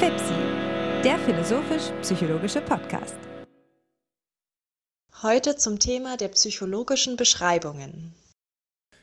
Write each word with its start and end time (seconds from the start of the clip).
FIPSI, 0.00 0.32
der 1.04 1.18
philosophisch-psychologische 1.18 2.62
Podcast. 2.62 3.18
Heute 5.20 5.56
zum 5.56 5.78
Thema 5.78 6.16
der 6.16 6.28
psychologischen 6.28 7.16
Beschreibungen. 7.16 8.14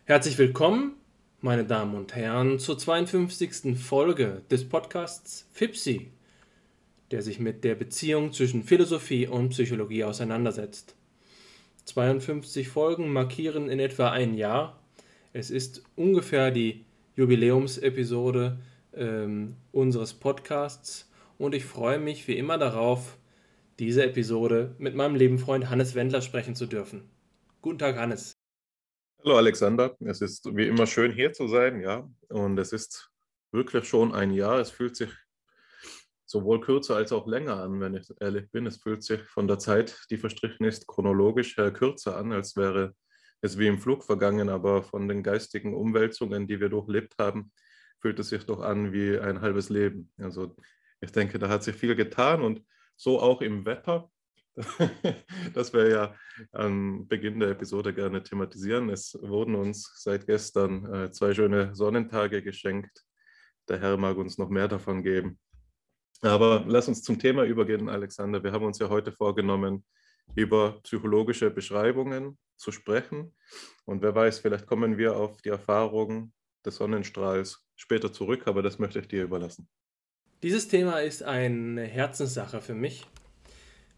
Herzlich 0.05 0.39
willkommen, 0.39 0.95
meine 1.39 1.65
Damen 1.65 1.93
und 1.93 2.15
Herren, 2.15 2.57
zur 2.57 2.79
52. 2.79 3.77
Folge 3.77 4.41
des 4.49 4.67
Podcasts 4.67 5.45
FIPSI, 5.51 6.09
der 7.11 7.21
sich 7.21 7.39
mit 7.39 7.63
der 7.63 7.75
Beziehung 7.75 8.33
zwischen 8.33 8.63
Philosophie 8.63 9.27
und 9.27 9.49
Psychologie 9.49 10.03
auseinandersetzt. 10.03 10.95
52 11.85 12.69
Folgen 12.69 13.13
markieren 13.13 13.69
in 13.69 13.79
etwa 13.79 14.09
ein 14.09 14.33
Jahr. 14.33 14.79
Es 15.31 15.51
ist 15.51 15.83
ungefähr 15.95 16.49
die 16.49 16.85
Jubiläumsepisode 17.15 18.57
ähm, 18.93 19.55
unseres 19.71 20.13
Podcasts 20.13 21.09
und 21.37 21.53
ich 21.53 21.65
freue 21.65 21.99
mich 21.99 22.27
wie 22.27 22.37
immer 22.37 22.57
darauf, 22.57 23.17
diese 23.79 24.03
Episode 24.03 24.75
mit 24.79 24.95
meinem 24.95 25.15
lieben 25.15 25.37
Freund 25.37 25.69
Hannes 25.69 25.95
Wendler 25.95 26.21
sprechen 26.21 26.55
zu 26.55 26.65
dürfen. 26.65 27.09
Guten 27.61 27.79
Tag, 27.79 27.97
Hannes. 27.97 28.37
Hallo 29.23 29.37
Alexander, 29.37 29.95
es 29.99 30.21
ist 30.21 30.45
wie 30.55 30.67
immer 30.67 30.87
schön 30.87 31.11
hier 31.11 31.33
zu 31.33 31.47
sein, 31.47 31.81
ja, 31.81 32.09
und 32.29 32.57
es 32.57 32.71
ist 32.71 33.11
wirklich 33.51 33.85
schon 33.85 34.13
ein 34.13 34.31
Jahr. 34.31 34.59
Es 34.59 34.71
fühlt 34.71 34.95
sich 34.95 35.09
sowohl 36.25 36.59
kürzer 36.59 36.95
als 36.95 37.11
auch 37.11 37.25
länger 37.25 37.61
an, 37.63 37.79
wenn 37.79 37.95
ich 37.95 38.13
ehrlich 38.19 38.51
bin. 38.51 38.65
Es 38.65 38.77
fühlt 38.77 39.03
sich 39.03 39.21
von 39.23 39.47
der 39.47 39.59
Zeit, 39.59 39.97
die 40.09 40.17
verstrichen 40.17 40.65
ist, 40.65 40.87
chronologisch 40.87 41.57
her 41.57 41.71
kürzer 41.71 42.17
an, 42.17 42.31
als 42.31 42.55
wäre 42.55 42.93
es 43.41 43.57
wie 43.57 43.67
im 43.67 43.79
Flug 43.79 44.03
vergangen, 44.03 44.49
aber 44.49 44.83
von 44.83 45.07
den 45.07 45.23
geistigen 45.23 45.73
Umwälzungen, 45.73 46.47
die 46.47 46.59
wir 46.59 46.69
durchlebt 46.69 47.15
haben, 47.19 47.51
fühlt 47.99 48.19
es 48.19 48.29
sich 48.29 48.45
doch 48.45 48.61
an 48.61 48.93
wie 48.93 49.17
ein 49.17 49.41
halbes 49.41 49.69
Leben. 49.69 50.11
Also 50.17 50.55
ich 51.01 51.11
denke, 51.11 51.39
da 51.39 51.49
hat 51.49 51.63
sich 51.63 51.75
viel 51.75 51.95
getan 51.95 52.41
und 52.41 52.63
so 52.95 53.19
auch 53.19 53.41
im 53.41 53.65
Wetter. 53.65 54.09
das 55.53 55.71
wir 55.71 55.87
ja 55.87 56.15
am 56.51 57.07
Beginn 57.07 57.39
der 57.39 57.49
Episode 57.49 57.93
gerne 57.93 58.23
thematisieren. 58.23 58.89
Es 58.89 59.15
wurden 59.21 59.53
uns 59.53 59.91
seit 60.01 60.25
gestern 60.25 60.93
äh, 60.93 61.11
zwei 61.11 61.33
schöne 61.33 61.75
Sonnentage 61.75 62.41
geschenkt. 62.41 63.03
Der 63.69 63.79
Herr 63.79 63.97
mag 63.97 64.17
uns 64.17 64.37
noch 64.39 64.49
mehr 64.49 64.67
davon 64.67 65.03
geben. 65.03 65.37
Aber 66.21 66.63
lass 66.65 66.87
uns 66.87 67.03
zum 67.03 67.19
Thema 67.19 67.43
übergehen, 67.43 67.89
Alexander. 67.89 68.43
Wir 68.43 68.51
haben 68.51 68.65
uns 68.65 68.79
ja 68.79 68.89
heute 68.89 69.11
vorgenommen, 69.11 69.85
über 70.35 70.81
psychologische 70.81 71.51
Beschreibungen 71.51 72.37
zu 72.55 72.71
sprechen. 72.71 73.35
Und 73.85 74.01
wer 74.01 74.15
weiß, 74.15 74.39
vielleicht 74.39 74.65
kommen 74.65 74.97
wir 74.97 75.15
auf 75.15 75.41
die 75.41 75.49
Erfahrung 75.49 76.33
des 76.65 76.77
Sonnenstrahls 76.77 77.66
später 77.77 78.11
zurück, 78.11 78.47
aber 78.47 78.61
das 78.61 78.79
möchte 78.79 78.99
ich 78.99 79.07
dir 79.07 79.23
überlassen. 79.23 79.67
Dieses 80.43 80.67
Thema 80.67 80.99
ist 80.99 81.23
eine 81.23 81.83
Herzenssache 81.83 82.59
für 82.59 82.75
mich. 82.75 83.05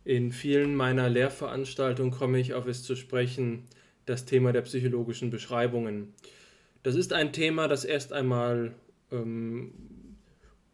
In 0.06 0.32
vielen 0.32 0.76
meiner 0.76 1.10
Lehrveranstaltungen 1.10 2.12
komme 2.12 2.40
ich 2.40 2.54
auf 2.54 2.68
es 2.68 2.84
zu 2.84 2.96
sprechen, 2.96 3.66
das 4.06 4.26
Thema 4.26 4.54
der 4.54 4.62
psychologischen 4.62 5.30
Beschreibungen. 5.30 6.14
Das 6.84 6.96
ist 6.96 7.14
ein 7.14 7.34
Thema, 7.34 7.68
das 7.68 7.84
erst 7.84 8.14
einmal 8.14 8.74
ähm, 9.12 9.74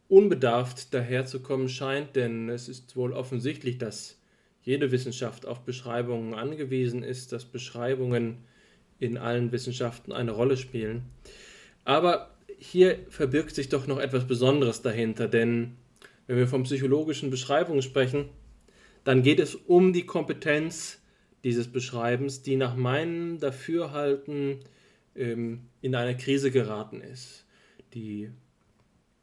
unbedarft 0.07 0.93
daherzukommen 0.93 1.67
scheint, 1.67 2.15
denn 2.15 2.49
es 2.49 2.69
ist 2.69 2.95
wohl 2.95 3.13
offensichtlich, 3.13 3.77
dass 3.77 4.19
jede 4.61 4.91
Wissenschaft 4.91 5.45
auf 5.45 5.61
Beschreibungen 5.61 6.33
angewiesen 6.33 7.03
ist, 7.03 7.31
dass 7.31 7.45
Beschreibungen 7.45 8.37
in 8.99 9.17
allen 9.17 9.51
Wissenschaften 9.51 10.11
eine 10.11 10.31
Rolle 10.31 10.57
spielen. 10.57 11.05
Aber 11.83 12.34
hier 12.71 12.99
verbirgt 13.09 13.55
sich 13.55 13.69
doch 13.69 13.87
noch 13.87 13.99
etwas 13.99 14.27
Besonderes 14.27 14.81
dahinter, 14.81 15.27
denn 15.27 15.77
wenn 16.27 16.37
wir 16.37 16.47
von 16.47 16.63
psychologischen 16.63 17.29
Beschreibungen 17.29 17.81
sprechen, 17.81 18.29
dann 19.03 19.21
geht 19.21 19.39
es 19.39 19.55
um 19.55 19.93
die 19.93 20.05
Kompetenz 20.05 21.01
dieses 21.43 21.67
Beschreibens, 21.67 22.41
die 22.41 22.55
nach 22.55 22.75
meinem 22.75 23.39
Dafürhalten 23.39 24.61
ähm, 25.15 25.67
in 25.81 25.95
eine 25.95 26.17
Krise 26.17 26.49
geraten 26.49 27.01
ist. 27.01 27.45
Die 27.93 28.31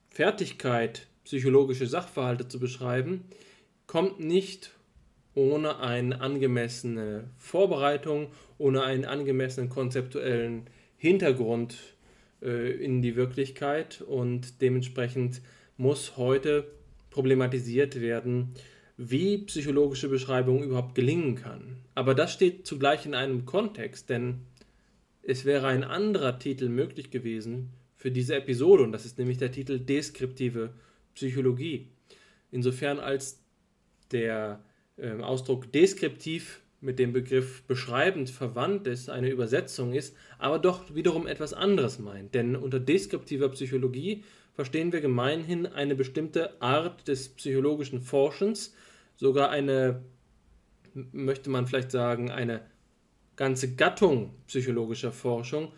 Fertigkeit, 0.08 1.08
psychologische 1.24 1.86
Sachverhalte 1.86 2.46
zu 2.46 2.60
beschreiben, 2.60 3.24
kommt 3.86 4.20
nicht 4.20 4.72
ohne 5.34 5.80
eine 5.80 6.20
angemessene 6.20 7.30
Vorbereitung, 7.36 8.28
ohne 8.58 8.84
einen 8.84 9.04
angemessenen 9.04 9.68
konzeptuellen 9.68 10.68
Hintergrund 10.96 11.91
in 12.42 13.02
die 13.02 13.16
Wirklichkeit 13.16 14.02
und 14.02 14.60
dementsprechend 14.60 15.40
muss 15.76 16.16
heute 16.16 16.66
problematisiert 17.10 18.00
werden, 18.00 18.54
wie 18.96 19.38
psychologische 19.38 20.08
Beschreibung 20.08 20.62
überhaupt 20.62 20.94
gelingen 20.94 21.34
kann. 21.34 21.78
Aber 21.94 22.14
das 22.14 22.32
steht 22.32 22.66
zugleich 22.66 23.06
in 23.06 23.14
einem 23.14 23.44
Kontext, 23.44 24.10
denn 24.10 24.40
es 25.22 25.44
wäre 25.44 25.68
ein 25.68 25.84
anderer 25.84 26.38
Titel 26.38 26.68
möglich 26.68 27.10
gewesen 27.10 27.70
für 27.96 28.10
diese 28.10 28.34
Episode 28.34 28.82
und 28.82 28.92
das 28.92 29.04
ist 29.04 29.18
nämlich 29.18 29.38
der 29.38 29.52
Titel 29.52 29.78
Deskriptive 29.78 30.70
Psychologie. 31.14 31.88
Insofern 32.50 32.98
als 32.98 33.40
der 34.10 34.64
äh, 34.96 35.12
Ausdruck 35.20 35.70
deskriptiv 35.72 36.61
mit 36.82 36.98
dem 36.98 37.12
Begriff 37.12 37.62
beschreibend 37.62 38.28
verwandt 38.28 38.86
ist, 38.86 39.08
eine 39.08 39.30
Übersetzung 39.30 39.94
ist, 39.94 40.16
aber 40.38 40.58
doch 40.58 40.94
wiederum 40.94 41.26
etwas 41.26 41.54
anderes 41.54 41.98
meint. 41.98 42.34
Denn 42.34 42.56
unter 42.56 42.80
deskriptiver 42.80 43.48
Psychologie 43.50 44.24
verstehen 44.52 44.92
wir 44.92 45.00
gemeinhin 45.00 45.66
eine 45.66 45.94
bestimmte 45.94 46.60
Art 46.60 47.06
des 47.06 47.30
psychologischen 47.30 48.00
Forschens, 48.00 48.74
sogar 49.16 49.50
eine, 49.50 50.02
möchte 51.12 51.50
man 51.50 51.66
vielleicht 51.66 51.92
sagen, 51.92 52.30
eine 52.30 52.62
ganze 53.36 53.74
Gattung 53.74 54.34
psychologischer 54.48 55.12
Forschung, 55.12 55.72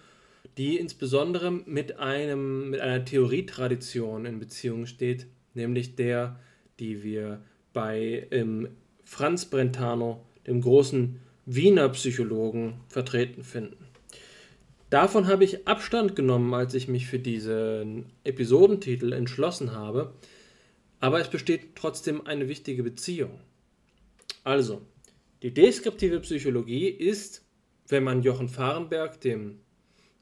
die 0.56 0.78
insbesondere 0.78 1.50
mit, 1.50 1.98
einem, 1.98 2.70
mit 2.70 2.80
einer 2.80 3.04
Theorietradition 3.04 4.24
in 4.24 4.38
Beziehung 4.38 4.86
steht, 4.86 5.26
nämlich 5.52 5.96
der, 5.96 6.40
die 6.78 7.02
wir 7.02 7.42
bei 7.74 8.26
ähm, 8.30 8.68
Franz 9.04 9.44
Brentano 9.44 10.24
dem 10.46 10.60
großen 10.60 11.20
Wiener 11.46 11.88
Psychologen, 11.90 12.80
vertreten 12.88 13.42
finden. 13.42 13.86
Davon 14.90 15.26
habe 15.26 15.44
ich 15.44 15.66
Abstand 15.66 16.14
genommen, 16.14 16.54
als 16.54 16.74
ich 16.74 16.88
mich 16.88 17.06
für 17.06 17.18
diesen 17.18 18.06
Episodentitel 18.22 19.12
entschlossen 19.12 19.72
habe, 19.72 20.14
aber 21.00 21.20
es 21.20 21.28
besteht 21.28 21.74
trotzdem 21.74 22.26
eine 22.26 22.48
wichtige 22.48 22.82
Beziehung. 22.82 23.40
Also, 24.44 24.82
die 25.42 25.52
deskriptive 25.52 26.20
Psychologie 26.20 26.88
ist, 26.88 27.44
wenn 27.88 28.04
man 28.04 28.22
Jochen 28.22 28.48
Fahrenberg, 28.48 29.20
dem 29.20 29.58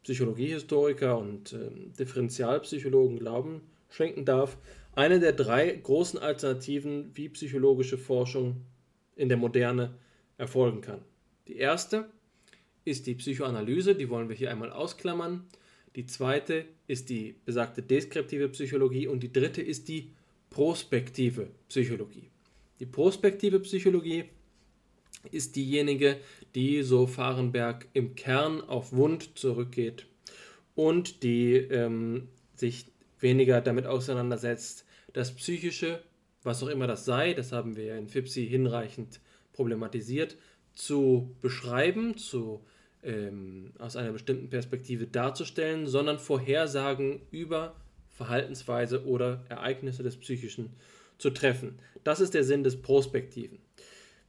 Psychologiehistoriker 0.03 1.19
und 1.19 1.53
äh, 1.53 1.71
Differentialpsychologen 1.99 3.19
Glauben 3.19 3.61
schenken 3.89 4.25
darf, 4.25 4.59
eine 4.95 5.21
der 5.21 5.33
drei 5.33 5.71
großen 5.71 6.19
Alternativen, 6.19 7.11
wie 7.15 7.29
psychologische 7.29 7.99
Forschung 7.99 8.63
in 9.17 9.29
der 9.29 9.39
Moderne 9.39 9.95
erfolgen 10.43 10.81
kann. 10.81 11.01
Die 11.47 11.57
erste 11.57 12.11
ist 12.85 13.07
die 13.07 13.15
Psychoanalyse, 13.15 13.95
die 13.95 14.11
wollen 14.11 14.29
wir 14.29 14.35
hier 14.35 14.51
einmal 14.51 14.73
ausklammern. 14.73 15.47
Die 15.95 16.05
zweite 16.07 16.65
ist 16.89 17.09
die 17.11 17.37
besagte 17.45 17.81
deskriptive 17.81 18.49
Psychologie 18.49 19.07
und 19.07 19.23
die 19.23 19.33
dritte 19.33 19.63
ist 19.63 19.89
die 19.89 20.11
prospektive 20.51 21.49
Psychologie. 21.69 22.29
Die 22.81 22.87
prospektive 22.87 23.61
Psychologie 23.61 24.25
ist 25.31 25.55
diejenige, 25.55 26.19
die, 26.57 26.83
so 26.83 27.07
Fahrenberg, 27.07 27.87
im 27.93 28.17
Kern 28.17 28.63
auf 28.63 28.93
Wund 28.93 29.39
zurückgeht 29.39 30.07
und 30.75 31.23
die 31.23 31.55
ähm, 31.55 32.29
sich 32.57 32.87
weniger 33.21 33.61
damit 33.61 33.87
auseinandersetzt, 33.87 34.87
das 35.13 35.37
Psychische, 35.37 36.03
was 36.43 36.65
auch 36.65 36.69
immer 36.69 36.89
das 36.89 37.05
sei, 37.05 37.33
das 37.33 37.53
haben 37.53 37.77
wir 37.77 37.85
ja 37.85 37.97
in 37.97 38.09
FIPSI 38.09 38.49
hinreichend 38.49 39.21
problematisiert, 39.53 40.37
zu 40.75 41.35
beschreiben, 41.41 42.17
zu, 42.17 42.65
ähm, 43.03 43.73
aus 43.79 43.97
einer 43.97 44.13
bestimmten 44.13 44.49
Perspektive 44.49 45.07
darzustellen, 45.07 45.87
sondern 45.87 46.19
Vorhersagen 46.19 47.21
über 47.31 47.75
Verhaltensweise 48.09 49.05
oder 49.07 49.45
Ereignisse 49.49 50.03
des 50.03 50.17
Psychischen 50.17 50.71
zu 51.19 51.31
treffen. 51.31 51.79
Das 52.05 52.21
ist 52.21 52.35
der 52.35 52.45
Sinn 52.45 52.65
des 52.65 52.81
Prospektiven. 52.81 53.59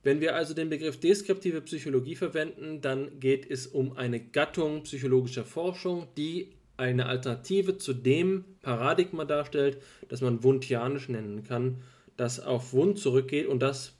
Wenn 0.03 0.19
wir 0.19 0.35
also 0.35 0.53
den 0.53 0.69
Begriff 0.69 0.99
deskriptive 0.99 1.61
Psychologie 1.61 2.15
verwenden, 2.15 2.81
dann 2.81 3.19
geht 3.19 3.49
es 3.49 3.67
um 3.67 3.95
eine 3.95 4.19
Gattung 4.19 4.83
psychologischer 4.83 5.45
Forschung, 5.45 6.07
die 6.17 6.49
eine 6.75 7.05
Alternative 7.05 7.77
zu 7.77 7.93
dem 7.93 8.43
Paradigma 8.61 9.23
darstellt, 9.25 9.77
das 10.09 10.21
man 10.21 10.43
Wundtianisch 10.43 11.07
nennen 11.07 11.43
kann, 11.43 11.77
das 12.17 12.39
auf 12.41 12.73
Wund 12.73 12.99
zurückgeht 12.99 13.47
und 13.47 13.61
das 13.61 13.93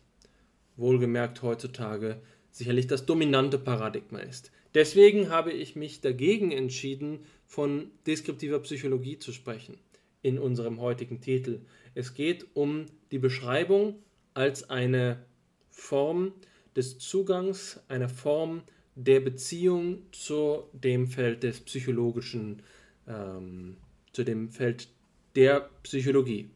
wohlgemerkt 0.77 1.41
heutzutage 1.41 2.21
sicherlich 2.51 2.87
das 2.87 3.05
dominante 3.05 3.57
Paradigma 3.57 4.19
ist. 4.19 4.51
Deswegen 4.73 5.29
habe 5.29 5.51
ich 5.51 5.75
mich 5.75 6.01
dagegen 6.01 6.51
entschieden, 6.51 7.19
von 7.45 7.91
deskriptiver 8.07 8.59
Psychologie 8.59 9.19
zu 9.19 9.31
sprechen. 9.31 9.77
in 10.23 10.39
unserem 10.39 10.79
heutigen 10.79 11.21
Titel. 11.21 11.59
Es 11.93 12.15
geht 12.15 12.47
um 12.55 12.85
die 13.11 13.19
Beschreibung 13.19 13.95
als 14.33 14.69
eine 14.69 15.23
Form 15.69 16.31
des 16.75 16.97
Zugangs, 16.97 17.81
eine 17.89 18.09
Form 18.09 18.63
der 18.95 19.19
Beziehung 19.19 20.03
zu 20.11 20.63
dem 20.71 21.07
Feld 21.07 21.43
des 21.43 21.59
psychologischen, 21.59 22.61
ähm, 23.07 23.77
zu 24.13 24.23
dem 24.23 24.49
Feld 24.49 24.87
der 25.35 25.69
Psychologie. 25.83 26.49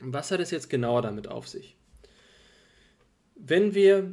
Was 0.00 0.30
hat 0.30 0.40
es 0.40 0.50
jetzt 0.50 0.68
genauer 0.68 1.02
damit 1.02 1.26
auf 1.26 1.48
sich? 1.48 1.77
Wenn 3.40 3.74
wir 3.74 4.12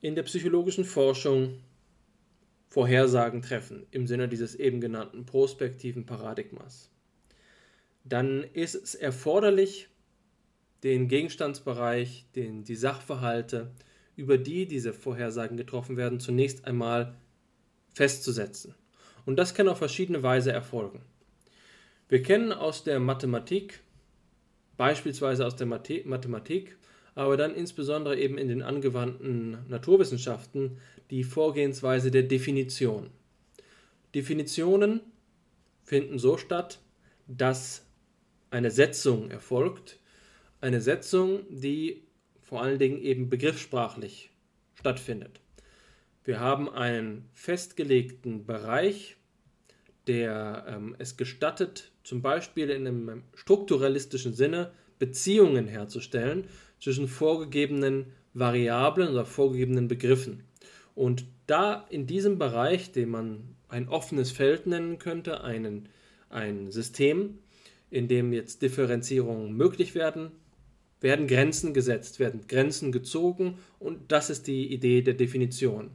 in 0.00 0.14
der 0.14 0.22
psychologischen 0.22 0.86
Forschung 0.86 1.60
Vorhersagen 2.68 3.42
treffen, 3.42 3.86
im 3.90 4.06
Sinne 4.06 4.28
dieses 4.28 4.54
eben 4.54 4.80
genannten 4.80 5.26
prospektiven 5.26 6.06
Paradigmas, 6.06 6.90
dann 8.02 8.44
ist 8.54 8.74
es 8.74 8.94
erforderlich, 8.94 9.88
den 10.82 11.06
Gegenstandsbereich, 11.06 12.24
den, 12.34 12.64
die 12.64 12.74
Sachverhalte, 12.74 13.70
über 14.16 14.38
die 14.38 14.66
diese 14.66 14.94
Vorhersagen 14.94 15.58
getroffen 15.58 15.98
werden, 15.98 16.18
zunächst 16.18 16.64
einmal 16.64 17.14
festzusetzen. 17.92 18.74
Und 19.26 19.36
das 19.36 19.54
kann 19.54 19.68
auf 19.68 19.78
verschiedene 19.78 20.22
Weise 20.22 20.50
erfolgen. 20.50 21.02
Wir 22.08 22.22
kennen 22.22 22.52
aus 22.52 22.84
der 22.84 23.00
Mathematik, 23.00 23.80
beispielsweise 24.76 25.46
aus 25.46 25.56
der 25.56 25.66
Mathematik, 25.66 26.76
aber 27.14 27.36
dann 27.36 27.54
insbesondere 27.54 28.18
eben 28.18 28.38
in 28.38 28.48
den 28.48 28.62
angewandten 28.62 29.58
Naturwissenschaften 29.68 30.78
die 31.10 31.24
Vorgehensweise 31.24 32.10
der 32.10 32.22
Definition. 32.22 33.10
Definitionen 34.14 35.00
finden 35.84 36.18
so 36.18 36.36
statt, 36.36 36.80
dass 37.26 37.86
eine 38.50 38.70
Setzung 38.70 39.30
erfolgt, 39.30 39.98
eine 40.60 40.80
Setzung, 40.80 41.40
die 41.50 42.02
vor 42.40 42.62
allen 42.62 42.78
Dingen 42.78 43.00
eben 43.00 43.28
begriffssprachlich 43.28 44.30
stattfindet. 44.74 45.40
Wir 46.24 46.38
haben 46.38 46.68
einen 46.70 47.28
festgelegten 47.32 48.46
Bereich, 48.46 49.16
der 50.06 50.64
ähm, 50.68 50.94
es 50.98 51.16
gestattet, 51.16 51.92
zum 52.04 52.22
Beispiel 52.22 52.70
in 52.70 52.86
einem 52.86 53.22
strukturalistischen 53.34 54.34
Sinne 54.34 54.72
Beziehungen 54.98 55.66
herzustellen 55.66 56.48
zwischen 56.82 57.06
vorgegebenen 57.06 58.06
Variablen 58.34 59.10
oder 59.10 59.24
vorgegebenen 59.24 59.86
Begriffen. 59.86 60.42
Und 60.96 61.24
da 61.46 61.86
in 61.90 62.06
diesem 62.06 62.38
Bereich, 62.38 62.90
den 62.90 63.08
man 63.08 63.54
ein 63.68 63.88
offenes 63.88 64.32
Feld 64.32 64.66
nennen 64.66 64.98
könnte, 64.98 65.44
einen, 65.44 65.88
ein 66.28 66.72
System, 66.72 67.38
in 67.88 68.08
dem 68.08 68.32
jetzt 68.32 68.62
Differenzierungen 68.62 69.56
möglich 69.56 69.94
werden, 69.94 70.32
werden 71.00 71.28
Grenzen 71.28 71.72
gesetzt, 71.72 72.18
werden 72.18 72.46
Grenzen 72.48 72.90
gezogen 72.90 73.58
und 73.78 74.10
das 74.10 74.28
ist 74.28 74.48
die 74.48 74.72
Idee 74.72 75.02
der 75.02 75.14
Definition. 75.14 75.90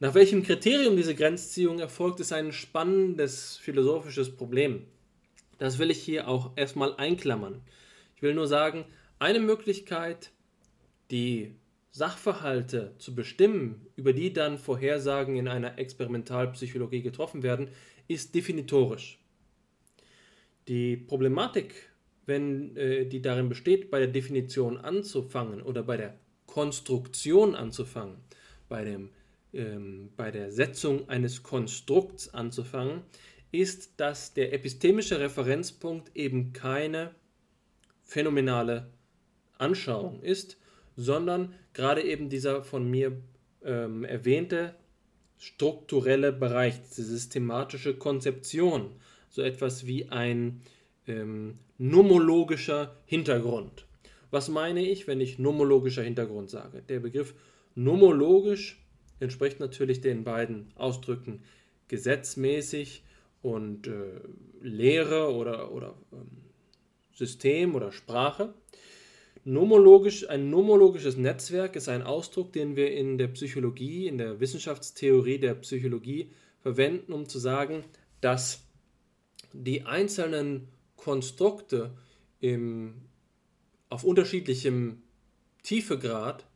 Nach 0.00 0.14
welchem 0.14 0.42
Kriterium 0.42 0.96
diese 0.96 1.14
Grenzziehung 1.14 1.78
erfolgt, 1.78 2.20
ist 2.20 2.32
ein 2.32 2.52
spannendes 2.52 3.58
philosophisches 3.58 4.34
Problem. 4.34 4.84
Das 5.58 5.78
will 5.78 5.90
ich 5.90 6.02
hier 6.02 6.28
auch 6.28 6.52
erstmal 6.56 6.96
einklammern. 6.96 7.60
Ich 8.16 8.22
will 8.22 8.34
nur 8.34 8.46
sagen, 8.46 8.84
eine 9.22 9.38
Möglichkeit, 9.38 10.32
die 11.10 11.54
Sachverhalte 11.92 12.94
zu 12.98 13.14
bestimmen, 13.14 13.86
über 13.96 14.12
die 14.12 14.32
dann 14.32 14.58
Vorhersagen 14.58 15.36
in 15.36 15.46
einer 15.46 15.78
Experimentalpsychologie 15.78 17.02
getroffen 17.02 17.42
werden, 17.42 17.68
ist 18.08 18.34
definitorisch. 18.34 19.20
Die 20.68 20.96
Problematik, 20.96 21.74
wenn 22.26 22.76
äh, 22.76 23.06
die 23.06 23.22
darin 23.22 23.48
besteht, 23.48 23.90
bei 23.90 24.00
der 24.00 24.08
Definition 24.08 24.76
anzufangen 24.76 25.62
oder 25.62 25.82
bei 25.82 25.96
der 25.96 26.18
Konstruktion 26.46 27.54
anzufangen, 27.54 28.16
bei, 28.68 28.84
dem, 28.84 29.10
ähm, 29.52 30.10
bei 30.16 30.30
der 30.30 30.50
Setzung 30.50 31.08
eines 31.08 31.42
Konstrukts 31.44 32.32
anzufangen, 32.34 33.02
ist, 33.52 34.00
dass 34.00 34.34
der 34.34 34.52
epistemische 34.52 35.20
Referenzpunkt 35.20 36.16
eben 36.16 36.52
keine 36.52 37.14
phänomenale 38.02 38.90
Anschauung 39.58 40.22
ist, 40.22 40.58
sondern 40.96 41.54
gerade 41.72 42.02
eben 42.02 42.28
dieser 42.28 42.62
von 42.62 42.90
mir 42.90 43.16
ähm, 43.64 44.04
erwähnte 44.04 44.74
strukturelle 45.38 46.32
Bereich, 46.32 46.80
diese 46.82 47.02
systematische 47.02 47.94
Konzeption, 47.94 48.92
so 49.28 49.42
etwas 49.42 49.86
wie 49.86 50.08
ein 50.08 50.60
ähm, 51.08 51.58
nomologischer 51.78 52.96
Hintergrund. 53.06 53.86
Was 54.30 54.48
meine 54.48 54.86
ich, 54.86 55.06
wenn 55.06 55.20
ich 55.20 55.38
nomologischer 55.38 56.02
Hintergrund 56.02 56.48
sage? 56.48 56.82
Der 56.88 57.00
Begriff 57.00 57.34
nomologisch 57.74 58.80
entspricht 59.20 59.60
natürlich 59.60 60.00
den 60.00 60.24
beiden 60.24 60.70
Ausdrücken 60.76 61.42
gesetzmäßig 61.88 63.02
und 63.42 63.88
äh, 63.88 64.20
Lehre 64.60 65.34
oder, 65.34 65.72
oder 65.72 65.94
ähm, 66.12 66.28
System 67.12 67.74
oder 67.74 67.92
Sprache. 67.92 68.54
Nomologisch, 69.44 70.28
ein 70.28 70.50
nomologisches 70.50 71.16
Netzwerk 71.16 71.74
ist 71.74 71.88
ein 71.88 72.04
Ausdruck, 72.04 72.52
den 72.52 72.76
wir 72.76 72.92
in 72.92 73.18
der 73.18 73.26
Psychologie, 73.28 74.06
in 74.06 74.16
der 74.16 74.38
Wissenschaftstheorie 74.38 75.38
der 75.38 75.54
Psychologie 75.54 76.30
verwenden, 76.60 77.12
um 77.12 77.28
zu 77.28 77.40
sagen, 77.40 77.82
dass 78.20 78.64
die 79.52 79.82
einzelnen 79.82 80.68
Konstrukte 80.94 81.90
im, 82.38 82.94
auf 83.88 84.04
unterschiedlichem 84.04 85.02
Tiefegrad 85.64 86.46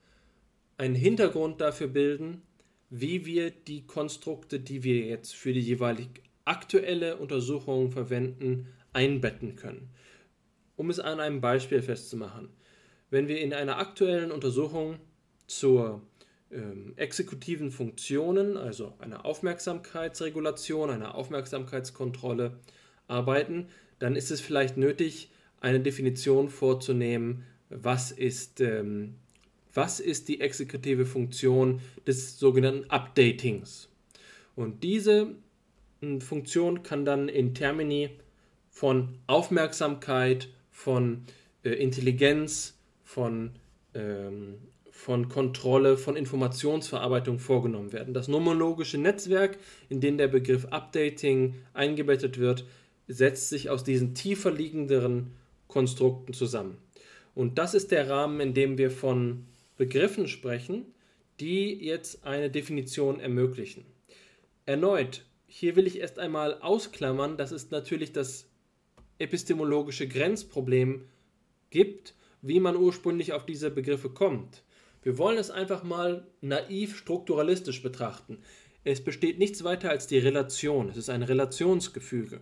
einen 0.79 0.95
Hintergrund 0.95 1.61
dafür 1.61 1.89
bilden, 1.89 2.43
wie 2.89 3.27
wir 3.27 3.51
die 3.51 3.85
Konstrukte, 3.85 4.61
die 4.61 4.85
wir 4.85 5.01
jetzt 5.01 5.35
für 5.35 5.53
die 5.53 5.61
jeweilig 5.61 6.09
aktuelle 6.45 7.17
Untersuchung 7.17 7.91
verwenden, 7.91 8.69
einbetten 8.93 9.57
können. 9.57 9.91
Um 10.77 10.89
es 10.89 11.01
an 11.01 11.19
einem 11.19 11.41
Beispiel 11.41 11.83
festzumachen 11.83 12.49
wenn 13.11 13.29
wir 13.29 13.41
in 13.41 13.53
einer 13.53 13.79
aktuellen 13.79 14.31
Untersuchung 14.31 14.99
zur 15.47 16.03
ähm, 16.51 16.93
exekutiven 16.97 17.71
Funktionen, 17.71 18.57
also 18.57 18.95
einer 18.99 19.25
Aufmerksamkeitsregulation, 19.25 20.91
einer 20.91 21.15
Aufmerksamkeitskontrolle 21.15 22.59
arbeiten, 23.09 23.69
dann 23.99 24.17
ist 24.17 24.31
es 24.31 24.41
vielleicht 24.41 24.77
nötig, 24.77 25.31
eine 25.61 25.81
Definition 25.81 26.49
vorzunehmen, 26.49 27.45
was 27.71 28.13
ist, 28.13 28.61
ähm, 28.61 29.15
was 29.75 30.01
ist 30.01 30.29
die 30.29 30.41
exekutive 30.41 31.07
Funktion 31.07 31.81
des 32.07 32.39
sogenannten 32.39 32.89
Updatings. 32.91 33.89
Und 34.55 34.85
diese 34.85 35.35
äh, 36.01 36.21
Funktion 36.21 36.83
kann 36.83 37.05
dann 37.05 37.29
in 37.29 37.55
Termini 37.55 38.11
von 38.71 39.19
Aufmerksamkeit, 39.27 40.49
von 40.71 41.25
äh, 41.65 41.71
Intelligenz, 41.71 42.76
von, 43.07 43.53
ähm, 43.95 44.59
von 44.91 45.29
Kontrolle, 45.29 45.97
von 45.97 46.17
Informationsverarbeitung 46.17 47.39
vorgenommen 47.39 47.93
werden. 47.93 48.13
Das 48.13 48.29
nomologische 48.29 48.99
Netzwerk, 48.99 49.59
in 49.89 50.01
dem 50.01 50.19
der 50.19 50.29
Begriff 50.29 50.67
Updating 50.67 51.55
eingebettet 51.73 52.39
wird, 52.39 52.67
setzt 53.07 53.49
sich 53.49 53.71
aus 53.71 53.85
diesen 53.85 54.15
tiefer 54.15 54.51
liegenderen 54.51 55.33
Konstrukten 55.69 56.35
zusammen. 56.35 56.79
Und 57.35 57.59
das 57.59 57.75
ist 57.75 57.93
der 57.93 58.11
Rahmen, 58.11 58.41
in 58.41 58.55
dem 58.55 58.77
wir 58.77 58.91
von 58.91 59.47
Begriffen 59.77 60.27
sprechen, 60.27 60.87
die 61.39 61.75
jetzt 61.75 62.25
eine 62.25 62.51
Definition 62.51 63.21
ermöglichen. 63.21 63.85
Erneut, 64.65 65.25
hier 65.47 65.77
will 65.77 65.87
ich 65.87 66.01
erst 66.01 66.19
einmal 66.19 66.61
ausklammern, 66.61 67.37
dass 67.37 67.53
es 67.53 67.71
natürlich 67.71 68.13
das 68.13 68.49
epistemologische 69.19 70.09
Grenzproblem 70.09 71.03
gibt 71.71 72.16
wie 72.43 72.61
man 72.61 72.77
ursprünglich 72.77 73.33
auf 73.33 73.47
diese 73.47 73.71
Begriffe 73.71 74.11
kommt. 74.11 74.63
Wir 75.03 75.19
wollen 75.19 75.39
es 75.39 75.51
einfach 75.51 75.83
mal 75.83 76.27
naiv 76.41 76.97
strukturalistisch 76.97 77.83
betrachten. 77.83 78.39
Es 78.85 79.03
besteht 79.03 79.39
nichts 79.39 79.65
weiter 79.65 79.91
als 79.91 80.07
die 80.07 80.19
Relation. 80.19 80.89
Es 80.89 80.97
ist 80.97 81.11
ein 81.11 81.23
Relationsgefüge. 81.23 82.41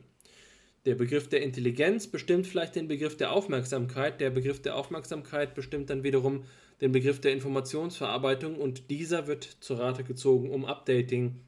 Der 0.84 0.94
Begriff 0.94 1.28
der 1.28 1.42
Intelligenz 1.42 2.06
bestimmt 2.06 2.46
vielleicht 2.46 2.76
den 2.76 2.88
Begriff 2.88 3.16
der 3.16 3.32
Aufmerksamkeit. 3.32 4.20
Der 4.20 4.30
Begriff 4.30 4.60
der 4.60 4.76
Aufmerksamkeit 4.76 5.54
bestimmt 5.54 5.88
dann 5.88 6.02
wiederum 6.02 6.44
den 6.80 6.92
Begriff 6.92 7.20
der 7.20 7.32
Informationsverarbeitung 7.32 8.56
und 8.56 8.90
dieser 8.90 9.26
wird 9.26 9.44
zur 9.60 9.78
Rate 9.78 10.04
gezogen, 10.04 10.50
um 10.50 10.64
Updating 10.64 11.40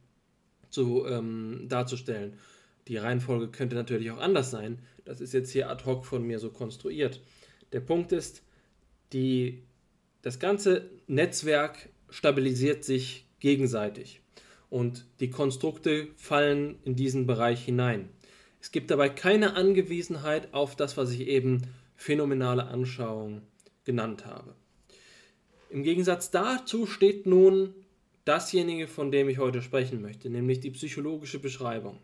zu, 0.71 1.07
ähm, 1.07 1.67
darzustellen. 1.69 2.39
Die 2.89 2.97
Reihenfolge 2.97 3.49
könnte 3.49 3.77
natürlich 3.77 4.11
auch 4.11 4.19
anders 4.19 4.51
sein. 4.51 4.79
Das 5.05 5.21
ist 5.21 5.35
jetzt 5.35 5.51
hier 5.51 5.69
ad 5.69 5.85
hoc 5.85 6.07
von 6.07 6.27
mir 6.27 6.39
so 6.39 6.51
konstruiert. 6.51 7.21
Der 7.77 7.83
Punkt 7.83 8.11
ist, 8.11 8.43
die, 9.13 9.63
das 10.23 10.39
ganze 10.39 10.89
Netzwerk 11.09 11.91
stabilisiert 12.09 12.85
sich 12.85 13.27
gegenseitig 13.39 14.23
und 14.71 15.05
die 15.21 15.29
Konstrukte 15.29 16.09
fallen 16.17 16.79
in 16.85 16.97
diesen 16.97 17.27
Bereich 17.27 17.63
hinein. 17.63 18.09
Es 18.63 18.73
gibt 18.73 18.91
dabei 18.91 19.11
keine 19.11 19.57
Angewiesenheit 19.57 20.55
auf 20.55 20.75
das, 20.75 20.97
was 20.97 21.11
ich 21.11 21.27
eben 21.27 21.65
phänomenale 21.97 22.65
Anschauung 22.65 23.43
genannt 23.85 24.25
habe. 24.25 24.55
Im 25.69 25.83
Gegensatz 25.83 26.31
dazu 26.31 26.87
steht 26.87 27.27
nun 27.27 27.75
dasjenige, 28.25 28.89
von 28.89 29.13
dem 29.13 29.29
ich 29.29 29.37
heute 29.37 29.61
sprechen 29.61 30.01
möchte, 30.01 30.31
nämlich 30.31 30.61
die 30.61 30.71
psychologische 30.71 31.41
Beschreibung. 31.41 31.99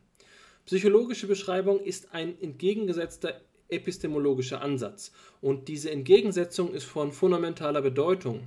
Psychologische 0.66 1.28
Beschreibung 1.28 1.80
ist 1.80 2.12
ein 2.12 2.38
entgegengesetzter 2.42 3.40
epistemologischer 3.72 4.60
Ansatz 4.60 5.12
und 5.40 5.68
diese 5.68 5.90
Entgegensetzung 5.90 6.72
ist 6.72 6.84
von 6.84 7.12
fundamentaler 7.12 7.82
Bedeutung, 7.82 8.42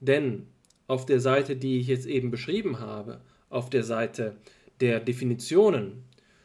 denn 0.00 0.46
auf 0.86 1.06
der 1.06 1.20
Seite, 1.20 1.56
die 1.56 1.80
ich 1.80 1.86
jetzt 1.86 2.06
eben 2.06 2.30
beschrieben 2.30 2.80
habe, 2.80 3.20
auf 3.48 3.70
der 3.70 3.82
Seite 3.82 4.36
der 4.80 5.00
Definitionen, 5.00 6.04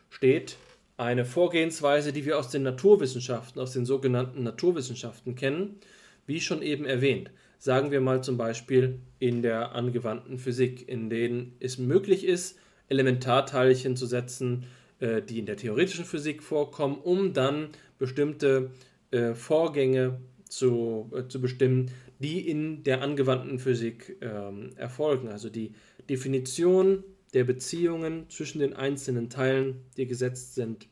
steht 0.09 0.57
eine 0.97 1.25
Vorgehensweise, 1.25 2.13
die 2.13 2.25
wir 2.25 2.37
aus 2.37 2.49
den 2.49 2.63
Naturwissenschaften, 2.63 3.59
aus 3.59 3.73
den 3.73 3.85
sogenannten 3.85 4.43
Naturwissenschaften 4.43 5.35
kennen, 5.35 5.79
wie 6.27 6.39
schon 6.39 6.61
eben 6.61 6.85
erwähnt. 6.85 7.31
Sagen 7.57 7.91
wir 7.91 8.01
mal 8.01 8.23
zum 8.23 8.37
Beispiel 8.37 8.99
in 9.19 9.41
der 9.41 9.73
angewandten 9.73 10.37
Physik, 10.37 10.87
in 10.87 11.09
denen 11.09 11.55
es 11.59 11.77
möglich 11.77 12.25
ist, 12.25 12.57
Elementarteilchen 12.89 13.95
zu 13.95 14.05
setzen, 14.05 14.65
äh, 14.99 15.21
die 15.21 15.39
in 15.39 15.45
der 15.45 15.57
theoretischen 15.57 16.05
Physik 16.05 16.43
vorkommen, 16.43 16.97
um 16.97 17.33
dann 17.33 17.69
bestimmte 18.01 18.72
äh, 19.12 19.36
Vorgänge 19.36 20.20
zu, 20.50 21.12
äh, 21.15 21.27
zu 21.27 21.39
bestimmen, 21.39 21.91
die 22.17 22.50
in 22.50 22.84
der 22.84 23.03
angewandten 23.03 23.60
Physik 23.60 24.17
ähm, 24.22 24.72
erfolgen. 24.75 25.29
Also 25.29 25.50
die 25.50 25.74
Definition 26.10 27.03
der 27.36 27.43
Beziehungen 27.43 28.27
zwischen 28.29 28.60
den 28.60 28.74
einzelnen 28.74 29.29
Teilen, 29.29 29.86
die 29.98 30.08
gesetzt 30.08 30.55
sind, 30.55 30.88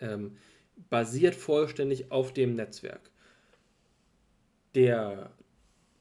ähm, 0.00 0.36
basiert 0.90 1.36
vollständig 1.36 2.10
auf 2.10 2.34
dem 2.34 2.56
Netzwerk. 2.56 3.10
Der 4.74 5.30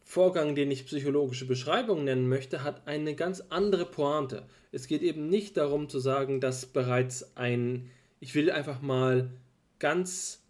Vorgang, 0.01 0.55
den 0.55 0.71
ich 0.71 0.87
psychologische 0.87 1.45
Beschreibung 1.45 2.03
nennen 2.03 2.27
möchte, 2.27 2.63
hat 2.63 2.87
eine 2.87 3.13
ganz 3.13 3.41
andere 3.49 3.85
Pointe. 3.85 4.47
Es 4.71 4.87
geht 4.87 5.03
eben 5.03 5.29
nicht 5.29 5.55
darum 5.55 5.87
zu 5.87 5.99
sagen, 5.99 6.41
dass 6.41 6.65
bereits 6.65 7.37
ein, 7.37 7.91
ich 8.19 8.33
will 8.33 8.49
einfach 8.49 8.81
mal 8.81 9.29
ganz 9.79 10.43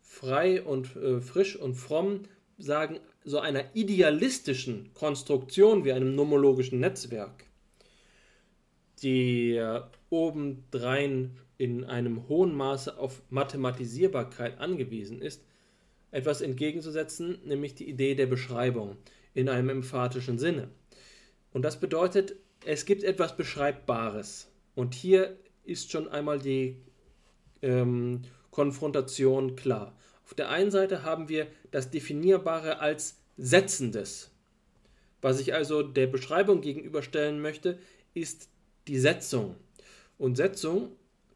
frei 0.00 0.62
und 0.62 0.96
äh, 0.96 1.20
frisch 1.20 1.56
und 1.56 1.74
fromm 1.74 2.22
sagen, 2.58 2.98
so 3.24 3.38
einer 3.38 3.64
idealistischen 3.74 4.92
Konstruktion 4.94 5.84
wie 5.84 5.92
einem 5.92 6.14
nomologischen 6.14 6.80
Netzwerk, 6.80 7.44
die 9.02 9.56
äh, 9.56 9.82
obendrein 10.10 11.38
in 11.58 11.84
einem 11.84 12.28
hohen 12.28 12.54
Maße 12.54 12.98
auf 12.98 13.22
Mathematisierbarkeit 13.30 14.58
angewiesen 14.58 15.22
ist, 15.22 15.44
etwas 16.10 16.40
entgegenzusetzen, 16.40 17.38
nämlich 17.44 17.74
die 17.74 17.88
Idee 17.88 18.14
der 18.14 18.26
Beschreibung 18.26 18.96
in 19.34 19.48
einem 19.48 19.70
emphatischen 19.70 20.38
Sinne. 20.38 20.68
Und 21.52 21.62
das 21.62 21.80
bedeutet, 21.80 22.36
es 22.64 22.84
gibt 22.84 23.02
etwas 23.02 23.36
Beschreibbares. 23.36 24.50
Und 24.74 24.94
hier 24.94 25.36
ist 25.64 25.90
schon 25.90 26.08
einmal 26.08 26.38
die 26.38 26.76
ähm, 27.62 28.22
Konfrontation 28.50 29.56
klar. 29.56 29.96
Auf 30.24 30.34
der 30.34 30.50
einen 30.50 30.70
Seite 30.70 31.02
haben 31.02 31.28
wir 31.28 31.46
das 31.70 31.90
Definierbare 31.90 32.80
als 32.80 33.18
Setzendes. 33.36 34.30
Was 35.20 35.40
ich 35.40 35.54
also 35.54 35.82
der 35.82 36.06
Beschreibung 36.06 36.60
gegenüberstellen 36.60 37.40
möchte, 37.40 37.78
ist 38.14 38.48
die 38.88 38.98
Setzung. 38.98 39.56
Und 40.18 40.36
Setzung, 40.36 40.90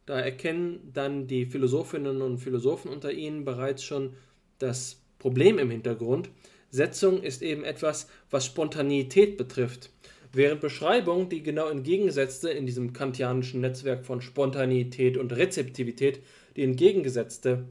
da 0.04 0.20
erkennen 0.20 0.90
dann 0.92 1.26
die 1.26 1.46
Philosophinnen 1.46 2.20
und 2.22 2.38
Philosophen 2.38 2.90
unter 2.90 3.12
Ihnen 3.12 3.44
bereits 3.44 3.82
schon 3.82 4.14
das 4.58 5.00
Problem 5.18 5.58
im 5.58 5.70
Hintergrund. 5.70 6.30
Setzung 6.70 7.22
ist 7.22 7.42
eben 7.42 7.64
etwas, 7.64 8.08
was 8.30 8.46
Spontaneität 8.46 9.36
betrifft. 9.36 9.90
Während 10.36 10.60
Beschreibung 10.60 11.30
die 11.30 11.42
genau 11.42 11.70
entgegengesetzte 11.70 12.50
in 12.50 12.66
diesem 12.66 12.92
kantianischen 12.92 13.62
Netzwerk 13.62 14.04
von 14.04 14.20
Spontaneität 14.20 15.16
und 15.16 15.32
Rezeptivität 15.32 16.20
die 16.56 16.62
entgegengesetzte, 16.62 17.64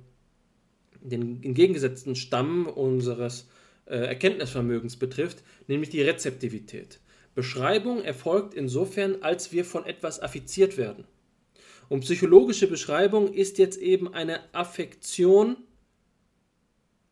den 0.99 1.43
entgegengesetzten 1.43 2.15
Stamm 2.15 2.65
unseres 2.65 3.47
äh, 3.85 3.97
Erkenntnisvermögens 3.97 4.97
betrifft, 4.97 5.43
nämlich 5.67 5.91
die 5.91 6.01
Rezeptivität. 6.01 6.99
Beschreibung 7.35 8.01
erfolgt 8.01 8.55
insofern, 8.55 9.21
als 9.21 9.51
wir 9.51 9.63
von 9.63 9.85
etwas 9.85 10.19
affiziert 10.19 10.75
werden. 10.75 11.03
Und 11.87 11.99
psychologische 11.99 12.65
Beschreibung 12.65 13.31
ist 13.31 13.59
jetzt 13.59 13.77
eben 13.77 14.11
eine 14.11 14.39
Affektion 14.55 15.57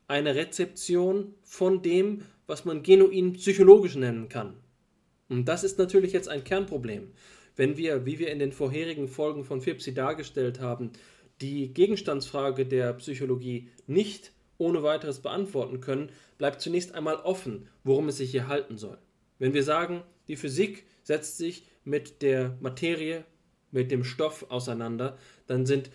eine 0.08 0.34
Rezeption 0.34 1.36
von 1.44 1.84
dem, 1.84 2.24
was 2.48 2.66
man 2.66 2.82
genuin 2.82 3.34
psychologisch 3.34 3.96
nennen 3.96 4.30
kann. 4.30 4.63
Und 5.30 5.46
das 5.46 5.64
ist 5.64 5.78
natürlich 5.78 6.14
jetzt 6.14 6.30
ein 6.30 6.44
Kernproblem. 6.44 7.12
Wenn 7.56 7.78
wir, 7.78 8.06
wie 8.06 8.20
wir 8.20 8.32
in 8.32 8.40
den 8.40 8.52
vorherigen 8.52 9.08
Folgen 9.08 9.44
von 9.44 9.62
FIPSI 9.62 9.94
dargestellt 9.94 10.60
haben, 10.60 10.92
die 11.42 11.74
Gegenstandsfrage 11.74 12.66
der 12.66 12.94
Psychologie 12.94 13.70
nicht 13.88 14.32
ohne 14.58 14.84
weiteres 14.84 15.20
beantworten 15.20 15.82
können, 15.82 16.10
bleibt 16.38 16.62
zunächst 16.62 16.96
einmal 16.96 17.16
offen, 17.18 17.68
worum 17.84 18.08
es 18.10 18.18
sich 18.18 18.32
hier 18.32 18.48
halten 18.48 18.78
soll. 18.78 18.98
Wenn 19.40 19.54
wir 19.54 19.64
sagen, 19.64 20.04
die 20.28 20.36
Physik 20.36 20.86
setzt 21.04 21.38
sich 21.38 21.64
mit 21.84 22.22
der 22.22 22.58
Materie, 22.62 23.26
mit 23.72 23.92
dem 23.92 24.04
Stoff 24.04 24.46
auseinander, 24.50 25.18
dann 25.48 25.66
sind 25.66 25.90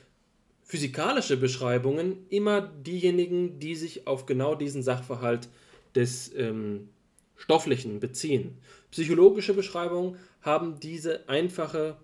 physikalische 0.63 1.37
Beschreibungen 1.39 2.27
immer 2.29 2.61
diejenigen, 2.61 3.59
die 3.59 3.75
sich 3.75 4.07
auf 4.07 4.27
genau 4.27 4.55
diesen 4.55 4.83
Sachverhalt 4.83 5.49
des 5.95 6.35
ähm, 6.37 6.91
Stofflichen 7.39 8.01
beziehen. 8.01 8.59
Psychologische 8.91 9.55
Beschreibungen 9.55 10.17
haben 10.43 10.81
diese 10.81 11.29
einfache 11.29 11.97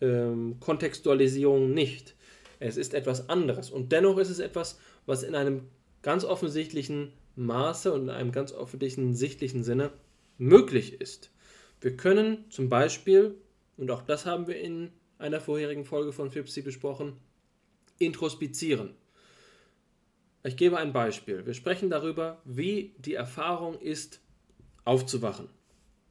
ähm, 0.00 0.56
Kontextualisierung 0.60 1.72
nicht. 1.72 2.14
Es 2.60 2.76
ist 2.76 2.92
etwas 2.92 3.28
anderes 3.28 3.70
und 3.70 3.92
dennoch 3.92 4.18
ist 4.18 4.30
es 4.30 4.40
etwas, 4.40 4.78
was 5.06 5.22
in 5.22 5.34
einem 5.34 5.68
ganz 6.02 6.24
offensichtlichen 6.24 7.12
Maße 7.36 7.92
und 7.92 8.02
in 8.02 8.10
einem 8.10 8.32
ganz 8.32 8.52
offensichtlichen 8.52 9.14
sichtlichen 9.14 9.64
Sinne 9.64 9.92
möglich 10.38 11.00
ist. 11.00 11.30
Wir 11.80 11.96
können 11.96 12.44
zum 12.50 12.68
Beispiel, 12.68 13.36
und 13.76 13.90
auch 13.90 14.02
das 14.02 14.26
haben 14.26 14.46
wir 14.46 14.58
in 14.58 14.90
einer 15.18 15.40
vorherigen 15.40 15.84
Folge 15.84 16.12
von 16.12 16.30
FIPSI 16.30 16.62
besprochen, 16.62 17.14
introspizieren. 17.98 18.94
Ich 20.42 20.56
gebe 20.56 20.76
ein 20.76 20.92
Beispiel. 20.92 21.46
Wir 21.46 21.54
sprechen 21.54 21.90
darüber, 21.90 22.42
wie 22.44 22.94
die 22.98 23.14
Erfahrung 23.14 23.78
ist, 23.80 24.20
aufzuwachen. 24.84 25.48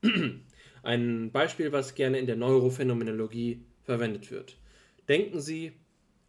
Ein 0.84 1.32
Beispiel, 1.32 1.72
was 1.72 1.96
gerne 1.96 2.20
in 2.20 2.26
der 2.26 2.36
Neurophänomenologie 2.36 3.62
verwendet 3.84 4.32
wird. 4.32 4.58
Denken 5.08 5.40
Sie, 5.40 5.74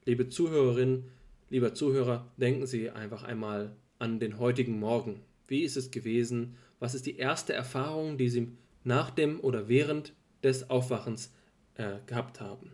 liebe 0.04 0.28
Zuhörerin, 0.28 1.04
lieber 1.50 1.74
Zuhörer, 1.74 2.30
denken 2.36 2.66
Sie 2.66 2.90
einfach 2.90 3.24
einmal 3.24 3.76
an 3.98 4.20
den 4.20 4.38
heutigen 4.38 4.78
Morgen. 4.78 5.20
Wie 5.46 5.62
ist 5.62 5.76
es 5.76 5.90
gewesen? 5.90 6.56
Was 6.78 6.94
ist 6.94 7.06
die 7.06 7.16
erste 7.16 7.52
Erfahrung, 7.52 8.18
die 8.18 8.28
Sie 8.28 8.48
nach 8.84 9.10
dem 9.10 9.40
oder 9.40 9.68
während 9.68 10.12
des 10.42 10.70
Aufwachens 10.70 11.32
äh, 11.76 11.96
gehabt 12.06 12.40
haben? 12.40 12.72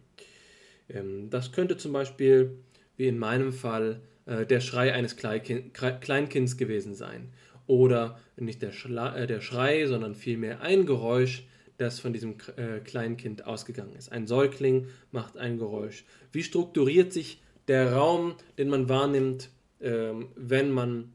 Ähm, 0.88 1.30
das 1.30 1.52
könnte 1.52 1.76
zum 1.76 1.92
Beispiel 1.92 2.58
wie 2.96 3.08
in 3.08 3.18
meinem 3.18 3.52
Fall 3.52 4.02
äh, 4.26 4.44
der 4.44 4.60
Schrei 4.60 4.92
eines 4.92 5.16
Kleinkind, 5.16 5.74
Kleinkinds 5.74 6.56
gewesen 6.56 6.94
sein. 6.94 7.32
Oder 7.70 8.18
nicht 8.36 8.62
der, 8.62 8.72
Schla 8.72 9.14
äh, 9.14 9.28
der 9.28 9.40
Schrei, 9.40 9.86
sondern 9.86 10.16
vielmehr 10.16 10.60
ein 10.60 10.86
Geräusch, 10.86 11.44
das 11.76 12.00
von 12.00 12.12
diesem 12.12 12.34
äh, 12.56 12.80
Kleinkind 12.80 13.46
ausgegangen 13.46 13.94
ist. 13.94 14.10
Ein 14.10 14.26
Säugling 14.26 14.88
macht 15.12 15.36
ein 15.36 15.56
Geräusch. 15.56 16.04
Wie 16.32 16.42
strukturiert 16.42 17.12
sich 17.12 17.40
der 17.68 17.92
Raum, 17.92 18.34
den 18.58 18.70
man 18.70 18.88
wahrnimmt, 18.88 19.50
ähm, 19.80 20.30
wenn, 20.34 20.72
man, 20.72 21.12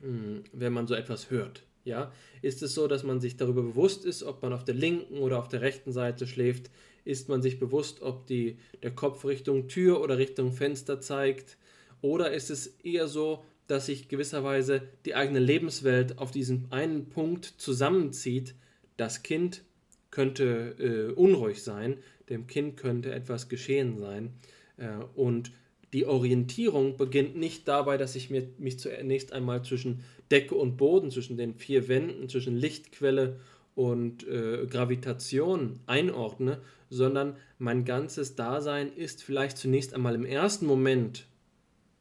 mh, 0.00 0.08
hm, 0.08 0.44
wenn 0.52 0.72
man 0.72 0.88
so 0.88 0.94
etwas 0.94 1.30
hört? 1.30 1.62
Ja? 1.84 2.10
Ist 2.42 2.60
es 2.64 2.74
so, 2.74 2.88
dass 2.88 3.04
man 3.04 3.20
sich 3.20 3.36
darüber 3.36 3.62
bewusst 3.62 4.04
ist, 4.04 4.24
ob 4.24 4.42
man 4.42 4.52
auf 4.52 4.64
der 4.64 4.74
linken 4.74 5.18
oder 5.18 5.38
auf 5.38 5.46
der 5.46 5.60
rechten 5.60 5.92
Seite 5.92 6.26
schläft? 6.26 6.72
Ist 7.04 7.28
man 7.28 7.40
sich 7.40 7.60
bewusst, 7.60 8.02
ob 8.02 8.26
die, 8.26 8.58
der 8.82 8.90
Kopf 8.90 9.24
Richtung 9.24 9.68
Tür 9.68 10.00
oder 10.00 10.18
Richtung 10.18 10.50
Fenster 10.50 11.00
zeigt? 11.00 11.56
Oder 12.00 12.32
ist 12.32 12.50
es 12.50 12.66
eher 12.82 13.06
so, 13.06 13.44
dass 13.72 13.86
sich 13.86 14.08
gewisserweise 14.08 14.82
die 15.06 15.14
eigene 15.14 15.38
Lebenswelt 15.38 16.18
auf 16.18 16.30
diesen 16.30 16.66
einen 16.70 17.08
Punkt 17.08 17.46
zusammenzieht? 17.56 18.54
Das 18.98 19.22
Kind 19.22 19.62
könnte 20.10 20.76
äh, 20.78 21.12
unruhig 21.14 21.62
sein, 21.62 21.96
dem 22.28 22.46
Kind 22.46 22.76
könnte 22.76 23.12
etwas 23.12 23.48
geschehen 23.48 23.98
sein. 23.98 24.34
Äh, 24.76 24.88
und 25.14 25.52
die 25.94 26.04
Orientierung 26.04 26.98
beginnt 26.98 27.36
nicht 27.36 27.66
dabei, 27.66 27.96
dass 27.96 28.14
ich 28.14 28.28
mir, 28.28 28.46
mich 28.58 28.78
zunächst 28.78 29.32
einmal 29.32 29.64
zwischen 29.64 30.04
Decke 30.30 30.54
und 30.54 30.76
Boden, 30.76 31.10
zwischen 31.10 31.38
den 31.38 31.54
vier 31.54 31.88
Wänden, 31.88 32.28
zwischen 32.28 32.56
Lichtquelle 32.56 33.40
und 33.74 34.28
äh, 34.28 34.66
Gravitation 34.66 35.80
einordne, 35.86 36.60
sondern 36.90 37.36
mein 37.58 37.86
ganzes 37.86 38.36
Dasein 38.36 38.92
ist 38.94 39.22
vielleicht 39.22 39.56
zunächst 39.56 39.94
einmal 39.94 40.14
im 40.14 40.26
ersten 40.26 40.66
Moment 40.66 41.26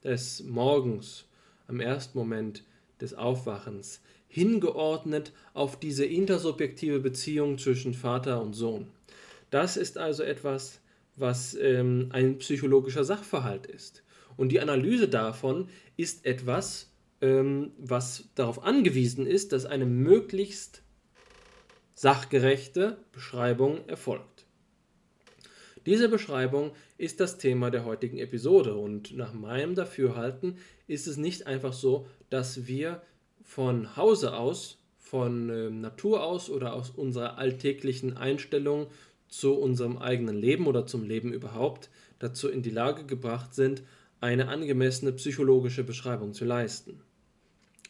des 0.03 0.43
Morgens, 0.43 1.25
am 1.71 1.79
ersten 1.79 2.17
Moment 2.17 2.63
des 2.99 3.13
Aufwachens 3.13 4.01
hingeordnet 4.27 5.33
auf 5.53 5.79
diese 5.79 6.05
intersubjektive 6.05 6.99
Beziehung 6.99 7.57
zwischen 7.57 7.93
Vater 7.93 8.41
und 8.41 8.53
Sohn. 8.53 8.87
Das 9.49 9.75
ist 9.75 9.97
also 9.97 10.23
etwas, 10.23 10.79
was 11.15 11.53
ähm, 11.55 12.09
ein 12.11 12.37
psychologischer 12.37 13.03
Sachverhalt 13.03 13.67
ist. 13.67 14.03
Und 14.37 14.49
die 14.49 14.61
Analyse 14.61 15.09
davon 15.09 15.67
ist 15.97 16.25
etwas, 16.25 16.91
ähm, 17.19 17.71
was 17.77 18.29
darauf 18.35 18.63
angewiesen 18.63 19.27
ist, 19.27 19.51
dass 19.51 19.65
eine 19.65 19.85
möglichst 19.85 20.83
sachgerechte 21.93 22.97
Beschreibung 23.11 23.87
erfolgt. 23.87 24.45
Diese 25.85 26.09
Beschreibung 26.09 26.71
ist 27.01 27.20
das 27.20 27.39
Thema 27.39 27.72
der 27.72 27.84
heutigen 27.84 28.20
Episode 28.20 28.75
und 28.75 29.17
nach 29.17 29.34
meinem 29.34 29.74
Dafürhalten 29.74 30.58
ist 30.86 31.08
es 31.08 31.17
nicht 31.17 31.48
einfach 31.48 31.74
so, 31.74 32.05
dass 32.29 32.67
wir 32.67 33.01
von 33.43 33.98
Hause 33.98 34.38
aus, 34.38 34.77
von 35.00 35.50
äh, 35.50 35.72
Natur 35.72 36.24
aus 36.24 36.51
oder 36.51 36.74
aus 36.74 36.91
unserer 36.91 37.39
alltäglichen 37.39 38.17
Einstellung 38.17 38.86
zu 39.27 39.55
unserem 39.55 39.98
eigenen 39.98 40.36
Leben 40.36 40.67
oder 40.67 40.86
zum 40.86 41.03
Leben 41.03 41.34
überhaupt 41.34 41.89
dazu 42.20 42.48
in 42.50 42.62
die 42.62 42.70
Lage 42.70 43.03
gebracht 43.05 43.55
sind, 43.55 43.81
eine 44.20 44.50
angemessene 44.50 45.12
psychologische 45.13 45.84
Beschreibung 45.84 46.34
zu 46.34 46.46
leisten. 46.46 47.01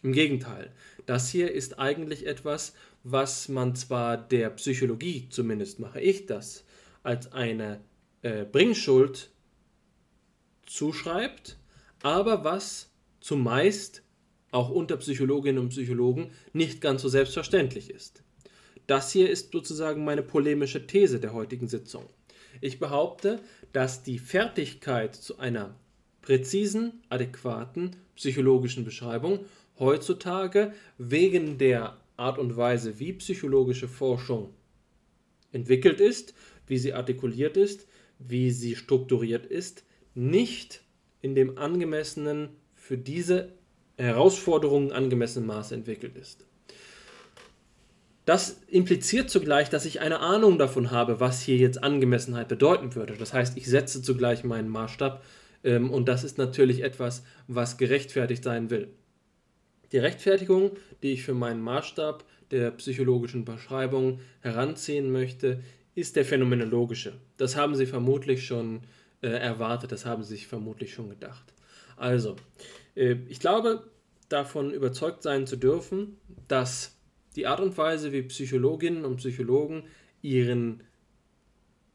Im 0.04 0.14
Gegenteil, 0.14 0.72
das 1.06 1.30
hier 1.30 1.52
ist 1.52 1.80
eigentlich 1.80 2.26
etwas, 2.26 2.74
was 3.04 3.50
man 3.50 3.76
zwar 3.76 4.16
der 4.16 4.52
Psychologie, 4.52 5.28
zumindest 5.30 5.80
mache 5.80 6.00
ich 6.00 6.28
das, 6.28 6.64
als 7.04 7.34
eine 7.34 7.82
äh, 8.22 8.46
Bringschuld 8.46 9.32
zuschreibt, 10.66 11.58
aber 12.02 12.44
was 12.44 12.92
zumeist 13.20 14.04
auch 14.52 14.70
unter 14.70 14.98
Psychologinnen 14.98 15.60
und 15.60 15.70
Psychologen 15.70 16.32
nicht 16.54 16.82
ganz 16.82 17.02
so 17.02 17.10
selbstverständlich 17.10 17.90
ist. 17.90 18.24
Das 18.88 19.12
hier 19.12 19.30
ist 19.30 19.52
sozusagen 19.52 20.04
meine 20.04 20.24
polemische 20.24 20.86
These 20.86 21.20
der 21.20 21.34
heutigen 21.34 21.68
Sitzung. 21.68 22.06
Ich 22.60 22.80
behaupte, 22.80 23.40
dass 23.72 24.04
die 24.04 24.20
Fertigkeit 24.20 25.16
zu 25.16 25.40
einer 25.40 25.76
präzisen, 26.22 27.02
adäquaten 27.10 27.96
psychologischen 28.16 28.84
Beschreibung 28.84 29.46
heutzutage 29.80 30.74
wegen 30.98 31.58
der 31.58 31.98
Art 32.18 32.38
und 32.38 32.56
Weise, 32.56 33.00
wie 33.00 33.14
psychologische 33.14 33.88
Forschung 33.88 34.54
entwickelt 35.52 36.00
ist, 36.00 36.34
wie 36.68 36.78
sie 36.78 36.94
artikuliert 36.94 37.58
ist, 37.58 37.88
wie 38.28 38.52
sie 38.52 38.76
strukturiert 38.76 39.46
ist, 39.46 39.84
nicht 40.14 40.82
in 41.22 41.36
dem 41.36 41.58
angemessenen, 41.58 42.50
für 42.76 42.98
diese 42.98 43.50
Herausforderungen 43.98 44.92
angemessenen 44.92 45.48
Maße 45.48 45.76
entwickelt 45.76 46.16
ist. 46.16 46.46
Das 48.26 48.62
impliziert 48.68 49.30
zugleich, 49.30 49.70
dass 49.70 49.86
ich 49.86 50.00
eine 50.00 50.20
Ahnung 50.20 50.58
davon 50.58 50.92
habe, 50.92 51.20
was 51.20 51.42
hier 51.42 51.58
jetzt 51.58 51.84
Angemessenheit 51.84 52.48
bedeuten 52.48 52.96
würde. 52.96 53.16
Das 53.18 53.34
heißt, 53.34 53.58
ich 53.58 53.68
setze 53.68 54.02
zugleich 54.02 54.44
meinen 54.44 54.70
Maßstab 54.70 55.24
ähm, 55.64 55.90
und 55.92 56.08
das 56.08 56.24
ist 56.24 56.38
natürlich 56.38 56.84
etwas, 56.84 57.24
was 57.48 57.78
gerechtfertigt 57.78 58.44
sein 58.44 58.70
will. 58.70 58.90
Die 59.92 59.98
Rechtfertigung, 59.98 60.72
die 61.04 61.14
ich 61.14 61.24
für 61.24 61.34
meinen 61.34 61.62
Maßstab 61.62 62.24
der 62.52 62.72
psychologischen 62.72 63.44
Beschreibung 63.44 64.20
heranziehen 64.42 65.12
möchte, 65.12 65.62
ist 65.96 66.16
der 66.16 66.26
phänomenologische. 66.26 67.14
Das 67.38 67.56
haben 67.56 67.76
Sie 67.76 67.86
vermutlich 67.86 68.46
schon 68.46 68.82
äh, 69.22 69.28
erwartet, 69.28 69.92
das 69.92 70.06
haben 70.06 70.24
Sie 70.24 70.30
sich 70.30 70.48
vermutlich 70.48 70.94
schon 70.94 71.10
gedacht. 71.10 71.54
Also, 71.98 72.36
äh, 72.96 73.18
ich 73.28 73.40
glaube, 73.40 73.90
davon 74.30 74.72
überzeugt 74.72 75.24
sein 75.24 75.48
zu 75.48 75.58
dürfen, 75.58 76.18
dass 76.48 76.98
die 77.36 77.48
Art 77.48 77.60
und 77.60 77.78
Weise, 77.78 78.12
wie 78.12 78.24
Psychologinnen 78.24 79.06
und 79.06 79.18
Psychologen 79.18 79.84
ihren 80.22 80.84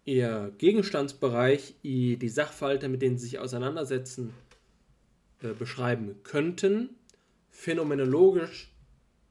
ihr 0.05 0.53
Gegenstandsbereich, 0.59 1.75
die 1.83 2.29
Sachverhalte, 2.29 2.88
mit 2.88 3.03
denen 3.03 3.18
sie 3.18 3.27
sich 3.27 3.38
auseinandersetzen, 3.40 4.33
äh, 5.42 5.53
beschreiben 5.53 6.23
könnten, 6.23 6.90
phänomenologisch 7.51 8.73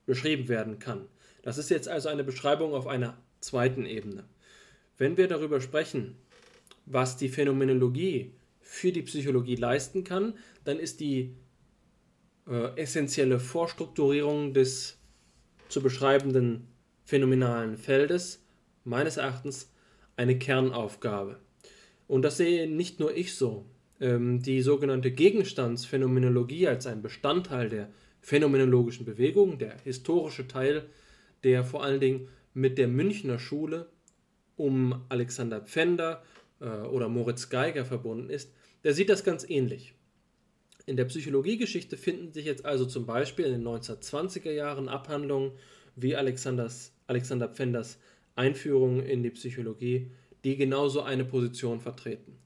beschrieben 0.05 0.49
werden 0.49 0.77
kann. 0.77 1.07
Das 1.41 1.57
ist 1.57 1.69
jetzt 1.69 1.87
also 1.87 2.09
eine 2.09 2.23
Beschreibung 2.23 2.73
auf 2.73 2.87
einer 2.87 3.17
zweiten 3.39 3.85
Ebene. 3.85 4.25
Wenn 4.97 5.17
wir 5.17 5.27
darüber 5.27 5.59
sprechen, 5.61 6.15
was 6.85 7.17
die 7.17 7.29
Phänomenologie 7.29 8.31
für 8.61 8.91
die 8.91 9.01
Psychologie 9.01 9.55
leisten 9.55 10.03
kann, 10.03 10.35
dann 10.63 10.79
ist 10.79 10.99
die 10.99 11.35
äh, 12.47 12.75
essentielle 12.79 13.39
Vorstrukturierung 13.39 14.53
des 14.53 14.97
zu 15.67 15.81
beschreibenden 15.81 16.67
phänomenalen 17.03 17.77
Feldes 17.77 18.43
meines 18.83 19.17
Erachtens 19.17 19.71
eine 20.15 20.37
Kernaufgabe. 20.37 21.39
Und 22.07 22.21
das 22.21 22.37
sehe 22.37 22.69
nicht 22.69 22.99
nur 22.99 23.15
ich 23.15 23.35
so. 23.35 23.65
Ähm, 23.99 24.41
die 24.41 24.61
sogenannte 24.61 25.11
Gegenstandsphänomenologie 25.11 26.67
als 26.67 26.87
ein 26.87 27.01
Bestandteil 27.01 27.69
der 27.69 27.89
phänomenologischen 28.21 29.05
Bewegung, 29.05 29.57
der 29.57 29.77
historische 29.83 30.47
Teil, 30.47 30.85
der 31.43 31.63
vor 31.63 31.83
allen 31.83 31.99
Dingen 31.99 32.27
mit 32.53 32.77
der 32.77 32.87
Münchner 32.87 33.39
Schule 33.39 33.87
um 34.57 35.05
Alexander 35.09 35.61
Pfänder 35.61 36.23
äh, 36.59 36.65
oder 36.65 37.09
Moritz 37.09 37.49
Geiger 37.49 37.85
verbunden 37.85 38.29
ist, 38.29 38.51
der 38.83 38.93
sieht 38.93 39.09
das 39.09 39.23
ganz 39.23 39.47
ähnlich. 39.49 39.93
In 40.85 40.97
der 40.97 41.05
Psychologiegeschichte 41.05 41.97
finden 41.97 42.31
sich 42.31 42.45
jetzt 42.45 42.65
also 42.65 42.85
zum 42.85 43.05
Beispiel 43.05 43.45
in 43.45 43.53
den 43.53 43.67
1920er 43.67 44.51
Jahren 44.51 44.87
Abhandlungen 44.87 45.53
wie 45.95 46.15
Alexanders, 46.15 46.93
Alexander 47.07 47.49
Pfänders 47.49 47.97
Einführung 48.35 49.01
in 49.01 49.23
die 49.23 49.31
Psychologie, 49.31 50.11
die 50.43 50.57
genauso 50.57 51.01
eine 51.01 51.25
Position 51.25 51.79
vertreten. 51.79 52.37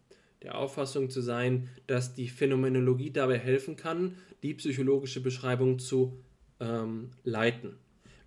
Der 0.44 0.58
Auffassung 0.58 1.10
zu 1.10 1.22
sein, 1.22 1.68
dass 1.88 2.14
die 2.14 2.30
Phänomenologie 2.30 3.12
dabei 3.12 3.38
helfen 3.38 3.76
kann, 3.76 4.16
die 4.42 4.54
psychologische 4.54 5.20
Beschreibung 5.20 5.80
zu 5.80 6.24
ähm, 6.62 7.12
leiten. 7.24 7.78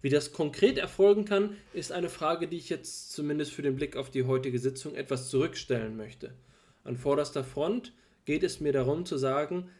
Wie 0.02 0.10
das 0.10 0.32
konkret 0.32 0.78
erfolgen 0.78 1.24
kann, 1.24 1.56
ist 1.72 1.92
eine 1.92 2.08
Frage, 2.08 2.48
die 2.48 2.56
ich 2.56 2.68
jetzt 2.68 3.12
zumindest 3.12 3.52
für 3.52 3.62
den 3.62 3.76
Blick 3.76 3.96
auf 3.96 4.10
die 4.10 4.24
heutige 4.24 4.58
Sitzung 4.58 4.94
etwas 4.96 5.30
zurückstellen 5.30 5.96
möchte. 5.96 6.34
An 6.82 6.96
vorderster 6.96 7.44
Front 7.44 7.92
geht 8.24 8.42
es 8.42 8.60
mir 8.60 8.72
darum 8.72 9.06
zu 9.06 9.16
sagen, 9.16 9.70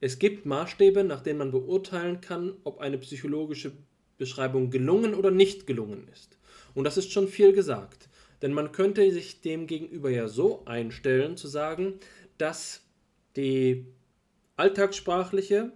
es 0.00 0.18
gibt 0.18 0.46
Maßstäbe, 0.46 1.04
nach 1.04 1.20
denen 1.20 1.38
man 1.38 1.50
beurteilen 1.50 2.20
kann, 2.20 2.54
ob 2.64 2.78
eine 2.78 2.98
psychologische 2.98 3.72
Beschreibung 4.16 4.70
gelungen 4.70 5.14
oder 5.14 5.30
nicht 5.30 5.66
gelungen 5.66 6.08
ist. 6.12 6.38
Und 6.74 6.84
das 6.84 6.96
ist 6.96 7.12
schon 7.12 7.28
viel 7.28 7.52
gesagt. 7.52 8.08
Denn 8.40 8.52
man 8.52 8.72
könnte 8.72 9.10
sich 9.10 9.40
dem 9.40 9.66
gegenüber 9.66 10.10
ja 10.10 10.28
so 10.28 10.64
einstellen, 10.64 11.36
zu 11.36 11.48
sagen, 11.48 11.98
dass 12.38 12.82
die 13.36 13.86
alltagssprachliche, 14.56 15.72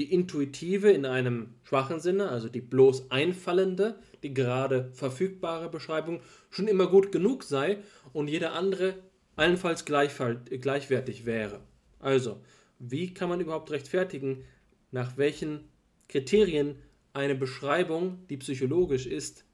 die 0.00 0.14
intuitive 0.14 0.90
in 0.90 1.04
einem 1.04 1.52
schwachen 1.62 2.00
Sinne, 2.00 2.30
also 2.30 2.48
die 2.48 2.62
bloß 2.62 3.10
einfallende, 3.10 3.98
die 4.22 4.32
gerade 4.32 4.90
verfügbare 4.94 5.68
Beschreibung 5.68 6.22
schon 6.48 6.68
immer 6.68 6.86
gut 6.86 7.12
genug 7.12 7.44
sei 7.44 7.80
und 8.14 8.28
jede 8.28 8.52
andere 8.52 8.94
allenfalls 9.36 9.84
gleichwertig 9.84 11.26
wäre. 11.26 11.60
Also, 11.98 12.40
wie 12.78 13.12
kann 13.12 13.28
man 13.28 13.40
überhaupt 13.40 13.70
rechtfertigen, 13.72 14.44
nach 14.90 15.18
welchen 15.18 15.68
Kriterien 16.08 16.76
eine 17.12 17.34
Beschreibung, 17.34 18.26
die 18.30 18.38
psychologisch 18.38 19.06
ist, 19.06 19.44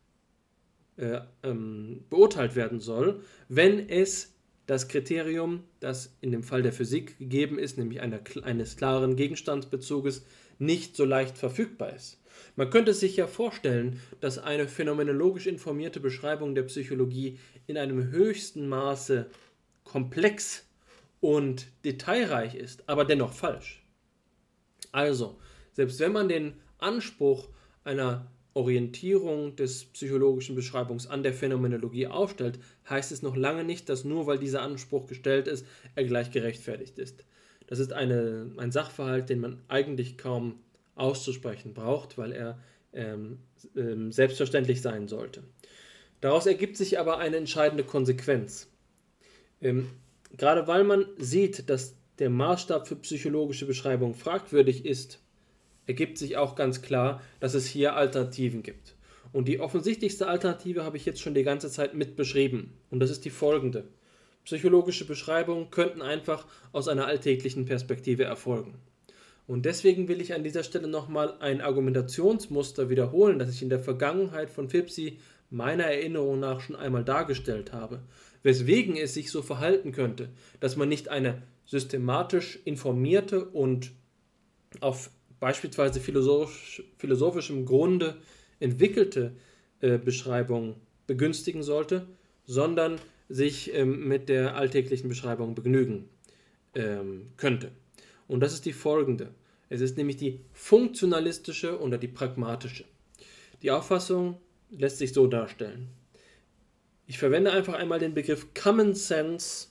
äh, 0.96 1.22
ähm, 1.42 2.04
beurteilt 2.08 2.54
werden 2.54 2.78
soll, 2.78 3.20
wenn 3.48 3.88
es 3.88 4.35
das 4.66 4.88
Kriterium, 4.88 5.62
das 5.80 6.16
in 6.20 6.32
dem 6.32 6.42
Fall 6.42 6.62
der 6.62 6.72
Physik 6.72 7.18
gegeben 7.18 7.58
ist, 7.58 7.78
nämlich 7.78 8.00
einer, 8.00 8.20
eines 8.42 8.76
klaren 8.76 9.16
Gegenstandsbezuges, 9.16 10.24
nicht 10.58 10.96
so 10.96 11.04
leicht 11.04 11.38
verfügbar 11.38 11.94
ist. 11.94 12.20
Man 12.56 12.70
könnte 12.70 12.94
sich 12.94 13.16
ja 13.16 13.26
vorstellen, 13.26 14.00
dass 14.20 14.38
eine 14.38 14.68
phänomenologisch 14.68 15.46
informierte 15.46 16.00
Beschreibung 16.00 16.54
der 16.54 16.64
Psychologie 16.64 17.38
in 17.66 17.78
einem 17.78 18.10
höchsten 18.10 18.68
Maße 18.68 19.30
komplex 19.84 20.66
und 21.20 21.66
detailreich 21.84 22.54
ist, 22.54 22.88
aber 22.88 23.04
dennoch 23.04 23.32
falsch. 23.32 23.84
Also, 24.92 25.38
selbst 25.72 26.00
wenn 26.00 26.12
man 26.12 26.28
den 26.28 26.54
Anspruch 26.78 27.48
einer 27.84 28.30
Orientierung 28.56 29.54
des 29.54 29.84
psychologischen 29.84 30.56
Beschreibungs 30.56 31.06
an 31.06 31.22
der 31.22 31.34
Phänomenologie 31.34 32.06
aufstellt, 32.06 32.58
heißt 32.88 33.12
es 33.12 33.20
noch 33.20 33.36
lange 33.36 33.64
nicht, 33.64 33.90
dass 33.90 34.04
nur 34.04 34.26
weil 34.26 34.38
dieser 34.38 34.62
Anspruch 34.62 35.06
gestellt 35.06 35.46
ist, 35.46 35.66
er 35.94 36.04
gleich 36.04 36.30
gerechtfertigt 36.30 36.98
ist. 36.98 37.24
Das 37.66 37.78
ist 37.78 37.92
eine, 37.92 38.50
ein 38.56 38.72
Sachverhalt, 38.72 39.28
den 39.28 39.40
man 39.40 39.60
eigentlich 39.68 40.16
kaum 40.16 40.54
auszusprechen 40.94 41.74
braucht, 41.74 42.16
weil 42.16 42.32
er 42.32 42.58
ähm, 42.94 43.40
ähm, 43.76 44.10
selbstverständlich 44.10 44.80
sein 44.80 45.06
sollte. 45.06 45.42
Daraus 46.22 46.46
ergibt 46.46 46.78
sich 46.78 46.98
aber 46.98 47.18
eine 47.18 47.36
entscheidende 47.36 47.84
Konsequenz. 47.84 48.68
Ähm, 49.60 49.90
gerade 50.38 50.66
weil 50.66 50.84
man 50.84 51.04
sieht, 51.18 51.68
dass 51.68 51.94
der 52.18 52.30
Maßstab 52.30 52.88
für 52.88 52.96
psychologische 52.96 53.66
Beschreibung 53.66 54.14
fragwürdig 54.14 54.86
ist, 54.86 55.20
ergibt 55.86 56.18
sich 56.18 56.36
auch 56.36 56.54
ganz 56.54 56.82
klar, 56.82 57.22
dass 57.40 57.54
es 57.54 57.66
hier 57.66 57.94
Alternativen 57.94 58.62
gibt. 58.62 58.94
Und 59.32 59.48
die 59.48 59.60
offensichtlichste 59.60 60.28
Alternative 60.28 60.84
habe 60.84 60.96
ich 60.96 61.04
jetzt 61.04 61.20
schon 61.20 61.34
die 61.34 61.42
ganze 61.42 61.70
Zeit 61.70 61.94
mit 61.94 62.16
beschrieben. 62.16 62.72
Und 62.90 63.00
das 63.00 63.10
ist 63.10 63.24
die 63.24 63.30
folgende. 63.30 63.84
Psychologische 64.44 65.06
Beschreibungen 65.06 65.70
könnten 65.70 66.02
einfach 66.02 66.46
aus 66.72 66.88
einer 66.88 67.06
alltäglichen 67.06 67.64
Perspektive 67.64 68.24
erfolgen. 68.24 68.74
Und 69.46 69.64
deswegen 69.64 70.08
will 70.08 70.20
ich 70.20 70.34
an 70.34 70.42
dieser 70.42 70.62
Stelle 70.62 70.88
nochmal 70.88 71.34
ein 71.40 71.60
Argumentationsmuster 71.60 72.88
wiederholen, 72.88 73.38
das 73.38 73.50
ich 73.50 73.62
in 73.62 73.68
der 73.68 73.80
Vergangenheit 73.80 74.50
von 74.50 74.68
Fipsi 74.68 75.18
meiner 75.50 75.84
Erinnerung 75.84 76.40
nach 76.40 76.60
schon 76.60 76.76
einmal 76.76 77.04
dargestellt 77.04 77.72
habe, 77.72 78.00
weswegen 78.42 78.96
es 78.96 79.14
sich 79.14 79.30
so 79.30 79.42
verhalten 79.42 79.92
könnte, 79.92 80.30
dass 80.60 80.76
man 80.76 80.88
nicht 80.88 81.08
eine 81.08 81.42
systematisch 81.64 82.58
informierte 82.64 83.44
und 83.44 83.92
auf 84.80 85.10
beispielsweise 85.40 86.00
philosophisch, 86.00 86.82
philosophischem 86.98 87.64
Grunde 87.64 88.16
entwickelte 88.60 89.32
äh, 89.80 89.98
Beschreibung 89.98 90.76
begünstigen 91.06 91.62
sollte, 91.62 92.06
sondern 92.44 92.98
sich 93.28 93.74
ähm, 93.74 94.08
mit 94.08 94.28
der 94.28 94.56
alltäglichen 94.56 95.08
Beschreibung 95.08 95.54
begnügen 95.54 96.08
ähm, 96.74 97.32
könnte. 97.36 97.70
Und 98.28 98.40
das 98.40 98.52
ist 98.52 98.64
die 98.64 98.72
folgende. 98.72 99.34
Es 99.68 99.80
ist 99.80 99.96
nämlich 99.96 100.16
die 100.16 100.40
funktionalistische 100.52 101.80
oder 101.80 101.98
die 101.98 102.08
pragmatische. 102.08 102.84
Die 103.62 103.70
Auffassung 103.70 104.38
lässt 104.70 104.98
sich 104.98 105.12
so 105.12 105.26
darstellen. 105.26 105.88
Ich 107.06 107.18
verwende 107.18 107.52
einfach 107.52 107.74
einmal 107.74 107.98
den 107.98 108.14
Begriff 108.14 108.48
Common 108.54 108.94
Sense 108.94 109.68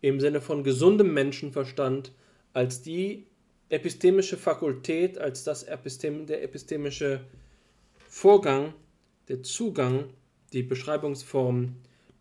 im 0.00 0.20
Sinne 0.20 0.40
von 0.40 0.64
gesundem 0.64 1.12
Menschenverstand 1.12 2.12
als 2.52 2.82
die 2.82 3.26
epistemische 3.70 4.36
Fakultät, 4.36 5.18
als 5.18 5.44
das 5.44 5.62
Epistem, 5.62 6.26
der 6.26 6.42
epistemische 6.42 7.20
Vorgang, 8.08 8.74
der 9.28 9.42
Zugang, 9.42 10.10
die 10.52 10.62
Beschreibungsform, 10.62 11.76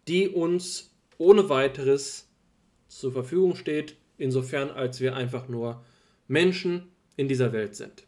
die 0.08 0.30
uns 0.30 0.92
ohne 1.18 1.50
weiteres 1.50 2.28
zur 2.88 3.12
Verfügung 3.12 3.56
steht, 3.56 3.96
insofern 4.18 4.70
als 4.70 5.02
wir 5.02 5.16
einfach 5.16 5.48
nur 5.48 5.84
Menschen 6.28 6.88
in 7.18 7.28
dieser 7.28 7.52
Welt 7.52 7.76
sind. 7.76 8.06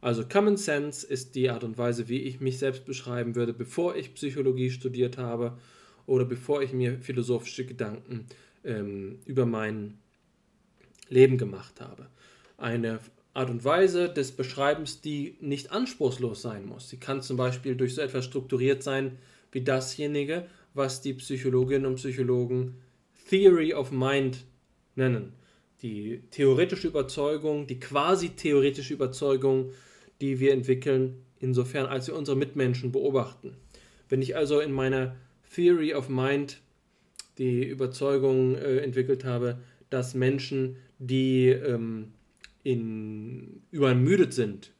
Also 0.00 0.24
Common 0.26 0.56
Sense 0.56 1.04
ist 1.06 1.34
die 1.34 1.50
Art 1.50 1.64
und 1.64 1.76
Weise, 1.76 2.08
wie 2.08 2.22
ich 2.22 2.40
mich 2.40 2.58
selbst 2.58 2.84
beschreiben 2.84 3.34
würde, 3.34 3.52
bevor 3.52 3.96
ich 3.96 4.14
Psychologie 4.14 4.70
studiert 4.70 5.18
habe 5.18 5.58
oder 6.06 6.24
bevor 6.24 6.62
ich 6.62 6.72
mir 6.72 7.00
philosophische 7.00 7.66
Gedanken 7.66 8.26
ähm, 8.64 9.18
über 9.26 9.44
mein 9.44 9.98
Leben 11.08 11.36
gemacht 11.36 11.80
habe. 11.80 12.08
Eine 12.58 12.98
Art 13.34 13.50
und 13.50 13.64
Weise 13.64 14.08
des 14.08 14.32
Beschreibens, 14.32 15.00
die 15.00 15.36
nicht 15.40 15.70
anspruchslos 15.70 16.42
sein 16.42 16.66
muss. 16.66 16.88
Sie 16.88 16.96
kann 16.98 17.22
zum 17.22 17.36
Beispiel 17.36 17.76
durch 17.76 17.94
so 17.94 18.02
etwas 18.02 18.24
strukturiert 18.24 18.82
sein 18.82 19.16
wie 19.52 19.62
dasjenige, 19.62 20.46
was 20.74 21.00
die 21.00 21.14
Psychologinnen 21.14 21.86
und 21.86 21.94
Psychologen 21.94 22.74
Theory 23.30 23.74
of 23.74 23.92
Mind 23.92 24.44
nennen. 24.96 25.32
Die 25.82 26.22
theoretische 26.32 26.88
Überzeugung, 26.88 27.68
die 27.68 27.78
quasi 27.78 28.30
theoretische 28.30 28.94
Überzeugung, 28.94 29.70
die 30.20 30.40
wir 30.40 30.52
entwickeln, 30.52 31.22
insofern 31.38 31.86
als 31.86 32.08
wir 32.08 32.16
unsere 32.16 32.36
Mitmenschen 32.36 32.90
beobachten. 32.90 33.56
Wenn 34.08 34.20
ich 34.20 34.36
also 34.36 34.58
in 34.58 34.72
meiner 34.72 35.14
Theory 35.54 35.94
of 35.94 36.08
Mind 36.08 36.60
die 37.38 37.64
Überzeugung 37.64 38.56
äh, 38.56 38.78
entwickelt 38.78 39.24
habe, 39.24 39.60
dass 39.90 40.14
Menschen, 40.14 40.76
die 40.98 41.50
ähm, 41.50 42.12
in, 42.68 43.62
übermüdet 43.70 44.34
sind, 44.34 44.72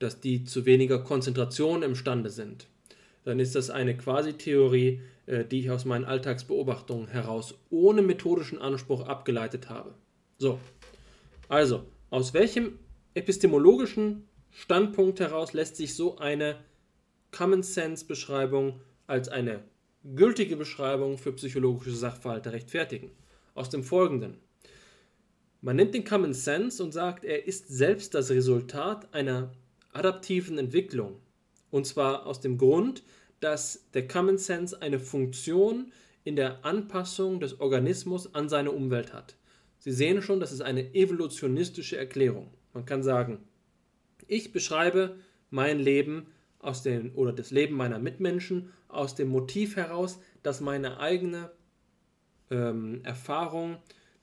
dass 0.00 0.20
die 0.20 0.42
zu 0.42 0.66
weniger 0.66 0.98
Konzentration 0.98 1.84
imstande 1.84 2.30
sind, 2.30 2.66
dann 3.22 3.38
ist 3.38 3.54
das 3.54 3.70
eine 3.70 3.96
Quasi-Theorie, 3.96 5.02
äh, 5.26 5.44
die 5.44 5.60
ich 5.60 5.70
aus 5.70 5.84
meinen 5.84 6.04
Alltagsbeobachtungen 6.04 7.06
heraus 7.06 7.54
ohne 7.70 8.02
methodischen 8.02 8.58
Anspruch 8.58 9.06
abgeleitet 9.06 9.68
habe. 9.68 9.94
So, 10.38 10.58
also, 11.46 11.84
aus 12.10 12.34
welchem 12.34 12.80
epistemologischen 13.14 14.24
Standpunkt 14.50 15.20
heraus 15.20 15.52
lässt 15.52 15.76
sich 15.76 15.94
so 15.94 16.18
eine 16.18 16.56
Common 17.30 17.62
Sense 17.62 18.04
Beschreibung 18.04 18.80
als 19.06 19.28
eine 19.28 19.62
gültige 20.02 20.56
Beschreibung 20.56 21.18
für 21.18 21.32
psychologische 21.32 21.94
Sachverhalte 21.94 22.52
rechtfertigen? 22.52 23.12
Aus 23.54 23.70
dem 23.70 23.84
folgenden. 23.84 24.38
Man 25.60 25.76
nimmt 25.76 25.94
den 25.94 26.04
Common 26.04 26.34
Sense 26.34 26.82
und 26.82 26.92
sagt, 26.92 27.24
er 27.24 27.46
ist 27.46 27.68
selbst 27.68 28.14
das 28.14 28.30
Resultat 28.30 29.12
einer 29.12 29.52
adaptiven 29.92 30.56
Entwicklung. 30.56 31.20
Und 31.70 31.86
zwar 31.86 32.26
aus 32.26 32.40
dem 32.40 32.58
Grund, 32.58 33.02
dass 33.40 33.90
der 33.92 34.06
Common 34.06 34.38
Sense 34.38 34.80
eine 34.80 35.00
Funktion 35.00 35.92
in 36.22 36.36
der 36.36 36.64
Anpassung 36.64 37.40
des 37.40 37.60
Organismus 37.60 38.34
an 38.34 38.48
seine 38.48 38.70
Umwelt 38.70 39.12
hat. 39.12 39.36
Sie 39.78 39.92
sehen 39.92 40.22
schon, 40.22 40.40
das 40.40 40.52
ist 40.52 40.60
eine 40.60 40.94
evolutionistische 40.94 41.96
Erklärung. 41.96 42.50
Man 42.72 42.84
kann 42.84 43.02
sagen, 43.02 43.38
ich 44.26 44.52
beschreibe 44.52 45.16
mein 45.50 45.80
Leben 45.80 46.26
aus 46.60 46.82
den, 46.82 47.14
oder 47.14 47.32
das 47.32 47.50
Leben 47.50 47.76
meiner 47.76 47.98
Mitmenschen 47.98 48.70
aus 48.88 49.14
dem 49.14 49.28
Motiv 49.28 49.76
heraus, 49.76 50.20
dass 50.42 50.60
meine 50.60 51.00
eigene 51.00 51.50
ähm, 52.50 53.00
Erfahrung 53.04 53.78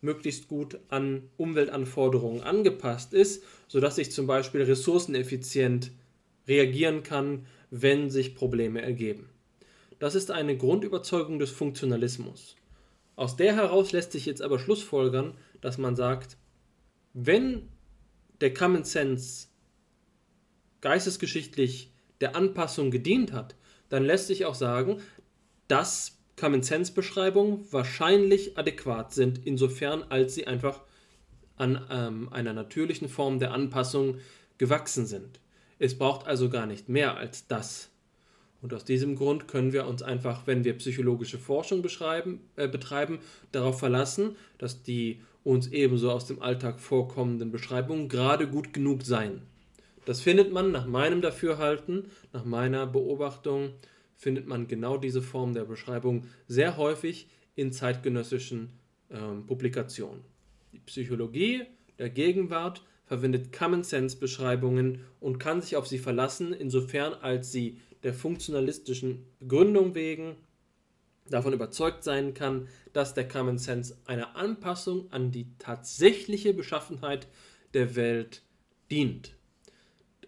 möglichst 0.06 0.48
gut 0.48 0.80
an 0.88 1.24
Umweltanforderungen 1.36 2.42
angepasst 2.42 3.14
ist, 3.14 3.44
sodass 3.68 3.98
ich 3.98 4.12
zum 4.12 4.28
Beispiel 4.28 4.62
ressourceneffizient 4.62 5.92
reagieren 6.48 7.04
kann, 7.04 7.46
wenn 7.72 8.10
sich 8.10 8.36
Probleme 8.36 8.82
ergeben. 8.82 9.30
Das 10.00 10.16
ist 10.16 10.32
eine 10.32 10.58
Grundüberzeugung 10.58 11.40
des 11.40 11.52
Funktionalismus. 11.52 12.56
Aus 13.16 13.36
der 13.36 13.56
heraus 13.56 13.92
lässt 13.92 14.12
sich 14.12 14.26
jetzt 14.26 14.42
aber 14.42 14.60
schlussfolgern, 14.60 15.34
dass 15.62 15.78
man 15.78 15.96
sagt, 15.96 16.38
wenn 17.14 17.70
der 18.42 18.54
Common 18.54 18.84
Sense 18.84 19.48
geistesgeschichtlich 20.82 21.92
der 22.22 22.36
Anpassung 22.36 22.92
gedient 22.92 23.32
hat, 23.32 23.56
dann 23.90 24.04
lässt 24.04 24.28
sich 24.28 24.46
auch 24.46 24.56
sagen, 24.56 25.02
dass 25.68 26.15
Common 26.38 26.64
Sense 26.64 26.92
Beschreibungen 26.92 27.66
wahrscheinlich 27.72 28.58
adäquat 28.58 29.14
sind, 29.14 29.42
insofern 29.46 30.04
als 30.04 30.36
sie 30.36 30.48
einfach 30.48 30.82
an 31.58 31.86
ähm, 31.90 32.30
einer 32.32 32.54
natürlichen 32.54 33.08
Form 33.08 33.40
der 33.40 33.54
Anpassung 33.54 34.18
gewachsen 34.58 35.06
sind. 35.06 35.40
Es 35.80 35.98
braucht 35.98 36.28
also 36.28 36.50
gar 36.50 36.66
nicht 36.66 36.90
mehr 36.90 37.18
als 37.18 37.48
das. 37.48 37.90
Und 38.62 38.74
aus 38.74 38.84
diesem 38.84 39.16
Grund 39.16 39.48
können 39.48 39.74
wir 39.74 39.86
uns 39.86 40.02
einfach, 40.02 40.48
wenn 40.48 40.64
wir 40.64 40.78
psychologische 40.78 41.38
Forschung 41.38 41.86
äh, 42.56 42.68
betreiben, 42.68 43.20
darauf 43.52 43.80
verlassen, 43.80 44.36
dass 44.58 44.82
die 44.82 45.22
uns 45.44 45.68
ebenso 45.68 46.12
aus 46.12 46.26
dem 46.26 46.42
Alltag 46.42 46.80
vorkommenden 46.80 47.52
Beschreibungen 47.52 48.10
gerade 48.10 48.48
gut 48.48 48.74
genug 48.74 49.04
seien. 49.04 49.44
Das 50.06 50.22
findet 50.22 50.52
man 50.52 50.72
nach 50.72 50.88
meinem 50.88 51.22
Dafürhalten, 51.22 52.06
nach 52.34 52.46
meiner 52.46 52.88
Beobachtung, 52.88 53.72
findet 54.16 54.48
man 54.48 54.68
genau 54.68 54.98
diese 54.98 55.22
Form 55.22 55.54
der 55.54 55.66
Beschreibung 55.66 56.26
sehr 56.48 56.78
häufig 56.78 57.28
in 57.56 57.72
zeitgenössischen 57.72 58.70
ähm, 59.10 59.46
Publikationen. 59.46 60.22
Die 60.74 60.80
Psychologie 60.80 61.64
der 62.00 62.10
Gegenwart 62.10 62.84
verwendet 63.06 63.54
Common 63.54 63.84
Sense 63.84 64.18
Beschreibungen 64.18 65.02
und 65.20 65.40
kann 65.40 65.62
sich 65.62 65.76
auf 65.76 65.88
sie 65.88 66.00
verlassen, 66.00 66.54
insofern 66.54 67.14
als 67.14 67.52
sie 67.52 67.80
der 68.04 68.14
funktionalistischen 68.14 69.26
Begründung 69.40 69.96
wegen 69.96 70.36
davon 71.30 71.54
überzeugt 71.54 72.04
sein 72.04 72.34
kann, 72.34 72.68
dass 72.94 73.14
der 73.14 73.28
Common 73.28 73.58
Sense 73.58 73.98
einer 74.06 74.36
Anpassung 74.36 75.12
an 75.12 75.32
die 75.32 75.48
tatsächliche 75.58 76.54
Beschaffenheit 76.54 77.28
der 77.74 77.96
Welt 77.96 78.44
dient 78.92 79.36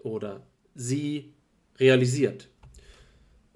oder 0.01 0.45
sie 0.73 1.33
realisiert. 1.79 2.49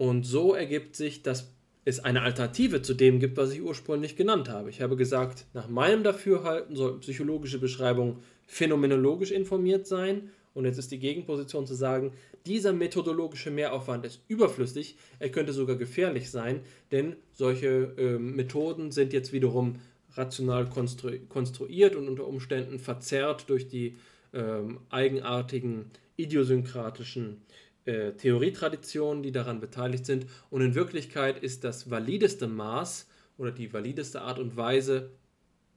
Und 0.02 0.24
so 0.24 0.56
ergibt 0.56 0.96
sich, 0.96 1.22
dass 1.22 1.54
es 1.86 2.00
eine 2.00 2.24
Alternative 2.24 2.82
zu 2.82 2.96
dem 2.96 3.20
gibt, 3.20 3.38
was 3.38 3.52
ich 3.52 3.62
ursprünglich 3.62 4.16
genannt 4.16 4.50
habe. 4.50 4.72
Ich 4.72 4.82
habe 4.82 4.96
gesagt, 4.96 5.46
nach 5.54 5.68
meinem 5.68 6.02
Dafürhalten 6.02 6.76
sollten 6.76 7.02
psychologische 7.02 7.60
Beschreibungen 7.60 8.18
phänomenologisch 8.48 9.30
informiert 9.30 9.86
sein. 9.86 10.32
Und 10.56 10.66
jetzt 10.66 10.80
ist 10.80 10.92
die 10.92 10.98
Gegenposition 10.98 11.68
zu 11.68 11.76
sagen, 11.76 12.14
dieser 12.48 12.74
methodologische 12.74 13.52
Mehraufwand 13.52 14.04
ist 14.04 14.22
überflüssig, 14.28 14.98
er 15.20 15.30
könnte 15.30 15.54
sogar 15.54 15.76
gefährlich 15.76 16.32
sein, 16.32 16.62
denn 16.92 17.16
solche 17.34 17.94
äh, 17.96 18.18
Methoden 18.18 18.90
sind 18.90 19.14
jetzt 19.14 19.34
wiederum 19.34 19.76
rational 20.16 20.68
konstru 20.68 21.12
konstruiert 21.30 21.96
und 21.96 22.08
unter 22.08 22.26
Umständen 22.26 22.80
verzerrt 22.80 23.52
durch 23.52 23.68
die 23.68 23.98
ähm, 24.34 24.80
eigenartigen 24.90 25.92
idiosynkratischen 26.18 27.44
äh, 27.86 28.12
Theorietraditionen, 28.13 29.24
die 29.24 29.32
daran 29.32 29.60
beteiligt 29.60 30.06
sind. 30.06 30.28
Und 30.50 30.62
in 30.62 30.76
Wirklichkeit 30.76 31.41
ist 31.41 31.63
das 31.63 31.89
valideste 31.89 32.48
Maß 32.48 33.08
oder 33.38 33.52
die 33.52 33.74
valideste 33.74 34.22
Art 34.22 34.39
und 34.39 34.56
Weise, 34.56 35.12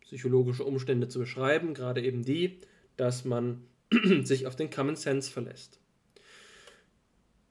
psychologische 0.02 0.64
Umstände 0.64 1.08
zu 1.08 1.18
beschreiben, 1.18 1.72
gerade 1.74 2.02
eben 2.02 2.24
die, 2.24 2.58
dass 2.96 3.24
man 3.24 3.64
sich 4.22 4.46
auf 4.46 4.54
den 4.54 4.70
Common 4.70 4.96
Sense 4.96 5.30
verlässt. 5.30 5.80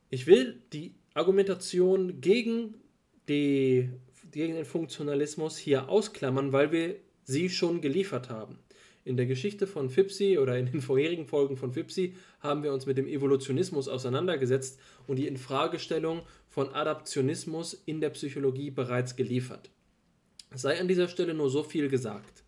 Ich 0.09 0.27
will 0.27 0.61
die 0.71 0.93
Argumentation 1.15 2.21
gegen, 2.21 2.75
die, 3.27 3.89
gegen 4.31 4.53
den 4.53 4.65
Funktionalismus 4.65 5.57
hier 5.57 5.89
ausklammern, 5.89 6.53
weil 6.53 6.71
wir 6.71 6.95
sie 7.23 7.49
schon 7.49 7.81
geliefert 7.81 8.29
haben. 8.29 8.59
In 9.05 9.17
der 9.17 9.25
Geschichte 9.25 9.67
von 9.67 9.89
Fipsi 9.89 10.37
oder 10.37 10.57
in 10.57 10.67
den 10.67 10.81
vorherigen 10.81 11.27
Folgen 11.27 11.57
von 11.57 11.71
Fipsi 11.71 12.15
haben 12.39 12.63
wir 12.63 12.73
uns 12.73 12.85
mit 12.85 12.97
dem 12.97 13.07
Evolutionismus 13.07 13.87
auseinandergesetzt 13.87 14.79
und 15.07 15.17
die 15.17 15.27
Infragestellung 15.27 16.21
von 16.49 16.73
Adaptionismus 16.73 17.73
in 17.85 17.99
der 17.99 18.11
Psychologie 18.11 18.71
bereits 18.71 19.15
geliefert. 19.15 19.69
Es 20.51 20.61
sei 20.61 20.79
an 20.79 20.87
dieser 20.87 21.07
Stelle 21.07 21.33
nur 21.33 21.49
so 21.49 21.63
viel 21.63 21.89
gesagt. 21.89 22.43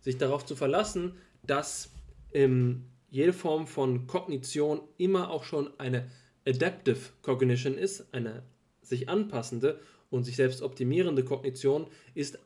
Sich 0.00 0.18
darauf 0.18 0.44
zu 0.44 0.54
verlassen, 0.54 1.14
dass 1.42 1.90
ähm, 2.32 2.84
jede 3.10 3.32
Form 3.32 3.66
von 3.66 4.06
Kognition 4.06 4.80
immer 4.98 5.30
auch 5.30 5.44
schon 5.44 5.70
eine 5.78 6.10
Adaptive 6.46 6.98
Cognition 7.22 7.76
ist, 7.78 8.12
eine 8.12 8.42
sich 8.82 9.08
anpassende 9.08 9.80
und 10.10 10.24
sich 10.24 10.36
selbst 10.36 10.62
optimierende 10.62 11.24
Kognition, 11.24 11.86
ist 12.14 12.38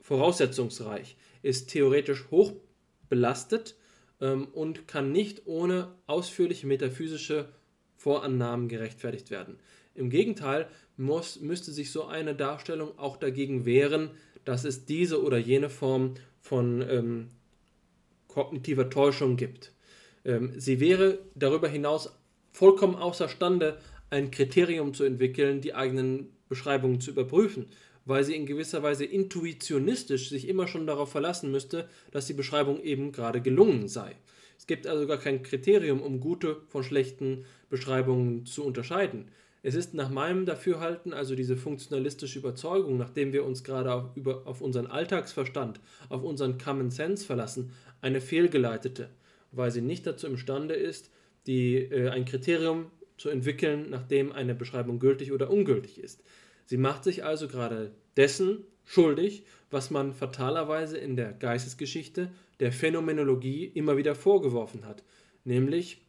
voraussetzungsreich, 0.00 1.16
ist 1.42 1.70
theoretisch 1.70 2.30
hoch 2.30 2.52
belastet 3.08 3.76
ähm, 4.20 4.48
und 4.52 4.88
kann 4.88 5.12
nicht 5.12 5.42
ohne 5.46 5.88
ausführliche 6.06 6.66
metaphysische 6.66 7.48
Vorannahmen 7.96 8.68
gerechtfertigt 8.68 9.30
werden. 9.30 9.58
Im 9.94 10.10
Gegenteil 10.10 10.68
muss, 10.96 11.40
müsste 11.40 11.72
sich 11.72 11.90
so 11.90 12.04
eine 12.04 12.34
Darstellung 12.34 12.98
auch 12.98 13.16
dagegen 13.16 13.64
wehren, 13.64 14.10
dass 14.44 14.64
es 14.64 14.84
diese 14.84 15.22
oder 15.22 15.38
jene 15.38 15.68
Form 15.68 16.14
von 16.40 16.82
ähm, 16.88 17.28
kognitiver 18.28 18.88
Täuschung 18.88 19.36
gibt. 19.36 19.72
Ähm, 20.24 20.52
sie 20.58 20.80
wäre 20.80 21.18
darüber 21.34 21.68
hinaus 21.68 22.12
vollkommen 22.52 22.94
außerstande, 22.94 23.78
ein 24.10 24.30
Kriterium 24.30 24.94
zu 24.94 25.04
entwickeln, 25.04 25.60
die 25.60 25.74
eigenen 25.74 26.30
Beschreibungen 26.48 27.00
zu 27.00 27.10
überprüfen 27.10 27.66
weil 28.08 28.24
sie 28.24 28.34
in 28.34 28.46
gewisser 28.46 28.82
Weise 28.82 29.04
intuitionistisch 29.04 30.30
sich 30.30 30.48
immer 30.48 30.66
schon 30.66 30.86
darauf 30.86 31.12
verlassen 31.12 31.50
müsste, 31.50 31.88
dass 32.10 32.26
die 32.26 32.32
Beschreibung 32.32 32.82
eben 32.82 33.12
gerade 33.12 33.42
gelungen 33.42 33.86
sei. 33.86 34.16
Es 34.56 34.66
gibt 34.66 34.86
also 34.86 35.06
gar 35.06 35.18
kein 35.18 35.42
Kriterium, 35.42 36.00
um 36.00 36.18
gute 36.18 36.56
von 36.68 36.82
schlechten 36.82 37.44
Beschreibungen 37.68 38.46
zu 38.46 38.64
unterscheiden. 38.64 39.26
Es 39.62 39.74
ist 39.74 39.92
nach 39.92 40.08
meinem 40.08 40.46
Dafürhalten 40.46 41.12
also 41.12 41.34
diese 41.34 41.58
funktionalistische 41.58 42.38
Überzeugung, 42.38 42.96
nachdem 42.96 43.34
wir 43.34 43.44
uns 43.44 43.62
gerade 43.62 43.92
auf, 43.92 44.16
über, 44.16 44.46
auf 44.46 44.62
unseren 44.62 44.86
Alltagsverstand, 44.86 45.78
auf 46.08 46.22
unseren 46.22 46.56
Common 46.56 46.90
Sense 46.90 47.26
verlassen, 47.26 47.72
eine 48.00 48.22
fehlgeleitete, 48.22 49.10
weil 49.52 49.70
sie 49.70 49.82
nicht 49.82 50.06
dazu 50.06 50.28
imstande 50.28 50.74
ist, 50.74 51.10
die, 51.46 51.76
äh, 51.76 52.08
ein 52.08 52.24
Kriterium 52.24 52.86
zu 53.18 53.28
entwickeln, 53.28 53.90
nachdem 53.90 54.32
eine 54.32 54.54
Beschreibung 54.54 54.98
gültig 54.98 55.30
oder 55.30 55.50
ungültig 55.50 55.98
ist. 55.98 56.22
Sie 56.68 56.76
macht 56.76 57.02
sich 57.02 57.24
also 57.24 57.48
gerade 57.48 57.92
dessen 58.18 58.62
schuldig, 58.84 59.44
was 59.70 59.90
man 59.90 60.12
fatalerweise 60.12 60.98
in 60.98 61.16
der 61.16 61.32
Geistesgeschichte 61.32 62.30
der 62.60 62.72
Phänomenologie 62.72 63.64
immer 63.64 63.96
wieder 63.96 64.14
vorgeworfen 64.14 64.84
hat, 64.84 65.02
nämlich 65.44 66.02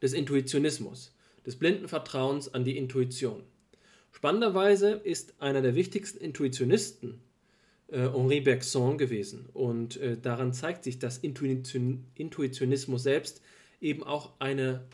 des 0.00 0.14
Intuitionismus, 0.14 1.14
des 1.44 1.56
blinden 1.56 1.88
Vertrauens 1.88 2.54
an 2.54 2.64
die 2.64 2.78
Intuition. 2.78 3.42
Spannenderweise 4.12 4.92
ist 4.92 5.34
einer 5.42 5.60
der 5.60 5.74
wichtigsten 5.74 6.24
Intuitionisten 6.24 7.20
äh, 7.88 8.08
Henri 8.08 8.40
Bergson 8.40 8.96
gewesen 8.96 9.44
und 9.52 9.98
äh, 9.98 10.16
daran 10.16 10.54
zeigt 10.54 10.84
sich, 10.84 10.98
dass 10.98 11.18
Intuition, 11.18 12.06
Intuitionismus 12.14 13.02
selbst 13.02 13.42
eben 13.82 14.04
auch 14.04 14.32
eine 14.38 14.86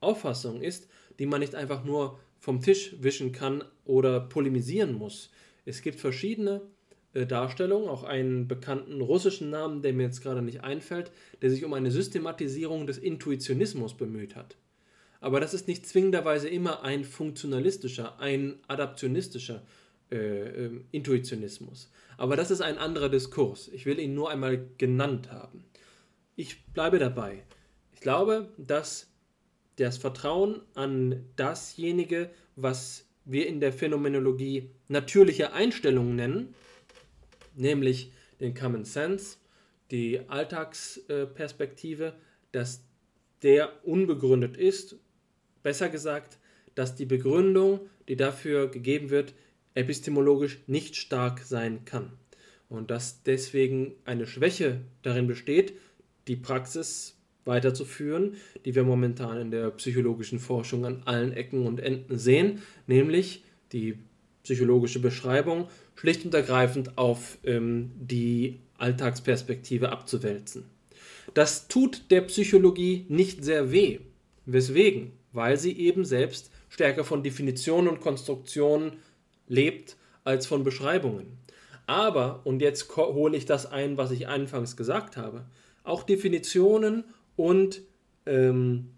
Auffassung 0.00 0.60
ist, 0.60 0.90
die 1.18 1.24
man 1.24 1.40
nicht 1.40 1.54
einfach 1.54 1.84
nur 1.84 2.20
vom 2.46 2.62
Tisch 2.62 2.94
wischen 3.00 3.32
kann 3.32 3.64
oder 3.84 4.20
polemisieren 4.20 4.92
muss. 4.94 5.30
Es 5.64 5.82
gibt 5.82 5.98
verschiedene 5.98 6.60
äh, 7.12 7.26
Darstellungen, 7.26 7.88
auch 7.88 8.04
einen 8.04 8.46
bekannten 8.46 9.00
russischen 9.00 9.50
Namen, 9.50 9.82
der 9.82 9.92
mir 9.92 10.04
jetzt 10.04 10.22
gerade 10.22 10.42
nicht 10.42 10.62
einfällt, 10.62 11.10
der 11.42 11.50
sich 11.50 11.64
um 11.64 11.72
eine 11.72 11.90
Systematisierung 11.90 12.86
des 12.86 12.98
Intuitionismus 12.98 13.96
bemüht 13.96 14.36
hat. 14.36 14.56
Aber 15.20 15.40
das 15.40 15.54
ist 15.54 15.66
nicht 15.66 15.88
zwingenderweise 15.88 16.48
immer 16.48 16.84
ein 16.84 17.02
funktionalistischer, 17.02 18.20
ein 18.20 18.60
adaptionistischer 18.68 19.64
äh, 20.12 20.66
äh, 20.66 20.70
Intuitionismus. 20.92 21.90
Aber 22.16 22.36
das 22.36 22.52
ist 22.52 22.60
ein 22.60 22.78
anderer 22.78 23.08
Diskurs. 23.08 23.66
Ich 23.74 23.86
will 23.86 23.98
ihn 23.98 24.14
nur 24.14 24.30
einmal 24.30 24.68
genannt 24.78 25.32
haben. 25.32 25.64
Ich 26.36 26.64
bleibe 26.66 27.00
dabei. 27.00 27.42
Ich 27.92 27.98
glaube, 27.98 28.52
dass 28.56 29.08
das 29.76 29.98
Vertrauen 29.98 30.60
an 30.74 31.24
dasjenige, 31.36 32.30
was 32.56 33.06
wir 33.24 33.46
in 33.46 33.60
der 33.60 33.72
Phänomenologie 33.72 34.70
natürliche 34.88 35.52
Einstellungen 35.52 36.16
nennen, 36.16 36.54
nämlich 37.54 38.12
den 38.40 38.54
Common 38.54 38.84
Sense, 38.84 39.36
die 39.90 40.20
Alltagsperspektive, 40.28 42.14
dass 42.52 42.82
der 43.42 43.84
unbegründet 43.84 44.56
ist. 44.56 44.96
Besser 45.62 45.88
gesagt, 45.88 46.38
dass 46.74 46.94
die 46.94 47.06
Begründung, 47.06 47.80
die 48.08 48.16
dafür 48.16 48.68
gegeben 48.68 49.10
wird, 49.10 49.34
epistemologisch 49.74 50.58
nicht 50.66 50.96
stark 50.96 51.40
sein 51.40 51.84
kann. 51.84 52.12
Und 52.68 52.90
dass 52.90 53.22
deswegen 53.22 53.94
eine 54.04 54.26
Schwäche 54.26 54.80
darin 55.02 55.26
besteht, 55.26 55.74
die 56.28 56.36
Praxis 56.36 57.15
weiterzuführen, 57.46 58.34
die 58.64 58.74
wir 58.74 58.84
momentan 58.84 59.40
in 59.40 59.50
der 59.50 59.70
psychologischen 59.70 60.38
Forschung 60.38 60.84
an 60.84 61.02
allen 61.04 61.32
Ecken 61.32 61.66
und 61.66 61.80
Enden 61.80 62.18
sehen, 62.18 62.60
nämlich 62.86 63.44
die 63.72 63.98
psychologische 64.42 65.00
Beschreibung 65.00 65.68
schlicht 65.94 66.24
und 66.24 66.34
ergreifend 66.34 66.98
auf 66.98 67.38
ähm, 67.44 67.90
die 67.96 68.60
Alltagsperspektive 68.78 69.90
abzuwälzen. 69.90 70.64
Das 71.34 71.68
tut 71.68 72.10
der 72.10 72.22
Psychologie 72.22 73.06
nicht 73.08 73.44
sehr 73.44 73.72
weh. 73.72 73.98
Weswegen? 74.44 75.12
Weil 75.32 75.56
sie 75.56 75.76
eben 75.76 76.04
selbst 76.04 76.50
stärker 76.68 77.04
von 77.04 77.22
Definitionen 77.22 77.88
und 77.88 78.00
Konstruktionen 78.00 78.92
lebt 79.48 79.96
als 80.24 80.46
von 80.46 80.64
Beschreibungen. 80.64 81.38
Aber, 81.86 82.40
und 82.44 82.62
jetzt 82.62 82.96
hole 82.96 83.36
ich 83.36 83.46
das 83.46 83.66
ein, 83.66 83.96
was 83.96 84.10
ich 84.10 84.28
anfangs 84.28 84.76
gesagt 84.76 85.16
habe, 85.16 85.44
auch 85.84 86.02
Definitionen 86.02 87.04
und 87.36 87.82
ähm, 88.24 88.90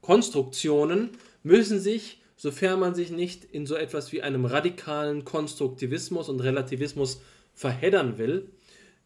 Konstruktionen 0.00 1.10
müssen 1.42 1.78
sich, 1.78 2.22
sofern 2.36 2.80
man 2.80 2.94
sich 2.94 3.10
nicht 3.10 3.44
in 3.44 3.66
so 3.66 3.74
etwas 3.74 4.12
wie 4.12 4.22
einem 4.22 4.46
radikalen 4.46 5.24
Konstruktivismus 5.24 6.28
und 6.28 6.40
Relativismus 6.40 7.20
verheddern 7.52 8.18
will, 8.18 8.50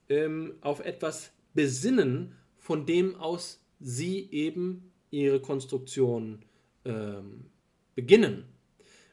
ähm, 0.09 0.55
auf 0.61 0.81
etwas 0.81 1.33
besinnen, 1.53 2.35
von 2.57 2.87
dem 2.87 3.16
aus 3.16 3.61
sie 3.81 4.29
eben 4.31 4.92
ihre 5.11 5.40
Konstruktion 5.40 6.44
ähm, 6.85 7.46
beginnen. 7.94 8.44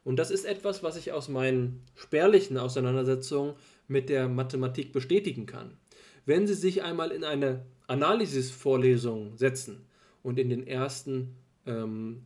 Und 0.04 0.18
das 0.18 0.32
ist 0.32 0.46
etwas, 0.46 0.82
was 0.82 0.98
ich 0.98 1.12
aus 1.12 1.30
meinen 1.30 1.84
spärlichen 1.96 2.58
Auseinandersetzungen 2.58 3.54
mit 3.88 4.10
der 4.10 4.28
Mathematik 4.28 4.92
bestätigen 4.94 5.46
kann. 5.46 5.78
Wenn 6.26 6.48
Sie 6.48 6.54
sich 6.54 6.84
einmal 6.84 7.12
in 7.12 7.24
eine 7.24 7.66
Analysisvorlesungen 7.92 9.38
setzen 9.38 9.86
und 10.24 10.40
in 10.40 10.50
den 10.50 10.66
ersten, 10.66 11.36
ähm, 11.66 12.24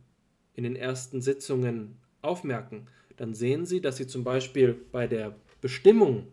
in 0.54 0.62
den 0.62 0.76
ersten 0.76 1.20
Sitzungen 1.20 1.96
aufmerken, 2.22 2.86
dann 3.16 3.34
sehen 3.34 3.66
Sie, 3.66 3.80
dass 3.80 3.96
Sie 3.96 4.06
zum 4.06 4.22
Beispiel 4.22 4.74
bei 4.92 5.08
der 5.08 5.34
Bestimmung 5.60 6.28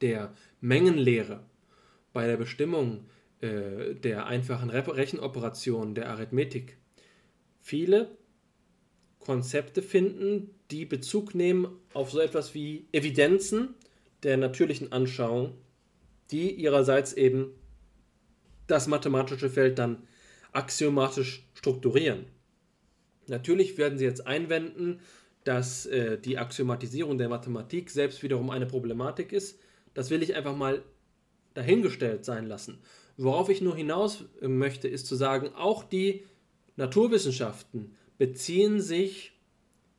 der 0.00 0.32
Mengenlehre, 0.60 1.40
bei 2.12 2.28
der 2.28 2.36
Bestimmung 2.36 3.06
äh, 3.40 3.94
der 3.96 4.26
einfachen 4.26 4.70
Rechenoperationen 4.70 5.96
der 5.96 6.08
Arithmetik 6.10 6.76
viele 7.60 8.16
Konzepte 9.18 9.82
finden, 9.82 10.54
die 10.70 10.84
Bezug 10.84 11.34
nehmen 11.34 11.66
auf 11.94 12.12
so 12.12 12.20
etwas 12.20 12.54
wie 12.54 12.86
Evidenzen 12.92 13.74
der 14.22 14.36
natürlichen 14.36 14.92
Anschauung, 14.92 15.54
die 16.30 16.52
ihrerseits 16.52 17.12
eben 17.12 17.52
das 18.70 18.86
mathematische 18.86 19.50
Feld 19.50 19.78
dann 19.78 20.02
axiomatisch 20.52 21.46
strukturieren. 21.54 22.26
Natürlich 23.26 23.78
werden 23.78 23.98
Sie 23.98 24.04
jetzt 24.04 24.26
einwenden, 24.26 25.00
dass 25.44 25.86
äh, 25.86 26.18
die 26.18 26.38
Axiomatisierung 26.38 27.18
der 27.18 27.28
Mathematik 27.28 27.90
selbst 27.90 28.22
wiederum 28.22 28.50
eine 28.50 28.66
Problematik 28.66 29.32
ist. 29.32 29.58
Das 29.94 30.10
will 30.10 30.22
ich 30.22 30.34
einfach 30.34 30.56
mal 30.56 30.82
dahingestellt 31.54 32.24
sein 32.24 32.46
lassen. 32.46 32.78
Worauf 33.16 33.48
ich 33.48 33.60
nur 33.60 33.76
hinaus 33.76 34.24
äh, 34.40 34.48
möchte, 34.48 34.88
ist 34.88 35.06
zu 35.06 35.14
sagen, 35.16 35.50
auch 35.54 35.84
die 35.84 36.24
Naturwissenschaften 36.76 37.96
beziehen 38.18 38.80
sich 38.80 39.32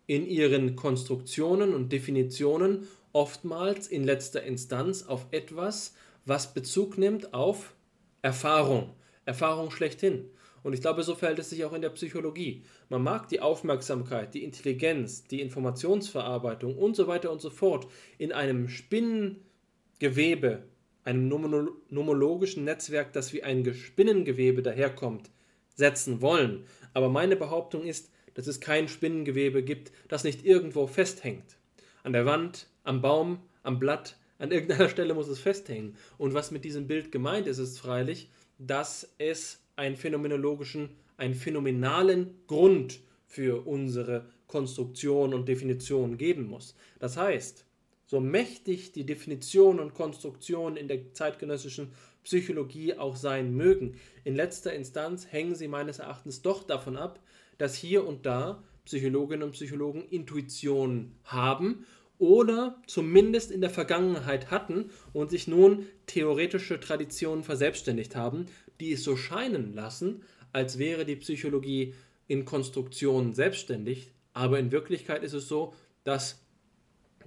in 0.08 0.28
ihren 0.28 0.76
Konstruktionen 0.76 1.74
und 1.74 1.92
Definitionen 1.92 2.88
oftmals 3.14 3.88
in 3.88 4.04
letzter 4.04 4.44
Instanz 4.44 5.04
auf 5.04 5.28
etwas, 5.32 5.96
was 6.26 6.54
Bezug 6.54 6.98
nimmt 6.98 7.34
auf 7.34 7.74
Erfahrung, 8.22 8.94
Erfahrung 9.26 9.72
schlechthin. 9.72 10.30
Und 10.64 10.74
ich 10.74 10.82
glaube, 10.82 11.04
so 11.04 11.16
verhält 11.16 11.40
es 11.40 11.50
sich 11.50 11.66
auch 11.66 11.74
in 11.74 11.82
der 11.82 11.90
Psychologie. 11.90 12.64
Man 12.90 13.02
mag 13.04 13.28
die 13.30 13.40
Aufmerksamkeit, 13.40 14.34
die 14.34 14.44
Intelligenz, 14.44 15.24
die 15.26 15.42
Informationsverarbeitung 15.42 16.78
und 16.78 16.96
so 16.96 17.08
weiter 17.08 17.32
und 17.32 17.42
so 17.42 17.50
fort 17.50 17.88
in 18.20 18.32
einem 18.32 18.70
Spinnengewebe, 18.70 20.64
einem 21.04 21.28
nomologischen 21.28 22.64
Netzwerk, 22.64 23.12
das 23.14 23.34
wie 23.34 23.42
ein 23.42 23.74
Spinnengewebe 23.74 24.62
daherkommt, 24.62 25.32
setzen 25.74 26.22
wollen. 26.22 26.66
Aber 26.94 27.10
meine 27.10 27.36
Behauptung 27.36 27.86
ist, 27.86 28.12
dass 28.36 28.46
es 28.46 28.62
kein 28.62 28.88
Spinnengewebe 28.88 29.64
gibt, 29.64 29.92
das 30.10 30.24
nicht 30.24 30.46
irgendwo 30.46 30.86
festhängt. 30.86 31.58
An 32.04 32.14
der 32.14 32.28
Wand, 32.28 32.68
am 32.84 33.02
Baum, 33.02 33.40
am 33.64 33.80
Blatt, 33.80 34.16
an 34.42 34.52
irgendeiner 34.52 34.90
Stelle 34.90 35.14
muss 35.14 35.28
es 35.28 35.40
festhängen. 35.40 35.96
Und 36.18 36.34
was 36.34 36.52
mit 36.52 36.66
diesem 36.66 36.88
Bild 36.88 37.12
gemeint 37.12 37.48
ist, 37.48 37.60
ist 37.60 37.80
freilich, 37.80 38.30
dass 38.58 39.14
es 39.18 39.62
einen 39.76 39.96
phänomenologischen, 39.96 40.90
einen 41.18 41.36
phänomenalen 41.36 42.36
Grund 42.48 43.00
für 43.28 43.66
unsere 43.66 44.26
Konstruktion 44.48 45.34
und 45.34 45.48
Definition 45.48 46.18
geben 46.18 46.48
muss. 46.48 46.76
Das 47.00 47.18
heißt, 47.18 47.66
so 48.06 48.20
mächtig 48.20 48.92
die 48.92 49.06
Definition 49.06 49.80
und 49.80 49.94
Konstruktion 49.94 50.76
in 50.76 50.88
der 50.88 51.14
zeitgenössischen 51.14 51.92
Psychologie 52.24 52.96
auch 52.96 53.16
sein 53.16 53.56
mögen, 53.56 53.96
in 54.24 54.36
letzter 54.36 54.74
Instanz 54.74 55.28
hängen 55.32 55.56
sie 55.56 55.68
meines 55.68 56.00
Erachtens 56.00 56.42
doch 56.42 56.64
davon 56.64 56.98
ab, 56.98 57.20
dass 57.58 57.76
hier 57.76 58.06
und 58.06 58.26
da 58.26 58.64
Psychologinnen 58.86 59.44
und 59.44 59.52
Psychologen 59.52 60.04
Intuition 60.10 61.14
haben 61.24 61.86
oder 62.22 62.80
zumindest 62.86 63.50
in 63.50 63.62
der 63.62 63.72
Vergangenheit 63.72 64.52
hatten 64.52 64.92
und 65.12 65.32
sich 65.32 65.48
nun 65.48 65.88
theoretische 66.06 66.80
Traditionen 66.80 67.44
verselbstständigt 67.44 68.16
haben, 68.16 68.46
die 68.80 68.94
es 68.94 69.04
so 69.04 69.18
scheinen 69.18 69.74
lassen, 69.74 70.22
als 70.54 70.78
wäre 70.78 71.04
die 71.04 71.16
Psychologie 71.16 71.96
in 72.28 72.46
Konstruktionen 72.46 73.34
selbstständig, 73.34 74.12
aber 74.34 74.60
in 74.60 74.72
Wirklichkeit 74.72 75.24
ist 75.24 75.34
es 75.34 75.48
so, 75.48 75.74
dass, 76.04 76.46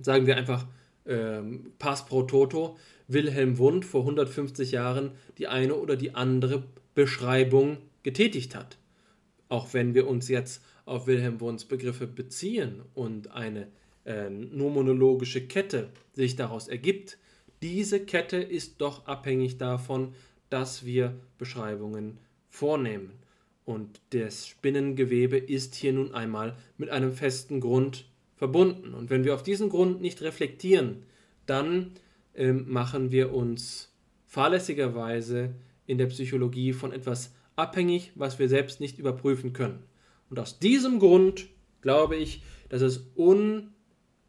sagen 0.00 0.28
wir 0.28 0.36
einfach, 0.36 0.64
ähm, 1.06 1.72
Pass 1.80 2.06
pro 2.06 2.22
Toto, 2.22 2.78
Wilhelm 3.08 3.58
Wundt 3.58 3.84
vor 3.84 4.02
150 4.02 4.70
Jahren 4.70 5.10
die 5.38 5.48
eine 5.48 5.74
oder 5.74 5.96
die 5.96 6.14
andere 6.14 6.62
Beschreibung 6.94 7.78
getätigt 8.04 8.54
hat. 8.54 8.78
Auch 9.48 9.74
wenn 9.74 9.92
wir 9.92 10.06
uns 10.06 10.28
jetzt 10.28 10.62
auf 10.84 11.08
Wilhelm 11.08 11.40
Wundts 11.40 11.64
Begriffe 11.64 12.06
beziehen 12.06 12.82
und 12.94 13.32
eine 13.32 13.66
äh, 14.04 14.30
nur 14.30 14.70
monologische 14.70 15.46
Kette 15.46 15.90
sich 16.12 16.36
daraus 16.36 16.68
ergibt, 16.68 17.18
diese 17.62 18.00
Kette 18.00 18.36
ist 18.36 18.80
doch 18.80 19.06
abhängig 19.06 19.58
davon, 19.58 20.14
dass 20.50 20.84
wir 20.84 21.14
Beschreibungen 21.38 22.18
vornehmen. 22.48 23.12
Und 23.64 24.00
das 24.10 24.46
Spinnengewebe 24.46 25.38
ist 25.38 25.74
hier 25.74 25.94
nun 25.94 26.14
einmal 26.14 26.56
mit 26.76 26.90
einem 26.90 27.12
festen 27.12 27.60
Grund 27.60 28.06
verbunden. 28.36 28.92
Und 28.92 29.10
wenn 29.10 29.24
wir 29.24 29.34
auf 29.34 29.42
diesen 29.42 29.70
Grund 29.70 30.00
nicht 30.00 30.20
reflektieren, 30.20 31.04
dann 31.46 31.92
äh, 32.34 32.52
machen 32.52 33.10
wir 33.10 33.32
uns 33.32 33.92
fahrlässigerweise 34.26 35.54
in 35.86 35.98
der 35.98 36.06
Psychologie 36.06 36.72
von 36.72 36.92
etwas 36.92 37.32
abhängig, 37.56 38.12
was 38.14 38.38
wir 38.38 38.48
selbst 38.48 38.80
nicht 38.80 38.98
überprüfen 38.98 39.52
können. 39.52 39.84
Und 40.28 40.38
aus 40.38 40.58
diesem 40.58 40.98
Grund 40.98 41.48
glaube 41.80 42.16
ich, 42.16 42.42
dass 42.68 42.82
es 42.82 43.10
un 43.16 43.73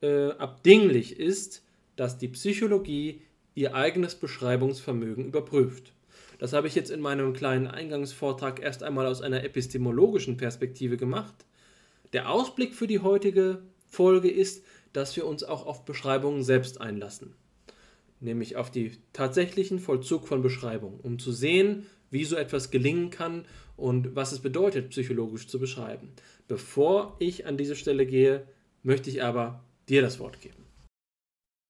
äh, 0.01 0.31
abdinglich 0.31 1.19
ist, 1.19 1.63
dass 1.95 2.17
die 2.17 2.27
Psychologie 2.27 3.21
ihr 3.53 3.73
eigenes 3.73 4.15
Beschreibungsvermögen 4.15 5.25
überprüft. 5.25 5.93
Das 6.37 6.53
habe 6.53 6.67
ich 6.67 6.75
jetzt 6.75 6.91
in 6.91 6.99
meinem 6.99 7.33
kleinen 7.33 7.67
Eingangsvortrag 7.67 8.61
erst 8.61 8.83
einmal 8.83 9.07
aus 9.07 9.21
einer 9.21 9.43
epistemologischen 9.43 10.37
Perspektive 10.37 10.97
gemacht. 10.97 11.33
Der 12.13 12.29
Ausblick 12.29 12.75
für 12.75 12.87
die 12.87 12.99
heutige 12.99 13.61
Folge 13.87 14.29
ist, 14.29 14.63
dass 14.91 15.15
wir 15.15 15.25
uns 15.25 15.43
auch 15.43 15.65
auf 15.65 15.85
Beschreibungen 15.85 16.43
selbst 16.43 16.81
einlassen, 16.81 17.33
nämlich 18.19 18.55
auf 18.57 18.71
die 18.71 18.97
tatsächlichen 19.13 19.79
Vollzug 19.79 20.27
von 20.27 20.41
Beschreibungen, 20.41 20.99
um 21.01 21.19
zu 21.19 21.31
sehen, 21.31 21.85
wie 22.11 22.25
so 22.25 22.35
etwas 22.35 22.71
gelingen 22.71 23.09
kann 23.09 23.45
und 23.75 24.15
was 24.15 24.31
es 24.31 24.39
bedeutet, 24.39 24.89
psychologisch 24.89 25.47
zu 25.47 25.59
beschreiben. 25.59 26.09
Bevor 26.47 27.15
ich 27.19 27.45
an 27.45 27.57
diese 27.57 27.75
Stelle 27.75 28.05
gehe, 28.05 28.47
möchte 28.83 29.09
ich 29.09 29.23
aber 29.23 29.64
dir 29.87 30.01
das 30.01 30.19
Wort 30.19 30.39
geben. 30.41 30.65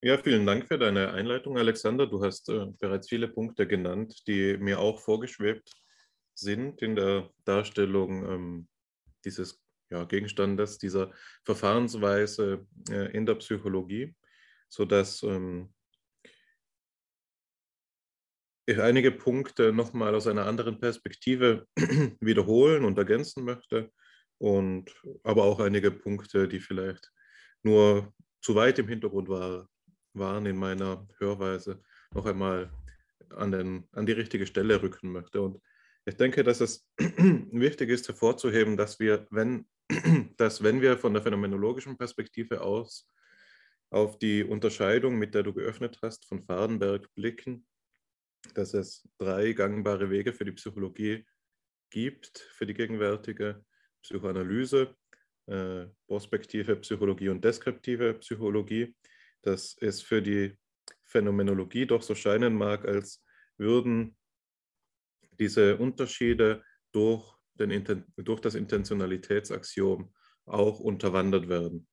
Ja, 0.01 0.17
vielen 0.17 0.45
Dank 0.45 0.67
für 0.67 0.77
deine 0.77 1.13
Einleitung, 1.13 1.57
Alexander. 1.57 2.05
Du 2.05 2.23
hast 2.23 2.49
äh, 2.49 2.67
bereits 2.79 3.09
viele 3.09 3.27
Punkte 3.27 3.65
genannt, 3.67 4.27
die 4.27 4.57
mir 4.57 4.79
auch 4.79 4.99
vorgeschwebt 4.99 5.71
sind 6.35 6.81
in 6.81 6.95
der 6.95 7.29
Darstellung 7.45 8.29
ähm, 8.29 8.67
dieses 9.23 9.59
ja, 9.89 10.03
Gegenstandes, 10.03 10.77
dieser 10.77 11.11
Verfahrensweise 11.43 12.67
äh, 12.89 13.11
in 13.17 13.25
der 13.25 13.35
Psychologie, 13.35 14.13
sodass 14.69 15.23
ähm, 15.23 15.73
ich 18.67 18.79
einige 18.79 19.11
Punkte 19.11 19.71
nochmal 19.71 20.15
aus 20.15 20.27
einer 20.27 20.45
anderen 20.45 20.79
Perspektive 20.79 21.67
wiederholen 22.19 22.83
und 22.83 22.97
ergänzen 22.97 23.43
möchte 23.43 23.91
und 24.37 24.91
aber 25.23 25.43
auch 25.43 25.59
einige 25.59 25.91
Punkte, 25.91 26.47
die 26.47 26.59
vielleicht 26.59 27.11
nur 27.65 28.13
zu 28.41 28.55
weit 28.55 28.79
im 28.79 28.87
Hintergrund 28.87 29.27
war, 29.27 29.67
waren 30.13 30.45
in 30.45 30.55
meiner 30.55 31.07
Hörweise, 31.17 31.81
noch 32.13 32.25
einmal 32.25 32.71
an, 33.31 33.51
den, 33.51 33.87
an 33.91 34.05
die 34.05 34.13
richtige 34.13 34.45
Stelle 34.45 34.81
rücken 34.81 35.11
möchte. 35.11 35.41
Und 35.41 35.59
ich 36.05 36.15
denke, 36.15 36.43
dass 36.43 36.61
es 36.61 36.87
wichtig 36.97 37.89
ist 37.89 38.07
hervorzuheben, 38.07 38.77
dass 38.77 38.99
wir, 38.99 39.27
wenn, 39.31 39.67
dass 40.37 40.63
wenn 40.63 40.81
wir 40.81 40.97
von 40.97 41.13
der 41.13 41.23
phänomenologischen 41.23 41.97
Perspektive 41.97 42.61
aus 42.61 43.09
auf 43.89 44.19
die 44.19 44.43
Unterscheidung, 44.43 45.17
mit 45.17 45.33
der 45.33 45.43
du 45.43 45.53
geöffnet 45.53 45.99
hast, 46.01 46.25
von 46.25 46.43
Fadenberg 46.43 47.13
blicken, 47.15 47.65
dass 48.53 48.73
es 48.73 49.07
drei 49.17 49.53
gangbare 49.53 50.09
Wege 50.09 50.33
für 50.33 50.45
die 50.45 50.51
Psychologie 50.51 51.25
gibt, 51.89 52.39
für 52.39 52.65
die 52.65 52.73
gegenwärtige 52.73 53.63
Psychoanalyse, 54.03 54.95
äh, 55.47 55.85
prospektive 56.07 56.75
Psychologie 56.77 57.29
und 57.29 57.43
deskriptive 57.43 58.15
Psychologie, 58.15 58.95
dass 59.41 59.77
es 59.79 60.01
für 60.01 60.21
die 60.21 60.57
Phänomenologie 61.03 61.85
doch 61.85 62.01
so 62.01 62.15
scheinen 62.15 62.55
mag, 62.55 62.85
als 62.85 63.23
würden 63.57 64.17
diese 65.39 65.77
Unterschiede 65.77 66.63
durch, 66.91 67.37
den, 67.53 68.05
durch 68.17 68.39
das 68.39 68.55
Intentionalitätsaxiom 68.55 70.13
auch 70.45 70.79
unterwandert 70.79 71.47
werden. 71.49 71.87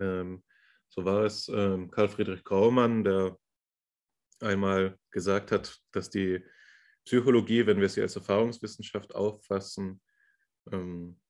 Ähm, 0.00 0.42
so 0.88 1.04
war 1.04 1.24
es 1.24 1.48
ähm, 1.48 1.90
Karl 1.90 2.08
Friedrich 2.08 2.44
Graumann, 2.44 3.04
der 3.04 3.38
einmal 4.40 4.98
gesagt 5.10 5.52
hat, 5.52 5.78
dass 5.92 6.10
die 6.10 6.42
Psychologie, 7.04 7.66
wenn 7.66 7.80
wir 7.80 7.88
sie 7.88 8.02
als 8.02 8.16
Erfahrungswissenschaft 8.16 9.14
auffassen, 9.14 10.00
ähm, 10.72 11.20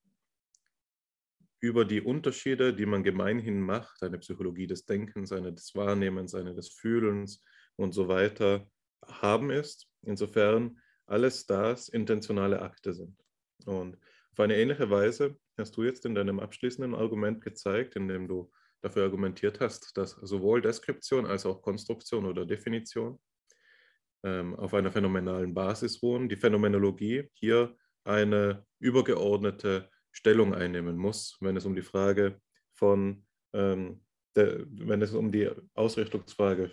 über 1.61 1.85
die 1.85 2.01
Unterschiede, 2.01 2.75
die 2.75 2.87
man 2.87 3.03
gemeinhin 3.03 3.61
macht, 3.61 4.03
eine 4.03 4.18
Psychologie 4.18 4.66
des 4.66 4.87
Denkens, 4.87 5.33
eine 5.33 5.53
des 5.53 5.75
Wahrnehmens, 5.75 6.35
eine 6.35 6.55
des 6.55 6.68
Fühlens 6.68 7.42
und 7.77 7.92
so 7.92 8.09
weiter, 8.09 8.68
haben 9.05 9.51
ist. 9.51 9.88
Insofern 10.03 10.79
alles 11.07 11.47
das 11.47 11.88
intentionale 11.88 12.62
Akte 12.62 12.92
sind. 12.92 13.16
Und 13.64 13.97
auf 14.33 14.40
eine 14.40 14.57
ähnliche 14.57 14.88
Weise 14.90 15.37
hast 15.57 15.77
du 15.77 15.83
jetzt 15.83 16.07
in 16.07 16.14
deinem 16.14 16.38
abschließenden 16.38 16.94
Argument 16.94 17.40
gezeigt, 17.40 17.96
indem 17.96 18.29
du 18.29 18.50
dafür 18.81 19.04
argumentiert 19.04 19.59
hast, 19.61 19.96
dass 19.96 20.13
sowohl 20.13 20.63
Deskription 20.63 21.27
als 21.27 21.44
auch 21.44 21.63
Konstruktion 21.63 22.27
oder 22.27 22.46
Definition 22.46 23.19
ähm, 24.23 24.54
auf 24.54 24.75
einer 24.75 24.92
phänomenalen 24.92 25.54
Basis 25.54 26.00
ruhen. 26.02 26.29
Die 26.29 26.37
Phänomenologie 26.37 27.29
hier 27.33 27.75
eine 28.04 28.65
übergeordnete 28.79 29.90
Stellung 30.19 30.52
einnehmen 30.52 30.96
muss, 30.96 31.37
wenn 31.40 31.56
es 31.56 31.64
um 31.64 31.77
die 31.77 31.83
Frage 31.83 32.40
von, 32.75 33.25
ähm, 33.52 34.04
der, 34.35 34.66
wenn 34.69 35.00
es 35.00 35.14
um 35.14 35.31
die 35.31 35.48
Ausrichtungsfrage 35.75 36.73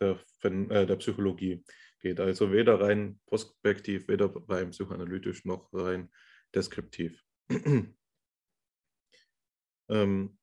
der, 0.00 0.18
äh, 0.42 0.86
der 0.86 0.96
Psychologie 0.96 1.62
geht. 2.00 2.20
Also 2.20 2.52
weder 2.52 2.80
rein 2.80 3.20
prospektiv, 3.26 4.08
weder 4.08 4.32
rein 4.48 4.70
psychoanalytisch 4.70 5.44
noch 5.44 5.68
rein 5.74 6.10
deskriptiv. 6.54 7.22
ähm, 9.90 10.38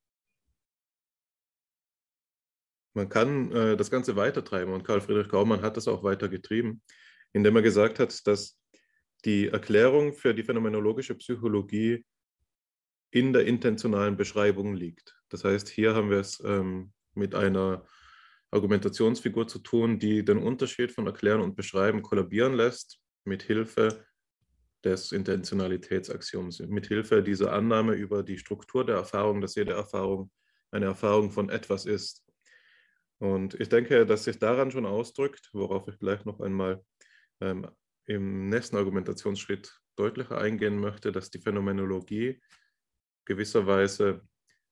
man 2.93 3.10
kann 3.10 3.51
äh, 3.51 3.76
das 3.76 3.89
Ganze 3.89 4.16
weitertreiben 4.16 4.72
und 4.72 4.84
Karl 4.84 5.01
Friedrich 5.01 5.30
Gaumann 5.30 5.64
hat 5.64 5.76
das 5.76 5.88
auch 5.88 6.04
weiter 6.04 6.30
getrieben, 6.30 6.84
indem 7.34 7.56
er 7.56 7.64
gesagt 7.64 7.97
hat, 7.97 8.28
dass 8.28 8.60
die 9.26 9.47
Erklärung 9.47 10.14
für 10.14 10.36
die 10.36 10.43
phänomenologische 10.43 11.16
Psychologie 11.16 12.06
in 13.14 13.32
der 13.32 13.45
intentionalen 13.45 14.18
Beschreibung 14.18 14.74
liegt. 14.74 15.16
Das 15.30 15.43
heißt, 15.43 15.70
hier 15.70 15.93
haben 15.93 16.09
wir 16.09 16.18
es 16.18 16.41
ähm, 16.43 16.93
mit 17.14 17.36
einer 17.36 17.86
Argumentationsfigur 18.49 19.47
zu 19.47 19.59
tun, 19.59 19.99
die 19.99 20.26
den 20.26 20.39
Unterschied 20.39 20.91
von 20.91 21.05
Erklären 21.05 21.41
und 21.41 21.55
Beschreiben 21.55 22.01
kollabieren 22.01 22.53
lässt, 22.53 22.99
mit 23.24 23.43
Hilfe 23.43 24.03
des 24.84 25.11
Intentionalitätsaxioms, 25.11 26.59
mit 26.61 26.88
Hilfe 26.88 27.22
dieser 27.22 27.53
Annahme 27.53 27.93
über 27.93 28.24
die 28.24 28.39
Struktur 28.39 28.84
der 28.84 28.95
Erfahrung, 28.95 29.41
dass 29.41 29.53
jede 29.53 29.74
Erfahrung 29.74 30.32
eine 30.72 30.86
Erfahrung 30.86 31.30
von 31.30 31.49
etwas 31.49 31.86
ist. 31.86 32.26
Und 33.20 33.53
ich 33.59 33.70
denke, 33.70 34.07
dass 34.07 34.24
sich 34.24 34.39
daran 34.39 34.72
schon 34.72 34.88
ausdrückt, 34.88 35.51
worauf 35.53 35.88
ich 35.88 35.99
gleich 35.99 36.26
noch 36.26 36.39
einmal 36.39 36.84
ähm, 37.41 37.68
im 38.07 38.49
nächsten 38.49 38.76
Argumentationsschritt 38.76 39.80
deutlicher 39.95 40.39
eingehen 40.39 40.80
möchte, 40.80 41.11
dass 41.11 41.30
die 41.30 41.39
Phänomenologie 41.39 42.41
gewisserweise 43.26 44.22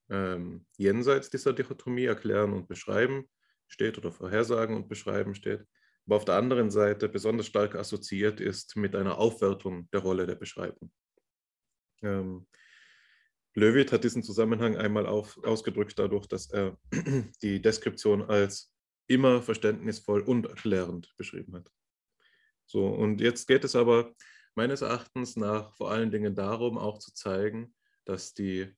ähm, 0.09 0.65
jenseits 0.77 1.29
dieser 1.29 1.53
Dichotomie 1.53 2.05
erklären 2.05 2.53
und 2.53 2.67
beschreiben 2.67 3.29
steht 3.67 3.97
oder 3.97 4.11
vorhersagen 4.11 4.75
und 4.75 4.89
beschreiben 4.89 5.33
steht, 5.33 5.65
aber 6.05 6.17
auf 6.17 6.25
der 6.25 6.35
anderen 6.35 6.69
Seite 6.69 7.07
besonders 7.07 7.47
stark 7.47 7.75
assoziiert 7.75 8.41
ist 8.41 8.75
mit 8.75 8.95
einer 8.95 9.17
Aufwertung 9.17 9.89
der 9.91 10.01
Rolle 10.01 10.27
der 10.27 10.35
Beschreibung. 10.35 10.91
Ähm, 12.01 12.47
Löwit 13.53 13.91
hat 13.91 14.03
diesen 14.03 14.23
Zusammenhang 14.23 14.77
einmal 14.77 15.05
auf, 15.05 15.37
ausgedrückt 15.43 15.97
dadurch, 15.99 16.27
dass 16.27 16.49
er 16.49 16.77
die 17.41 17.61
Deskription 17.61 18.23
als 18.23 18.73
immer 19.07 19.41
verständnisvoll 19.41 20.21
und 20.21 20.47
erklärend 20.47 21.13
beschrieben 21.17 21.55
hat. 21.55 21.69
So, 22.65 22.87
und 22.87 23.19
jetzt 23.19 23.47
geht 23.47 23.65
es 23.65 23.75
aber 23.75 24.13
meines 24.55 24.81
Erachtens 24.81 25.35
nach 25.35 25.73
vor 25.75 25.91
allen 25.91 26.11
Dingen 26.11 26.35
darum, 26.35 26.77
auch 26.77 26.99
zu 26.99 27.13
zeigen, 27.13 27.73
dass 28.05 28.33
die 28.33 28.73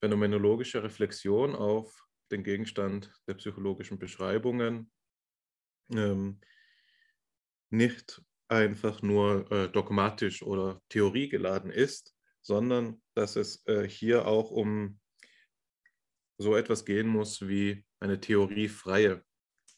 phänomenologische 0.00 0.82
Reflexion 0.82 1.54
auf 1.54 2.06
den 2.30 2.42
Gegenstand 2.42 3.12
der 3.28 3.34
psychologischen 3.34 3.98
Beschreibungen 3.98 4.90
ähm, 5.90 6.40
nicht 7.70 8.22
einfach 8.48 9.02
nur 9.02 9.50
äh, 9.50 9.68
dogmatisch 9.68 10.42
oder 10.42 10.82
theoriegeladen 10.88 11.70
ist, 11.70 12.14
sondern 12.42 13.02
dass 13.14 13.36
es 13.36 13.66
äh, 13.66 13.88
hier 13.88 14.26
auch 14.26 14.50
um 14.50 15.00
so 16.38 16.56
etwas 16.56 16.84
gehen 16.84 17.06
muss 17.06 17.46
wie 17.46 17.84
eine 18.00 18.20
theoriefreie 18.20 19.24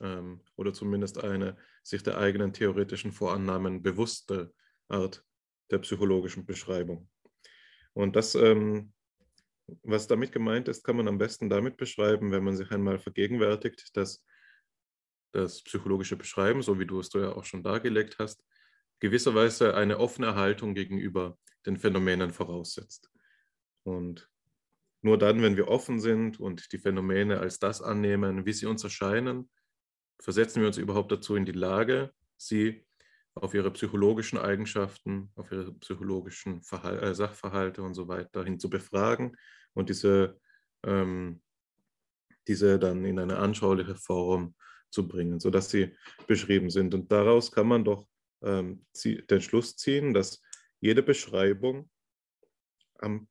ähm, 0.01 0.43
oder 0.57 0.73
zumindest 0.73 1.23
eine 1.23 1.57
sich 1.83 2.03
der 2.03 2.19
eigenen 2.19 2.53
theoretischen 2.53 3.13
Vorannahmen 3.13 3.83
bewusste 3.83 4.53
Art 4.89 5.25
der 5.71 5.79
psychologischen 5.79 6.47
Beschreibung. 6.47 7.09
Und 7.95 8.17
das 8.17 8.35
ähm, 8.35 8.93
was 9.83 10.07
damit 10.07 10.33
gemeint 10.33 10.69
ist, 10.69 10.85
kann 10.85 10.97
man 10.97 11.09
am 11.09 11.19
besten 11.19 11.49
damit 11.49 11.77
beschreiben, 11.77 12.31
wenn 12.33 12.45
man 12.45 12.57
sich 12.57 12.71
einmal 12.71 12.99
vergegenwärtigt, 12.99 13.97
dass 13.97 14.25
das 15.33 15.63
psychologische 15.63 16.17
Beschreiben, 16.17 16.63
so 16.63 16.79
wie 16.79 16.87
du 16.87 17.01
es 17.01 17.13
ja 17.13 17.33
auch 17.33 17.45
schon 17.45 17.63
dargelegt 17.63 18.17
hast, 18.19 18.45
gewisserweise 19.01 19.75
eine 19.75 19.99
offene 19.99 20.35
Haltung 20.35 20.75
gegenüber 20.75 21.39
den 21.67 21.77
Phänomenen 21.77 22.33
voraussetzt. 22.33 23.11
Und 23.83 24.29
nur 25.03 25.19
dann, 25.19 25.43
wenn 25.43 25.57
wir 25.57 25.69
offen 25.69 25.99
sind 25.99 26.39
und 26.41 26.73
die 26.73 26.79
Phänomene 26.79 27.41
als 27.41 27.59
das 27.59 27.83
annehmen, 27.83 28.47
wie 28.47 28.53
sie 28.53 28.67
uns 28.67 28.85
erscheinen, 28.85 29.51
versetzen 30.21 30.61
wir 30.61 30.69
uns 30.69 30.79
überhaupt 30.79 31.11
dazu 31.11 31.37
in 31.37 31.45
die 31.45 31.53
Lage, 31.53 32.13
sie 32.37 32.87
auf 33.35 33.55
ihre 33.55 33.71
psychologischen 33.73 34.39
Eigenschaften, 34.39 35.31
auf 35.35 35.51
ihre 35.51 35.73
psychologischen 35.75 36.63
Verhal 36.63 37.03
äh, 37.03 37.15
Sachverhalte 37.15 37.83
und 37.83 37.95
so 37.95 38.09
weiter 38.09 38.45
hin 38.45 38.59
zu 38.59 38.71
befragen 38.71 39.37
und 39.73 39.89
diese, 39.89 40.41
ähm, 40.85 41.43
diese 42.47 42.79
dann 42.79 43.05
in 43.05 43.19
eine 43.19 43.39
anschauliche 43.39 43.97
Form 43.97 44.55
zu 44.91 45.09
bringen, 45.09 45.41
sodass 45.41 45.71
sie 45.71 45.97
beschrieben 46.27 46.71
sind. 46.71 46.95
Und 46.95 47.11
daraus 47.11 47.51
kann 47.51 47.67
man 47.67 47.85
doch 47.85 48.07
ähm, 48.43 48.87
den 49.05 49.41
Schluss 49.41 49.77
ziehen, 49.77 50.15
dass 50.15 50.41
jede 50.81 51.03
Beschreibung 51.03 51.91
am 52.99 53.29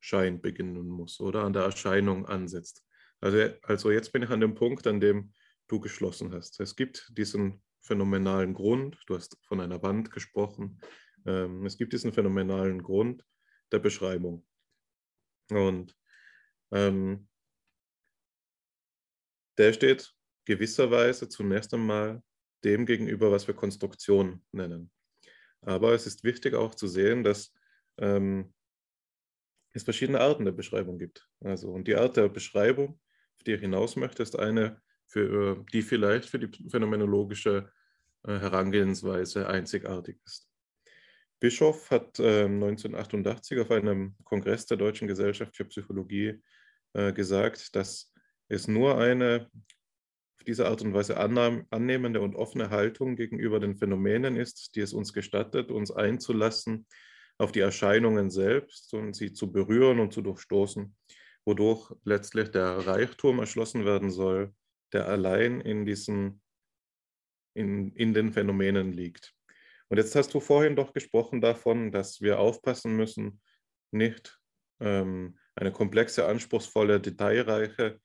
Schein 0.00 0.40
beginnen 0.40 0.86
muss 0.86 1.20
oder 1.20 1.44
an 1.44 1.54
der 1.54 1.62
Erscheinung 1.62 2.26
ansetzt. 2.26 2.84
Also, 3.20 3.54
also 3.62 3.90
jetzt 3.90 4.12
bin 4.12 4.22
ich 4.22 4.30
an 4.30 4.40
dem 4.40 4.54
Punkt, 4.54 4.86
an 4.86 5.00
dem 5.00 5.32
du 5.68 5.80
geschlossen 5.80 6.32
hast. 6.32 6.60
Es 6.60 6.76
gibt 6.76 7.10
diesen 7.16 7.62
phänomenalen 7.86 8.54
Grund, 8.54 8.98
du 9.06 9.16
hast 9.16 9.38
von 9.46 9.60
einer 9.60 9.82
Wand 9.82 10.10
gesprochen, 10.10 10.80
ähm, 11.26 11.64
es 11.66 11.76
gibt 11.76 11.92
diesen 11.92 12.12
phänomenalen 12.12 12.82
Grund 12.82 13.24
der 13.72 13.78
Beschreibung. 13.78 14.44
Und 15.50 15.96
ähm, 16.72 17.28
der 19.58 19.72
steht 19.72 20.14
gewisserweise 20.44 21.28
zunächst 21.28 21.72
einmal 21.74 22.22
dem 22.64 22.86
gegenüber, 22.86 23.30
was 23.30 23.46
wir 23.46 23.54
Konstruktion 23.54 24.44
nennen. 24.52 24.90
Aber 25.62 25.92
es 25.92 26.06
ist 26.06 26.24
wichtig 26.24 26.54
auch 26.54 26.74
zu 26.74 26.86
sehen, 26.86 27.24
dass 27.24 27.52
ähm, 27.98 28.52
es 29.72 29.82
verschiedene 29.82 30.20
Arten 30.20 30.44
der 30.44 30.52
Beschreibung 30.52 30.98
gibt. 30.98 31.28
Also, 31.40 31.70
und 31.70 31.86
die 31.86 31.96
Art 31.96 32.16
der 32.16 32.28
Beschreibung, 32.28 33.00
auf 33.36 33.42
die 33.44 33.52
ich 33.52 33.60
hinaus 33.60 33.96
möchte, 33.96 34.22
ist 34.22 34.38
eine, 34.38 34.80
für, 35.06 35.64
die 35.72 35.82
vielleicht 35.82 36.28
für 36.28 36.38
die 36.38 36.68
phänomenologische 36.68 37.70
Herangehensweise 38.26 39.48
einzigartig 39.48 40.18
ist. 40.24 40.48
Bischof 41.38 41.90
hat 41.90 42.18
äh, 42.18 42.44
1988 42.44 43.60
auf 43.60 43.70
einem 43.70 44.16
Kongress 44.24 44.66
der 44.66 44.78
Deutschen 44.78 45.06
Gesellschaft 45.06 45.54
für 45.56 45.66
Psychologie 45.66 46.42
äh, 46.94 47.12
gesagt, 47.12 47.76
dass 47.76 48.12
es 48.48 48.68
nur 48.68 48.98
eine 48.98 49.50
auf 50.38 50.44
diese 50.44 50.66
Art 50.66 50.82
und 50.82 50.94
Weise 50.94 51.16
annehmende 51.18 52.20
und 52.20 52.36
offene 52.36 52.70
Haltung 52.70 53.16
gegenüber 53.16 53.60
den 53.60 53.76
Phänomenen 53.76 54.36
ist, 54.36 54.76
die 54.76 54.80
es 54.80 54.92
uns 54.92 55.12
gestattet, 55.12 55.70
uns 55.70 55.90
einzulassen 55.90 56.86
auf 57.38 57.52
die 57.52 57.60
Erscheinungen 57.60 58.30
selbst 58.30 58.94
und 58.94 59.14
sie 59.14 59.32
zu 59.32 59.52
berühren 59.52 60.00
und 60.00 60.12
zu 60.12 60.22
durchstoßen, 60.22 60.96
wodurch 61.44 61.92
letztlich 62.04 62.50
der 62.50 62.86
Reichtum 62.86 63.40
erschlossen 63.40 63.84
werden 63.84 64.10
soll, 64.10 64.54
der 64.92 65.06
allein 65.06 65.60
in 65.60 65.84
diesen 65.84 66.40
in, 67.56 67.92
in 67.92 68.14
den 68.14 68.32
Phänomenen 68.32 68.92
liegt. 68.92 69.34
Und 69.88 69.98
jetzt 69.98 70.14
hast 70.14 70.34
du 70.34 70.40
vorhin 70.40 70.76
doch 70.76 70.92
gesprochen 70.92 71.40
davon, 71.40 71.92
dass 71.92 72.20
wir 72.20 72.38
aufpassen 72.38 72.96
müssen, 72.96 73.40
nicht 73.92 74.38
ähm, 74.80 75.38
eine 75.54 75.72
komplexe, 75.72 76.26
anspruchsvolle, 76.26 77.00
detailreiche 77.00 78.00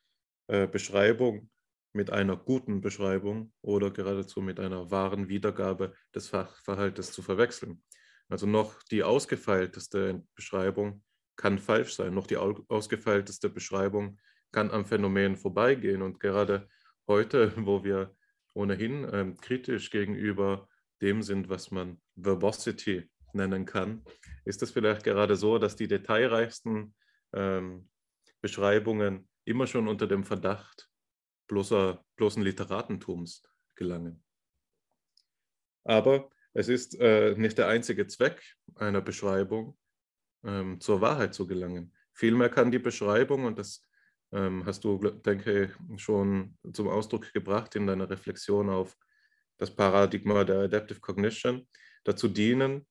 äh, 0.47 0.67
Beschreibung 0.67 1.49
mit 1.93 2.09
einer 2.09 2.37
guten 2.37 2.81
Beschreibung 2.81 3.51
oder 3.61 3.91
geradezu 3.91 4.41
mit 4.41 4.59
einer 4.59 4.91
wahren 4.91 5.27
Wiedergabe 5.27 5.93
des 6.15 6.29
Fachverhaltes 6.29 7.11
zu 7.11 7.21
verwechseln. 7.21 7.83
Also 8.29 8.47
noch 8.47 8.81
die 8.83 9.03
ausgefeilteste 9.03 10.23
Beschreibung 10.35 11.03
kann 11.35 11.59
falsch 11.59 11.95
sein, 11.95 12.13
noch 12.13 12.27
die 12.27 12.37
ausgefeilteste 12.37 13.49
Beschreibung 13.49 14.19
kann 14.51 14.71
am 14.71 14.85
Phänomen 14.85 15.35
vorbeigehen. 15.35 16.01
Und 16.01 16.19
gerade 16.19 16.69
heute, 17.07 17.53
wo 17.65 17.83
wir 17.83 18.15
ohnehin 18.53 19.07
ähm, 19.11 19.37
kritisch 19.37 19.89
gegenüber 19.89 20.67
dem 21.01 21.23
sind, 21.23 21.49
was 21.49 21.71
man 21.71 22.01
Verbosity 22.15 23.09
nennen 23.33 23.65
kann, 23.65 24.03
ist 24.45 24.61
es 24.61 24.71
vielleicht 24.71 25.03
gerade 25.03 25.35
so, 25.35 25.57
dass 25.57 25.75
die 25.75 25.87
detailreichsten 25.87 26.93
ähm, 27.33 27.89
Beschreibungen 28.41 29.27
immer 29.45 29.67
schon 29.67 29.87
unter 29.87 30.07
dem 30.07 30.23
Verdacht 30.23 30.89
bloßer, 31.47 32.03
bloßen 32.15 32.43
Literatentums 32.43 33.43
gelangen. 33.75 34.23
Aber 35.83 36.29
es 36.53 36.67
ist 36.67 36.99
äh, 36.99 37.35
nicht 37.35 37.57
der 37.57 37.67
einzige 37.67 38.07
Zweck 38.07 38.41
einer 38.75 39.01
Beschreibung, 39.01 39.77
ähm, 40.43 40.79
zur 40.79 41.01
Wahrheit 41.01 41.33
zu 41.33 41.47
gelangen. 41.47 41.93
Vielmehr 42.13 42.49
kann 42.49 42.71
die 42.71 42.79
Beschreibung, 42.79 43.45
und 43.45 43.57
das 43.57 43.87
hast 44.33 44.83
du, 44.85 44.97
denke 44.97 45.65
ich, 45.65 46.01
schon 46.01 46.57
zum 46.71 46.87
Ausdruck 46.87 47.33
gebracht 47.33 47.75
in 47.75 47.87
deiner 47.87 48.09
Reflexion 48.09 48.69
auf 48.69 48.97
das 49.57 49.75
Paradigma 49.75 50.43
der 50.43 50.61
Adaptive 50.61 51.01
Cognition, 51.01 51.67
dazu 52.03 52.27
dienen, 52.27 52.87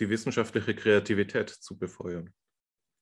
die 0.00 0.08
wissenschaftliche 0.08 0.74
Kreativität 0.74 1.50
zu 1.50 1.78
befeuern. 1.78 2.32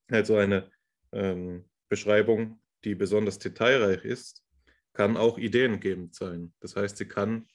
Also 0.08 0.36
eine 0.36 0.70
ähm, 1.12 1.68
Beschreibung, 1.88 2.60
die 2.84 2.94
besonders 2.94 3.38
detailreich 3.38 4.04
ist, 4.04 4.44
kann 4.92 5.16
auch 5.16 5.38
ideengebend 5.38 6.14
sein. 6.14 6.54
Das 6.60 6.74
heißt, 6.76 6.96
sie 6.96 7.06
kann 7.06 7.48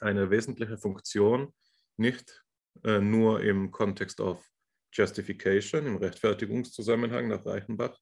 eine 0.00 0.30
wesentliche 0.30 0.78
Funktion 0.78 1.52
nicht 1.96 2.44
äh, 2.84 3.00
nur 3.00 3.42
im 3.42 3.70
Kontext 3.70 4.20
of 4.20 4.46
Justification, 4.92 5.86
im 5.86 5.96
Rechtfertigungszusammenhang 5.96 7.28
nach 7.28 7.44
Reichenbach, 7.46 7.98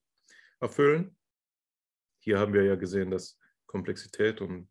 erfüllen. 0.61 1.15
Hier 2.19 2.39
haben 2.39 2.53
wir 2.53 2.63
ja 2.63 2.75
gesehen, 2.75 3.11
dass 3.11 3.39
Komplexität 3.65 4.41
und 4.41 4.69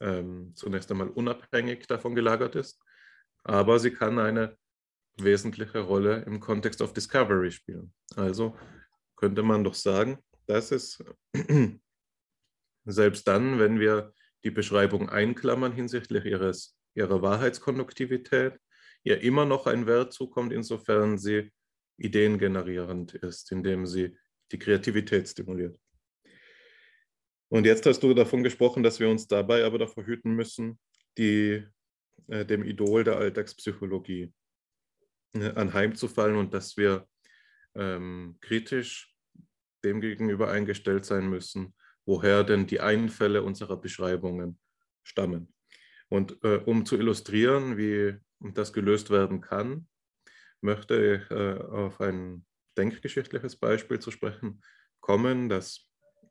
ähm, 0.00 0.52
zunächst 0.54 0.90
einmal 0.90 1.08
unabhängig 1.08 1.86
davon 1.86 2.14
gelagert 2.14 2.56
ist, 2.56 2.80
aber 3.42 3.78
sie 3.78 3.90
kann 3.90 4.18
eine 4.18 4.56
wesentliche 5.16 5.80
Rolle 5.80 6.22
im 6.22 6.40
Kontext 6.40 6.80
of 6.82 6.92
Discovery 6.92 7.50
spielen. 7.50 7.92
Also 8.16 8.56
könnte 9.16 9.42
man 9.42 9.64
doch 9.64 9.74
sagen, 9.74 10.18
dass 10.46 10.72
es 10.72 11.02
selbst 12.84 13.26
dann, 13.28 13.58
wenn 13.58 13.78
wir 13.80 14.12
die 14.44 14.50
Beschreibung 14.50 15.08
einklammern 15.08 15.72
hinsichtlich 15.72 16.24
ihres, 16.24 16.76
ihrer 16.94 17.22
Wahrheitskonduktivität, 17.22 18.58
ihr 19.04 19.20
immer 19.20 19.44
noch 19.44 19.66
ein 19.66 19.86
Wert 19.86 20.12
zukommt, 20.12 20.52
insofern 20.52 21.18
sie 21.18 21.52
ideengenerierend 21.96 23.14
ist, 23.14 23.52
indem 23.52 23.86
sie 23.86 24.16
die 24.52 24.58
Kreativität 24.58 25.28
stimuliert. 25.28 25.78
Und 27.48 27.66
jetzt 27.66 27.86
hast 27.86 28.02
du 28.02 28.14
davon 28.14 28.42
gesprochen, 28.42 28.82
dass 28.82 29.00
wir 29.00 29.08
uns 29.08 29.26
dabei 29.26 29.64
aber 29.64 29.78
davor 29.78 30.04
hüten 30.04 30.34
müssen, 30.34 30.78
die, 31.16 31.64
äh, 32.28 32.44
dem 32.44 32.64
Idol 32.64 33.04
der 33.04 33.16
Alltagspsychologie 33.16 34.32
äh, 35.34 35.50
anheimzufallen 35.50 36.36
und 36.36 36.52
dass 36.52 36.76
wir 36.76 37.06
ähm, 37.74 38.38
kritisch 38.40 39.14
dem 39.84 40.00
gegenüber 40.00 40.50
eingestellt 40.50 41.04
sein 41.04 41.28
müssen, 41.28 41.74
woher 42.06 42.44
denn 42.44 42.66
die 42.66 42.80
Einfälle 42.80 43.42
unserer 43.42 43.76
Beschreibungen 43.76 44.58
stammen. 45.02 45.52
Und 46.08 46.38
äh, 46.42 46.56
um 46.64 46.86
zu 46.86 46.96
illustrieren, 46.96 47.76
wie 47.76 48.16
das 48.40 48.72
gelöst 48.72 49.10
werden 49.10 49.40
kann, 49.40 49.86
möchte 50.60 51.22
ich 51.22 51.30
äh, 51.30 51.54
auf 51.60 52.00
ein 52.00 52.44
denkgeschichtliches 52.76 53.56
Beispiel 53.56 53.98
zu 53.98 54.10
sprechen 54.10 54.62
kommen, 55.00 55.48
das 55.48 55.88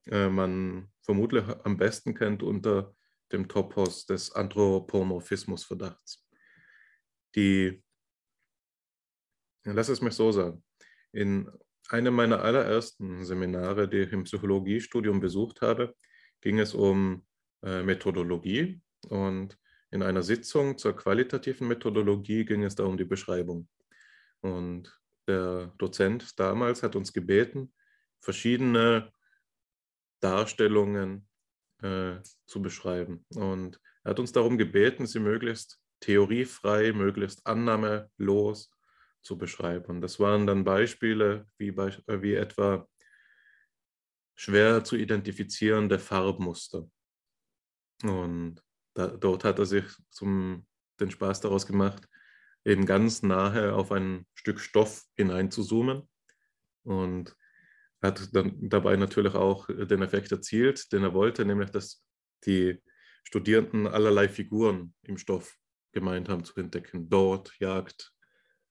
äh, 0.07 0.29
man 0.29 0.91
vermutlich 1.01 1.43
am 1.63 1.77
besten 1.77 2.13
kennt 2.13 2.43
unter 2.43 2.95
dem 3.31 3.47
Topos 3.47 4.05
des 4.05 4.31
Anthropomorphismusverdachts. 4.31 6.25
Die, 7.35 7.83
lass 9.63 9.89
es 9.89 10.01
mich 10.01 10.13
so 10.13 10.31
sagen, 10.31 10.63
in 11.11 11.49
einem 11.89 12.13
meiner 12.13 12.41
allerersten 12.41 13.25
Seminare, 13.25 13.89
die 13.89 13.97
ich 13.97 14.13
im 14.13 14.23
Psychologiestudium 14.23 15.19
besucht 15.19 15.61
habe, 15.61 15.95
ging 16.41 16.59
es 16.59 16.73
um 16.73 17.25
äh, 17.63 17.81
Methodologie 17.83 18.81
und 19.09 19.57
in 19.91 20.01
einer 20.01 20.23
Sitzung 20.23 20.77
zur 20.77 20.95
qualitativen 20.95 21.67
Methodologie 21.67 22.45
ging 22.45 22.63
es 22.63 22.75
da 22.75 22.83
um 22.83 22.97
die 22.97 23.05
Beschreibung. 23.05 23.67
Und 24.41 24.91
der 25.27 25.73
Dozent 25.77 26.39
damals 26.39 26.83
hat 26.83 26.95
uns 26.95 27.13
gebeten, 27.13 27.73
verschiedene 28.21 29.11
Darstellungen 30.21 31.27
äh, 31.81 32.21
zu 32.45 32.61
beschreiben. 32.61 33.25
Und 33.35 33.79
er 34.03 34.11
hat 34.11 34.19
uns 34.19 34.31
darum 34.31 34.57
gebeten, 34.57 35.05
sie 35.05 35.19
möglichst 35.19 35.79
theoriefrei, 35.99 36.93
möglichst 36.93 37.45
annahmelos 37.45 38.71
zu 39.21 39.37
beschreiben. 39.37 40.01
Das 40.01 40.19
waren 40.19 40.45
dann 40.45 40.63
Beispiele 40.63 41.47
wie, 41.57 41.69
äh, 41.69 42.21
wie 42.21 42.35
etwa 42.35 42.87
schwer 44.35 44.83
zu 44.83 44.95
identifizierende 44.95 45.99
Farbmuster. 45.99 46.89
Und 48.03 48.61
da, 48.93 49.07
dort 49.07 49.43
hat 49.43 49.59
er 49.59 49.65
sich 49.65 49.85
zum, 50.09 50.65
den 50.99 51.11
Spaß 51.11 51.41
daraus 51.41 51.65
gemacht, 51.65 52.07
eben 52.65 52.85
ganz 52.85 53.23
nahe 53.23 53.73
auf 53.73 53.91
ein 53.91 54.25
Stück 54.33 54.59
Stoff 54.59 55.05
hineinzuzoomen 55.15 56.07
und 56.83 57.35
hat 58.01 58.33
dann 58.33 58.69
dabei 58.69 58.95
natürlich 58.95 59.33
auch 59.33 59.67
den 59.67 60.01
Effekt 60.01 60.31
erzielt, 60.31 60.91
den 60.91 61.03
er 61.03 61.13
wollte, 61.13 61.45
nämlich 61.45 61.69
dass 61.69 62.03
die 62.45 62.81
Studierenden 63.23 63.87
allerlei 63.87 64.27
Figuren 64.27 64.93
im 65.03 65.17
Stoff 65.17 65.57
gemeint 65.93 66.27
haben 66.27 66.43
zu 66.43 66.59
entdecken. 66.59 67.09
Dort 67.09 67.57
jagt 67.59 68.13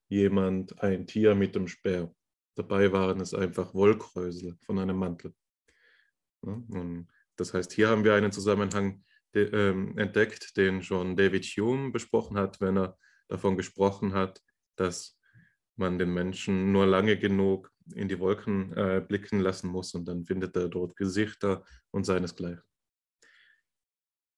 jemand 0.07 0.79
ein 0.81 1.07
Tier 1.07 1.33
mit 1.33 1.55
dem 1.55 1.67
Speer. 1.67 2.13
Dabei 2.55 2.91
waren 2.91 3.19
es 3.19 3.33
einfach 3.33 3.73
Wollkräusel 3.73 4.55
von 4.61 4.77
einem 4.77 4.97
Mantel. 4.97 5.33
Ja, 6.45 6.61
das 7.35 7.53
heißt, 7.53 7.73
hier 7.73 7.89
haben 7.89 8.03
wir 8.03 8.13
einen 8.13 8.31
Zusammenhang 8.31 9.03
ähm, 9.33 9.97
entdeckt, 9.97 10.55
den 10.57 10.83
schon 10.83 11.15
David 11.15 11.45
Hume 11.45 11.91
besprochen 11.91 12.37
hat, 12.37 12.61
wenn 12.61 12.77
er 12.77 12.97
davon 13.27 13.57
gesprochen 13.57 14.13
hat, 14.13 14.41
dass 14.75 15.17
man 15.75 15.97
den 15.97 16.13
Menschen 16.13 16.71
nur 16.71 16.85
lange 16.85 17.17
genug 17.17 17.71
in 17.93 18.07
die 18.07 18.19
Wolken 18.19 18.71
äh, 18.77 19.03
blicken 19.05 19.39
lassen 19.39 19.67
muss 19.69 19.93
und 19.93 20.05
dann 20.05 20.25
findet 20.25 20.55
er 20.55 20.69
dort 20.69 20.95
Gesichter 20.95 21.65
und 21.91 22.05
seinesgleichen. 22.05 22.63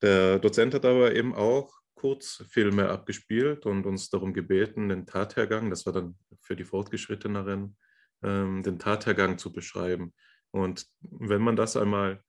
Der 0.02 0.40
Dozent 0.40 0.74
hat 0.74 0.86
aber 0.86 1.16
eben 1.16 1.34
auch 1.36 1.74
Kurzfilme 1.96 2.90
abgespielt 2.90 3.66
und 3.66 3.86
uns 3.86 4.10
darum 4.10 4.34
gebeten, 4.34 4.90
den 4.90 5.06
Tathergang, 5.06 5.70
das 5.70 5.86
war 5.86 5.94
dann 5.94 6.18
für 6.42 6.56
die 6.56 6.66
Fortgeschritteneren, 6.66 7.78
ähm, 8.24 8.64
den 8.64 8.78
Tathergang 8.80 9.38
zu 9.38 9.52
beschreiben. 9.52 10.14
Und 10.52 10.86
wenn 11.02 11.42
man 11.42 11.56
das 11.56 11.78
einmal 11.78 12.22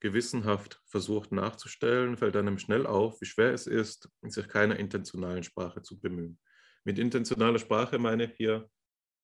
gewissenhaft 0.00 0.80
versucht 0.86 1.32
nachzustellen, 1.32 2.16
fällt 2.16 2.36
einem 2.36 2.58
schnell 2.58 2.86
auf, 2.86 3.20
wie 3.20 3.26
schwer 3.26 3.52
es 3.52 3.66
ist, 3.66 4.08
sich 4.22 4.48
keiner 4.48 4.78
intentionalen 4.78 5.42
Sprache 5.42 5.82
zu 5.82 5.98
bemühen. 5.98 6.38
Mit 6.84 6.98
intentionaler 6.98 7.58
Sprache 7.58 7.98
meine 7.98 8.24
ich 8.24 8.36
hier 8.36 8.68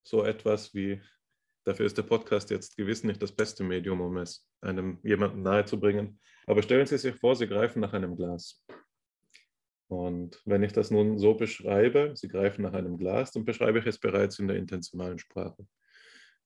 so 0.03 0.23
etwas 0.23 0.73
wie, 0.73 1.01
dafür 1.63 1.85
ist 1.85 1.97
der 1.97 2.03
Podcast 2.03 2.49
jetzt 2.49 2.77
gewiss 2.77 3.03
nicht 3.03 3.21
das 3.21 3.31
beste 3.31 3.63
Medium, 3.63 4.01
um 4.01 4.17
es 4.17 4.47
einem 4.61 4.99
jemandem 5.03 5.41
nahezubringen. 5.41 6.19
Aber 6.45 6.61
stellen 6.61 6.85
Sie 6.85 6.97
sich 6.97 7.15
vor, 7.15 7.35
Sie 7.35 7.47
greifen 7.47 7.79
nach 7.79 7.93
einem 7.93 8.15
Glas. 8.15 8.63
Und 9.87 10.41
wenn 10.45 10.63
ich 10.63 10.73
das 10.73 10.91
nun 10.91 11.17
so 11.19 11.35
beschreibe, 11.35 12.11
Sie 12.15 12.27
greifen 12.27 12.63
nach 12.63 12.73
einem 12.73 12.97
Glas, 12.97 13.31
dann 13.31 13.45
beschreibe 13.45 13.79
ich 13.79 13.85
es 13.85 13.99
bereits 13.99 14.39
in 14.39 14.47
der 14.47 14.57
intentionalen 14.57 15.19
Sprache. 15.19 15.65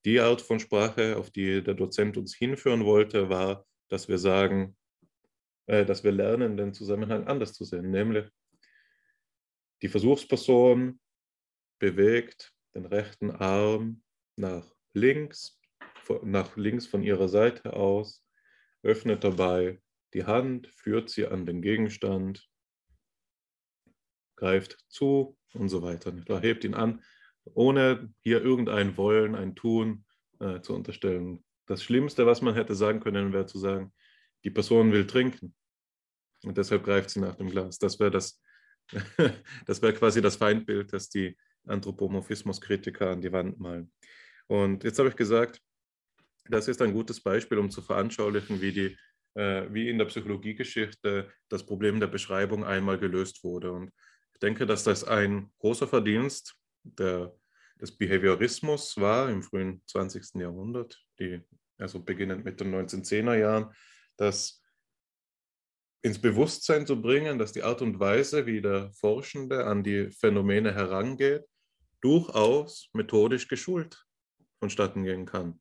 Die 0.05 0.19
Art 0.19 0.41
von 0.41 0.59
Sprache, 0.59 1.17
auf 1.17 1.29
die 1.31 1.61
der 1.61 1.73
Dozent 1.73 2.15
uns 2.15 2.35
hinführen 2.35 2.85
wollte, 2.85 3.29
war 3.29 3.65
dass 3.89 4.07
wir 4.07 4.17
sagen, 4.17 4.77
äh, 5.67 5.85
dass 5.85 6.03
wir 6.03 6.11
lernen, 6.11 6.57
den 6.57 6.73
Zusammenhang 6.73 7.27
anders 7.27 7.53
zu 7.53 7.65
sehen, 7.65 7.91
nämlich 7.91 8.29
die 9.81 9.87
Versuchsperson 9.87 10.99
bewegt 11.79 12.53
den 12.75 12.85
rechten 12.85 13.31
Arm 13.31 14.03
nach 14.35 14.75
links, 14.93 15.59
nach 16.23 16.55
links 16.57 16.87
von 16.87 17.03
ihrer 17.03 17.29
Seite 17.29 17.73
aus, 17.73 18.25
öffnet 18.83 19.23
dabei 19.23 19.81
die 20.13 20.25
Hand, 20.25 20.67
führt 20.67 21.09
sie 21.09 21.27
an 21.27 21.45
den 21.45 21.61
Gegenstand, 21.61 22.49
greift 24.35 24.77
zu 24.87 25.37
und 25.53 25.69
so 25.69 25.81
weiter. 25.81 26.13
Hebt 26.41 26.63
ihn 26.63 26.73
an, 26.73 27.03
ohne 27.53 28.13
hier 28.21 28.41
irgendein 28.41 28.97
Wollen, 28.97 29.35
ein 29.35 29.55
Tun 29.55 30.05
äh, 30.39 30.61
zu 30.61 30.73
unterstellen. 30.73 31.43
Das 31.69 31.83
Schlimmste, 31.83 32.25
was 32.25 32.41
man 32.41 32.55
hätte 32.55 32.73
sagen 32.73 32.99
können, 32.99 33.31
wäre 33.31 33.45
zu 33.45 33.59
sagen, 33.59 33.93
die 34.43 34.49
Person 34.49 34.91
will 34.91 35.05
trinken 35.05 35.53
und 36.43 36.57
deshalb 36.57 36.83
greift 36.83 37.11
sie 37.11 37.19
nach 37.19 37.35
dem 37.35 37.51
Glas. 37.51 37.77
Das 37.77 37.99
wäre 37.99 38.09
das, 38.09 38.41
das 39.67 39.79
wäre 39.83 39.93
quasi 39.93 40.19
das 40.19 40.37
Feindbild, 40.37 40.91
das 40.91 41.09
die 41.09 41.37
Anthropomorphismus-Kritiker 41.67 43.11
an 43.11 43.21
die 43.21 43.31
Wand 43.31 43.59
malen. 43.59 43.91
Und 44.47 44.83
jetzt 44.83 44.97
habe 44.97 45.09
ich 45.09 45.15
gesagt, 45.15 45.61
das 46.45 46.67
ist 46.67 46.81
ein 46.81 46.91
gutes 46.91 47.21
Beispiel, 47.21 47.59
um 47.59 47.69
zu 47.69 47.83
veranschaulichen, 47.83 48.61
wie, 48.61 48.71
die, 48.71 48.97
äh, 49.35 49.71
wie 49.71 49.89
in 49.89 49.99
der 49.99 50.05
Psychologiegeschichte 50.05 51.31
das 51.49 51.63
Problem 51.63 51.99
der 51.99 52.07
Beschreibung 52.07 52.63
einmal 52.63 52.97
gelöst 52.97 53.43
wurde. 53.43 53.71
Und 53.71 53.91
ich 54.33 54.39
denke, 54.39 54.65
dass 54.65 54.83
das 54.83 55.03
ein 55.03 55.51
großer 55.59 55.87
Verdienst 55.87 56.55
der, 56.81 57.31
des 57.79 57.95
Behaviorismus 57.95 58.97
war 58.97 59.29
im 59.29 59.43
frühen 59.43 59.83
20. 59.85 60.41
Jahrhundert, 60.41 60.99
die 61.19 61.43
also 61.79 61.99
beginnend 61.99 62.45
mit 62.45 62.59
den 62.59 62.73
1910er 62.73 63.35
Jahren, 63.35 63.73
das 64.17 64.61
ins 66.01 66.19
Bewusstsein 66.19 66.85
zu 66.85 67.01
bringen, 67.01 67.39
dass 67.39 67.51
die 67.51 67.63
Art 67.63 67.81
und 67.81 67.99
Weise, 67.99 68.45
wie 68.45 68.61
der 68.61 68.91
Forschende 68.93 69.65
an 69.65 69.83
die 69.83 70.11
Phänomene 70.11 70.73
herangeht, 70.73 71.45
durchaus 72.01 72.89
methodisch 72.93 73.47
geschult 73.47 74.05
vonstatten 74.59 75.03
gehen 75.03 75.25
kann. 75.25 75.59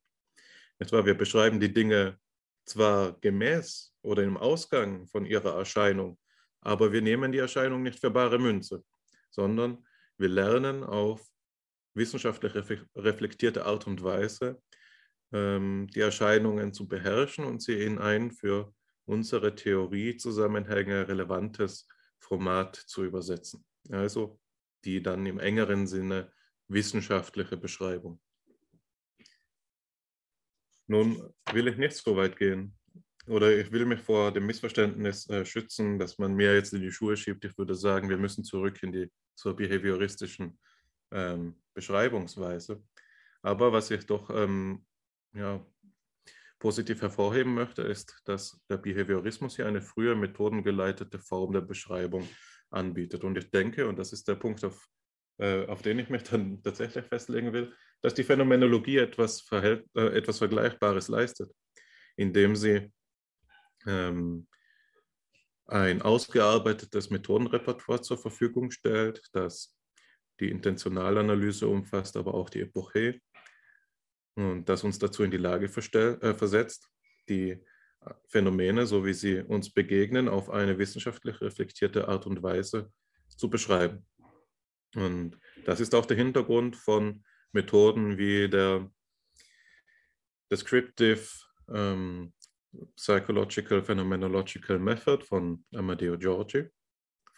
Etwa 0.78 1.04
wir 1.04 1.14
beschreiben 1.14 1.58
die 1.58 1.72
Dinge 1.72 2.18
zwar 2.64 3.18
gemäß 3.20 3.94
oder 4.02 4.22
im 4.22 4.36
Ausgang 4.36 5.06
von 5.08 5.24
ihrer 5.24 5.56
Erscheinung, 5.56 6.18
aber 6.60 6.92
wir 6.92 7.02
nehmen 7.02 7.32
die 7.32 7.38
Erscheinung 7.38 7.82
nicht 7.82 7.98
für 7.98 8.10
bare 8.10 8.38
Münze, 8.38 8.84
sondern 9.30 9.84
wir 10.18 10.28
lernen 10.28 10.84
auf 10.84 11.26
wissenschaftlich 11.94 12.54
reflektierte 12.94 13.64
Art 13.64 13.86
und 13.86 14.02
Weise 14.02 14.60
die 15.30 16.00
Erscheinungen 16.00 16.72
zu 16.72 16.88
beherrschen 16.88 17.44
und 17.44 17.60
sie 17.60 17.82
in 17.82 17.98
ein 17.98 18.30
für 18.30 18.72
unsere 19.04 19.54
Theoriezusammenhänge 19.54 21.06
relevantes 21.06 21.86
Format 22.18 22.76
zu 22.76 23.04
übersetzen. 23.04 23.64
Also 23.90 24.40
die 24.84 25.02
dann 25.02 25.26
im 25.26 25.38
engeren 25.38 25.86
Sinne 25.86 26.32
wissenschaftliche 26.68 27.56
Beschreibung. 27.56 28.20
Nun 30.86 31.34
will 31.52 31.68
ich 31.68 31.76
nicht 31.76 31.96
so 31.96 32.16
weit 32.16 32.36
gehen 32.36 32.78
oder 33.26 33.54
ich 33.54 33.70
will 33.70 33.84
mich 33.84 34.00
vor 34.00 34.32
dem 34.32 34.46
Missverständnis 34.46 35.28
äh, 35.28 35.44
schützen, 35.44 35.98
dass 35.98 36.18
man 36.18 36.34
mir 36.34 36.54
jetzt 36.54 36.72
in 36.72 36.80
die 36.80 36.92
Schuhe 36.92 37.16
schiebt. 37.16 37.44
Ich 37.44 37.56
würde 37.58 37.74
sagen, 37.74 38.08
wir 38.08 38.16
müssen 38.16 38.44
zurück 38.44 38.82
in 38.82 38.92
die, 38.92 39.10
zur 39.34 39.54
behavioristischen 39.54 40.58
ähm, 41.10 41.60
Beschreibungsweise. 41.74 42.82
Aber 43.42 43.72
was 43.72 43.90
ich 43.90 44.06
doch 44.06 44.30
ähm, 44.30 44.86
ja, 45.34 45.64
positiv 46.58 47.02
hervorheben 47.02 47.54
möchte, 47.54 47.82
ist, 47.82 48.20
dass 48.24 48.60
der 48.68 48.78
Behaviorismus 48.78 49.56
hier 49.56 49.66
eine 49.66 49.82
früher 49.82 50.16
methodengeleitete 50.16 51.18
Form 51.18 51.52
der 51.52 51.60
Beschreibung 51.60 52.28
anbietet. 52.70 53.24
Und 53.24 53.38
ich 53.38 53.50
denke, 53.50 53.88
und 53.88 53.98
das 53.98 54.12
ist 54.12 54.26
der 54.28 54.34
Punkt, 54.34 54.64
auf, 54.64 54.86
äh, 55.38 55.66
auf 55.66 55.82
den 55.82 55.98
ich 55.98 56.10
mich 56.10 56.24
dann 56.24 56.62
tatsächlich 56.62 57.06
festlegen 57.06 57.52
will, 57.52 57.74
dass 58.02 58.14
die 58.14 58.24
Phänomenologie 58.24 58.98
etwas, 58.98 59.46
äh, 59.52 59.80
etwas 59.94 60.38
Vergleichbares 60.38 61.08
leistet, 61.08 61.52
indem 62.16 62.56
sie 62.56 62.92
ähm, 63.86 64.46
ein 65.66 66.02
ausgearbeitetes 66.02 67.10
Methodenrepertoire 67.10 68.00
zur 68.00 68.18
Verfügung 68.18 68.70
stellt, 68.70 69.22
das 69.32 69.76
die 70.40 70.50
Intentionalanalyse 70.50 71.68
umfasst, 71.68 72.16
aber 72.16 72.34
auch 72.34 72.48
die 72.48 72.60
Epoche 72.60 73.20
und 74.38 74.68
das 74.68 74.84
uns 74.84 75.00
dazu 75.00 75.24
in 75.24 75.32
die 75.32 75.36
Lage 75.36 75.66
äh, 75.66 76.34
versetzt, 76.34 76.88
die 77.28 77.58
Phänomene, 78.28 78.86
so 78.86 79.04
wie 79.04 79.12
sie 79.12 79.40
uns 79.40 79.68
begegnen, 79.68 80.28
auf 80.28 80.48
eine 80.48 80.78
wissenschaftlich 80.78 81.40
reflektierte 81.40 82.06
Art 82.06 82.24
und 82.24 82.40
Weise 82.40 82.92
zu 83.26 83.50
beschreiben. 83.50 84.06
Und 84.94 85.36
das 85.66 85.80
ist 85.80 85.92
auch 85.92 86.06
der 86.06 86.16
Hintergrund 86.16 86.76
von 86.76 87.24
Methoden 87.52 88.16
wie 88.16 88.48
der 88.48 88.88
Descriptive 90.52 91.28
ähm, 91.74 92.32
Psychological 92.94 93.82
Phenomenological 93.82 94.78
Method 94.78 95.24
von 95.24 95.64
Amadeo 95.74 96.16
Giorgi, 96.16 96.70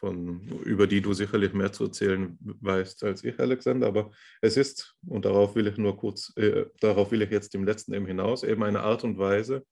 von, 0.00 0.40
über 0.64 0.86
die 0.86 1.02
du 1.02 1.12
sicherlich 1.12 1.52
mehr 1.52 1.72
zu 1.72 1.84
erzählen 1.84 2.36
weißt 2.40 3.04
als 3.04 3.22
ich, 3.22 3.38
Alexander. 3.38 3.86
Aber 3.86 4.10
es 4.40 4.56
ist, 4.56 4.96
und 5.06 5.26
darauf 5.26 5.54
will 5.54 5.66
ich 5.66 5.76
nur 5.76 5.96
kurz, 5.96 6.32
äh, 6.36 6.66
darauf 6.80 7.12
will 7.12 7.22
ich 7.22 7.30
jetzt 7.30 7.54
im 7.54 7.64
letzten 7.64 7.92
eben 7.92 8.06
hinaus, 8.06 8.42
eben 8.42 8.62
eine 8.64 8.80
Art 8.80 9.04
und 9.04 9.18
Weise, 9.18 9.64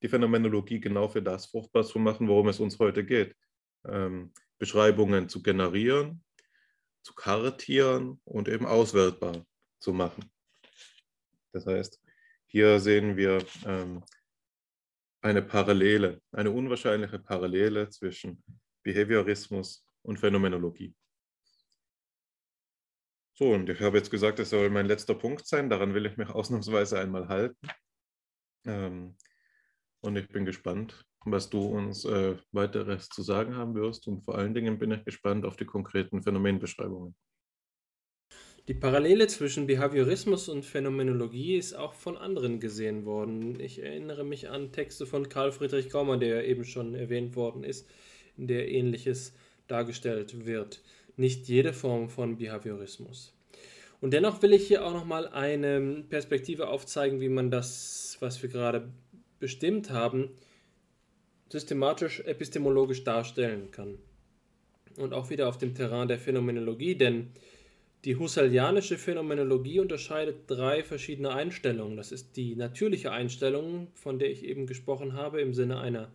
die 0.00 0.08
Phänomenologie 0.08 0.80
genau 0.80 1.08
für 1.08 1.20
das 1.20 1.46
fruchtbar 1.46 1.84
zu 1.84 1.98
machen, 1.98 2.28
worum 2.28 2.48
es 2.48 2.60
uns 2.60 2.78
heute 2.78 3.04
geht. 3.04 3.34
Ähm, 3.84 4.32
Beschreibungen 4.58 5.28
zu 5.28 5.42
generieren, 5.42 6.22
zu 7.02 7.14
kartieren 7.14 8.20
und 8.24 8.48
eben 8.48 8.64
auswertbar 8.64 9.44
zu 9.80 9.92
machen. 9.92 10.30
Das 11.52 11.66
heißt, 11.66 12.00
hier 12.46 12.78
sehen 12.78 13.16
wir 13.16 13.44
ähm, 13.66 14.04
eine 15.20 15.42
Parallele, 15.42 16.20
eine 16.30 16.52
unwahrscheinliche 16.52 17.18
Parallele 17.18 17.88
zwischen 17.88 18.42
Behaviorismus 18.82 19.84
und 20.02 20.18
Phänomenologie. 20.18 20.94
So, 23.34 23.52
und 23.52 23.68
ich 23.68 23.80
habe 23.80 23.96
jetzt 23.96 24.10
gesagt, 24.10 24.38
es 24.38 24.50
soll 24.50 24.68
mein 24.70 24.86
letzter 24.86 25.14
Punkt 25.14 25.46
sein. 25.46 25.70
Daran 25.70 25.94
will 25.94 26.06
ich 26.06 26.16
mich 26.16 26.28
ausnahmsweise 26.30 26.98
einmal 26.98 27.28
halten. 27.28 27.68
Ähm, 28.64 29.16
und 30.00 30.16
ich 30.16 30.28
bin 30.28 30.44
gespannt, 30.44 31.04
was 31.24 31.48
du 31.48 31.64
uns 31.64 32.04
äh, 32.04 32.36
weiteres 32.52 33.08
zu 33.08 33.22
sagen 33.22 33.56
haben 33.56 33.74
wirst. 33.74 34.06
Und 34.06 34.24
vor 34.24 34.36
allen 34.36 34.54
Dingen 34.54 34.78
bin 34.78 34.90
ich 34.90 35.04
gespannt 35.04 35.44
auf 35.46 35.56
die 35.56 35.64
konkreten 35.64 36.22
Phänomenbeschreibungen. 36.22 37.14
Die 38.68 38.74
Parallele 38.74 39.26
zwischen 39.26 39.66
Behaviorismus 39.66 40.48
und 40.48 40.64
Phänomenologie 40.64 41.56
ist 41.56 41.74
auch 41.74 41.94
von 41.94 42.16
anderen 42.16 42.60
gesehen 42.60 43.04
worden. 43.04 43.58
Ich 43.58 43.82
erinnere 43.82 44.22
mich 44.22 44.50
an 44.50 44.70
Texte 44.70 45.04
von 45.04 45.28
Karl 45.28 45.50
Friedrich 45.50 45.90
Gaumer, 45.90 46.16
der 46.16 46.46
eben 46.46 46.64
schon 46.64 46.94
erwähnt 46.94 47.34
worden 47.34 47.64
ist, 47.64 47.88
in 48.36 48.46
der 48.46 48.70
ähnliches 48.70 49.34
dargestellt 49.68 50.46
wird. 50.46 50.82
Nicht 51.16 51.48
jede 51.48 51.72
Form 51.72 52.08
von 52.08 52.36
Behaviorismus. 52.36 53.34
Und 54.00 54.12
dennoch 54.12 54.42
will 54.42 54.52
ich 54.52 54.66
hier 54.66 54.84
auch 54.84 54.92
nochmal 54.92 55.28
eine 55.28 56.04
Perspektive 56.08 56.68
aufzeigen, 56.68 57.20
wie 57.20 57.28
man 57.28 57.50
das, 57.50 58.16
was 58.20 58.42
wir 58.42 58.48
gerade 58.48 58.88
bestimmt 59.38 59.90
haben, 59.90 60.30
systematisch 61.48 62.20
epistemologisch 62.20 63.04
darstellen 63.04 63.70
kann. 63.70 63.98
Und 64.96 65.12
auch 65.12 65.30
wieder 65.30 65.48
auf 65.48 65.58
dem 65.58 65.74
Terrain 65.74 66.08
der 66.08 66.18
Phänomenologie, 66.18 66.96
denn 66.96 67.30
die 68.04 68.16
Husserlianische 68.16 68.98
Phänomenologie 68.98 69.78
unterscheidet 69.78 70.50
drei 70.50 70.82
verschiedene 70.82 71.32
Einstellungen. 71.32 71.96
Das 71.96 72.10
ist 72.10 72.36
die 72.36 72.56
natürliche 72.56 73.12
Einstellung, 73.12 73.86
von 73.94 74.18
der 74.18 74.30
ich 74.30 74.44
eben 74.44 74.66
gesprochen 74.66 75.12
habe, 75.12 75.40
im 75.40 75.54
Sinne 75.54 75.78
einer 75.78 76.10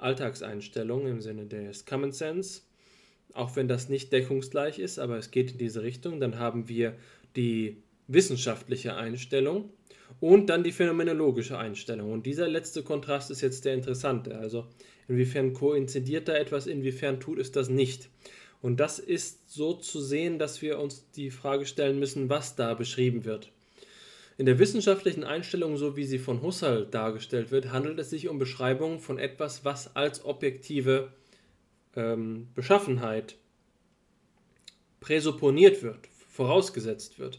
Alltagseinstellung, 0.00 1.06
im 1.06 1.20
Sinne 1.20 1.46
des 1.46 1.86
Common 1.86 2.12
Sense. 2.12 2.62
Auch 3.32 3.54
wenn 3.56 3.68
das 3.68 3.88
nicht 3.88 4.12
deckungsgleich 4.12 4.78
ist, 4.78 4.98
aber 4.98 5.16
es 5.16 5.30
geht 5.30 5.52
in 5.52 5.58
diese 5.58 5.82
Richtung. 5.82 6.20
Dann 6.20 6.38
haben 6.38 6.68
wir 6.68 6.96
die 7.36 7.76
wissenschaftliche 8.08 8.96
Einstellung 8.96 9.70
und 10.18 10.50
dann 10.50 10.64
die 10.64 10.72
phänomenologische 10.72 11.56
Einstellung. 11.56 12.12
Und 12.12 12.26
dieser 12.26 12.48
letzte 12.48 12.82
Kontrast 12.82 13.30
ist 13.30 13.40
jetzt 13.40 13.64
der 13.64 13.74
interessante. 13.74 14.36
Also 14.36 14.66
inwiefern 15.06 15.52
koinzidiert 15.52 16.28
da 16.28 16.34
etwas, 16.34 16.66
inwiefern 16.66 17.20
tut 17.20 17.38
es 17.38 17.52
das 17.52 17.68
nicht. 17.68 18.08
Und 18.62 18.80
das 18.80 18.98
ist 18.98 19.50
so 19.50 19.74
zu 19.74 20.00
sehen, 20.00 20.38
dass 20.38 20.60
wir 20.60 20.78
uns 20.78 21.08
die 21.12 21.30
Frage 21.30 21.66
stellen 21.66 21.98
müssen, 21.98 22.28
was 22.28 22.56
da 22.56 22.74
beschrieben 22.74 23.24
wird. 23.24 23.52
In 24.40 24.46
der 24.46 24.58
wissenschaftlichen 24.58 25.22
Einstellung, 25.22 25.76
so 25.76 25.98
wie 25.98 26.06
sie 26.06 26.18
von 26.18 26.40
Husserl 26.40 26.86
dargestellt 26.86 27.50
wird, 27.50 27.72
handelt 27.72 27.98
es 27.98 28.08
sich 28.08 28.26
um 28.26 28.38
Beschreibungen 28.38 28.98
von 28.98 29.18
etwas, 29.18 29.66
was 29.66 29.94
als 29.94 30.24
objektive 30.24 31.12
ähm, 31.94 32.48
Beschaffenheit 32.54 33.36
präsupponiert 35.00 35.82
wird, 35.82 35.98
vorausgesetzt 36.30 37.18
wird. 37.18 37.38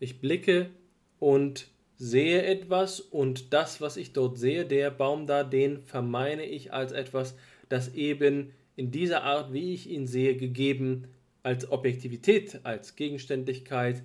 Ich 0.00 0.20
blicke 0.20 0.70
und 1.20 1.68
sehe 1.98 2.42
etwas 2.42 2.98
und 2.98 3.52
das, 3.52 3.80
was 3.80 3.96
ich 3.96 4.12
dort 4.12 4.36
sehe, 4.36 4.66
der 4.66 4.90
Baum 4.90 5.28
da, 5.28 5.44
den 5.44 5.80
vermeine 5.82 6.46
ich 6.46 6.72
als 6.72 6.90
etwas, 6.90 7.36
das 7.68 7.94
eben 7.94 8.50
in 8.74 8.90
dieser 8.90 9.22
Art, 9.22 9.52
wie 9.52 9.72
ich 9.72 9.88
ihn 9.88 10.08
sehe, 10.08 10.34
gegeben 10.36 11.06
als 11.44 11.70
Objektivität, 11.70 12.58
als 12.64 12.96
Gegenständlichkeit, 12.96 14.02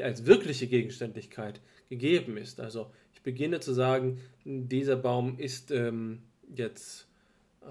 als 0.00 0.26
wirkliche 0.26 0.68
Gegenständlichkeit 0.68 1.60
gegeben 1.88 2.36
ist. 2.36 2.60
Also 2.60 2.90
ich 3.12 3.22
beginne 3.22 3.60
zu 3.60 3.72
sagen, 3.72 4.20
dieser 4.44 4.96
Baum 4.96 5.38
ist 5.38 5.70
ähm, 5.70 6.22
jetzt, 6.54 7.06
äh, 7.62 7.66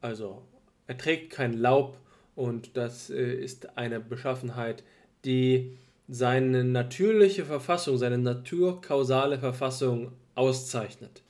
also 0.00 0.42
er 0.86 0.96
trägt 0.96 1.30
kein 1.30 1.52
Laub 1.52 1.98
und 2.34 2.76
das 2.76 3.10
äh, 3.10 3.34
ist 3.34 3.76
eine 3.76 4.00
Beschaffenheit, 4.00 4.84
die 5.24 5.76
seine 6.08 6.62
natürliche 6.64 7.44
Verfassung, 7.44 7.98
seine 7.98 8.18
naturkausale 8.18 9.38
Verfassung 9.38 10.12
auszeichnet. 10.34 11.22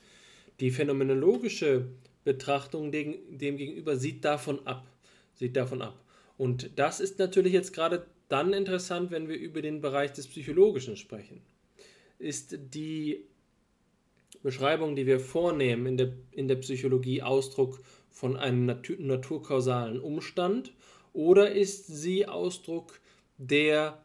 Die 0.59 0.71
phänomenologische 0.71 1.85
Betrachtung 2.23 2.91
demgegenüber 2.91 3.95
sieht 3.95 4.25
davon 4.25 4.65
ab. 4.67 4.85
Sieht 5.35 5.55
davon 5.55 5.81
ab. 5.81 6.03
Und 6.37 6.71
das 6.77 6.99
ist 6.99 7.19
natürlich 7.19 7.53
jetzt 7.53 7.73
gerade 7.73 8.05
dann 8.29 8.53
interessant, 8.53 9.11
wenn 9.11 9.27
wir 9.27 9.37
über 9.37 9.61
den 9.61 9.81
Bereich 9.81 10.13
des 10.13 10.27
Psychologischen 10.27 10.97
sprechen. 10.97 11.41
Ist 12.19 12.57
die 12.73 13.25
Beschreibung, 14.43 14.95
die 14.95 15.05
wir 15.05 15.19
vornehmen 15.19 15.85
in 15.85 15.97
der, 15.97 16.13
in 16.31 16.47
der 16.47 16.55
Psychologie, 16.55 17.21
Ausdruck 17.21 17.79
von 18.09 18.35
einem 18.35 18.65
natur 18.65 18.97
naturkausalen 18.99 19.99
Umstand 19.99 20.73
oder 21.13 21.51
ist 21.51 21.87
sie 21.87 22.27
Ausdruck 22.27 22.99
der, 23.37 24.03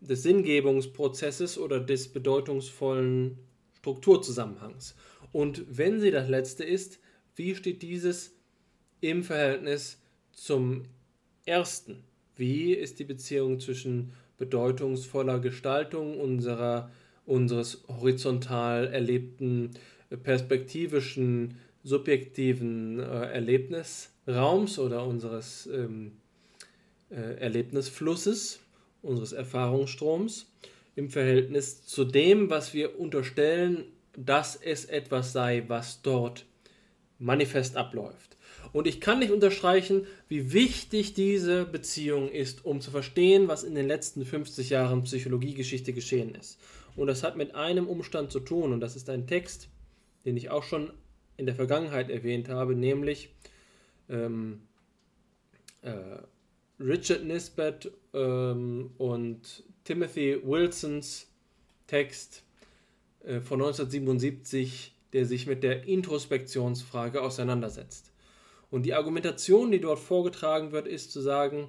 des 0.00 0.22
Sinngebungsprozesses 0.22 1.58
oder 1.58 1.80
des 1.80 2.08
bedeutungsvollen 2.12 3.38
Strukturzusammenhangs? 3.78 4.94
Und 5.32 5.64
wenn 5.68 6.00
sie 6.00 6.10
das 6.10 6.28
letzte 6.28 6.64
ist, 6.64 6.98
wie 7.36 7.54
steht 7.54 7.82
dieses 7.82 8.32
im 9.00 9.22
Verhältnis 9.22 10.00
zum 10.32 10.84
ersten? 11.46 12.04
Wie 12.40 12.72
ist 12.72 12.98
die 12.98 13.04
Beziehung 13.04 13.60
zwischen 13.60 14.14
bedeutungsvoller 14.38 15.40
Gestaltung 15.40 16.18
unserer, 16.18 16.90
unseres 17.26 17.84
horizontal 17.86 18.86
erlebten, 18.86 19.72
perspektivischen, 20.22 21.58
subjektiven 21.84 22.98
äh, 22.98 23.02
Erlebnisraums 23.02 24.78
oder 24.78 25.04
unseres 25.04 25.68
ähm, 25.70 26.12
äh, 27.10 27.38
Erlebnisflusses, 27.40 28.60
unseres 29.02 29.32
Erfahrungsstroms 29.32 30.50
im 30.96 31.10
Verhältnis 31.10 31.84
zu 31.84 32.06
dem, 32.06 32.48
was 32.48 32.72
wir 32.72 32.98
unterstellen, 32.98 33.84
dass 34.16 34.56
es 34.56 34.86
etwas 34.86 35.34
sei, 35.34 35.64
was 35.68 36.00
dort 36.00 36.46
manifest 37.18 37.76
abläuft. 37.76 38.29
Und 38.72 38.86
ich 38.86 39.00
kann 39.00 39.18
nicht 39.18 39.32
unterstreichen, 39.32 40.06
wie 40.28 40.52
wichtig 40.52 41.14
diese 41.14 41.64
Beziehung 41.64 42.28
ist, 42.28 42.64
um 42.64 42.80
zu 42.80 42.90
verstehen, 42.90 43.48
was 43.48 43.64
in 43.64 43.74
den 43.74 43.88
letzten 43.88 44.24
50 44.24 44.70
Jahren 44.70 45.02
Psychologiegeschichte 45.02 45.92
geschehen 45.92 46.34
ist. 46.34 46.58
Und 46.96 47.06
das 47.06 47.22
hat 47.22 47.36
mit 47.36 47.54
einem 47.54 47.86
Umstand 47.88 48.30
zu 48.30 48.40
tun, 48.40 48.72
und 48.72 48.80
das 48.80 48.96
ist 48.96 49.08
ein 49.10 49.26
Text, 49.26 49.68
den 50.24 50.36
ich 50.36 50.50
auch 50.50 50.62
schon 50.62 50.92
in 51.36 51.46
der 51.46 51.54
Vergangenheit 51.54 52.10
erwähnt 52.10 52.48
habe, 52.48 52.74
nämlich 52.74 53.30
ähm, 54.08 54.60
äh, 55.82 55.92
Richard 56.78 57.24
Nisbet 57.24 57.90
ähm, 58.12 58.90
und 58.98 59.64
Timothy 59.84 60.40
Wilsons 60.44 61.26
Text 61.86 62.42
äh, 63.24 63.40
von 63.40 63.60
1977, 63.60 64.94
der 65.12 65.26
sich 65.26 65.46
mit 65.46 65.62
der 65.62 65.84
Introspektionsfrage 65.84 67.20
auseinandersetzt. 67.20 68.09
Und 68.70 68.84
die 68.84 68.94
Argumentation, 68.94 69.70
die 69.70 69.80
dort 69.80 69.98
vorgetragen 69.98 70.72
wird, 70.72 70.86
ist 70.86 71.10
zu 71.10 71.20
sagen, 71.20 71.68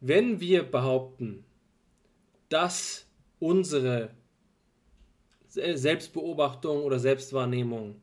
wenn 0.00 0.40
wir 0.40 0.62
behaupten, 0.62 1.44
dass 2.48 3.06
unsere 3.38 4.10
Selbstbeobachtung 5.48 6.82
oder 6.82 6.98
Selbstwahrnehmung 6.98 8.00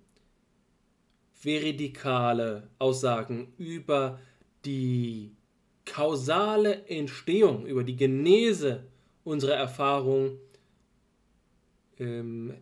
veridikale 1.34 2.70
Aussagen 2.80 3.54
über 3.58 4.20
die 4.66 5.36
kausale 5.86 6.86
Entstehung, 6.88 7.66
über 7.66 7.84
die 7.84 7.96
Genese 7.96 8.86
unserer 9.24 9.56
Erfahrung 9.56 10.40
ähm, 12.00 12.56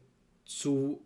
zu 0.45 1.01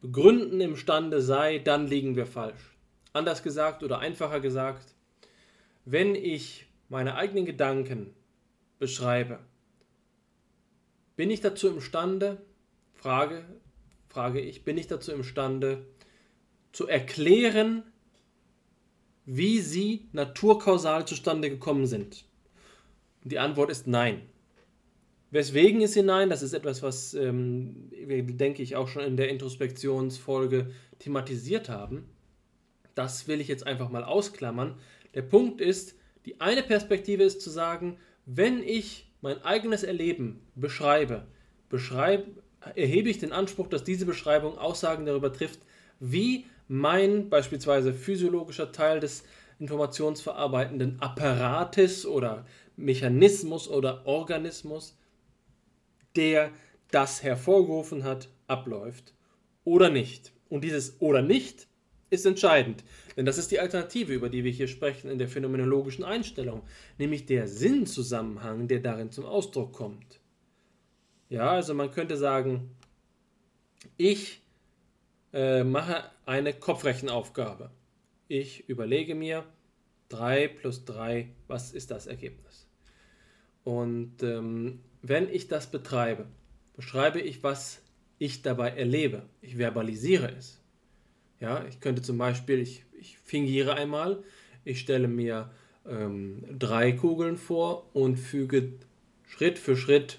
begründen 0.00 0.60
imstande 0.60 1.20
sei, 1.22 1.58
dann 1.58 1.86
liegen 1.86 2.16
wir 2.16 2.26
falsch. 2.26 2.76
Anders 3.12 3.42
gesagt 3.42 3.82
oder 3.82 3.98
einfacher 3.98 4.40
gesagt, 4.40 4.94
wenn 5.84 6.14
ich 6.14 6.66
meine 6.88 7.16
eigenen 7.16 7.46
Gedanken 7.46 8.14
beschreibe, 8.78 9.38
bin 11.16 11.30
ich 11.30 11.40
dazu 11.40 11.68
imstande, 11.68 12.40
Frage, 12.94 13.44
frage 14.08 14.40
ich, 14.40 14.64
bin 14.64 14.78
ich 14.78 14.86
dazu 14.86 15.12
imstande, 15.12 15.86
zu 16.72 16.86
erklären, 16.86 17.82
wie 19.24 19.60
sie 19.60 20.08
naturkausal 20.12 21.06
zustande 21.06 21.50
gekommen 21.50 21.86
sind? 21.86 22.24
Die 23.24 23.38
Antwort 23.38 23.70
ist 23.70 23.86
nein. 23.86 24.27
Weswegen 25.30 25.80
ist 25.82 25.92
sie 25.92 26.02
nein? 26.02 26.30
Das 26.30 26.42
ist 26.42 26.54
etwas, 26.54 26.82
was 26.82 27.14
ähm, 27.14 27.90
wir, 27.90 28.22
denke 28.22 28.62
ich, 28.62 28.76
auch 28.76 28.88
schon 28.88 29.02
in 29.02 29.16
der 29.16 29.28
Introspektionsfolge 29.28 30.70
thematisiert 30.98 31.68
haben. 31.68 32.08
Das 32.94 33.28
will 33.28 33.40
ich 33.40 33.48
jetzt 33.48 33.66
einfach 33.66 33.90
mal 33.90 34.04
ausklammern. 34.04 34.76
Der 35.14 35.22
Punkt 35.22 35.60
ist, 35.60 35.94
die 36.24 36.40
eine 36.40 36.62
Perspektive 36.62 37.22
ist 37.22 37.40
zu 37.40 37.50
sagen, 37.50 37.98
wenn 38.24 38.62
ich 38.62 39.10
mein 39.20 39.42
eigenes 39.42 39.82
Erleben 39.82 40.40
beschreibe, 40.54 41.26
beschreibe 41.68 42.26
erhebe 42.74 43.08
ich 43.08 43.18
den 43.18 43.32
Anspruch, 43.32 43.68
dass 43.68 43.84
diese 43.84 44.06
Beschreibung 44.06 44.58
Aussagen 44.58 45.06
darüber 45.06 45.32
trifft, 45.32 45.60
wie 46.00 46.46
mein 46.66 47.28
beispielsweise 47.30 47.92
physiologischer 47.94 48.72
Teil 48.72 49.00
des 49.00 49.24
informationsverarbeitenden 49.58 51.00
Apparates 51.00 52.06
oder 52.06 52.44
Mechanismus 52.76 53.68
oder 53.68 54.06
Organismus, 54.06 54.96
der 56.18 56.50
das 56.90 57.22
hervorgerufen 57.22 58.04
hat, 58.04 58.28
abläuft 58.46 59.14
oder 59.64 59.88
nicht. 59.88 60.32
Und 60.48 60.64
dieses 60.64 61.00
oder 61.00 61.22
nicht 61.22 61.68
ist 62.10 62.26
entscheidend, 62.26 62.84
denn 63.16 63.26
das 63.26 63.38
ist 63.38 63.50
die 63.50 63.60
Alternative, 63.60 64.12
über 64.14 64.28
die 64.30 64.42
wir 64.42 64.50
hier 64.50 64.66
sprechen 64.66 65.10
in 65.10 65.18
der 65.18 65.28
phänomenologischen 65.28 66.04
Einstellung, 66.04 66.62
nämlich 66.98 67.26
der 67.26 67.46
Sinnzusammenhang, 67.46 68.66
der 68.66 68.80
darin 68.80 69.12
zum 69.12 69.26
Ausdruck 69.26 69.72
kommt. 69.72 70.20
Ja, 71.28 71.50
also 71.50 71.74
man 71.74 71.90
könnte 71.90 72.16
sagen, 72.16 72.74
ich 73.98 74.40
äh, 75.34 75.62
mache 75.62 76.10
eine 76.24 76.54
Kopfrechenaufgabe. 76.54 77.70
Ich 78.26 78.68
überlege 78.68 79.14
mir 79.14 79.44
3 80.08 80.48
plus 80.48 80.86
3, 80.86 81.30
was 81.46 81.72
ist 81.72 81.90
das 81.90 82.06
Ergebnis? 82.06 82.66
Und 83.64 84.22
ähm, 84.22 84.80
wenn 85.02 85.28
ich 85.28 85.48
das 85.48 85.70
betreibe, 85.70 86.26
beschreibe 86.76 87.20
ich, 87.20 87.42
was 87.42 87.82
ich 88.18 88.42
dabei 88.42 88.70
erlebe. 88.70 89.22
Ich 89.40 89.56
verbalisiere 89.56 90.32
es. 90.36 90.60
Ja, 91.40 91.64
ich 91.68 91.80
könnte 91.80 92.02
zum 92.02 92.18
Beispiel, 92.18 92.60
ich, 92.60 92.84
ich 92.98 93.18
fingiere 93.18 93.74
einmal, 93.74 94.22
ich 94.64 94.80
stelle 94.80 95.08
mir 95.08 95.50
ähm, 95.86 96.44
drei 96.58 96.92
Kugeln 96.92 97.36
vor 97.36 97.88
und 97.94 98.16
füge 98.16 98.72
Schritt 99.26 99.58
für 99.58 99.76
Schritt 99.76 100.18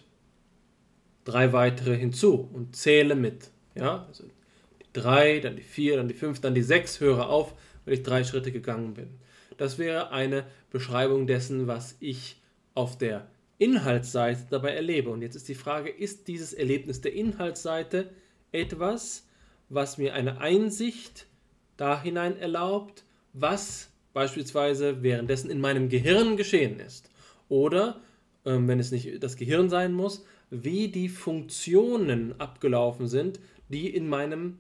drei 1.26 1.54
weitere 1.54 1.96
hinzu 1.98 2.50
und 2.54 2.76
zähle 2.76 3.16
mit. 3.16 3.52
Ja, 3.76 4.06
also 4.08 4.24
die 4.24 4.86
drei, 4.94 5.40
dann 5.40 5.56
die 5.56 5.62
vier, 5.62 5.98
dann 5.98 6.08
die 6.08 6.14
fünf, 6.14 6.42
dann 6.42 6.56
die 6.56 6.64
sechs, 6.64 7.00
höre 7.00 7.30
auf, 7.30 7.54
weil 7.86 7.96
ich 7.96 8.04
drei 8.04 8.24
Schritte 8.24 8.52
gegangen 8.52 8.94
bin. 8.94 9.10
Das 9.58 9.78
wäre 9.78 10.12
eine 10.12 10.46
Beschreibung 10.72 11.28
dessen, 11.28 11.68
was 11.68 11.96
ich 12.00 12.38
auf 12.76 12.98
der 12.98 13.28
Inhaltsseite 13.60 14.48
dabei 14.50 14.74
erlebe. 14.74 15.12
Und 15.12 15.22
jetzt 15.22 15.36
ist 15.36 15.48
die 15.48 15.56
Frage, 15.56 15.90
ist 15.90 16.28
dieses 16.28 16.54
Erlebnis 16.54 17.02
der 17.02 17.14
Inhaltsseite 17.14 18.10
etwas, 18.52 19.28
was 19.68 19.98
mir 20.00 20.16
eine 20.16 20.40
Einsicht 20.40 21.28
da 21.78 22.02
hinein 22.02 22.38
erlaubt, 22.38 23.04
was 23.34 23.92
beispielsweise 24.14 25.04
währenddessen 25.04 25.52
in 25.52 25.62
meinem 25.62 25.90
Gehirn 25.90 26.38
geschehen 26.38 26.80
ist? 26.80 27.12
Oder, 27.50 28.02
ähm, 28.46 28.68
wenn 28.68 28.80
es 28.80 28.92
nicht 28.92 29.22
das 29.22 29.36
Gehirn 29.36 29.70
sein 29.70 29.94
muss, 29.94 30.26
wie 30.50 30.88
die 30.88 31.10
Funktionen 31.10 32.40
abgelaufen 32.40 33.08
sind, 33.08 33.40
die 33.68 33.94
in 33.94 34.08
meinem 34.08 34.58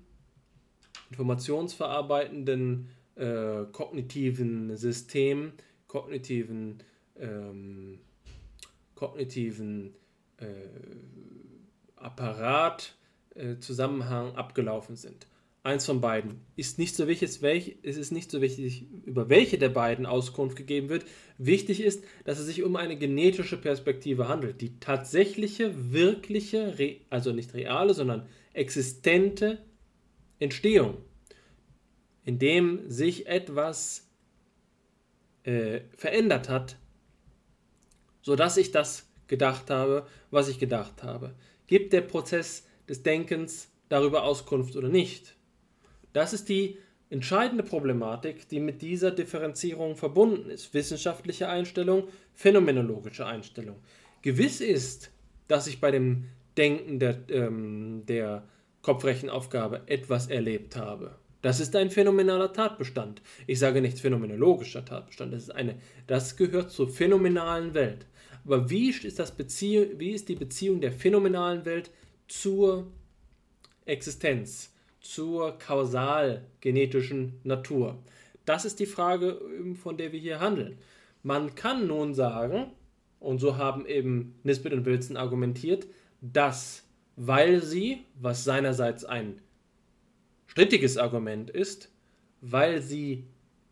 informationsverarbeitenden 1.09 2.89
äh, 3.15 3.63
kognitiven 3.71 4.75
System, 4.77 5.53
kognitiven, 5.87 6.83
ähm, 7.17 7.99
kognitiven 8.99 9.95
äh, 10.37 10.45
Apparat, 11.95 12.95
äh, 13.33 13.57
Zusammenhang 13.59 14.35
abgelaufen 14.35 14.97
sind. 14.97 15.25
Eins 15.63 15.85
von 15.85 16.01
beiden 16.01 16.41
ist 16.55 16.79
nicht 16.79 16.95
so 16.95 17.07
wichtig, 17.07 17.41
welch, 17.41 17.77
es 17.83 17.95
ist 17.97 18.11
nicht 18.11 18.31
so 18.31 18.41
wichtig, 18.41 18.87
über 19.05 19.29
welche 19.29 19.57
der 19.57 19.69
beiden 19.69 20.05
Auskunft 20.05 20.57
gegeben 20.57 20.89
wird. 20.89 21.05
Wichtig 21.37 21.81
ist, 21.81 22.03
dass 22.25 22.39
es 22.39 22.45
sich 22.45 22.63
um 22.63 22.75
eine 22.75 22.97
genetische 22.97 23.57
Perspektive 23.57 24.27
handelt. 24.27 24.61
Die 24.61 24.79
tatsächliche, 24.79 25.93
wirkliche, 25.93 26.75
also 27.09 27.31
nicht 27.31 27.53
reale, 27.53 27.93
sondern 27.93 28.25
existente 28.53 29.59
Entstehung, 30.39 30.97
in 32.25 32.39
dem 32.39 32.89
sich 32.89 33.27
etwas 33.27 34.09
äh, 35.43 35.81
verändert 35.95 36.49
hat, 36.49 36.78
sodass 38.29 38.57
ich 38.57 38.71
das 38.71 39.09
gedacht 39.25 39.71
habe, 39.71 40.05
was 40.29 40.49
ich 40.49 40.59
gedacht 40.59 41.01
habe. 41.01 41.33
Gibt 41.65 41.93
der 41.93 42.01
Prozess 42.01 42.63
des 42.87 43.01
Denkens 43.01 43.71
darüber 43.89 44.21
Auskunft 44.21 44.75
oder 44.75 44.87
nicht? 44.87 45.35
Das 46.13 46.31
ist 46.31 46.47
die 46.47 46.77
entscheidende 47.09 47.63
Problematik, 47.63 48.47
die 48.47 48.59
mit 48.59 48.83
dieser 48.83 49.09
Differenzierung 49.09 49.95
verbunden 49.95 50.51
ist. 50.51 50.75
Wissenschaftliche 50.75 51.49
Einstellung, 51.49 52.03
phänomenologische 52.35 53.25
Einstellung. 53.25 53.77
Gewiss 54.21 54.61
ist, 54.61 55.09
dass 55.47 55.65
ich 55.65 55.81
bei 55.81 55.89
dem 55.89 56.25
Denken 56.55 56.99
der, 56.99 57.17
ähm, 57.29 58.03
der 58.07 58.43
Kopfrechenaufgabe 58.83 59.81
etwas 59.87 60.27
erlebt 60.27 60.75
habe. 60.75 61.15
Das 61.41 61.59
ist 61.59 61.75
ein 61.75 61.89
phänomenaler 61.89 62.53
Tatbestand. 62.53 63.23
Ich 63.47 63.57
sage 63.57 63.81
nicht 63.81 63.99
phänomenologischer 63.99 64.85
Tatbestand. 64.85 65.33
Das, 65.33 65.43
ist 65.43 65.55
eine, 65.55 65.79
das 66.05 66.35
gehört 66.35 66.69
zur 66.69 66.89
phänomenalen 66.89 67.73
Welt. 67.73 68.05
Aber 68.49 68.69
wie 68.69 68.89
ist, 68.89 69.19
das 69.19 69.31
Bezie 69.31 69.99
wie 69.99 70.09
ist 70.09 70.27
die 70.27 70.35
Beziehung 70.35 70.81
der 70.81 70.91
phänomenalen 70.91 71.65
Welt 71.65 71.91
zur 72.27 72.87
Existenz? 73.85 74.71
zur 75.01 75.57
kausal-genetischen 75.57 77.39
Natur? 77.43 77.97
Das 78.45 78.65
ist 78.65 78.79
die 78.79 78.85
Frage, 78.85 79.39
ähm, 79.57 79.75
von 79.75 79.97
der 79.97 80.11
wir 80.11 80.19
hier 80.19 80.39
handeln. 80.39 80.77
Man 81.23 81.55
kann 81.55 81.87
nun 81.87 82.13
sagen, 82.13 82.71
und 83.19 83.39
so 83.39 83.57
haben 83.57 83.85
eben 83.85 84.35
Nisbet 84.43 84.73
und 84.73 84.85
Wilson 84.85 85.17
argumentiert, 85.17 85.87
dass, 86.21 86.83
weil 87.15 87.61
sie, 87.61 88.05
was 88.15 88.43
seinerseits 88.43 89.05
ein 89.05 89.41
strittiges 90.47 90.97
Argument 90.97 91.49
ist, 91.49 91.91
weil 92.41 92.81
sie 92.81 93.25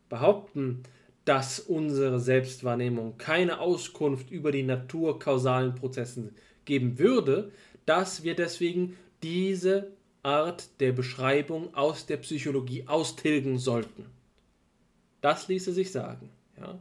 behaupten, 0.09 0.83
dass 1.27 1.59
unsere 1.59 2.21
Selbstwahrnehmung 2.21 3.17
keine 3.17 3.59
Auskunft 3.59 4.31
über 4.31 4.53
die 4.53 4.63
naturkausalen 4.63 5.75
Prozesse 5.75 6.29
geben 6.63 6.99
würde, 6.99 7.51
dass 7.85 8.23
wir 8.23 8.33
deswegen 8.33 8.95
diese 9.21 9.91
Art 10.23 10.69
der 10.79 10.93
Beschreibung 10.93 11.73
aus 11.75 12.05
der 12.05 12.15
Psychologie 12.17 12.87
austilgen 12.87 13.57
sollten. 13.57 14.05
Das 15.19 15.49
ließe 15.49 15.73
sich 15.73 15.91
sagen. 15.91 16.29
Ja? 16.57 16.79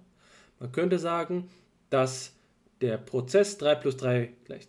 Man 0.60 0.70
könnte 0.70 1.00
sagen, 1.00 1.48
dass 1.90 2.32
der 2.80 2.98
Prozess 2.98 3.58
3 3.58 3.74
plus 3.74 3.96
3 3.96 4.30
gleich, 4.44 4.68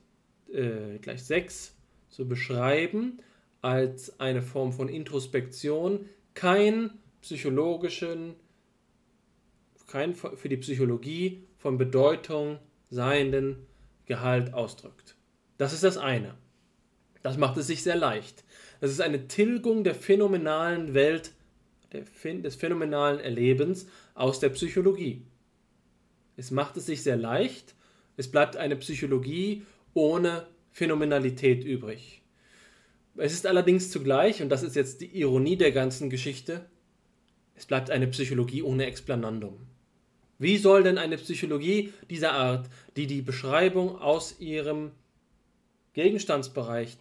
äh, 0.51 0.97
gleich 0.99 1.23
6 1.23 1.75
zu 2.09 2.27
beschreiben 2.27 3.19
als 3.61 4.19
eine 4.19 4.41
Form 4.41 4.73
von 4.73 4.89
Introspektion 4.89 6.07
kein 6.33 6.89
psychologischen, 7.21 8.33
kein 9.87 10.13
für 10.13 10.49
die 10.49 10.57
Psychologie 10.57 11.47
von 11.57 11.77
Bedeutung 11.77 12.59
seienden 12.89 13.65
Gehalt 14.05 14.53
ausdrückt. 14.53 15.15
Das 15.57 15.73
ist 15.73 15.83
das 15.83 15.97
eine. 15.97 16.35
Das 17.23 17.37
macht 17.37 17.57
es 17.57 17.67
sich 17.67 17.83
sehr 17.83 17.95
leicht. 17.95 18.43
Das 18.79 18.91
ist 18.91 19.01
eine 19.01 19.27
Tilgung 19.27 19.83
der 19.83 19.95
phänomenalen 19.95 20.93
Welt, 20.93 21.31
des 21.91 22.55
phänomenalen 22.55 23.19
Erlebens 23.19 23.87
aus 24.13 24.39
der 24.39 24.49
Psychologie. 24.49 25.25
Es 26.35 26.51
macht 26.51 26.77
es 26.77 26.85
sich 26.85 27.01
sehr 27.01 27.17
leicht. 27.17 27.75
Es 28.17 28.29
bleibt 28.29 28.57
eine 28.57 28.75
Psychologie 28.75 29.63
ohne 29.93 30.47
Phänomenalität 30.71 31.63
übrig. 31.63 32.21
Es 33.15 33.33
ist 33.33 33.47
allerdings 33.47 33.89
zugleich, 33.89 34.43
und 34.43 34.49
das 34.49 34.63
ist 34.63 34.75
jetzt 34.75 35.01
die 35.01 35.19
Ironie 35.19 35.57
der 35.57 35.71
ganzen 35.71 36.09
Geschichte, 36.09 36.65
es 37.55 37.65
bleibt 37.65 37.89
eine 37.89 38.07
Psychologie 38.07 38.61
ohne 38.61 38.85
Explanandum. 38.85 39.65
Wie 40.39 40.57
soll 40.57 40.83
denn 40.83 40.97
eine 40.97 41.17
Psychologie 41.17 41.93
dieser 42.09 42.33
Art, 42.33 42.69
die 42.95 43.07
die 43.07 43.21
Beschreibung 43.21 43.99
aus 43.99 44.39
ihrem 44.39 44.91
Gegenstandsbereich 45.93 46.97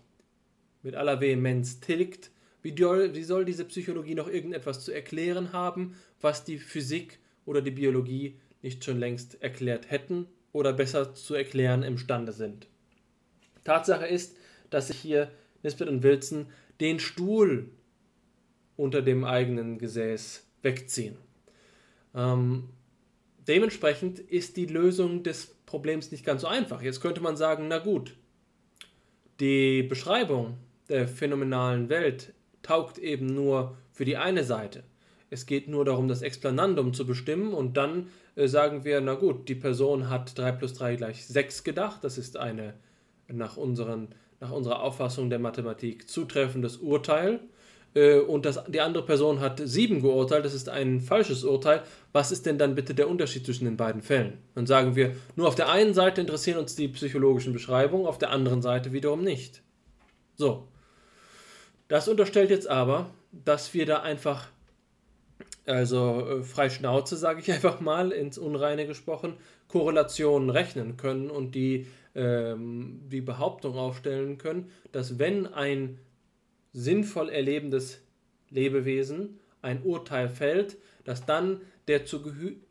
mit 0.82 0.94
aller 0.94 1.20
Vehemenz 1.20 1.80
tilgt, 1.80 2.30
wie, 2.62 3.22
soll 3.22 3.44
diese 3.44 3.64
Psychologie 3.66 4.14
noch 4.14 4.28
irgendetwas 4.28 4.84
zu 4.84 4.90
erklären 4.90 5.52
haben, 5.52 5.94
was 6.20 6.44
die 6.44 6.58
Physik 6.58 7.18
oder 7.44 7.62
die 7.62 7.70
Biologie 7.70 8.40
nicht 8.62 8.84
schon 8.84 8.98
längst 8.98 9.40
erklärt 9.42 9.90
hätten 9.90 10.26
oder 10.52 10.72
besser 10.72 11.14
zu 11.14 11.34
erklären 11.34 11.82
imstande 11.82 12.32
sind? 12.32 12.66
Tatsache 13.62 14.06
ist, 14.06 14.36
dass 14.70 14.88
sich 14.88 14.96
hier 14.96 15.30
Nisbet 15.62 15.88
und 15.88 16.02
Wilson 16.02 16.46
den 16.80 16.98
Stuhl 16.98 17.70
unter 18.76 19.02
dem 19.02 19.24
eigenen 19.24 19.78
Gesäß 19.78 20.46
wegziehen. 20.62 21.16
Ähm, 22.14 22.70
dementsprechend 23.48 24.18
ist 24.18 24.56
die 24.56 24.66
Lösung 24.66 25.22
des 25.22 25.54
Problems 25.66 26.10
nicht 26.10 26.24
ganz 26.24 26.42
so 26.42 26.46
einfach. 26.46 26.82
Jetzt 26.82 27.00
könnte 27.00 27.20
man 27.20 27.36
sagen, 27.36 27.66
na 27.68 27.78
gut, 27.78 28.14
die 29.40 29.82
Beschreibung 29.82 30.56
der 30.88 31.08
phänomenalen 31.08 31.88
Welt 31.88 32.32
taugt 32.62 32.98
eben 32.98 33.26
nur 33.26 33.76
für 33.92 34.04
die 34.04 34.16
eine 34.16 34.44
Seite. 34.44 34.82
Es 35.30 35.46
geht 35.46 35.68
nur 35.68 35.84
darum, 35.84 36.08
das 36.08 36.22
Explanandum 36.22 36.94
zu 36.94 37.06
bestimmen 37.06 37.52
und 37.52 37.76
dann 37.76 38.08
äh, 38.36 38.46
sagen 38.46 38.84
wir, 38.84 39.00
na 39.00 39.14
gut, 39.14 39.48
die 39.48 39.54
Person 39.54 40.08
hat 40.08 40.38
3 40.38 40.52
plus 40.52 40.74
3 40.74 40.96
gleich 40.96 41.26
6 41.26 41.64
gedacht. 41.64 42.04
Das 42.04 42.16
ist 42.16 42.36
eine 42.36 42.74
nach, 43.28 43.56
unseren, 43.56 44.08
nach 44.40 44.52
unserer 44.52 44.82
Auffassung 44.82 45.30
der 45.30 45.40
Mathematik 45.40 46.08
zutreffendes 46.08 46.76
Urteil. 46.76 47.40
Äh, 47.96 48.18
und 48.18 48.44
das, 48.44 48.62
die 48.68 48.80
andere 48.80 49.04
Person 49.04 49.40
hat 49.40 49.60
7 49.64 50.02
geurteilt, 50.02 50.44
das 50.44 50.54
ist 50.54 50.68
ein 50.68 51.00
falsches 51.00 51.42
Urteil. 51.42 51.82
Was 52.12 52.30
ist 52.30 52.46
denn 52.46 52.58
dann 52.58 52.74
bitte 52.74 52.94
der 52.94 53.08
Unterschied 53.08 53.44
zwischen 53.44 53.64
den 53.64 53.76
beiden 53.76 54.02
Fällen? 54.02 54.38
Dann 54.54 54.66
sagen 54.66 54.94
wir, 54.94 55.16
nur 55.34 55.48
auf 55.48 55.54
der 55.54 55.70
einen 55.70 55.94
Seite 55.94 56.20
interessieren 56.20 56.58
uns 56.58 56.76
die 56.76 56.88
psychologischen 56.88 57.54
Beschreibungen, 57.54 58.06
auf 58.06 58.18
der 58.18 58.30
anderen 58.30 58.62
Seite 58.62 58.92
wiederum 58.92 59.24
nicht. 59.24 59.62
So. 60.36 60.68
Das 61.88 62.08
unterstellt 62.08 62.50
jetzt 62.50 62.68
aber, 62.68 63.10
dass 63.32 63.72
wir 63.72 63.86
da 63.86 64.02
einfach 64.02 64.48
also 65.64 66.26
äh, 66.26 66.42
frei 66.42 66.68
Schnauze, 66.68 67.16
sage 67.16 67.40
ich 67.40 67.50
einfach 67.52 67.80
mal, 67.80 68.12
ins 68.12 68.36
Unreine 68.36 68.86
gesprochen, 68.86 69.34
Korrelationen 69.68 70.50
rechnen 70.50 70.96
können 70.96 71.30
und 71.30 71.54
die, 71.54 71.86
ähm, 72.14 73.00
die 73.10 73.20
Behauptung 73.22 73.76
aufstellen 73.76 74.38
können, 74.38 74.70
dass 74.92 75.18
wenn 75.18 75.46
ein 75.46 75.98
sinnvoll 76.76 77.30
erlebendes 77.30 78.02
Lebewesen 78.50 79.40
ein 79.62 79.82
Urteil 79.82 80.28
fällt, 80.28 80.76
dass 81.04 81.24
dann 81.24 81.62
der, 81.88 82.02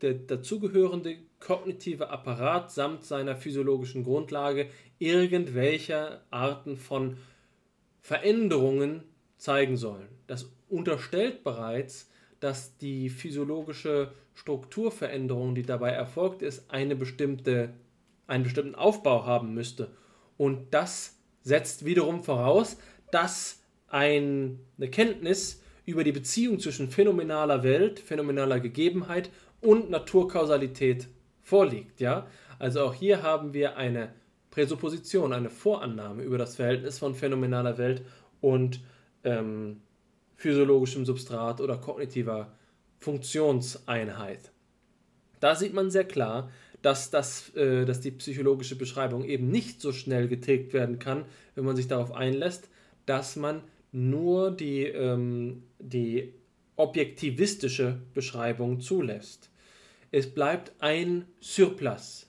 der 0.01 0.13
dazugehörende 0.13 1.17
kognitive 1.39 2.09
Apparat 2.09 2.71
samt 2.71 3.03
seiner 3.03 3.35
physiologischen 3.35 4.03
Grundlage 4.03 4.69
irgendwelche 4.99 6.21
Arten 6.29 6.77
von 6.77 7.17
Veränderungen 8.01 9.03
zeigen 9.37 9.75
sollen. 9.75 10.07
Das 10.27 10.51
unterstellt 10.69 11.43
bereits, 11.43 12.09
dass 12.39 12.77
die 12.77 13.09
physiologische 13.09 14.11
Strukturveränderung, 14.35 15.55
die 15.55 15.63
dabei 15.63 15.89
erfolgt 15.89 16.43
ist, 16.43 16.69
eine 16.69 16.95
bestimmte, 16.95 17.73
einen 18.27 18.43
bestimmten 18.43 18.75
Aufbau 18.75 19.25
haben 19.25 19.55
müsste. 19.55 19.89
Und 20.37 20.73
das 20.75 21.17
setzt 21.41 21.85
wiederum 21.85 22.23
voraus, 22.23 22.77
dass 23.11 23.64
eine 23.88 24.57
Kenntnis 24.91 25.61
über 25.86 26.03
die 26.03 26.11
Beziehung 26.11 26.59
zwischen 26.59 26.89
phänomenaler 26.89 27.63
Welt, 27.63 27.99
phänomenaler 27.99 28.59
Gegebenheit 28.59 29.29
und 29.61 29.89
Naturkausalität 29.89 31.07
vorliegt. 31.41 31.99
Ja? 31.99 32.27
Also 32.59 32.81
auch 32.81 32.93
hier 32.93 33.21
haben 33.21 33.53
wir 33.53 33.77
eine 33.77 34.13
Präsupposition, 34.51 35.33
eine 35.33 35.49
Vorannahme 35.49 36.23
über 36.23 36.38
das 36.38 36.55
Verhältnis 36.55 36.97
von 36.97 37.13
phänomenaler 37.13 37.77
Welt 37.77 38.03
und 38.41 38.79
ähm, 39.23 39.81
physiologischem 40.38 41.05
Substrat 41.05 41.61
oder 41.61 41.77
kognitiver 41.77 42.53
Funktionseinheit. 42.99 44.51
Da 45.39 45.55
sieht 45.55 45.73
man 45.73 45.91
sehr 45.91 46.05
klar, 46.05 46.49
dass, 46.81 47.09
das, 47.09 47.53
äh, 47.55 47.86
dass 47.86 47.99
die 47.99 48.11
psychologische 48.11 48.77
Beschreibung 48.77 49.25
eben 49.25 49.49
nicht 49.49 49.81
so 49.81 49.91
schnell 49.91 50.27
getilgt 50.27 50.73
werden 50.73 50.99
kann, 50.99 51.25
wenn 51.55 51.65
man 51.65 51.75
sich 51.75 51.88
darauf 51.88 52.13
einlässt, 52.13 52.69
dass 53.05 53.36
man 53.36 53.61
nur 53.95 54.51
die, 54.51 54.83
ähm, 54.83 55.63
die 55.79 56.33
objektivistische 56.75 58.01
Beschreibung 58.13 58.81
zulässt. 58.81 59.49
Es 60.11 60.33
bleibt 60.33 60.73
ein 60.79 61.25
Surplus, 61.39 62.27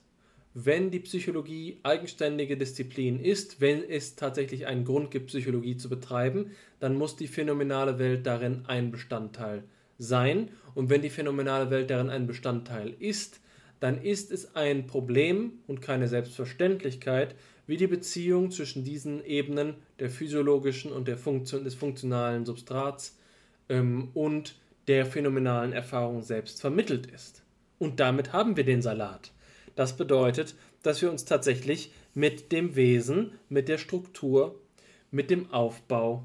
wenn 0.53 0.89
die 0.89 1.01
Psychologie 1.01 1.79
eigenständige 1.83 2.57
Disziplin 2.57 3.19
ist, 3.19 3.59
wenn 3.59 3.83
es 3.83 4.15
tatsächlich 4.15 4.65
einen 4.65 4.85
Grund 4.85 5.11
gibt, 5.11 5.27
Psychologie 5.27 5.75
zu 5.75 5.89
betreiben, 5.89 6.51
dann 6.79 6.95
muss 6.95 7.17
die 7.17 7.27
phänomenale 7.27 7.99
Welt 7.99 8.25
darin 8.25 8.63
ein 8.65 8.89
Bestandteil 8.89 9.63
sein. 9.99 10.49
Und 10.73 10.89
wenn 10.89 11.01
die 11.01 11.09
phänomenale 11.09 11.69
Welt 11.69 11.89
darin 11.89 12.09
ein 12.09 12.27
Bestandteil 12.27 12.95
ist, 12.97 13.41
dann 13.79 14.01
ist 14.01 14.31
es 14.31 14.55
ein 14.55 14.87
Problem 14.87 15.59
und 15.67 15.81
keine 15.81 16.07
Selbstverständlichkeit, 16.07 17.35
wie 17.67 17.77
die 17.77 17.87
Beziehung 17.87 18.49
zwischen 18.49 18.83
diesen 18.83 19.23
Ebenen 19.23 19.75
der 19.99 20.09
physiologischen 20.09 20.91
und 20.91 21.07
der 21.07 21.17
Funktion 21.17 21.63
des 21.63 21.75
funktionalen 21.75 22.45
Substrats 22.45 23.17
ähm, 23.69 24.09
und 24.13 24.55
der 24.87 25.05
phänomenalen 25.05 25.73
Erfahrung 25.73 26.23
selbst 26.23 26.61
vermittelt 26.61 27.05
ist. 27.07 27.43
Und 27.77 27.99
damit 27.99 28.33
haben 28.33 28.57
wir 28.57 28.63
den 28.63 28.81
Salat. 28.81 29.31
Das 29.75 29.95
bedeutet, 29.95 30.55
dass 30.81 31.01
wir 31.01 31.11
uns 31.11 31.25
tatsächlich 31.25 31.91
mit 32.13 32.51
dem 32.51 32.75
Wesen, 32.75 33.33
mit 33.49 33.67
der 33.67 33.77
Struktur, 33.77 34.59
mit 35.11 35.29
dem 35.29 35.51
Aufbau 35.51 36.23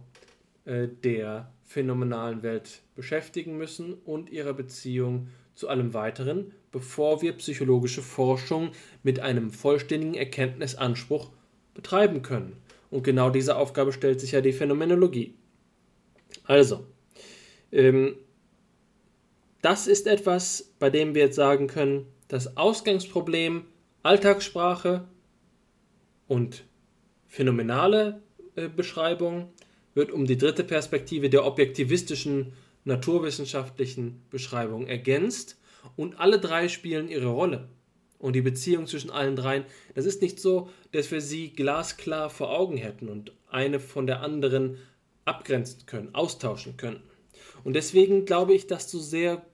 äh, 0.65 0.89
der 0.89 1.53
phänomenalen 1.65 2.43
Welt 2.43 2.83
beschäftigen 2.95 3.59
müssen 3.59 3.95
und 3.95 4.31
ihrer 4.31 4.55
Beziehung 4.55 5.29
zu 5.55 5.69
allem 5.69 5.93
Weiteren, 5.93 6.53
bevor 6.73 7.23
wir 7.23 7.35
psychologische 7.35 8.03
Forschung 8.03 8.73
mit 9.03 9.21
einem 9.21 9.51
vollständigen 9.51 10.15
Erkenntnisanspruch 10.15 11.31
betreiben 11.75 12.23
können. 12.23 12.57
Und 12.91 13.05
genau 13.05 13.31
diese 13.31 13.57
Aufgabe 13.57 13.93
stellt 13.93 14.21
sich 14.21 14.33
ja 14.33 14.41
die 14.41 14.53
Phänomenologie. 14.53 15.35
Also, 16.45 16.87
ähm, 17.71 18.17
das 19.61 19.87
ist 19.87 20.07
etwas, 20.07 20.73
bei 20.79 20.91
dem 20.91 21.15
wir 21.15 21.23
jetzt 21.23 21.37
sagen 21.37 21.69
können, 21.69 22.07
das 22.29 22.57
Ausgangsproblem 22.57 23.67
Alltagssprache 24.03 25.07
und 26.27 26.65
phänomenale 27.29 28.23
äh, 28.57 28.69
Beschreibung 28.69 29.53
wird 29.95 30.11
um 30.11 30.27
die 30.27 30.39
dritte 30.39 30.65
Perspektive 30.65 31.31
der 31.31 31.45
objektivistischen 31.45 32.55
naturwissenschaftlichen 32.85 34.23
Beschreibung 34.31 34.87
ergänzt 34.87 35.59
und 35.97 36.19
alle 36.19 36.39
drei 36.39 36.69
spielen 36.69 37.09
ihre 37.09 37.29
Rolle. 37.29 37.69
Und 38.19 38.35
die 38.35 38.43
Beziehung 38.43 38.87
zwischen 38.87 39.11
allen 39.11 39.35
dreien, 39.35 39.65
das 39.95 40.07
ist 40.07 40.23
nicht 40.23 40.39
so, 40.39 40.71
dass 40.93 41.11
wir 41.11 41.21
sie 41.21 41.51
glasklar 41.51 42.31
vor 42.31 42.51
Augen 42.57 42.77
hätten 42.77 43.09
und 43.09 43.33
eine 43.51 43.81
von 43.81 44.07
der 44.07 44.21
anderen 44.21 44.79
abgrenzen 45.25 45.87
können, 45.87 46.15
austauschen 46.15 46.77
können. 46.77 47.03
Und 47.65 47.75
deswegen 47.75 48.25
glaube 48.25 48.55
ich, 48.55 48.69
dass 48.69 48.89
du 48.91 49.01
sehr 49.01 49.45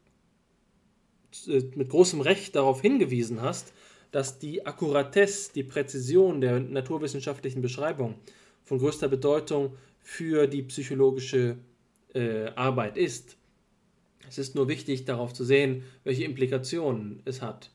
äh, 1.47 1.63
mit 1.77 1.89
großem 1.89 2.21
Recht 2.21 2.57
darauf 2.57 2.83
hingewiesen 2.83 3.41
hast, 3.41 3.73
dass 4.11 4.39
die 4.39 4.67
Akkuratesse, 4.67 5.53
die 5.55 5.65
Präzision 5.65 6.43
der 6.43 6.61
naturwissenschaftlichen 6.61 7.63
Beschreibung 7.63 8.17
von 8.65 8.79
größter 8.79 9.09
Bedeutung 9.09 9.77
für 10.03 10.47
die 10.47 10.63
psychologische 10.63 11.57
äh, 12.15 12.49
Arbeit 12.55 12.99
ist. 12.99 13.38
Es 14.29 14.39
ist 14.39 14.55
nur 14.55 14.69
wichtig, 14.69 15.05
darauf 15.05 15.33
zu 15.33 15.45
sehen, 15.45 15.85
welche 16.05 16.25
Implikationen 16.25 17.21
es 17.25 17.43
hat. 17.43 17.71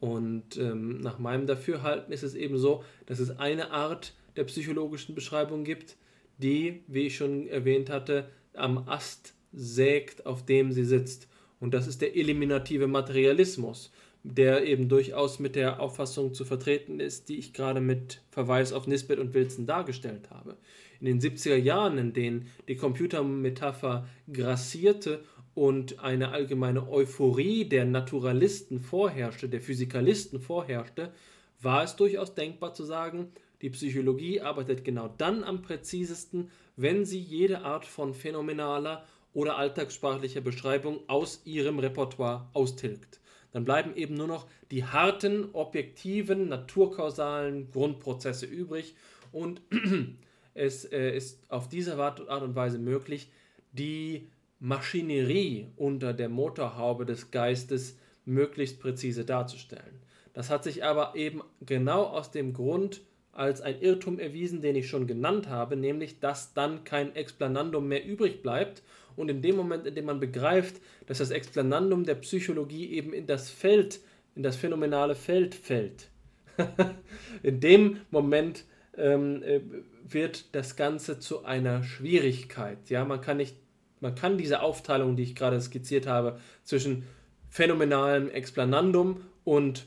Und 0.00 0.56
ähm, 0.58 1.00
nach 1.00 1.18
meinem 1.18 1.46
Dafürhalten 1.46 2.12
ist 2.12 2.22
es 2.22 2.34
eben 2.34 2.58
so, 2.58 2.84
dass 3.06 3.20
es 3.20 3.38
eine 3.38 3.70
Art 3.70 4.14
der 4.36 4.44
psychologischen 4.44 5.14
Beschreibung 5.14 5.64
gibt, 5.64 5.96
die, 6.38 6.82
wie 6.88 7.06
ich 7.06 7.16
schon 7.16 7.46
erwähnt 7.48 7.90
hatte, 7.90 8.28
am 8.54 8.88
Ast 8.88 9.34
sägt, 9.52 10.26
auf 10.26 10.44
dem 10.44 10.72
sie 10.72 10.84
sitzt. 10.84 11.28
Und 11.60 11.72
das 11.72 11.86
ist 11.86 12.02
der 12.02 12.16
eliminative 12.16 12.86
Materialismus, 12.86 13.92
der 14.22 14.66
eben 14.66 14.88
durchaus 14.88 15.38
mit 15.38 15.54
der 15.54 15.80
Auffassung 15.80 16.34
zu 16.34 16.44
vertreten 16.44 17.00
ist, 17.00 17.28
die 17.28 17.38
ich 17.38 17.52
gerade 17.52 17.80
mit 17.80 18.20
Verweis 18.30 18.72
auf 18.72 18.86
Nisbet 18.86 19.18
und 19.18 19.32
Wilson 19.34 19.66
dargestellt 19.66 20.30
habe. 20.30 20.56
In 21.00 21.06
den 21.06 21.20
70er 21.20 21.56
Jahren, 21.56 21.98
in 21.98 22.12
denen 22.12 22.46
die 22.68 22.76
Computermetapher 22.76 24.08
grassierte 24.32 25.22
und 25.54 26.00
eine 26.00 26.30
allgemeine 26.30 26.88
Euphorie 26.90 27.64
der 27.64 27.84
Naturalisten 27.84 28.80
vorherrschte, 28.80 29.48
der 29.48 29.60
Physikalisten 29.60 30.40
vorherrschte, 30.40 31.12
war 31.60 31.84
es 31.84 31.96
durchaus 31.96 32.34
denkbar 32.34 32.74
zu 32.74 32.84
sagen, 32.84 33.32
die 33.62 33.70
Psychologie 33.70 34.40
arbeitet 34.40 34.84
genau 34.84 35.08
dann 35.16 35.44
am 35.44 35.62
präzisesten, 35.62 36.50
wenn 36.76 37.04
sie 37.04 37.20
jede 37.20 37.62
Art 37.62 37.86
von 37.86 38.12
phänomenaler 38.14 39.04
oder 39.32 39.56
alltagssprachlicher 39.56 40.40
Beschreibung 40.40 41.00
aus 41.08 41.42
ihrem 41.44 41.78
Repertoire 41.78 42.48
austilgt. 42.52 43.20
Dann 43.52 43.64
bleiben 43.64 43.94
eben 43.94 44.14
nur 44.14 44.26
noch 44.26 44.46
die 44.70 44.84
harten, 44.84 45.48
objektiven, 45.52 46.48
naturkausalen 46.48 47.70
Grundprozesse 47.70 48.46
übrig 48.46 48.96
und 49.32 49.60
es 50.54 50.84
äh, 50.84 51.16
ist 51.16 51.38
auf 51.48 51.68
diese 51.68 51.96
Art 51.96 52.20
und 52.20 52.56
Weise 52.56 52.78
möglich, 52.78 53.30
die 53.72 54.28
Maschinerie 54.64 55.66
unter 55.76 56.14
der 56.14 56.30
Motorhaube 56.30 57.04
des 57.04 57.30
Geistes 57.30 57.98
möglichst 58.24 58.80
präzise 58.80 59.26
darzustellen. 59.26 60.00
Das 60.32 60.48
hat 60.48 60.64
sich 60.64 60.82
aber 60.82 61.14
eben 61.16 61.42
genau 61.60 62.04
aus 62.04 62.30
dem 62.30 62.54
Grund 62.54 63.02
als 63.32 63.60
ein 63.60 63.78
Irrtum 63.82 64.18
erwiesen, 64.18 64.62
den 64.62 64.74
ich 64.74 64.88
schon 64.88 65.06
genannt 65.06 65.50
habe, 65.50 65.76
nämlich 65.76 66.18
dass 66.18 66.54
dann 66.54 66.82
kein 66.84 67.14
Explanandum 67.14 67.88
mehr 67.88 68.06
übrig 68.06 68.42
bleibt 68.42 68.82
und 69.16 69.28
in 69.28 69.42
dem 69.42 69.56
Moment, 69.56 69.86
in 69.86 69.94
dem 69.94 70.06
man 70.06 70.18
begreift, 70.18 70.76
dass 71.06 71.18
das 71.18 71.30
Explanandum 71.30 72.04
der 72.04 72.14
Psychologie 72.14 72.90
eben 72.90 73.12
in 73.12 73.26
das 73.26 73.50
Feld, 73.50 74.00
in 74.34 74.42
das 74.42 74.56
phänomenale 74.56 75.14
Feld 75.14 75.54
fällt, 75.54 76.08
in 77.42 77.60
dem 77.60 77.98
Moment 78.10 78.64
ähm, 78.96 79.42
äh, 79.42 79.60
wird 80.08 80.54
das 80.54 80.74
Ganze 80.76 81.18
zu 81.18 81.44
einer 81.44 81.82
Schwierigkeit. 81.82 82.88
Ja, 82.88 83.04
man 83.04 83.20
kann 83.20 83.36
nicht, 83.36 83.56
man 84.04 84.14
kann 84.14 84.36
diese 84.36 84.60
Aufteilung, 84.60 85.16
die 85.16 85.22
ich 85.22 85.34
gerade 85.34 85.58
skizziert 85.58 86.06
habe, 86.06 86.38
zwischen 86.62 87.04
phänomenalem 87.48 88.28
Explanandum 88.28 89.22
und 89.44 89.86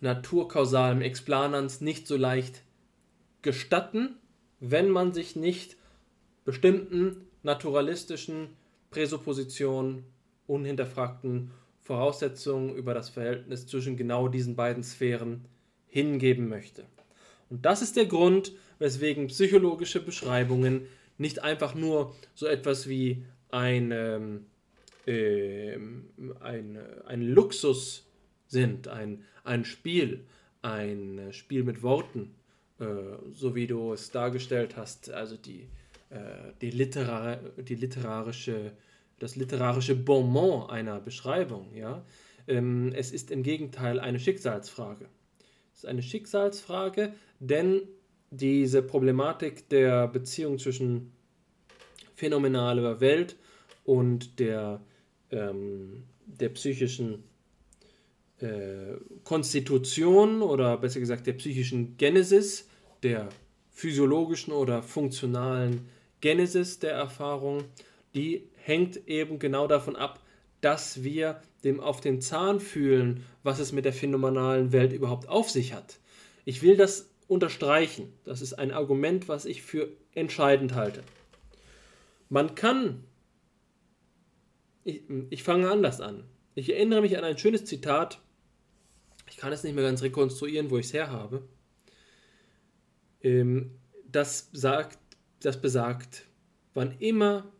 naturkausalem 0.00 1.02
Explanans 1.02 1.80
nicht 1.80 2.06
so 2.06 2.16
leicht 2.16 2.62
gestatten, 3.42 4.14
wenn 4.60 4.88
man 4.88 5.12
sich 5.12 5.34
nicht 5.34 5.76
bestimmten 6.44 7.26
naturalistischen 7.42 8.50
Präsuppositionen, 8.90 10.04
unhinterfragten 10.46 11.50
Voraussetzungen 11.80 12.76
über 12.76 12.94
das 12.94 13.08
Verhältnis 13.08 13.66
zwischen 13.66 13.96
genau 13.96 14.28
diesen 14.28 14.54
beiden 14.54 14.84
Sphären 14.84 15.44
hingeben 15.88 16.48
möchte. 16.48 16.84
Und 17.50 17.64
das 17.64 17.82
ist 17.82 17.96
der 17.96 18.06
Grund, 18.06 18.52
weswegen 18.78 19.26
psychologische 19.26 19.98
Beschreibungen 19.98 20.86
nicht 21.18 21.42
einfach 21.42 21.74
nur 21.74 22.14
so 22.34 22.46
etwas 22.46 22.88
wie 22.88 23.24
ein, 23.50 23.90
ähm, 23.92 24.46
äh, 25.06 25.76
ein, 26.40 26.78
ein 27.06 27.22
Luxus 27.22 28.06
sind, 28.46 28.88
ein, 28.88 29.24
ein 29.44 29.64
Spiel, 29.64 30.24
ein 30.62 31.28
Spiel 31.32 31.64
mit 31.64 31.82
Worten, 31.82 32.34
äh, 32.78 32.84
so 33.32 33.54
wie 33.54 33.66
du 33.66 33.92
es 33.92 34.10
dargestellt 34.10 34.76
hast, 34.76 35.10
also 35.10 35.36
die, 35.36 35.68
äh, 36.10 36.52
die, 36.60 36.70
literar 36.70 37.36
die 37.56 37.74
literarische, 37.74 38.72
das 39.18 39.36
literarische 39.36 39.94
Bonbon 39.94 40.70
einer 40.70 41.00
Beschreibung. 41.00 41.74
Ja? 41.74 42.04
Ähm, 42.46 42.92
es 42.94 43.12
ist 43.12 43.30
im 43.30 43.42
Gegenteil 43.42 44.00
eine 44.00 44.18
Schicksalsfrage. 44.18 45.06
Es 45.72 45.80
ist 45.80 45.86
eine 45.86 46.02
Schicksalsfrage, 46.02 47.12
denn 47.40 47.82
diese 48.30 48.82
Problematik 48.82 49.68
der 49.68 50.08
Beziehung 50.08 50.58
zwischen 50.58 51.12
phänomenaler 52.14 53.00
Welt 53.00 53.36
und 53.84 54.38
der, 54.38 54.80
ähm, 55.30 56.04
der 56.26 56.50
psychischen 56.50 57.24
äh, 58.40 58.96
Konstitution 59.24 60.42
oder 60.42 60.76
besser 60.76 61.00
gesagt 61.00 61.26
der 61.26 61.32
psychischen 61.34 61.96
Genesis, 61.96 62.68
der 63.02 63.28
physiologischen 63.70 64.52
oder 64.52 64.82
funktionalen 64.82 65.88
Genesis 66.20 66.80
der 66.80 66.92
Erfahrung, 66.92 67.64
die 68.14 68.48
hängt 68.56 69.08
eben 69.08 69.38
genau 69.38 69.66
davon 69.66 69.96
ab, 69.96 70.20
dass 70.60 71.04
wir 71.04 71.40
dem 71.64 71.80
auf 71.80 72.00
den 72.00 72.20
Zahn 72.20 72.60
fühlen, 72.60 73.24
was 73.42 73.58
es 73.58 73.72
mit 73.72 73.84
der 73.84 73.92
phänomenalen 73.92 74.72
Welt 74.72 74.92
überhaupt 74.92 75.28
auf 75.28 75.50
sich 75.50 75.72
hat. 75.72 75.98
Ich 76.44 76.62
will 76.62 76.76
das 76.76 77.07
unterstreichen. 77.28 78.12
Das 78.24 78.42
ist 78.42 78.54
ein 78.54 78.72
Argument, 78.72 79.28
was 79.28 79.44
ich 79.44 79.62
für 79.62 79.88
entscheidend 80.14 80.74
halte. 80.74 81.04
Man 82.28 82.54
kann, 82.54 83.04
ich, 84.82 85.02
ich 85.30 85.42
fange 85.44 85.70
anders 85.70 86.00
an. 86.00 86.24
Ich 86.54 86.72
erinnere 86.72 87.02
mich 87.02 87.16
an 87.16 87.24
ein 87.24 87.38
schönes 87.38 87.64
Zitat, 87.64 88.20
ich 89.30 89.36
kann 89.36 89.52
es 89.52 89.62
nicht 89.62 89.74
mehr 89.74 89.84
ganz 89.84 90.02
rekonstruieren, 90.02 90.70
wo 90.70 90.78
ich 90.78 90.86
es 90.86 90.94
her 90.94 91.10
habe. 91.10 91.46
Ähm, 93.22 93.72
das, 94.10 94.48
sagt, 94.52 94.98
das 95.40 95.60
besagt, 95.60 96.26
wann 96.74 96.96
immer 96.98 97.52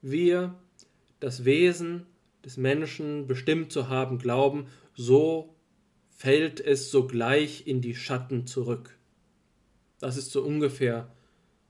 wir 0.00 0.58
das 1.20 1.44
Wesen 1.44 2.06
des 2.44 2.56
Menschen 2.56 3.26
bestimmt 3.26 3.72
zu 3.72 3.88
haben 3.88 4.18
glauben, 4.18 4.68
so 4.94 5.56
fällt 6.08 6.60
es 6.60 6.90
sogleich 6.90 7.66
in 7.66 7.80
die 7.80 7.94
Schatten 7.94 8.46
zurück. 8.46 8.97
Das 10.00 10.16
ist 10.16 10.30
so 10.30 10.42
ungefähr, 10.42 11.12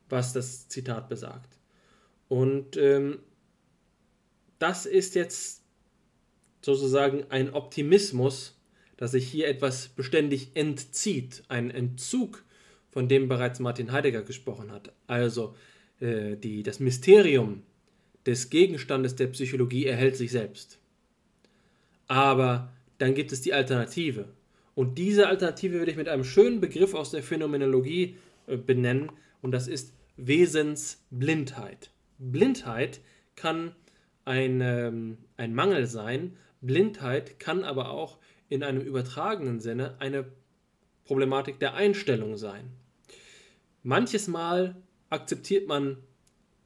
was 0.09 0.33
das 0.33 0.69
Zitat 0.69 1.09
besagt. 1.09 1.59
Und 2.29 2.77
ähm, 2.77 3.21
das 4.59 4.87
ist 4.87 5.15
jetzt 5.15 5.63
sozusagen 6.61 7.25
ein 7.31 7.55
Optimismus, 7.55 8.59
dass 8.97 9.13
sich 9.13 9.29
hier 9.29 9.49
etwas 9.49 9.89
beständig 9.89 10.51
entzieht, 10.55 11.45
ein 11.49 11.71
Entzug, 11.71 12.45
von 12.91 13.09
dem 13.09 13.29
bereits 13.29 13.61
Martin 13.61 13.93
Heidegger 13.93 14.23
gesprochen 14.23 14.73
hat. 14.73 14.93
Also 15.07 15.55
äh, 16.01 16.37
die, 16.37 16.63
das 16.63 16.81
Mysterium 16.81 17.63
des 18.27 18.51
Gegenstandes 18.51 19.15
der 19.15 19.29
Psychologie 19.29 19.87
erhält 19.87 20.17
sich 20.17 20.33
selbst. 20.33 20.79
Aber 22.09 22.73
dann 22.99 23.15
gibt 23.15 23.33
es 23.33 23.41
die 23.41 23.53
Alternative. 23.55 24.29
Und 24.79 24.97
diese 24.97 25.27
Alternative 25.27 25.81
würde 25.81 25.91
ich 25.91 25.97
mit 25.97 26.09
einem 26.09 26.23
schönen 26.23 26.61
Begriff 26.61 26.95
aus 26.95 27.11
der 27.11 27.25
Phänomenologie 27.25 28.15
äh, 28.47 28.57
benennen, 28.57 29.11
und 29.43 29.51
das 29.51 29.67
ist 29.67 29.93
Wesensblindheit. 30.17 31.91
Blindheit 32.19 33.01
kann 33.35 33.75
ein, 34.25 34.61
ähm, 34.61 35.19
ein 35.37 35.53
Mangel 35.53 35.87
sein, 35.87 36.37
Blindheit 36.61 37.41
kann 37.41 37.65
aber 37.65 37.91
auch 37.91 38.19
in 38.49 38.63
einem 38.63 38.81
übertragenen 38.81 39.59
Sinne 39.59 39.97
eine 39.99 40.27
Problematik 41.07 41.59
der 41.59 41.75
Einstellung 41.75 42.37
sein. 42.37 42.71
Manches 43.83 44.29
Mal 44.29 44.77
akzeptiert 45.11 45.67
man, 45.67 45.97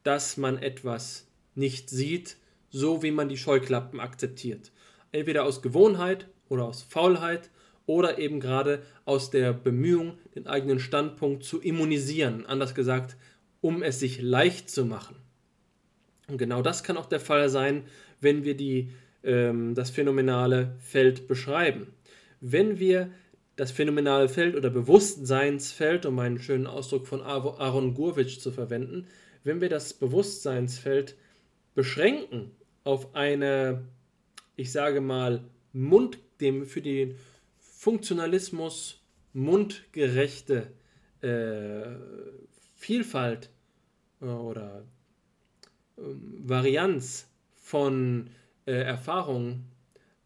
dass 0.03 0.37
man 0.37 0.59
etwas 0.59 1.25
nicht 1.55 1.89
sieht, 1.89 2.37
so 2.69 3.01
wie 3.01 3.09
man 3.09 3.27
die 3.27 3.37
Scheuklappen 3.37 3.99
akzeptiert. 3.99 4.71
Entweder 5.11 5.45
aus 5.45 5.63
Gewohnheit 5.63 6.27
oder 6.47 6.65
aus 6.65 6.83
Faulheit 6.83 7.49
oder 7.85 8.17
eben 8.17 8.39
gerade 8.39 8.81
aus 9.05 9.29
der 9.29 9.53
Bemühung, 9.53 10.17
den 10.35 10.47
eigenen 10.47 10.79
Standpunkt 10.79 11.43
zu 11.43 11.59
immunisieren, 11.61 12.45
anders 12.45 12.75
gesagt, 12.75 13.17
um 13.61 13.83
es 13.83 13.99
sich 13.99 14.21
leicht 14.21 14.69
zu 14.69 14.85
machen. 14.85 15.15
Und 16.27 16.37
genau 16.37 16.61
das 16.61 16.83
kann 16.83 16.97
auch 16.97 17.05
der 17.05 17.19
Fall 17.19 17.49
sein, 17.49 17.83
wenn 18.21 18.43
wir 18.43 18.55
die, 18.55 18.91
ähm, 19.23 19.75
das 19.75 19.89
phänomenale 19.89 20.75
Feld 20.79 21.27
beschreiben. 21.27 21.87
Wenn 22.39 22.79
wir 22.79 23.09
das 23.55 23.71
phänomenale 23.71 24.29
Feld 24.29 24.55
oder 24.55 24.69
Bewusstseinsfeld, 24.69 26.05
um 26.05 26.17
einen 26.19 26.39
schönen 26.39 26.67
Ausdruck 26.67 27.07
von 27.07 27.21
Aaron 27.21 27.93
Gurwitsch 27.93 28.39
zu 28.39 28.51
verwenden, 28.51 29.07
wenn 29.43 29.61
wir 29.61 29.69
das 29.69 29.93
Bewusstseinsfeld 29.93 31.15
beschränken 31.75 32.51
auf 32.83 33.13
eine, 33.15 33.83
ich 34.55 34.71
sage 34.71 35.01
mal, 35.01 35.43
Mund, 35.71 36.17
dem 36.41 36.65
für 36.65 36.81
den 36.81 37.15
Funktionalismus 37.83 39.01
mundgerechte 39.33 40.71
äh, 41.19 41.81
Vielfalt 42.75 43.49
äh, 44.21 44.25
oder 44.25 44.85
äh, 45.97 46.01
Varianz 46.37 47.27
von 47.55 48.29
äh, 48.65 48.71
Erfahrungen, 48.71 49.65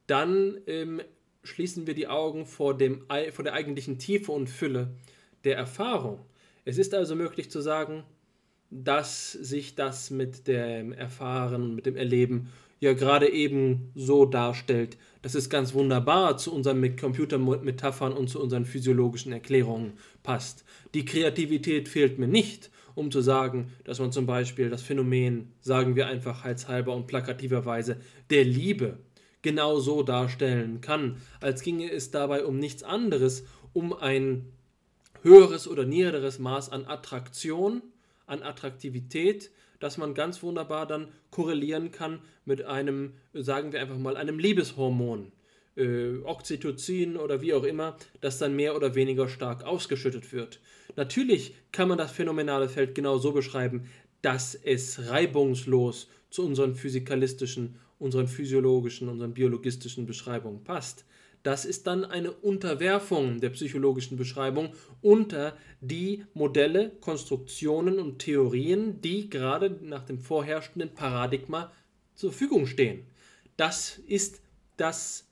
dann 0.05 0.60
ähm, 0.68 1.01
schließen 1.41 1.88
wir 1.88 1.95
die 1.95 2.08
Augen 2.08 2.45
vor, 2.45 2.78
dem, 2.78 3.08
vor 3.32 3.43
der 3.43 3.53
eigentlichen 3.53 3.97
Tiefe 3.97 4.32
und 4.34 4.51
Fülle 4.51 4.91
der 5.43 5.58
Erfahrung. 5.58 6.20
Es 6.64 6.78
ist 6.78 6.93
also 6.93 7.16
möglich 7.16 7.49
zu 7.49 7.62
sagen, 7.62 8.03
dass 8.70 9.32
sich 9.32 9.74
das 9.74 10.12
mit 10.12 10.47
dem 10.47 10.91
Erfahren, 10.91 11.74
mit 11.74 11.88
dem 11.88 11.95
Erleben 11.95 12.53
ja 12.80 12.94
gerade 12.94 13.30
eben 13.30 13.92
so 13.96 14.26
darstellt, 14.26 14.98
dass 15.22 15.36
es 15.36 15.50
ganz 15.50 15.74
wunderbar 15.74 16.38
zu 16.38 16.54
unseren 16.54 16.96
Computermetaphern 16.96 18.14
und 18.14 18.30
zu 18.30 18.42
unseren 18.42 18.66
physiologischen 18.66 19.34
Erklärungen 19.34 19.94
passt. 20.24 20.64
Die 20.94 21.06
Kreativität 21.06 21.90
fehlt 21.90 22.20
mir 22.20 22.28
nicht, 22.28 22.70
um 22.96 23.12
zu 23.12 23.22
sagen, 23.22 23.72
dass 23.84 24.00
man 24.00 24.12
zum 24.12 24.26
Beispiel 24.26 24.70
das 24.70 24.82
Phänomen, 24.82 25.52
sagen 25.62 25.96
wir 25.96 26.08
einfach 26.08 26.44
halshalber 26.44 26.96
und 26.96 27.08
plakativerweise, 27.08 27.98
der 28.30 28.44
Liebe 28.44 28.98
genau 29.42 29.80
so 29.80 30.04
darstellen 30.04 30.82
kann, 30.82 31.18
als 31.40 31.62
ginge 31.62 31.92
es 31.92 32.12
dabei 32.12 32.46
um 32.46 32.58
nichts 32.58 32.84
anderes, 32.84 33.46
um 33.74 33.94
ein 33.94 34.52
höheres 35.22 35.68
oder 35.68 35.86
niederes 35.86 36.40
Maß 36.40 36.72
an 36.72 36.86
Attraktion, 36.86 37.82
an 38.26 38.44
Attraktivität, 38.44 39.52
das 39.80 39.98
man 39.98 40.14
ganz 40.14 40.42
wunderbar 40.44 40.86
dann 40.88 41.08
korrelieren 41.32 41.92
kann 41.92 42.20
mit 42.46 42.64
einem, 42.64 43.14
sagen 43.34 43.72
wir 43.72 43.82
einfach 43.82 43.98
mal, 43.98 44.18
einem 44.18 44.40
Liebeshormon, 44.40 45.32
äh, 45.76 46.18
Oxytocin 46.24 47.18
oder 47.18 47.42
wie 47.42 47.54
auch 47.54 47.64
immer, 47.64 47.98
das 48.22 48.40
dann 48.40 48.56
mehr 48.56 48.76
oder 48.76 48.96
weniger 48.96 49.28
stark 49.28 49.64
ausgeschüttet 49.64 50.34
wird. 50.34 50.60
Natürlich 50.96 51.56
kann 51.72 51.88
man 51.88 51.98
das 51.98 52.12
phänomenale 52.12 52.70
Feld 52.70 52.96
genau 52.96 53.18
so 53.18 53.32
beschreiben, 53.32 53.90
dass 54.22 54.56
es 54.56 55.10
reibungslos 55.10 56.10
zu 56.30 56.46
unseren 56.46 56.76
physikalistischen, 56.76 57.76
unseren 58.00 58.28
physiologischen, 58.28 59.08
unseren 59.10 59.34
biologistischen 59.34 60.06
Beschreibungen 60.06 60.64
passt. 60.64 61.06
Das 61.48 61.64
ist 61.64 61.88
dann 61.88 62.04
eine 62.04 62.34
Unterwerfung 62.34 63.39
der 63.39 63.52
psychologischen 63.52 64.18
Beschreibung 64.18 64.74
unter 65.02 65.56
die 65.80 66.26
Modelle, 66.34 66.91
Konstruktionen 67.00 68.00
und 68.00 68.20
Theorien, 68.20 69.00
die 69.00 69.30
gerade 69.30 69.80
nach 69.82 70.04
dem 70.04 70.20
vorherrschenden 70.20 70.93
Paradigma 70.93 71.72
zur 72.16 72.32
Verfügung 72.32 72.68
stehen. 72.68 73.08
Das 73.56 73.98
ist 74.08 74.41
das 74.76 75.26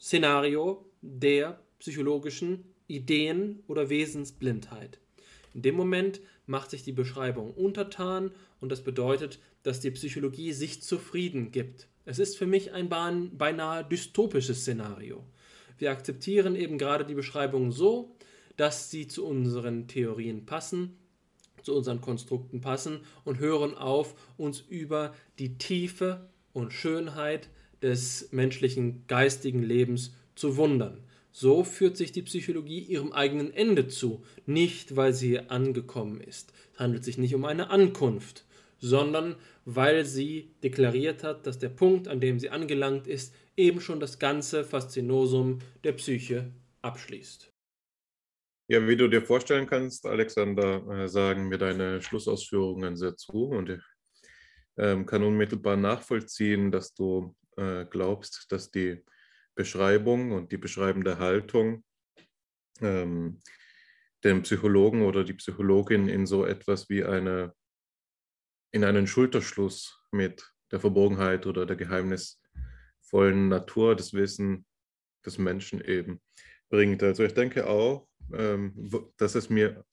Szenario 0.00 0.84
der 1.02 1.60
psychologischen 1.78 2.64
Ideen- 2.88 3.62
oder 3.68 3.90
Wesensblindheit. 3.90 4.98
In 5.54 5.62
dem 5.62 5.76
Moment 5.76 6.20
macht 6.46 6.70
sich 6.70 6.82
die 6.82 6.90
Beschreibung 6.90 7.52
untertan 7.52 8.32
und 8.58 8.72
das 8.72 8.82
bedeutet, 8.82 9.38
dass 9.62 9.78
die 9.78 9.92
Psychologie 9.92 10.52
sich 10.52 10.82
zufrieden 10.82 11.52
gibt. 11.52 11.86
Es 12.08 12.18
ist 12.18 12.38
für 12.38 12.46
mich 12.46 12.72
ein 12.72 12.88
beinahe 12.88 13.84
dystopisches 13.84 14.62
Szenario. 14.62 15.22
Wir 15.76 15.90
akzeptieren 15.90 16.56
eben 16.56 16.78
gerade 16.78 17.04
die 17.04 17.12
Beschreibung 17.14 17.70
so, 17.70 18.16
dass 18.56 18.90
sie 18.90 19.08
zu 19.08 19.26
unseren 19.26 19.88
Theorien 19.88 20.46
passen, 20.46 20.96
zu 21.62 21.76
unseren 21.76 22.00
Konstrukten 22.00 22.62
passen 22.62 23.00
und 23.26 23.40
hören 23.40 23.74
auf, 23.74 24.14
uns 24.38 24.60
über 24.60 25.14
die 25.38 25.58
Tiefe 25.58 26.30
und 26.54 26.72
Schönheit 26.72 27.50
des 27.82 28.32
menschlichen 28.32 29.06
geistigen 29.06 29.62
Lebens 29.62 30.14
zu 30.34 30.56
wundern. 30.56 31.04
So 31.30 31.62
führt 31.62 31.98
sich 31.98 32.10
die 32.10 32.22
Psychologie 32.22 32.80
ihrem 32.80 33.12
eigenen 33.12 33.52
Ende 33.52 33.86
zu, 33.86 34.22
nicht 34.46 34.96
weil 34.96 35.12
sie 35.12 35.40
angekommen 35.40 36.22
ist. 36.22 36.54
Es 36.72 36.80
handelt 36.80 37.04
sich 37.04 37.18
nicht 37.18 37.34
um 37.34 37.44
eine 37.44 37.68
Ankunft, 37.68 38.46
sondern 38.78 39.36
weil 39.64 40.04
sie 40.04 40.54
deklariert 40.62 41.24
hat, 41.24 41.46
dass 41.46 41.58
der 41.58 41.68
Punkt, 41.68 42.08
an 42.08 42.20
dem 42.20 42.38
sie 42.38 42.50
angelangt 42.50 43.06
ist, 43.06 43.34
eben 43.56 43.80
schon 43.80 44.00
das 44.00 44.18
ganze 44.18 44.64
Faszinosum 44.64 45.58
der 45.84 45.92
Psyche 45.92 46.52
abschließt. 46.82 47.52
Ja, 48.70 48.86
wie 48.86 48.96
du 48.96 49.08
dir 49.08 49.22
vorstellen 49.22 49.66
kannst, 49.66 50.06
Alexander, 50.06 50.86
äh, 50.88 51.08
sagen 51.08 51.48
mir 51.48 51.58
deine 51.58 52.02
Schlussausführungen 52.02 52.96
sehr 52.96 53.16
zu 53.16 53.44
und 53.44 53.70
ich 53.70 53.82
ähm, 54.76 55.06
kann 55.06 55.22
unmittelbar 55.22 55.76
nachvollziehen, 55.76 56.70
dass 56.70 56.94
du 56.94 57.34
äh, 57.56 57.86
glaubst, 57.86 58.46
dass 58.50 58.70
die 58.70 59.02
Beschreibung 59.54 60.32
und 60.32 60.52
die 60.52 60.58
beschreibende 60.58 61.18
Haltung 61.18 61.82
ähm, 62.80 63.40
den 64.22 64.42
Psychologen 64.42 65.02
oder 65.02 65.24
die 65.24 65.34
Psychologin 65.34 66.08
in 66.08 66.26
so 66.26 66.44
etwas 66.44 66.88
wie 66.88 67.04
eine 67.04 67.54
in 68.70 68.84
einen 68.84 69.06
Schulterschluss 69.06 70.04
mit 70.10 70.52
der 70.70 70.80
Verborgenheit 70.80 71.46
oder 71.46 71.66
der 71.66 71.76
geheimnisvollen 71.76 73.48
Natur 73.48 73.96
des 73.96 74.12
Wissens 74.12 74.64
des 75.24 75.38
Menschen 75.38 75.80
eben 75.80 76.20
bringt. 76.68 77.02
Also 77.02 77.24
ich 77.24 77.34
denke 77.34 77.66
auch, 77.66 78.06
ähm, 78.32 78.90
dass 79.16 79.34
es 79.34 79.48
mir, 79.48 79.84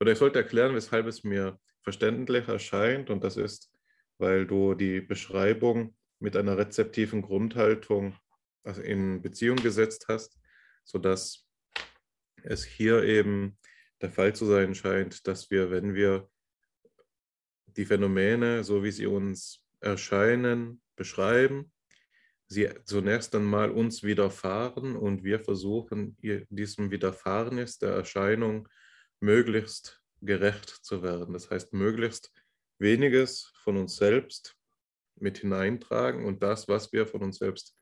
oder 0.00 0.12
ich 0.12 0.18
sollte 0.18 0.38
erklären, 0.38 0.74
weshalb 0.74 1.06
es 1.06 1.24
mir 1.24 1.58
verständlich 1.82 2.48
erscheint 2.48 3.10
und 3.10 3.22
das 3.22 3.36
ist, 3.36 3.72
weil 4.18 4.46
du 4.46 4.74
die 4.74 5.00
Beschreibung 5.00 5.96
mit 6.18 6.36
einer 6.36 6.58
rezeptiven 6.58 7.22
Grundhaltung 7.22 8.16
also 8.64 8.82
in 8.82 9.22
Beziehung 9.22 9.56
gesetzt 9.56 10.06
hast, 10.08 10.38
sodass 10.84 11.46
es 12.42 12.64
hier 12.64 13.04
eben 13.04 13.56
der 14.00 14.10
Fall 14.10 14.34
zu 14.34 14.46
sein 14.46 14.74
scheint, 14.74 15.26
dass 15.26 15.50
wir, 15.50 15.70
wenn 15.70 15.94
wir 15.94 16.28
die 17.76 17.84
Phänomene, 17.84 18.64
so 18.64 18.82
wie 18.82 18.90
sie 18.90 19.06
uns 19.06 19.62
erscheinen, 19.80 20.80
beschreiben, 20.96 21.72
sie 22.48 22.68
zunächst 22.84 23.34
einmal 23.34 23.70
uns 23.70 24.02
widerfahren 24.02 24.96
und 24.96 25.24
wir 25.24 25.40
versuchen, 25.40 26.16
diesem 26.50 26.90
Widerfahrenes 26.90 27.78
der 27.78 27.90
Erscheinung 27.90 28.68
möglichst 29.20 30.02
gerecht 30.22 30.68
zu 30.68 31.02
werden. 31.02 31.34
Das 31.34 31.50
heißt, 31.50 31.72
möglichst 31.72 32.32
weniges 32.78 33.52
von 33.62 33.76
uns 33.76 33.96
selbst 33.96 34.56
mit 35.16 35.38
hineintragen 35.38 36.24
und 36.24 36.42
das, 36.42 36.68
was 36.68 36.92
wir 36.92 37.06
von 37.06 37.22
uns 37.22 37.38
selbst 37.38 37.76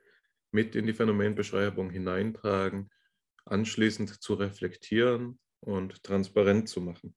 mit 0.51 0.77
in 0.77 0.87
die 0.87 0.95
Phänomenbeschreibung 0.95 1.91
hineintragen, 1.91 2.91
anschließend 3.45 4.23
zu 4.23 4.35
reflektieren 4.35 5.39
und 5.61 6.03
transparent 6.03 6.69
zu 6.69 6.81
machen. 6.81 7.15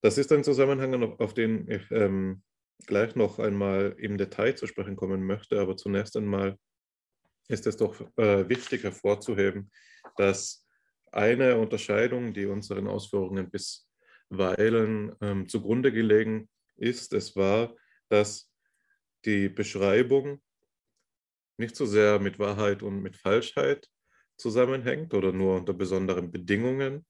Das 0.00 0.16
ist 0.16 0.32
ein 0.32 0.44
Zusammenhang, 0.44 1.18
auf 1.18 1.34
den 1.34 1.68
ich 1.68 1.90
ähm, 1.90 2.42
gleich 2.86 3.16
noch 3.16 3.38
einmal 3.38 3.96
im 3.98 4.16
Detail 4.16 4.54
zu 4.54 4.66
sprechen 4.66 4.96
kommen 4.96 5.24
möchte, 5.24 5.60
aber 5.60 5.76
zunächst 5.76 6.16
einmal 6.16 6.56
ist 7.48 7.66
es 7.66 7.76
doch 7.76 8.00
äh, 8.16 8.48
wichtig 8.48 8.84
hervorzuheben, 8.84 9.70
dass 10.16 10.64
eine 11.10 11.56
Unterscheidung, 11.56 12.32
die 12.32 12.46
unseren 12.46 12.86
Ausführungen 12.86 13.50
bisweilen 13.50 15.16
ähm, 15.20 15.48
zugrunde 15.48 15.90
gelegen 15.90 16.48
ist, 16.76 17.12
es 17.12 17.34
war, 17.34 17.74
dass 18.08 18.52
die 19.24 19.48
Beschreibung 19.48 20.40
nicht 21.56 21.74
so 21.74 21.86
sehr 21.86 22.20
mit 22.20 22.38
Wahrheit 22.38 22.82
und 22.82 23.02
mit 23.02 23.16
Falschheit 23.16 23.88
zusammenhängt 24.36 25.12
oder 25.12 25.32
nur 25.32 25.56
unter 25.56 25.72
besonderen 25.72 26.30
Bedingungen, 26.30 27.04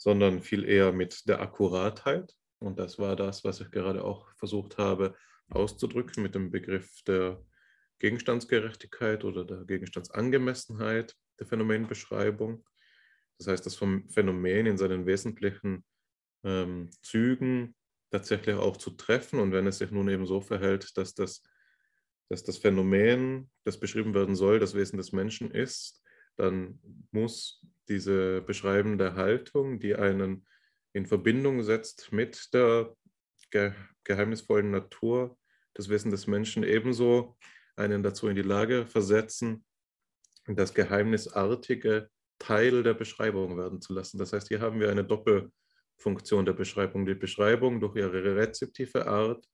sondern 0.00 0.40
viel 0.40 0.64
eher 0.64 0.92
mit 0.92 1.28
der 1.28 1.42
Akkuratheit. 1.42 2.34
Und 2.58 2.78
das 2.78 2.98
war 2.98 3.16
das, 3.16 3.44
was 3.44 3.60
ich 3.60 3.70
gerade 3.70 4.02
auch 4.02 4.32
versucht 4.36 4.78
habe 4.78 5.14
auszudrücken 5.50 6.22
mit 6.22 6.34
dem 6.34 6.50
Begriff 6.50 7.02
der 7.06 7.44
Gegenstandsgerechtigkeit 7.98 9.24
oder 9.24 9.44
der 9.44 9.64
Gegenstandsangemessenheit 9.66 11.14
der 11.38 11.46
Phänomenbeschreibung. 11.46 12.64
Das 13.36 13.48
heißt, 13.48 13.66
das 13.66 13.76
Phänomen 13.76 14.66
in 14.66 14.78
seinen 14.78 15.04
wesentlichen 15.04 15.84
ähm, 16.44 16.88
Zügen 17.02 17.74
tatsächlich 18.10 18.56
auch 18.56 18.78
zu 18.78 18.92
treffen. 18.92 19.38
Und 19.38 19.52
wenn 19.52 19.66
es 19.66 19.78
sich 19.78 19.90
nun 19.90 20.08
eben 20.08 20.24
so 20.24 20.40
verhält, 20.40 20.96
dass 20.96 21.14
das, 21.14 21.42
dass 22.30 22.42
das 22.42 22.56
Phänomen, 22.56 23.50
das 23.64 23.78
beschrieben 23.78 24.14
werden 24.14 24.34
soll, 24.34 24.60
das 24.60 24.74
Wesen 24.74 24.96
des 24.96 25.12
Menschen 25.12 25.50
ist, 25.50 25.99
dann 26.40 26.80
muss 27.10 27.64
diese 27.88 28.40
beschreibende 28.40 29.14
Haltung, 29.14 29.78
die 29.78 29.94
einen 29.94 30.46
in 30.92 31.06
Verbindung 31.06 31.62
setzt 31.62 32.12
mit 32.12 32.52
der 32.54 32.96
ge 33.50 33.72
geheimnisvollen 34.04 34.70
Natur 34.70 35.36
des 35.76 35.88
Wesens 35.88 36.12
des 36.12 36.26
Menschen, 36.26 36.62
ebenso 36.64 37.36
einen 37.76 38.02
dazu 38.02 38.28
in 38.28 38.36
die 38.36 38.42
Lage 38.42 38.86
versetzen, 38.86 39.64
das 40.46 40.72
Geheimnisartige 40.72 42.08
Teil 42.38 42.82
der 42.82 42.94
Beschreibung 42.94 43.58
werden 43.58 43.80
zu 43.80 43.92
lassen. 43.92 44.18
Das 44.18 44.32
heißt, 44.32 44.48
hier 44.48 44.60
haben 44.60 44.80
wir 44.80 44.90
eine 44.90 45.04
Doppelfunktion 45.04 46.46
der 46.46 46.54
Beschreibung. 46.54 47.04
Die 47.04 47.14
Beschreibung 47.14 47.80
durch 47.80 47.96
ihre 47.96 48.36
rezeptive 48.36 49.06
Art 49.06 49.44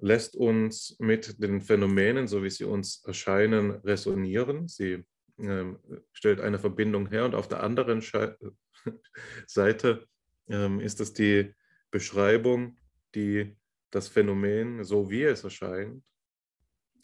lässt 0.00 0.36
uns 0.36 0.96
mit 0.98 1.42
den 1.42 1.62
Phänomenen, 1.62 2.28
so 2.28 2.42
wie 2.44 2.50
sie 2.50 2.64
uns 2.64 3.02
erscheinen, 3.04 3.70
resonieren. 3.70 4.68
Sie 4.68 5.04
ähm, 5.38 5.78
stellt 6.12 6.40
eine 6.40 6.58
Verbindung 6.58 7.08
her 7.08 7.24
und 7.24 7.34
auf 7.34 7.48
der 7.48 7.62
anderen 7.62 8.02
Seite 9.46 10.06
ähm, 10.48 10.80
ist 10.80 11.00
es 11.00 11.12
die 11.12 11.54
Beschreibung, 11.90 12.76
die 13.14 13.56
das 13.90 14.08
Phänomen, 14.08 14.84
so 14.84 15.10
wie 15.10 15.24
es 15.24 15.44
erscheint, 15.44 16.02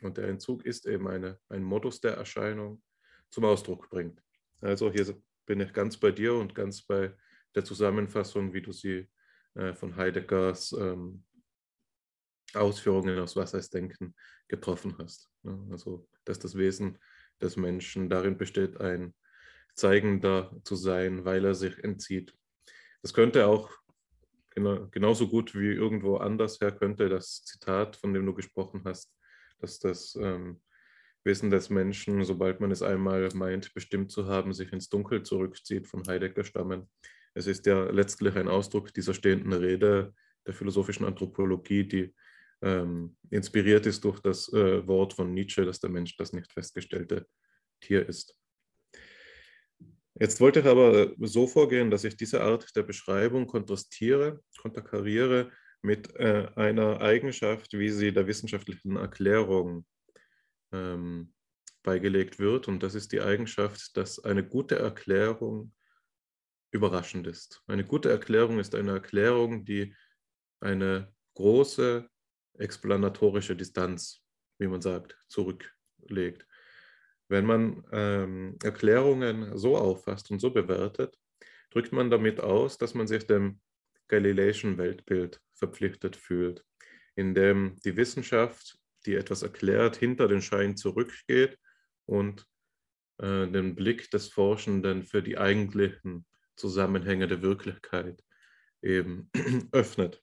und 0.00 0.16
der 0.16 0.28
Entzug 0.28 0.64
ist 0.64 0.86
eben 0.86 1.08
eine, 1.08 1.38
ein 1.48 1.62
Modus 1.62 2.00
der 2.00 2.14
Erscheinung, 2.14 2.82
zum 3.30 3.44
Ausdruck 3.44 3.90
bringt. 3.90 4.22
Also 4.60 4.90
hier 4.90 5.20
bin 5.44 5.60
ich 5.60 5.72
ganz 5.72 5.96
bei 5.96 6.10
dir 6.10 6.34
und 6.34 6.54
ganz 6.54 6.82
bei 6.82 7.14
der 7.54 7.64
Zusammenfassung, 7.64 8.52
wie 8.52 8.62
du 8.62 8.72
sie 8.72 9.08
äh, 9.54 9.74
von 9.74 9.96
Heideggers 9.96 10.72
ähm, 10.72 11.24
Ausführungen 12.54 13.18
aus 13.18 13.36
Was 13.36 13.54
heißt 13.54 13.74
Denken 13.74 14.14
getroffen 14.46 14.96
hast. 14.98 15.30
Also, 15.70 16.08
dass 16.24 16.38
das 16.38 16.56
Wesen 16.56 16.98
des 17.40 17.56
Menschen 17.56 18.08
darin 18.08 18.36
besteht, 18.36 18.80
ein 18.80 19.14
Zeigender 19.74 20.54
zu 20.64 20.74
sein, 20.74 21.24
weil 21.24 21.44
er 21.44 21.54
sich 21.54 21.78
entzieht. 21.84 22.34
Das 23.02 23.14
könnte 23.14 23.46
auch 23.46 23.70
genau, 24.50 24.88
genauso 24.90 25.28
gut 25.28 25.54
wie 25.54 25.72
irgendwo 25.72 26.16
anders 26.16 26.60
her 26.60 26.72
könnte 26.72 27.08
das 27.08 27.44
Zitat, 27.44 27.96
von 27.96 28.12
dem 28.12 28.26
du 28.26 28.34
gesprochen 28.34 28.82
hast, 28.84 29.14
dass 29.60 29.78
das 29.78 30.16
ähm, 30.20 30.60
Wesen 31.24 31.50
des 31.50 31.70
Menschen, 31.70 32.24
sobald 32.24 32.60
man 32.60 32.70
es 32.70 32.82
einmal 32.82 33.28
meint, 33.34 33.72
bestimmt 33.74 34.10
zu 34.10 34.26
haben, 34.26 34.52
sich 34.52 34.72
ins 34.72 34.88
Dunkel 34.88 35.22
zurückzieht, 35.22 35.86
von 35.86 36.06
Heidegger 36.06 36.44
stammen. 36.44 36.88
Es 37.34 37.46
ist 37.46 37.66
ja 37.66 37.84
letztlich 37.90 38.34
ein 38.36 38.48
Ausdruck 38.48 38.92
dieser 38.94 39.14
stehenden 39.14 39.52
Rede 39.52 40.14
der 40.46 40.54
philosophischen 40.54 41.06
Anthropologie, 41.06 41.84
die 41.84 42.14
ähm, 42.62 43.16
inspiriert 43.30 43.86
ist 43.86 44.04
durch 44.04 44.20
das 44.20 44.52
äh, 44.52 44.86
Wort 44.86 45.14
von 45.14 45.32
Nietzsche, 45.32 45.64
dass 45.64 45.80
der 45.80 45.90
Mensch 45.90 46.16
das 46.16 46.32
nicht 46.32 46.52
festgestellte 46.52 47.26
Tier 47.80 48.08
ist. 48.08 48.36
Jetzt 50.20 50.40
wollte 50.40 50.60
ich 50.60 50.66
aber 50.66 51.12
so 51.20 51.46
vorgehen, 51.46 51.90
dass 51.90 52.02
ich 52.02 52.16
diese 52.16 52.42
Art 52.42 52.74
der 52.74 52.82
Beschreibung 52.82 53.46
kontrastiere, 53.46 54.40
konterkariere 54.60 55.52
mit 55.82 56.14
äh, 56.16 56.48
einer 56.56 57.00
Eigenschaft, 57.00 57.72
wie 57.74 57.90
sie 57.90 58.12
der 58.12 58.26
wissenschaftlichen 58.26 58.96
Erklärung 58.96 59.86
ähm, 60.72 61.32
beigelegt 61.84 62.40
wird. 62.40 62.66
Und 62.66 62.82
das 62.82 62.96
ist 62.96 63.12
die 63.12 63.20
Eigenschaft, 63.20 63.96
dass 63.96 64.18
eine 64.18 64.44
gute 64.44 64.76
Erklärung 64.76 65.72
überraschend 66.72 67.28
ist. 67.28 67.62
Eine 67.68 67.84
gute 67.84 68.10
Erklärung 68.10 68.58
ist 68.58 68.74
eine 68.74 68.92
Erklärung, 68.92 69.64
die 69.64 69.94
eine 70.60 71.12
große 71.34 72.08
explanatorische 72.58 73.56
Distanz, 73.56 74.22
wie 74.58 74.66
man 74.66 74.82
sagt, 74.82 75.16
zurücklegt. 75.28 76.46
Wenn 77.28 77.44
man 77.44 77.84
ähm, 77.92 78.56
Erklärungen 78.62 79.56
so 79.56 79.76
auffasst 79.76 80.30
und 80.30 80.40
so 80.40 80.50
bewertet, 80.50 81.16
drückt 81.70 81.92
man 81.92 82.10
damit 82.10 82.40
aus, 82.40 82.78
dass 82.78 82.94
man 82.94 83.06
sich 83.06 83.26
dem 83.26 83.60
galileischen 84.08 84.78
Weltbild 84.78 85.40
verpflichtet 85.54 86.16
fühlt, 86.16 86.64
in 87.14 87.34
dem 87.34 87.76
die 87.84 87.96
Wissenschaft, 87.96 88.78
die 89.04 89.14
etwas 89.14 89.42
erklärt, 89.42 89.96
hinter 89.96 90.28
den 90.28 90.42
Schein 90.42 90.76
zurückgeht 90.76 91.58
und 92.06 92.46
äh, 93.18 93.46
den 93.46 93.74
Blick 93.74 94.10
des 94.10 94.28
Forschenden 94.28 95.02
für 95.02 95.22
die 95.22 95.36
eigentlichen 95.36 96.26
Zusammenhänge 96.56 97.28
der 97.28 97.42
Wirklichkeit 97.42 98.22
eben 98.82 99.30
öffnet. 99.72 100.22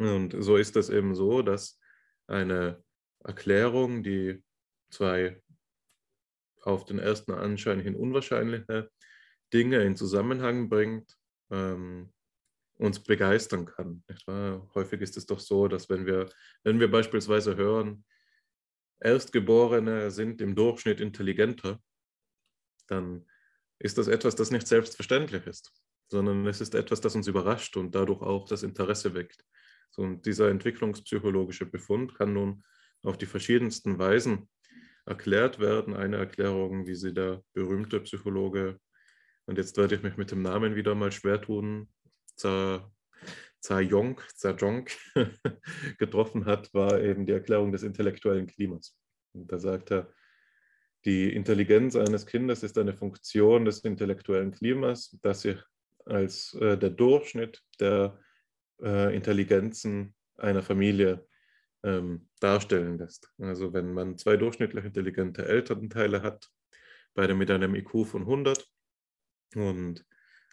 Und 0.00 0.34
so 0.38 0.56
ist 0.56 0.76
es 0.76 0.88
eben 0.88 1.14
so, 1.14 1.42
dass 1.42 1.78
eine 2.26 2.82
Erklärung, 3.22 4.02
die 4.02 4.42
zwei 4.88 5.42
auf 6.62 6.86
den 6.86 6.98
ersten 6.98 7.32
Anschein 7.32 7.80
hin 7.80 7.94
unwahrscheinliche 7.94 8.90
Dinge 9.52 9.82
in 9.82 9.96
Zusammenhang 9.96 10.70
bringt, 10.70 11.18
ähm, 11.50 12.14
uns 12.78 13.02
begeistern 13.02 13.66
kann. 13.66 14.02
Häufig 14.74 15.02
ist 15.02 15.18
es 15.18 15.26
doch 15.26 15.38
so, 15.38 15.68
dass 15.68 15.90
wenn 15.90 16.06
wir, 16.06 16.30
wenn 16.64 16.80
wir 16.80 16.90
beispielsweise 16.90 17.56
hören, 17.56 18.06
Erstgeborene 19.00 20.10
sind 20.10 20.40
im 20.40 20.54
Durchschnitt 20.54 21.00
intelligenter, 21.00 21.78
dann 22.86 23.26
ist 23.78 23.98
das 23.98 24.08
etwas, 24.08 24.34
das 24.34 24.50
nicht 24.50 24.66
selbstverständlich 24.66 25.46
ist, 25.46 25.74
sondern 26.08 26.46
es 26.46 26.62
ist 26.62 26.74
etwas, 26.74 27.02
das 27.02 27.14
uns 27.14 27.26
überrascht 27.26 27.76
und 27.76 27.94
dadurch 27.94 28.22
auch 28.22 28.48
das 28.48 28.62
Interesse 28.62 29.12
weckt. 29.12 29.44
Und 29.98 30.26
dieser 30.26 30.48
entwicklungspsychologische 30.50 31.66
Befund 31.66 32.14
kann 32.14 32.32
nun 32.32 32.64
auf 33.02 33.18
die 33.18 33.26
verschiedensten 33.26 33.98
Weisen 33.98 34.48
erklärt 35.06 35.58
werden. 35.58 35.94
Eine 35.94 36.18
Erklärung, 36.18 36.86
wie 36.86 36.94
sie 36.94 37.12
der 37.12 37.42
berühmte 37.52 38.00
Psychologe, 38.00 38.78
und 39.46 39.58
jetzt 39.58 39.76
werde 39.76 39.96
ich 39.96 40.02
mich 40.02 40.16
mit 40.16 40.30
dem 40.30 40.42
Namen 40.42 40.76
wieder 40.76 40.94
mal 40.94 41.10
schwer 41.10 41.40
tun, 41.40 41.88
Zajong, 43.60 44.20
Zajong 44.34 44.88
getroffen 45.98 46.44
hat, 46.46 46.72
war 46.72 47.00
eben 47.00 47.26
die 47.26 47.32
Erklärung 47.32 47.72
des 47.72 47.82
intellektuellen 47.82 48.46
Klimas. 48.46 48.96
Und 49.32 49.50
da 49.50 49.58
sagt 49.58 49.90
er, 49.90 50.12
die 51.04 51.32
Intelligenz 51.32 51.96
eines 51.96 52.26
Kindes 52.26 52.62
ist 52.62 52.76
eine 52.78 52.94
Funktion 52.94 53.64
des 53.64 53.80
intellektuellen 53.80 54.52
Klimas, 54.52 55.18
das 55.22 55.42
sich 55.42 55.58
als 56.04 56.54
äh, 56.54 56.76
der 56.76 56.90
Durchschnitt 56.90 57.62
der 57.78 58.18
äh, 58.82 59.14
Intelligenzen 59.14 60.14
einer 60.36 60.62
Familie 60.62 61.26
ähm, 61.82 62.28
darstellen 62.40 62.98
lässt. 62.98 63.32
Also 63.38 63.72
wenn 63.72 63.92
man 63.92 64.18
zwei 64.18 64.36
durchschnittlich 64.36 64.84
intelligente 64.84 65.46
Elternteile 65.46 66.22
hat, 66.22 66.48
beide 67.14 67.34
mit 67.34 67.50
einem 67.50 67.74
IQ 67.74 68.06
von 68.06 68.22
100 68.22 68.66
und 69.54 70.04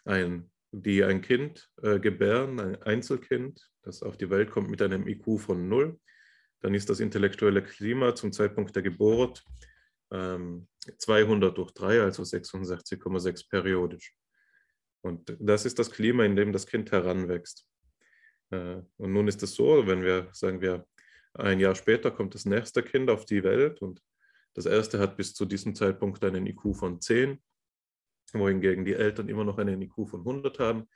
ein, 0.04 0.50
die 0.72 1.04
ein 1.04 1.22
Kind 1.22 1.70
äh, 1.82 1.98
gebären, 1.98 2.60
ein 2.60 2.82
Einzelkind, 2.82 3.70
das 3.82 4.02
auf 4.02 4.16
die 4.16 4.30
Welt 4.30 4.50
kommt 4.50 4.70
mit 4.70 4.82
einem 4.82 5.06
IQ 5.06 5.40
von 5.40 5.68
0, 5.68 5.98
dann 6.60 6.74
ist 6.74 6.90
das 6.90 7.00
intellektuelle 7.00 7.62
Klima 7.62 8.14
zum 8.14 8.32
Zeitpunkt 8.32 8.74
der 8.74 8.82
Geburt 8.82 9.44
ähm, 10.10 10.66
200 10.98 11.56
durch 11.56 11.72
3, 11.72 12.02
also 12.02 12.22
66,6 12.22 13.48
periodisch. 13.48 14.14
Und 15.02 15.36
das 15.38 15.64
ist 15.64 15.78
das 15.78 15.90
Klima, 15.90 16.24
in 16.24 16.34
dem 16.34 16.52
das 16.52 16.66
Kind 16.66 16.90
heranwächst. 16.90 17.66
Äh, 18.50 18.82
und 18.96 19.12
nun 19.12 19.28
ist 19.28 19.42
es 19.42 19.54
so, 19.54 19.86
wenn 19.86 20.02
wir 20.02 20.28
sagen 20.32 20.60
wir, 20.60 20.86
ein 21.34 21.60
Jahr 21.60 21.74
später 21.74 22.10
kommt 22.10 22.34
das 22.34 22.46
nächste 22.46 22.82
Kind 22.82 23.10
auf 23.10 23.24
die 23.24 23.44
Welt 23.44 23.80
und 23.82 24.02
das 24.54 24.66
erste 24.66 24.98
hat 24.98 25.16
bis 25.16 25.34
zu 25.34 25.44
diesem 25.44 25.74
Zeitpunkt 25.74 26.24
einen 26.24 26.46
IQ 26.46 26.74
von 26.74 27.00
10, 27.00 27.40
wohingegen 28.32 28.84
die 28.84 28.94
Eltern 28.94 29.28
immer 29.28 29.44
noch 29.44 29.58
einen 29.58 29.80
IQ 29.82 30.08
von 30.08 30.20
100 30.20 30.58
haben. 30.58 30.88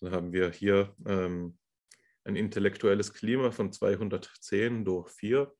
Dann 0.00 0.12
haben 0.12 0.32
wir 0.32 0.50
hier 0.50 0.94
ähm, 1.06 1.58
ein 2.24 2.36
intellektuelles 2.36 3.12
Klima 3.12 3.50
von 3.50 3.72
210 3.72 4.84
durch 4.84 5.10
4, 5.10 5.52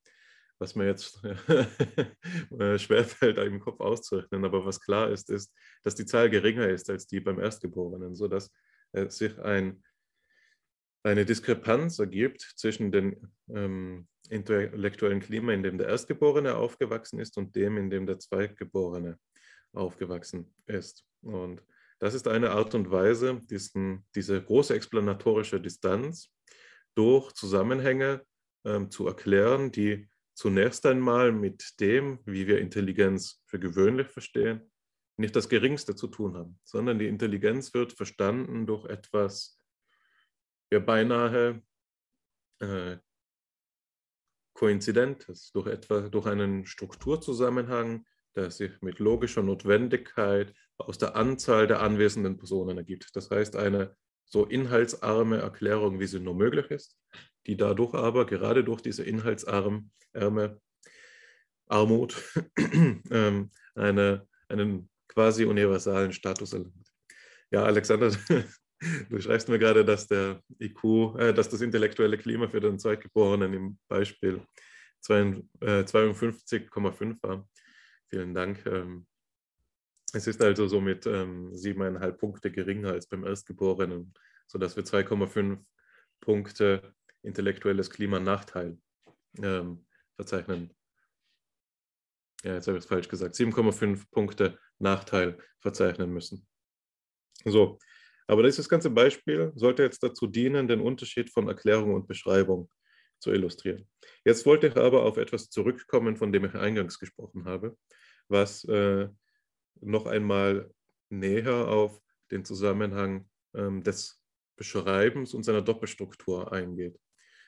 was 0.58 0.74
mir 0.76 0.86
jetzt 0.86 1.22
äh, 2.58 2.78
schwerfällt, 2.78 3.38
im 3.38 3.60
Kopf 3.60 3.80
auszurechnen. 3.80 4.44
Aber 4.44 4.64
was 4.64 4.80
klar 4.80 5.10
ist, 5.10 5.28
ist, 5.28 5.52
dass 5.82 5.94
die 5.94 6.06
Zahl 6.06 6.30
geringer 6.30 6.68
ist 6.68 6.88
als 6.88 7.06
die 7.06 7.20
beim 7.20 7.38
Erstgeborenen, 7.38 8.14
sodass 8.14 8.50
äh, 8.92 9.08
sich 9.10 9.38
ein 9.40 9.82
eine 11.02 11.24
Diskrepanz 11.24 11.98
ergibt 11.98 12.40
zwischen 12.56 12.92
dem 12.92 13.16
ähm, 13.48 14.06
intellektuellen 14.28 15.20
Klima, 15.20 15.52
in 15.52 15.62
dem 15.62 15.78
der 15.78 15.88
Erstgeborene 15.88 16.56
aufgewachsen 16.56 17.18
ist, 17.18 17.36
und 17.36 17.56
dem, 17.56 17.76
in 17.76 17.90
dem 17.90 18.06
der 18.06 18.18
Zweitgeborene 18.18 19.18
aufgewachsen 19.72 20.54
ist. 20.66 21.04
Und 21.22 21.62
das 21.98 22.14
ist 22.14 22.28
eine 22.28 22.50
Art 22.50 22.74
und 22.74 22.90
Weise, 22.90 23.40
diesen, 23.50 24.04
diese 24.14 24.42
große 24.42 24.74
explanatorische 24.74 25.60
Distanz 25.60 26.30
durch 26.94 27.32
Zusammenhänge 27.32 28.22
ähm, 28.64 28.90
zu 28.90 29.06
erklären, 29.06 29.70
die 29.72 30.08
zunächst 30.34 30.86
einmal 30.86 31.32
mit 31.32 31.80
dem, 31.80 32.18
wie 32.24 32.46
wir 32.46 32.58
Intelligenz 32.58 33.42
für 33.46 33.58
gewöhnlich 33.58 34.08
verstehen, 34.08 34.70
nicht 35.16 35.36
das 35.36 35.48
Geringste 35.48 35.94
zu 35.94 36.08
tun 36.08 36.36
haben, 36.36 36.58
sondern 36.64 36.98
die 36.98 37.06
Intelligenz 37.06 37.74
wird 37.74 37.92
verstanden 37.92 38.66
durch 38.66 38.86
etwas 38.86 39.61
ja 40.72 40.80
beinahe 40.80 41.62
äh, 42.60 42.96
Koinzidentes, 44.54 45.50
durch 45.52 45.66
etwa 45.66 46.00
durch 46.08 46.26
einen 46.26 46.66
Strukturzusammenhang, 46.66 48.06
der 48.36 48.50
sich 48.50 48.80
mit 48.80 48.98
logischer 48.98 49.42
Notwendigkeit 49.42 50.54
aus 50.78 50.98
der 50.98 51.16
Anzahl 51.16 51.66
der 51.66 51.80
anwesenden 51.80 52.38
Personen 52.38 52.78
ergibt. 52.78 53.14
Das 53.14 53.30
heißt, 53.30 53.56
eine 53.56 53.96
so 54.24 54.46
inhaltsarme 54.46 55.38
Erklärung, 55.38 56.00
wie 56.00 56.06
sie 56.06 56.20
nur 56.20 56.34
möglich 56.34 56.70
ist, 56.70 56.96
die 57.46 57.56
dadurch 57.56 57.94
aber 57.94 58.24
gerade 58.24 58.64
durch 58.64 58.80
diese 58.80 59.04
inhaltsarme 59.04 59.90
Armut 61.66 62.22
ähm, 63.10 63.50
eine, 63.74 64.28
einen 64.48 64.88
quasi 65.08 65.44
universalen 65.44 66.12
Status 66.12 66.52
erlangt. 66.54 66.92
Ja, 67.50 67.64
Alexander, 67.64 68.10
Du 69.10 69.20
schreibst 69.20 69.48
mir 69.48 69.58
gerade, 69.58 69.84
dass 69.84 70.08
der 70.08 70.42
IQ, 70.58 71.14
äh, 71.16 71.32
dass 71.32 71.48
das 71.48 71.60
intellektuelle 71.60 72.18
Klima 72.18 72.48
für 72.48 72.60
den 72.60 72.78
Zweitgeborenen 72.78 73.52
im 73.52 73.78
Beispiel 73.88 74.42
52,5 75.04 75.44
äh, 75.60 77.22
war. 77.22 77.48
Vielen 78.08 78.34
Dank. 78.34 78.64
Ähm, 78.66 79.06
es 80.12 80.26
ist 80.26 80.42
also 80.42 80.68
somit 80.68 81.06
ähm, 81.06 81.56
siebeneinhalb 81.56 82.18
Punkte 82.18 82.50
geringer 82.50 82.90
als 82.90 83.06
beim 83.06 83.24
Erstgeborenen, 83.24 84.12
sodass 84.46 84.76
wir 84.76 84.84
2,5 84.84 85.64
Punkte 86.20 86.94
intellektuelles 87.22 87.88
Klima 87.88 88.20
Nachteil 88.20 88.78
ähm, 89.42 89.86
verzeichnen. 90.16 90.74
Ja, 92.44 92.54
jetzt 92.54 92.66
habe 92.66 92.76
ich 92.76 92.84
es 92.84 92.88
falsch 92.88 93.08
gesagt. 93.08 93.36
7,5 93.36 94.10
Punkte 94.10 94.58
Nachteil 94.78 95.38
verzeichnen 95.60 96.12
müssen. 96.12 96.46
So, 97.44 97.78
aber 98.32 98.44
dieses 98.44 98.66
ganze 98.66 98.88
Beispiel 98.88 99.52
sollte 99.56 99.82
jetzt 99.82 100.02
dazu 100.02 100.26
dienen, 100.26 100.66
den 100.66 100.80
Unterschied 100.80 101.28
von 101.28 101.48
Erklärung 101.48 101.92
und 101.92 102.08
Beschreibung 102.08 102.70
zu 103.18 103.30
illustrieren. 103.30 103.86
Jetzt 104.24 104.46
wollte 104.46 104.68
ich 104.68 104.76
aber 104.76 105.02
auf 105.02 105.18
etwas 105.18 105.50
zurückkommen, 105.50 106.16
von 106.16 106.32
dem 106.32 106.46
ich 106.46 106.54
eingangs 106.54 106.98
gesprochen 106.98 107.44
habe, 107.44 107.76
was 108.28 108.64
äh, 108.64 109.06
noch 109.82 110.06
einmal 110.06 110.72
näher 111.10 111.68
auf 111.68 112.00
den 112.30 112.42
Zusammenhang 112.42 113.28
ähm, 113.54 113.82
des 113.82 114.18
Beschreibens 114.56 115.34
und 115.34 115.42
seiner 115.42 115.60
Doppelstruktur 115.60 116.52
eingeht. 116.52 116.98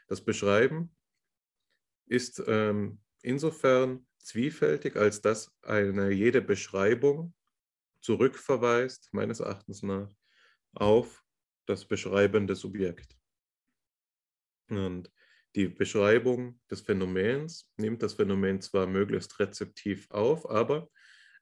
Das 0.07 0.23
Beschreiben 0.23 0.95
ist 2.07 2.43
ähm, 2.47 3.01
insofern 3.23 4.07
zwiefältig, 4.19 4.97
als 4.97 5.23
dass 5.23 5.51
eine 5.63 6.11
jede 6.11 6.43
Beschreibung 6.43 7.33
zurückverweist, 8.03 9.09
meines 9.13 9.41
Erachtens 9.41 9.83
nach, 9.83 10.15
auf 10.77 11.23
das 11.67 11.85
beschreibende 11.85 12.55
Subjekt. 12.55 13.17
Und 14.69 15.11
die 15.55 15.69
Beschreibung 15.69 16.61
des 16.71 16.81
Phänomens 16.81 17.71
nimmt 17.77 18.03
das 18.03 18.15
Phänomen 18.15 18.61
zwar 18.61 18.87
möglichst 18.87 19.39
rezeptiv 19.39 20.11
auf, 20.11 20.49
aber 20.51 20.91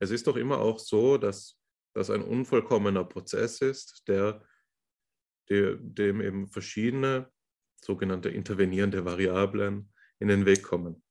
es 0.00 0.10
ist 0.10 0.26
doch 0.26 0.36
immer 0.36 0.58
auch 0.58 0.78
so, 0.78 1.16
dass 1.16 1.58
das 1.94 2.10
ein 2.10 2.22
unvollkommener 2.22 3.04
Prozess 3.04 3.60
ist, 3.60 4.02
der, 4.08 4.44
der, 5.48 5.76
dem 5.76 6.20
eben 6.20 6.48
verschiedene 6.48 7.30
sogenannte 7.82 8.28
intervenierende 8.28 9.04
Variablen 9.04 9.92
in 10.18 10.28
den 10.28 10.46
Weg 10.46 10.62
kommen. 10.62 11.02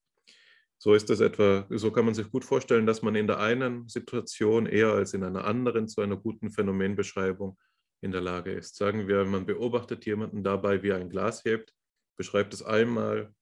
So 0.77 0.93
ist 0.93 1.09
das 1.09 1.19
etwa, 1.19 1.67
so 1.69 1.91
kann 1.91 2.05
man 2.05 2.15
sich 2.15 2.29
gut 2.31 2.43
vorstellen, 2.43 2.87
dass 2.87 3.03
man 3.03 3.15
in 3.15 3.27
der 3.27 3.39
einen 3.39 3.87
Situation 3.87 4.65
eher 4.65 4.93
als 4.93 5.13
in 5.13 5.23
einer 5.23 5.45
anderen 5.45 5.87
zu 5.87 6.01
einer 6.01 6.17
guten 6.17 6.49
Phänomenbeschreibung 6.49 7.59
in 8.01 8.11
der 8.11 8.21
Lage 8.21 8.51
ist. 8.51 8.75
Sagen 8.75 9.07
wir, 9.07 9.23
man 9.25 9.45
beobachtet 9.45 10.05
jemanden 10.05 10.43
dabei, 10.43 10.83
wie 10.83 10.89
er 10.89 10.97
ein 10.97 11.09
Glas 11.09 11.45
hebt, 11.45 11.73
beschreibt 12.17 12.53
es 12.53 12.63
einmal, 12.63 13.33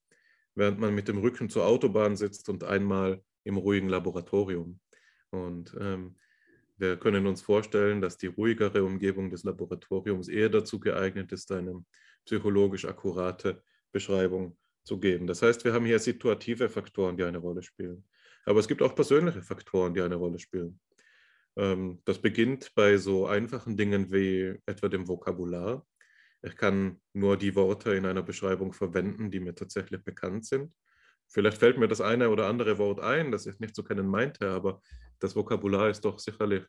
während 0.56 0.80
man 0.80 0.94
mit 0.94 1.08
dem 1.08 1.18
Rücken 1.18 1.50
zur 1.50 1.66
Autobahn 1.66 2.16
sitzt 2.16 2.50
und 2.50 2.64
einmal 2.64 3.24
im 3.44 3.58
ruhigen 3.58 3.90
Laboratorium. 3.90 4.80
Und 5.32 5.76
ähm, 5.80 6.18
wir 6.78 6.98
können 6.98 7.28
uns 7.28 7.42
vorstellen, 7.42 8.02
dass 8.02 8.18
die 8.18 8.28
ruhigere 8.28 8.84
Umgebung 8.84 9.30
des 9.30 9.44
Laboratoriums 9.44 10.28
eher 10.28 10.50
dazu 10.50 10.80
geeignet 10.80 11.32
ist, 11.32 11.52
eine 11.52 11.84
psychologisch 12.26 12.86
akkurate 12.86 13.62
Beschreibung 13.92 14.58
zu 14.84 15.00
geben. 15.00 15.28
Das 15.28 15.42
heißt, 15.42 15.66
wir 15.66 15.74
haben 15.74 15.86
hier 15.86 16.00
situative 16.00 16.70
Faktoren, 16.70 17.18
die 17.18 17.24
eine 17.24 17.38
Rolle 17.38 17.62
spielen. 17.62 18.06
Aber 18.46 18.60
es 18.60 18.68
gibt 18.68 18.82
auch 18.82 18.96
persönliche 18.96 19.42
Faktoren, 19.42 19.94
die 19.94 20.02
eine 20.02 20.16
Rolle 20.16 20.40
spielen. 20.40 20.80
Ähm, 21.58 22.02
das 22.06 22.20
beginnt 22.20 22.74
bei 22.76 22.98
so 22.98 23.28
einfachen 23.28 23.78
Dingen 23.78 24.12
wie 24.12 24.56
etwa 24.66 24.88
dem 24.88 25.08
Vokabular. 25.08 25.86
Ich 26.42 26.56
kann 26.56 27.02
nur 27.14 27.38
die 27.38 27.56
Worte 27.56 27.94
in 27.94 28.06
einer 28.06 28.24
Beschreibung 28.24 28.74
verwenden, 28.74 29.30
die 29.30 29.40
mir 29.40 29.56
tatsächlich 29.56 30.04
bekannt 30.04 30.46
sind. 30.46 30.74
Vielleicht 31.28 31.58
fällt 31.58 31.78
mir 31.78 31.88
das 31.88 32.02
eine 32.02 32.30
oder 32.30 32.48
andere 32.48 32.78
Wort 32.78 33.00
ein, 33.02 33.32
das 33.32 33.46
ich 33.46 33.60
nicht 33.60 33.76
zu 33.76 33.84
kennen 33.84 34.08
meinte, 34.08 34.50
aber 34.50 34.82
das 35.20 35.36
Vokabular 35.36 35.90
ist 35.90 36.06
doch 36.06 36.18
sicherlich 36.18 36.66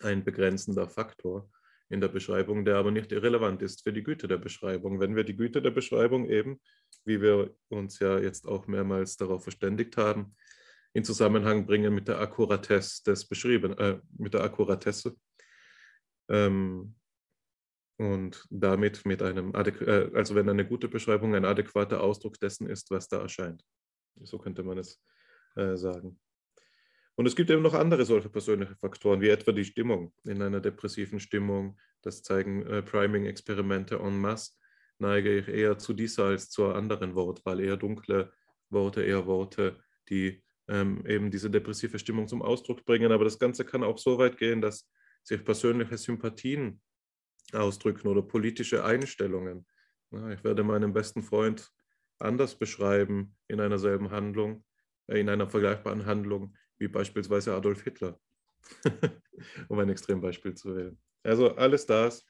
ein 0.00 0.24
begrenzender 0.24 0.88
Faktor 0.88 1.48
in 1.88 2.00
der 2.00 2.08
Beschreibung, 2.08 2.64
der 2.64 2.76
aber 2.76 2.90
nicht 2.90 3.12
irrelevant 3.12 3.62
ist 3.62 3.82
für 3.82 3.92
die 3.92 4.02
Güte 4.02 4.26
der 4.26 4.38
Beschreibung. 4.38 5.00
Wenn 5.00 5.16
wir 5.16 5.24
die 5.24 5.36
Güte 5.36 5.62
der 5.62 5.70
Beschreibung 5.70 6.28
eben, 6.28 6.60
wie 7.04 7.20
wir 7.20 7.54
uns 7.68 8.00
ja 8.00 8.18
jetzt 8.18 8.46
auch 8.46 8.66
mehrmals 8.66 9.16
darauf 9.16 9.42
verständigt 9.44 9.96
haben, 9.96 10.34
in 10.94 11.04
Zusammenhang 11.04 11.66
bringen 11.66 11.92
mit 11.94 12.08
der 12.08 12.20
Akkuratesse 12.20 13.02
des 13.04 13.26
Beschriebenen, 13.26 13.76
äh, 13.78 14.00
mit 14.16 14.32
der 14.32 14.42
Akkuratesse 14.42 15.16
ähm, 16.28 16.94
und 17.98 18.46
damit 18.48 19.04
mit 19.04 19.20
einem, 19.20 19.52
äh, 19.54 20.10
also 20.14 20.34
wenn 20.36 20.48
eine 20.48 20.66
gute 20.66 20.88
Beschreibung 20.88 21.34
ein 21.34 21.44
adäquater 21.44 22.00
Ausdruck 22.00 22.38
dessen 22.38 22.68
ist, 22.68 22.90
was 22.90 23.08
da 23.08 23.20
erscheint. 23.20 23.64
So 24.22 24.38
könnte 24.38 24.62
man 24.62 24.78
es 24.78 25.02
äh, 25.56 25.76
sagen. 25.76 26.18
Und 27.16 27.26
es 27.26 27.34
gibt 27.34 27.50
eben 27.50 27.62
noch 27.62 27.74
andere 27.74 28.04
solche 28.04 28.28
persönliche 28.28 28.76
Faktoren, 28.76 29.20
wie 29.20 29.28
etwa 29.28 29.50
die 29.50 29.64
Stimmung. 29.64 30.12
In 30.24 30.42
einer 30.42 30.60
depressiven 30.60 31.18
Stimmung, 31.18 31.78
das 32.02 32.22
zeigen 32.22 32.64
äh, 32.66 32.82
Priming-Experimente 32.82 33.96
en 33.96 34.20
masse, 34.20 34.52
neige 34.98 35.38
ich 35.38 35.48
eher 35.48 35.76
zu 35.76 35.92
dieser 35.92 36.26
als 36.26 36.50
zur 36.50 36.76
anderen 36.76 37.16
Wortwahl, 37.16 37.58
eher 37.58 37.76
dunkle 37.76 38.32
Worte, 38.70 39.02
eher 39.02 39.26
Worte, 39.26 39.80
die 40.08 40.43
ähm, 40.68 41.04
eben 41.06 41.30
diese 41.30 41.50
depressive 41.50 41.98
Stimmung 41.98 42.28
zum 42.28 42.42
Ausdruck 42.42 42.84
bringen. 42.84 43.12
Aber 43.12 43.24
das 43.24 43.38
Ganze 43.38 43.64
kann 43.64 43.82
auch 43.82 43.98
so 43.98 44.18
weit 44.18 44.38
gehen, 44.38 44.60
dass 44.60 44.88
sich 45.22 45.44
persönliche 45.44 45.98
Sympathien 45.98 46.80
ausdrücken 47.52 48.08
oder 48.08 48.22
politische 48.22 48.84
Einstellungen. 48.84 49.66
Ja, 50.10 50.30
ich 50.30 50.44
werde 50.44 50.62
meinen 50.62 50.92
besten 50.92 51.22
Freund 51.22 51.70
anders 52.18 52.54
beschreiben 52.54 53.36
in 53.48 53.60
einer 53.60 53.78
selben 53.78 54.10
Handlung, 54.10 54.64
äh, 55.08 55.20
in 55.20 55.28
einer 55.28 55.48
vergleichbaren 55.48 56.06
Handlung, 56.06 56.56
wie 56.78 56.88
beispielsweise 56.88 57.54
Adolf 57.54 57.82
Hitler, 57.82 58.18
um 59.68 59.78
ein 59.78 59.88
Extrembeispiel 59.88 60.54
zu 60.54 60.76
wählen. 60.76 60.98
Also 61.22 61.56
alles 61.56 61.86
das 61.86 62.24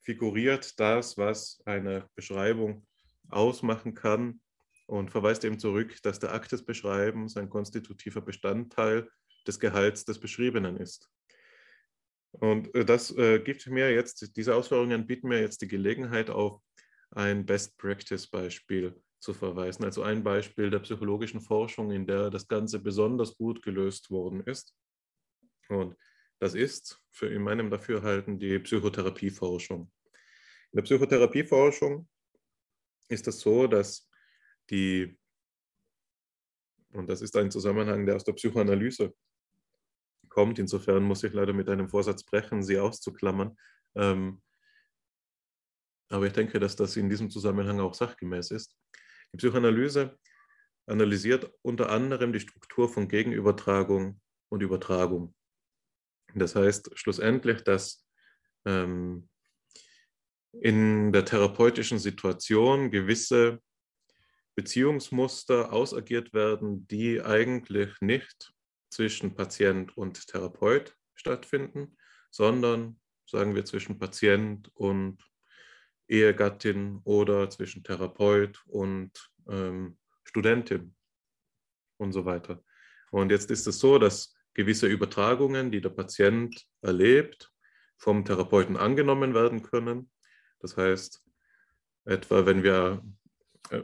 figuriert 0.00 0.78
das, 0.78 1.16
was 1.16 1.62
eine 1.64 2.08
Beschreibung 2.14 2.86
ausmachen 3.28 3.94
kann 3.94 4.40
und 4.86 5.10
verweist 5.10 5.44
eben 5.44 5.58
zurück, 5.58 5.96
dass 6.02 6.18
der 6.18 6.32
Akt 6.32 6.52
des 6.52 6.64
Beschreibens 6.64 7.36
ein 7.36 7.48
konstitutiver 7.48 8.20
Bestandteil 8.20 9.08
des 9.46 9.58
Gehalts 9.60 10.04
des 10.04 10.18
Beschriebenen 10.18 10.76
ist. 10.76 11.10
Und 12.32 12.74
äh, 12.74 12.84
das 12.84 13.16
äh, 13.16 13.38
gibt 13.38 13.66
mir 13.66 13.92
jetzt, 13.92 14.36
diese 14.36 14.54
Ausführungen 14.54 15.06
bieten 15.06 15.28
mir 15.28 15.40
jetzt 15.40 15.62
die 15.62 15.68
Gelegenheit, 15.68 16.30
auf 16.30 16.60
ein 17.10 17.46
Best-Practice-Beispiel 17.46 19.00
zu 19.20 19.32
verweisen. 19.32 19.84
Also 19.84 20.02
ein 20.02 20.22
Beispiel 20.22 20.70
der 20.70 20.80
psychologischen 20.80 21.40
Forschung, 21.40 21.92
in 21.92 22.06
der 22.06 22.30
das 22.30 22.48
Ganze 22.48 22.80
besonders 22.80 23.36
gut 23.36 23.62
gelöst 23.62 24.10
worden 24.10 24.42
ist. 24.42 24.76
Und 25.68 25.96
das 26.40 26.54
ist 26.54 27.00
für 27.10 27.28
in 27.28 27.42
meinem 27.42 27.70
Dafürhalten 27.70 28.38
die 28.38 28.58
Psychotherapieforschung. 28.58 29.90
In 30.72 30.76
der 30.76 30.82
Psychotherapieforschung 30.82 32.08
ist 33.08 33.28
es 33.28 33.40
so, 33.40 33.66
dass 33.66 34.10
die, 34.70 35.18
und 36.92 37.08
das 37.08 37.22
ist 37.22 37.36
ein 37.36 37.50
Zusammenhang, 37.50 38.06
der 38.06 38.16
aus 38.16 38.24
der 38.24 38.32
Psychoanalyse 38.32 39.14
kommt, 40.28 40.58
insofern 40.58 41.04
muss 41.04 41.22
ich 41.22 41.32
leider 41.32 41.52
mit 41.52 41.68
einem 41.68 41.88
Vorsatz 41.88 42.24
brechen, 42.24 42.62
sie 42.62 42.78
auszuklammern. 42.78 43.56
Ähm, 43.94 44.42
aber 46.08 46.26
ich 46.26 46.32
denke, 46.32 46.60
dass 46.60 46.76
das 46.76 46.96
in 46.96 47.08
diesem 47.08 47.30
Zusammenhang 47.30 47.80
auch 47.80 47.94
sachgemäß 47.94 48.50
ist. 48.50 48.76
Die 49.32 49.36
Psychoanalyse 49.38 50.18
analysiert 50.86 51.52
unter 51.62 51.90
anderem 51.90 52.32
die 52.32 52.40
Struktur 52.40 52.88
von 52.88 53.08
Gegenübertragung 53.08 54.20
und 54.48 54.62
Übertragung. 54.62 55.34
Das 56.34 56.54
heißt 56.54 56.90
schlussendlich, 56.98 57.62
dass 57.62 58.06
ähm, 58.66 59.28
in 60.52 61.12
der 61.12 61.24
therapeutischen 61.24 61.98
Situation 61.98 62.90
gewisse 62.90 63.60
Beziehungsmuster 64.54 65.72
ausagiert 65.72 66.32
werden, 66.32 66.86
die 66.88 67.20
eigentlich 67.22 68.00
nicht 68.00 68.52
zwischen 68.90 69.34
Patient 69.34 69.96
und 69.96 70.26
Therapeut 70.28 70.96
stattfinden, 71.14 71.96
sondern 72.30 73.00
sagen 73.26 73.54
wir 73.54 73.64
zwischen 73.64 73.98
Patient 73.98 74.70
und 74.74 75.18
Ehegattin 76.08 77.00
oder 77.04 77.50
zwischen 77.50 77.82
Therapeut 77.82 78.62
und 78.66 79.10
ähm, 79.48 79.98
Studentin 80.24 80.94
und 81.96 82.12
so 82.12 82.24
weiter. 82.24 82.62
Und 83.10 83.30
jetzt 83.30 83.50
ist 83.50 83.66
es 83.66 83.78
so, 83.78 83.98
dass 83.98 84.34
gewisse 84.54 84.86
Übertragungen, 84.86 85.70
die 85.70 85.80
der 85.80 85.90
Patient 85.90 86.64
erlebt, 86.82 87.50
vom 87.96 88.24
Therapeuten 88.24 88.76
angenommen 88.76 89.34
werden 89.34 89.62
können. 89.62 90.10
Das 90.60 90.76
heißt, 90.76 91.24
etwa 92.04 92.46
wenn 92.46 92.62
wir 92.62 93.02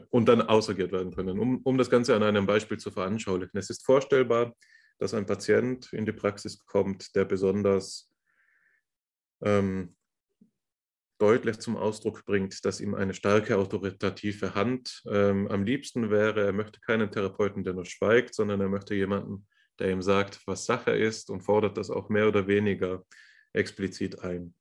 und 0.09 0.27
dann 0.27 0.41
ausagiert 0.41 0.91
werden 0.91 1.13
können. 1.13 1.39
Um, 1.39 1.61
um 1.63 1.77
das 1.77 1.89
Ganze 1.89 2.15
an 2.15 2.23
einem 2.23 2.45
Beispiel 2.45 2.77
zu 2.77 2.91
veranschaulichen. 2.91 3.57
Es 3.57 3.69
ist 3.69 3.85
vorstellbar, 3.85 4.55
dass 4.99 5.13
ein 5.13 5.25
Patient 5.25 5.91
in 5.93 6.05
die 6.05 6.11
Praxis 6.11 6.63
kommt, 6.65 7.15
der 7.15 7.25
besonders 7.25 8.11
ähm, 9.43 9.95
deutlich 11.17 11.59
zum 11.59 11.77
Ausdruck 11.77 12.25
bringt, 12.25 12.63
dass 12.65 12.81
ihm 12.81 12.95
eine 12.95 13.13
starke 13.13 13.57
autoritative 13.57 14.55
Hand 14.55 15.03
ähm, 15.11 15.47
am 15.47 15.63
liebsten 15.63 16.09
wäre. 16.09 16.45
Er 16.45 16.53
möchte 16.53 16.79
keinen 16.79 17.11
Therapeuten, 17.11 17.63
der 17.63 17.73
nur 17.73 17.85
schweigt, 17.85 18.33
sondern 18.33 18.61
er 18.61 18.69
möchte 18.69 18.95
jemanden, 18.95 19.47
der 19.79 19.91
ihm 19.91 20.01
sagt, 20.01 20.39
was 20.45 20.65
Sache 20.65 20.91
ist 20.91 21.29
und 21.29 21.41
fordert 21.41 21.77
das 21.77 21.89
auch 21.89 22.09
mehr 22.09 22.27
oder 22.27 22.47
weniger 22.47 23.05
explizit 23.53 24.19
ein. 24.23 24.55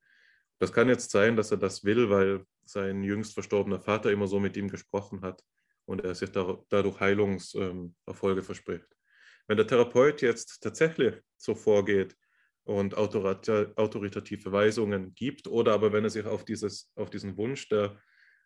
Das 0.59 0.73
kann 0.73 0.89
jetzt 0.89 1.11
sein, 1.11 1.37
dass 1.37 1.51
er 1.51 1.57
das 1.57 1.85
will, 1.85 2.11
weil 2.11 2.45
sein 2.71 3.03
jüngst 3.03 3.35
verstorbener 3.35 3.81
Vater 3.81 4.11
immer 4.11 4.27
so 4.27 4.41
mit 4.41 4.57
ihm 4.57 4.69
gesprochen 4.69 5.23
hat 5.23 5.43
und 5.85 6.05
er 6.05 6.15
sich 6.15 6.31
dadurch 6.31 7.01
Heilungserfolge 7.01 8.43
verspricht. 8.43 8.87
Wenn 9.47 9.57
der 9.57 9.67
Therapeut 9.67 10.23
jetzt 10.23 10.63
tatsächlich 10.63 11.21
so 11.37 11.55
vorgeht 11.55 12.17
und 12.65 12.97
autoritative 12.97 14.53
Weisungen 14.53 15.15
gibt 15.15 15.49
oder 15.49 15.75
aber 15.75 15.93
wenn 15.93 16.05
er 16.05 16.11
sich 16.11 16.27
auf, 16.27 16.45
dieses, 16.45 16.93
auf 16.95 17.11
diesen 17.11 17.37
Wunsch 17.37 17.69
der 17.69 18.01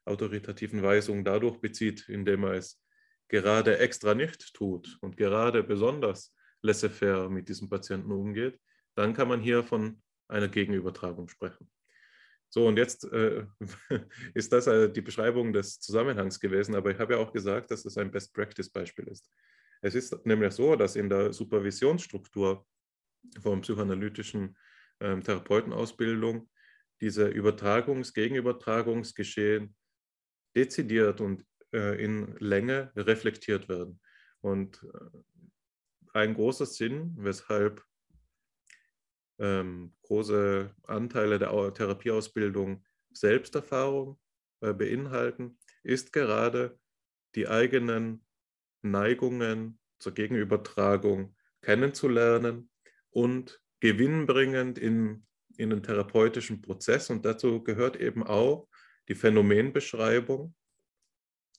autoritativen 0.07 0.83
Weisungen 0.83 1.25
dadurch 1.25 1.61
bezieht, 1.61 2.09
indem 2.09 2.45
er 2.45 2.55
es 2.55 2.81
gerade 3.29 3.79
extra 3.79 4.15
nicht 4.15 4.55
tut 4.55 4.99
und 5.01 5.17
gerade 5.17 5.63
besonders 5.63 6.35
laissez-faire 6.63 7.29
mit 7.29 7.49
diesem 7.49 7.69
Patienten 7.69 8.13
umgeht, 8.13 8.59
dann 8.95 9.13
kann 9.13 9.29
man 9.29 9.41
hier 9.41 9.63
von 9.63 10.03
einer 10.29 10.49
Gegenübertragung 10.49 11.29
sprechen. 11.29 11.71
So, 12.55 12.69
und 12.69 12.77
jetzt 12.77 13.03
äh, 13.13 13.47
ist 14.35 14.53
das 14.53 14.69
äh, 14.69 14.89
die 14.89 15.01
Beschreibung 15.01 15.53
des 15.53 15.81
Zusammenhangs 15.81 16.39
gewesen, 16.39 16.77
aber 16.77 16.93
ich 16.93 16.99
habe 17.01 17.15
ja 17.15 17.19
auch 17.19 17.33
gesagt, 17.33 17.73
dass 17.73 17.85
es 17.85 17.97
ein 17.97 18.13
Best-Practice-Beispiel 18.13 19.09
ist. 19.09 19.29
Es 19.83 19.97
ist 19.97 20.25
nämlich 20.25 20.53
so, 20.53 20.77
dass 20.77 20.95
in 20.95 21.09
der 21.09 21.33
Supervisionsstruktur 21.33 22.65
von 23.43 23.61
psychoanalytischen 23.61 24.57
ähm, 25.01 25.21
Therapeutenausbildung 25.25 26.49
diese 27.01 27.27
Übertragungs-, 27.27 28.15
Gegenübertragungsgeschehen 28.15 29.75
dezidiert 30.55 31.21
und 31.21 31.45
äh, 31.73 32.01
in 32.01 32.37
Länge 32.39 32.93
reflektiert 32.95 33.69
werden. 33.69 34.01
Und 34.43 34.81
äh, 34.95 35.49
ein 36.13 36.35
großer 36.35 36.67
Sinn, 36.67 37.17
weshalb 37.19 37.83
ähm, 39.39 39.95
große 40.03 40.75
Anteile 40.85 41.39
der 41.39 41.73
Therapieausbildung 41.75 42.85
Selbsterfahrung 43.13 44.19
äh, 44.61 44.73
beinhalten, 44.73 45.59
ist 45.83 46.13
gerade 46.13 46.79
die 47.35 47.49
eigenen 47.49 48.25
Neigungen 48.83 49.79
zur 49.99 50.13
Gegenübertragung 50.13 51.35
kennenzulernen 51.63 52.71
und 53.11 53.61
gewinnbringend 53.81 54.79
in, 54.79 55.27
in 55.57 55.71
den 55.71 55.83
therapeutischen 55.83 56.61
Prozess. 56.61 57.11
Und 57.11 57.25
dazu 57.25 57.63
gehört 57.63 57.97
eben 57.97 58.23
auch 58.23 58.69
die 59.09 59.15
Phänomenbeschreibung 59.15 60.55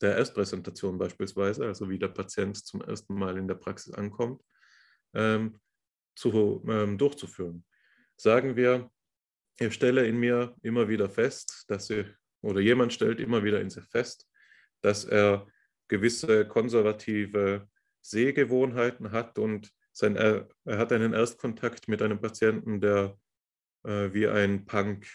der 0.01 0.17
Erstpräsentation 0.17 0.97
beispielsweise, 0.97 1.65
also 1.65 1.89
wie 1.89 1.99
der 1.99 2.09
Patient 2.09 2.57
zum 2.57 2.81
ersten 2.81 3.15
Mal 3.15 3.37
in 3.37 3.47
der 3.47 3.55
Praxis 3.55 3.93
ankommt, 3.93 4.43
ähm, 5.13 5.59
zu, 6.15 6.63
ähm, 6.67 6.97
durchzuführen. 6.97 7.65
Sagen 8.17 8.55
wir, 8.55 8.89
ich 9.59 9.73
stelle 9.73 10.05
in 10.07 10.17
mir 10.17 10.55
immer 10.61 10.87
wieder 10.87 11.09
fest, 11.09 11.65
dass 11.67 11.89
ich, 11.89 12.05
oder 12.41 12.59
jemand 12.59 12.93
stellt 12.93 13.19
immer 13.19 13.43
wieder 13.43 13.61
in 13.61 13.69
sich 13.69 13.85
fest, 13.85 14.27
dass 14.81 15.05
er 15.05 15.47
gewisse 15.87 16.47
konservative 16.47 17.67
Sehgewohnheiten 18.01 19.11
hat 19.11 19.39
und 19.39 19.71
sein, 19.91 20.15
er, 20.15 20.49
er 20.65 20.77
hat 20.77 20.91
einen 20.91 21.13
Erstkontakt 21.13 21.87
mit 21.87 22.01
einem 22.01 22.19
Patienten, 22.19 22.81
der 22.81 23.17
äh, 23.83 24.13
wie 24.13 24.27
ein 24.27 24.65
Punk 24.65 25.07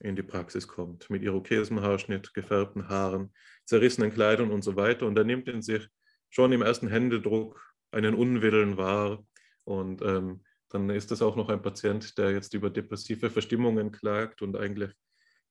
in 0.00 0.14
die 0.14 0.22
Praxis 0.22 0.68
kommt, 0.68 1.08
mit 1.08 1.22
Irokesenhaarschnitt, 1.22 2.34
gefärbten 2.34 2.88
Haaren, 2.88 3.32
zerrissenen 3.64 4.12
Kleidern 4.12 4.50
und 4.50 4.62
so 4.62 4.76
weiter. 4.76 5.06
Und 5.06 5.16
er 5.16 5.24
nimmt 5.24 5.48
in 5.48 5.62
sich 5.62 5.88
schon 6.28 6.52
im 6.52 6.62
ersten 6.62 6.88
Händedruck 6.88 7.74
einen 7.90 8.14
Unwillen 8.14 8.76
wahr. 8.76 9.24
Und 9.64 10.02
ähm, 10.02 10.42
dann 10.68 10.90
ist 10.90 11.10
das 11.10 11.22
auch 11.22 11.36
noch 11.36 11.48
ein 11.48 11.62
Patient, 11.62 12.16
der 12.18 12.32
jetzt 12.32 12.54
über 12.54 12.70
depressive 12.70 13.30
Verstimmungen 13.30 13.92
klagt 13.92 14.42
und 14.42 14.56
eigentlich 14.56 14.92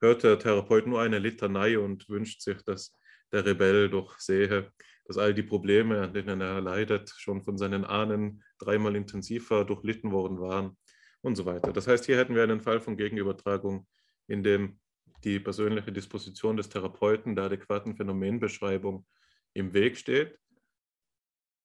hört 0.01 0.23
der 0.23 0.37
Therapeut 0.39 0.87
nur 0.87 1.01
eine 1.01 1.19
Litanei 1.19 1.79
und 1.79 2.07
wünscht 2.09 2.41
sich, 2.41 2.61
dass 2.63 2.93
der 3.31 3.45
Rebell 3.45 3.89
doch 3.89 4.19
sehe, 4.19 4.71
dass 5.05 5.17
all 5.17 5.33
die 5.33 5.43
Probleme, 5.43 6.01
an 6.01 6.13
denen 6.13 6.41
er 6.41 6.61
leidet, 6.61 7.09
schon 7.17 7.43
von 7.43 7.57
seinen 7.57 7.85
Ahnen 7.85 8.43
dreimal 8.59 8.95
intensiver 8.95 9.63
durchlitten 9.63 10.11
worden 10.11 10.39
waren 10.39 10.77
und 11.21 11.35
so 11.35 11.45
weiter. 11.45 11.71
Das 11.71 11.87
heißt, 11.87 12.05
hier 12.05 12.17
hätten 12.17 12.35
wir 12.35 12.43
einen 12.43 12.61
Fall 12.61 12.79
von 12.79 12.97
Gegenübertragung, 12.97 13.87
in 14.27 14.43
dem 14.43 14.79
die 15.23 15.39
persönliche 15.39 15.91
Disposition 15.91 16.57
des 16.57 16.69
Therapeuten 16.69 17.35
der 17.35 17.45
adäquaten 17.45 17.95
Phänomenbeschreibung 17.95 19.05
im 19.53 19.73
Weg 19.73 19.97
steht. 19.97 20.37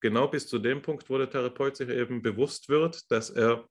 Genau 0.01 0.29
bis 0.29 0.49
zu 0.49 0.59
dem 0.59 0.83
Punkt, 0.83 1.09
wo 1.11 1.19
der 1.19 1.31
Therapeut 1.31 1.77
sich 1.77 1.89
eben 1.89 2.23
bewusst 2.23 2.69
wird, 2.69 3.11
dass 3.11 3.31
er 3.31 3.69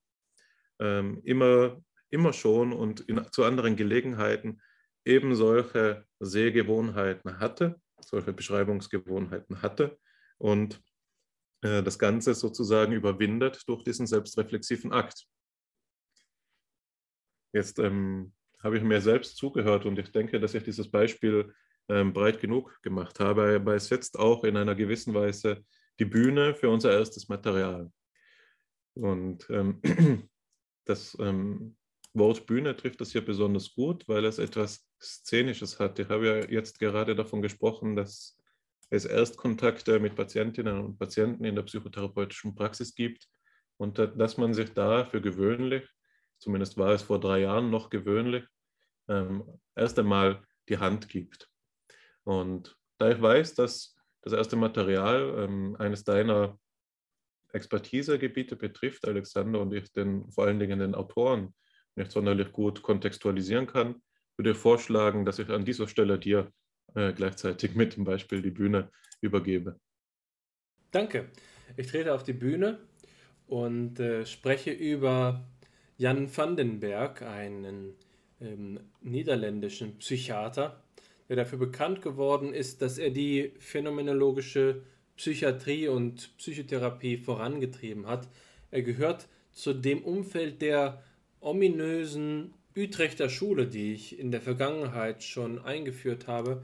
ähm, 0.79 1.21
immer, 1.23 1.81
immer 2.09 2.33
schon 2.33 2.71
und 2.71 3.01
in, 3.01 3.25
zu 3.31 3.43
anderen 3.43 3.75
Gelegenheiten 3.75 4.61
eben 5.05 5.35
solche 5.35 6.05
Sehgewohnheiten 6.19 7.39
hatte, 7.39 7.81
solche 7.99 8.33
Beschreibungsgewohnheiten 8.33 9.61
hatte 9.61 9.97
und 10.37 10.81
äh, 11.61 11.81
das 11.81 11.97
Ganze 11.97 12.33
sozusagen 12.33 12.93
überwindet 12.93 13.67
durch 13.67 13.83
diesen 13.83 14.07
selbstreflexiven 14.07 14.93
Akt. 14.93 15.25
Jetzt 17.53 17.79
ähm, 17.79 18.33
habe 18.61 18.77
ich 18.77 18.83
mir 18.83 19.01
selbst 19.01 19.37
zugehört 19.37 19.85
und 19.85 19.97
ich 19.97 20.11
denke, 20.11 20.39
dass 20.39 20.53
ich 20.53 20.63
dieses 20.63 20.89
Beispiel 20.91 21.53
ähm, 21.87 22.13
breit 22.13 22.39
genug 22.39 22.79
gemacht 22.83 23.19
habe, 23.19 23.55
aber 23.55 23.75
es 23.75 23.87
setzt 23.87 24.19
auch 24.19 24.43
in 24.43 24.55
einer 24.57 24.75
gewissen 24.75 25.13
Weise 25.13 25.65
die 25.99 26.05
Bühne 26.05 26.55
für 26.55 26.69
unser 26.69 26.91
erstes 26.91 27.27
Material. 27.29 27.91
Und 28.95 29.49
ähm, 29.49 29.81
das 30.85 31.17
ähm, 31.19 31.77
Wort 32.13 32.45
Bühne 32.47 32.75
trifft 32.75 33.01
das 33.01 33.11
hier 33.11 33.23
besonders 33.23 33.73
gut, 33.73 34.07
weil 34.07 34.25
es 34.25 34.39
etwas 34.39 34.87
Szenisches 35.01 35.79
hat. 35.79 35.99
Ich 35.99 36.09
habe 36.09 36.27
ja 36.27 36.49
jetzt 36.49 36.79
gerade 36.79 37.15
davon 37.15 37.41
gesprochen, 37.41 37.95
dass 37.95 38.37
es 38.89 39.05
Erstkontakte 39.05 39.99
mit 39.99 40.15
Patientinnen 40.15 40.79
und 40.79 40.97
Patienten 40.97 41.45
in 41.45 41.55
der 41.55 41.63
psychotherapeutischen 41.63 42.55
Praxis 42.55 42.95
gibt 42.95 43.27
und 43.77 43.99
dass 43.99 44.37
man 44.37 44.53
sich 44.53 44.73
da 44.73 45.05
für 45.05 45.21
gewöhnlich, 45.21 45.87
zumindest 46.39 46.77
war 46.77 46.93
es 46.93 47.03
vor 47.03 47.19
drei 47.19 47.41
Jahren 47.41 47.69
noch 47.69 47.89
gewöhnlich, 47.89 48.43
ähm, 49.07 49.43
erst 49.75 49.99
einmal 49.99 50.43
die 50.67 50.79
Hand 50.79 51.07
gibt. 51.07 51.49
Und 52.23 52.75
da 52.97 53.11
ich 53.11 53.21
weiß, 53.21 53.55
dass 53.55 53.95
das 54.21 54.33
erste 54.33 54.55
Material 54.55 55.35
ähm, 55.37 55.75
eines 55.79 56.03
deiner 56.03 56.57
Expertisegebiete 57.51 58.55
betrifft, 58.55 59.07
Alexander, 59.07 59.61
und 59.61 59.73
ich 59.73 59.91
den 59.91 60.29
vor 60.31 60.45
allen 60.45 60.59
Dingen 60.59 60.79
den 60.79 60.95
Autoren 60.95 61.53
nicht 61.95 62.11
sonderlich 62.11 62.51
gut 62.51 62.81
kontextualisieren 62.81 63.67
kann, 63.67 64.01
würde 64.37 64.51
ich 64.51 64.57
vorschlagen, 64.57 65.25
dass 65.25 65.39
ich 65.39 65.49
an 65.49 65.65
dieser 65.65 65.87
Stelle 65.87 66.19
dir 66.19 66.51
äh, 66.95 67.13
gleichzeitig 67.13 67.75
mit 67.75 67.95
dem 67.95 68.03
Beispiel 68.03 68.41
die 68.41 68.51
Bühne 68.51 68.91
übergebe. 69.21 69.79
Danke. 70.91 71.29
Ich 71.77 71.87
trete 71.87 72.13
auf 72.13 72.23
die 72.23 72.33
Bühne 72.33 72.79
und 73.47 73.99
äh, 73.99 74.25
spreche 74.25 74.71
über 74.71 75.47
Jan 75.97 76.35
van 76.35 76.55
den 76.55 76.79
Berg, 76.79 77.21
einen 77.21 77.95
ähm, 78.39 78.79
niederländischen 79.01 79.97
Psychiater, 79.97 80.83
der 81.29 81.35
dafür 81.35 81.59
bekannt 81.59 82.01
geworden 82.01 82.53
ist, 82.53 82.81
dass 82.81 82.97
er 82.97 83.11
die 83.11 83.53
phänomenologische 83.59 84.81
Psychiatrie 85.15 85.87
und 85.87 86.35
Psychotherapie 86.37 87.17
vorangetrieben 87.17 88.07
hat. 88.07 88.27
Er 88.71 88.81
gehört 88.81 89.27
zu 89.51 89.73
dem 89.73 90.03
Umfeld 90.03 90.61
der 90.61 91.03
ominösen 91.39 92.53
Utrechter 92.75 93.29
Schule, 93.29 93.67
die 93.67 93.93
ich 93.93 94.17
in 94.17 94.31
der 94.31 94.41
Vergangenheit 94.41 95.23
schon 95.23 95.59
eingeführt 95.59 96.27
habe, 96.27 96.63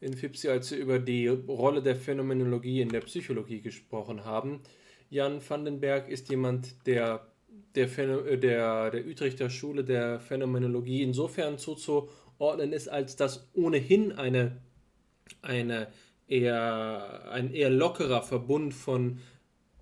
in 0.00 0.14
Fipsi, 0.14 0.48
als 0.48 0.70
wir 0.70 0.78
über 0.78 0.98
die 0.98 1.28
Rolle 1.28 1.82
der 1.82 1.96
Phänomenologie 1.96 2.80
in 2.80 2.88
der 2.88 3.00
Psychologie 3.00 3.60
gesprochen 3.60 4.24
haben. 4.24 4.60
Jan 5.10 5.40
Vandenberg 5.46 6.08
ist 6.08 6.30
jemand, 6.30 6.86
der 6.86 7.26
der, 7.74 7.98
äh, 7.98 8.38
der, 8.38 8.90
der 8.90 9.06
Utrechter 9.06 9.50
Schule 9.50 9.84
der 9.84 10.20
Phänomenologie 10.20 11.02
insofern 11.02 11.58
zuzuordnen 11.58 12.29
ist, 12.72 12.88
als 12.88 13.16
dass 13.16 13.48
ohnehin 13.54 14.12
eine, 14.12 14.56
eine 15.42 15.88
eher, 16.26 17.30
ein 17.30 17.52
eher 17.52 17.70
lockerer 17.70 18.22
Verbund 18.22 18.72
von 18.72 19.18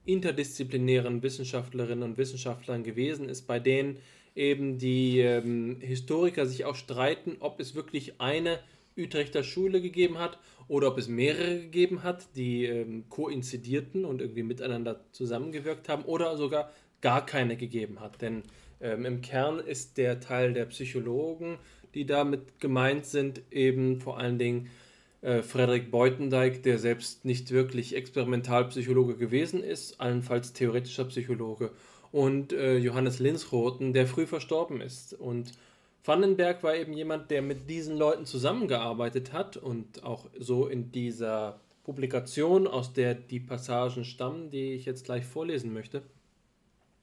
interdisziplinären 0.04 1.22
Wissenschaftlerinnen 1.22 2.02
und 2.02 2.18
Wissenschaftlern 2.18 2.82
gewesen 2.82 3.28
ist, 3.28 3.46
bei 3.46 3.60
denen 3.60 3.98
eben 4.34 4.78
die 4.78 5.20
ähm, 5.20 5.78
Historiker 5.80 6.46
sich 6.46 6.64
auch 6.64 6.76
streiten, 6.76 7.36
ob 7.40 7.60
es 7.60 7.74
wirklich 7.74 8.20
eine 8.20 8.58
Utrechter 8.96 9.44
Schule 9.44 9.80
gegeben 9.80 10.18
hat 10.18 10.38
oder 10.66 10.88
ob 10.88 10.98
es 10.98 11.08
mehrere 11.08 11.60
gegeben 11.60 12.02
hat, 12.02 12.26
die 12.36 12.64
ähm, 12.64 13.08
koinzidierten 13.08 14.04
und 14.04 14.20
irgendwie 14.20 14.42
miteinander 14.42 15.04
zusammengewirkt 15.12 15.88
haben 15.88 16.04
oder 16.04 16.36
sogar 16.36 16.72
gar 17.00 17.24
keine 17.24 17.56
gegeben 17.56 18.00
hat. 18.00 18.20
Denn 18.20 18.42
ähm, 18.80 19.04
im 19.04 19.20
Kern 19.20 19.60
ist 19.60 19.98
der 19.98 20.20
Teil 20.20 20.52
der 20.52 20.66
Psychologen, 20.66 21.58
die 21.98 22.06
damit 22.06 22.60
gemeint 22.60 23.06
sind, 23.06 23.42
eben 23.50 24.00
vor 24.00 24.18
allen 24.18 24.38
Dingen 24.38 24.70
äh, 25.20 25.42
Frederik 25.42 25.90
Beutendijk, 25.90 26.62
der 26.62 26.78
selbst 26.78 27.24
nicht 27.24 27.50
wirklich 27.50 27.96
Experimentalpsychologe 27.96 29.16
gewesen 29.16 29.64
ist, 29.64 30.00
allenfalls 30.00 30.52
theoretischer 30.52 31.06
Psychologe 31.06 31.72
und 32.12 32.52
äh, 32.52 32.76
Johannes 32.76 33.18
Linsroten, 33.18 33.92
der 33.92 34.06
früh 34.06 34.26
verstorben 34.26 34.80
ist. 34.80 35.12
Und 35.12 35.50
Vandenberg 36.04 36.62
war 36.62 36.76
eben 36.76 36.92
jemand, 36.92 37.32
der 37.32 37.42
mit 37.42 37.68
diesen 37.68 37.96
Leuten 37.96 38.26
zusammengearbeitet 38.26 39.32
hat 39.32 39.56
und 39.56 40.04
auch 40.04 40.26
so 40.38 40.68
in 40.68 40.92
dieser 40.92 41.58
Publikation, 41.82 42.68
aus 42.68 42.92
der 42.92 43.14
die 43.14 43.40
Passagen 43.40 44.04
stammen, 44.04 44.50
die 44.50 44.74
ich 44.74 44.84
jetzt 44.84 45.04
gleich 45.04 45.24
vorlesen 45.24 45.72
möchte, 45.72 46.02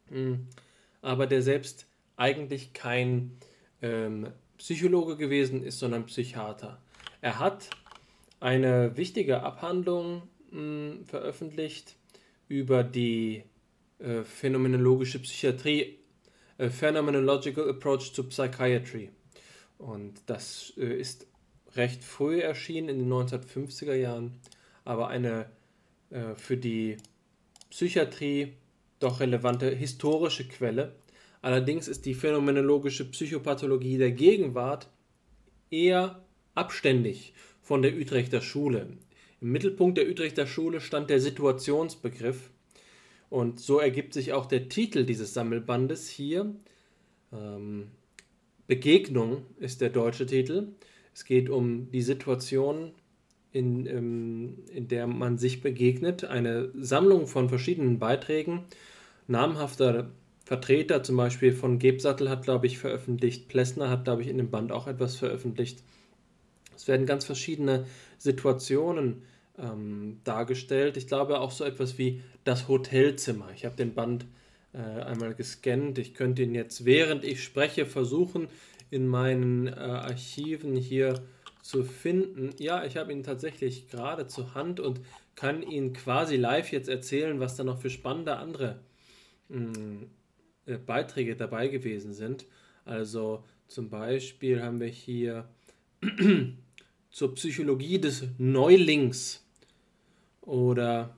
hm. 0.07 0.47
aber 1.01 1.27
der 1.27 1.41
selbst 1.41 1.85
eigentlich 2.15 2.71
kein 2.71 3.31
ähm, 3.81 4.27
Psychologe 4.65 5.15
gewesen 5.15 5.63
ist, 5.63 5.77
sondern 5.77 6.07
Psychiater. 6.07 6.81
Er 7.21 7.37
hat 7.37 7.69
eine 8.39 8.97
wichtige 8.97 9.43
Abhandlung 9.43 10.23
mh, 10.49 10.57
hm, 10.57 11.05
veröffentlicht 11.05 11.95
über 12.47 12.83
die 12.83 13.43
äh, 13.99 14.23
phänomenologische 14.23 15.19
Psychiatrie, 15.19 15.99
a 16.57 16.69
Phenomenological 16.69 17.69
Approach 17.69 18.11
to 18.13 18.23
Psychiatry. 18.23 19.11
Und 19.77 20.15
das 20.25 20.73
äh, 20.77 20.99
ist 20.99 21.27
recht 21.75 22.03
früh 22.03 22.39
erschienen, 22.39 22.89
in 22.89 22.97
den 22.97 23.13
1950er 23.13 23.93
Jahren, 23.93 24.33
aber 24.83 25.09
eine 25.09 25.45
äh, 26.09 26.33
für 26.33 26.57
die 26.57 26.97
Psychiatrie 27.69 28.53
doch 28.97 29.19
relevante 29.19 29.69
historische 29.69 30.47
Quelle. 30.47 30.95
Allerdings 31.45 31.87
ist 31.87 32.07
die 32.07 32.15
phänomenologische 32.15 33.05
Psychopathologie 33.05 33.99
der 33.99 34.11
Gegenwart 34.11 34.89
eher 35.69 36.25
abständig 36.55 37.35
von 37.61 37.83
der 37.83 37.95
Utrechter 37.95 38.41
Schule. 38.41 38.87
Im 39.41 39.51
Mittelpunkt 39.51 39.99
der 39.99 40.09
Utrechter 40.09 40.47
Schule 40.47 40.81
stand 40.81 41.11
der 41.11 41.19
Situationsbegriff 41.19 42.49
und 43.29 43.59
so 43.59 43.77
ergibt 43.77 44.15
sich 44.15 44.33
auch 44.33 44.47
der 44.47 44.69
Titel 44.69 45.05
dieses 45.05 45.35
Sammelbandes 45.35 46.09
hier. 46.09 46.55
Ähm, 47.31 47.91
Begegnung 48.65 49.45
ist 49.59 49.81
der 49.81 49.91
deutsche 49.91 50.25
Titel. 50.25 50.69
Es 51.13 51.25
geht 51.25 51.51
um 51.51 51.91
die 51.91 52.01
Situation, 52.01 52.91
in, 53.51 53.85
ähm, 53.85 54.63
in 54.73 54.87
der 54.87 55.05
man 55.05 55.37
sich 55.37 55.61
begegnet. 55.61 56.23
Eine 56.23 56.71
Sammlung 56.73 57.27
von 57.27 57.49
verschiedenen 57.49 57.99
Beiträgen. 57.99 58.63
Namhafter 59.27 60.09
Vertreter, 60.45 61.01
zum 61.01 61.17
Beispiel 61.17 61.53
von 61.53 61.79
Gebsattel, 61.79 62.29
hat, 62.29 62.43
glaube 62.43 62.67
ich, 62.67 62.77
veröffentlicht. 62.77 63.47
Plessner 63.47 63.89
hat, 63.89 64.03
glaube 64.03 64.21
ich, 64.21 64.27
in 64.27 64.37
dem 64.37 64.51
Band 64.51 64.71
auch 64.71 64.87
etwas 64.87 65.15
veröffentlicht. 65.15 65.83
Es 66.75 66.87
werden 66.87 67.07
ganz 67.07 67.25
verschiedene 67.25 67.85
Situationen 68.19 69.23
ähm, 69.57 70.19
dargestellt. 70.23 70.97
Ich 70.97 71.07
glaube 71.07 71.39
auch 71.39 71.49
so 71.49 71.63
etwas 71.63 71.97
wie 71.97 72.21
das 72.43 72.67
Hotelzimmer. 72.67 73.49
Ich 73.55 73.65
habe 73.65 73.75
den 73.75 73.95
Band 73.95 74.27
äh, 74.73 74.77
einmal 74.77 75.33
gescannt. 75.33 75.97
Ich 75.97 76.13
könnte 76.13 76.43
ihn 76.43 76.53
jetzt, 76.53 76.85
während 76.85 77.23
ich 77.23 77.43
spreche, 77.43 77.87
versuchen, 77.87 78.47
in 78.91 79.07
meinen 79.07 79.67
äh, 79.67 79.71
Archiven 79.71 80.75
hier 80.75 81.23
zu 81.63 81.83
finden. 81.83 82.51
Ja, 82.59 82.85
ich 82.85 82.97
habe 82.97 83.11
ihn 83.11 83.23
tatsächlich 83.23 83.89
gerade 83.89 84.27
zur 84.27 84.53
Hand 84.53 84.79
und 84.79 85.01
kann 85.33 85.63
Ihnen 85.63 85.93
quasi 85.93 86.37
live 86.37 86.71
jetzt 86.71 86.87
erzählen, 86.87 87.39
was 87.39 87.55
da 87.55 87.63
noch 87.63 87.81
für 87.81 87.89
spannende 87.89 88.37
andere 88.37 88.79
mh, 89.49 89.71
mm, 89.71 90.09
äh, 90.65 90.77
Beiträge 90.77 91.35
dabei 91.35 91.67
gewesen 91.67 92.13
sind. 92.13 92.45
Also 92.85 93.43
zum 93.67 93.89
Beispiel 93.89 94.61
haben 94.61 94.79
wir 94.79 94.87
hier 94.87 95.47
zur 97.09 97.33
Psychologie 97.35 97.99
des 97.99 98.23
Neulings 98.37 99.43
oder 100.41 101.17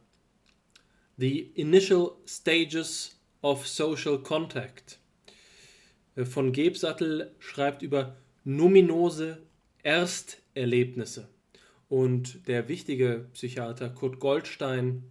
The 1.18 1.40
Initial 1.56 2.12
Stages 2.26 3.20
of 3.42 3.68
Social 3.68 4.20
Contact. 4.20 5.00
Äh, 6.16 6.26
von 6.26 6.52
Gebsattel 6.52 7.36
schreibt 7.40 7.82
über 7.82 8.16
numinose 8.44 9.42
Ersterlebnisse. 9.84 11.28
Und 11.90 12.48
der 12.48 12.68
wichtige 12.68 13.28
Psychiater 13.34 13.90
Kurt 13.90 14.20
Goldstein, 14.20 15.04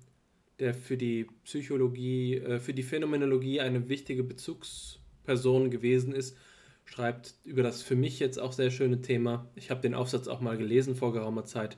der 0.59 0.75
für 0.75 0.97
die 0.97 1.27
Psychologie, 1.45 2.37
äh, 2.37 2.59
für 2.59 2.75
die 2.75 2.83
Phänomenologie 2.83 3.61
eine 3.61 3.89
wichtige 3.89 4.25
Bezugsperson 4.25 5.71
gewesen 5.71 6.13
ist, 6.13 6.37
schreibt 6.85 7.35
über 7.45 7.63
das 7.63 7.83
für 7.83 7.97
mich 7.97 8.19
jetzt 8.21 8.39
auch 8.39 8.53
sehr 8.53 8.71
schöne 8.71 9.03
Thema. 9.03 9.51
Ich 9.55 9.71
habe 9.71 9.81
den 9.81 9.95
Aufsatz 9.95 10.29
auch 10.29 10.41
mal 10.41 10.57
gelesen 10.57 10.95
vor 10.95 11.13
geraumer 11.13 11.45
Zeit. 11.45 11.77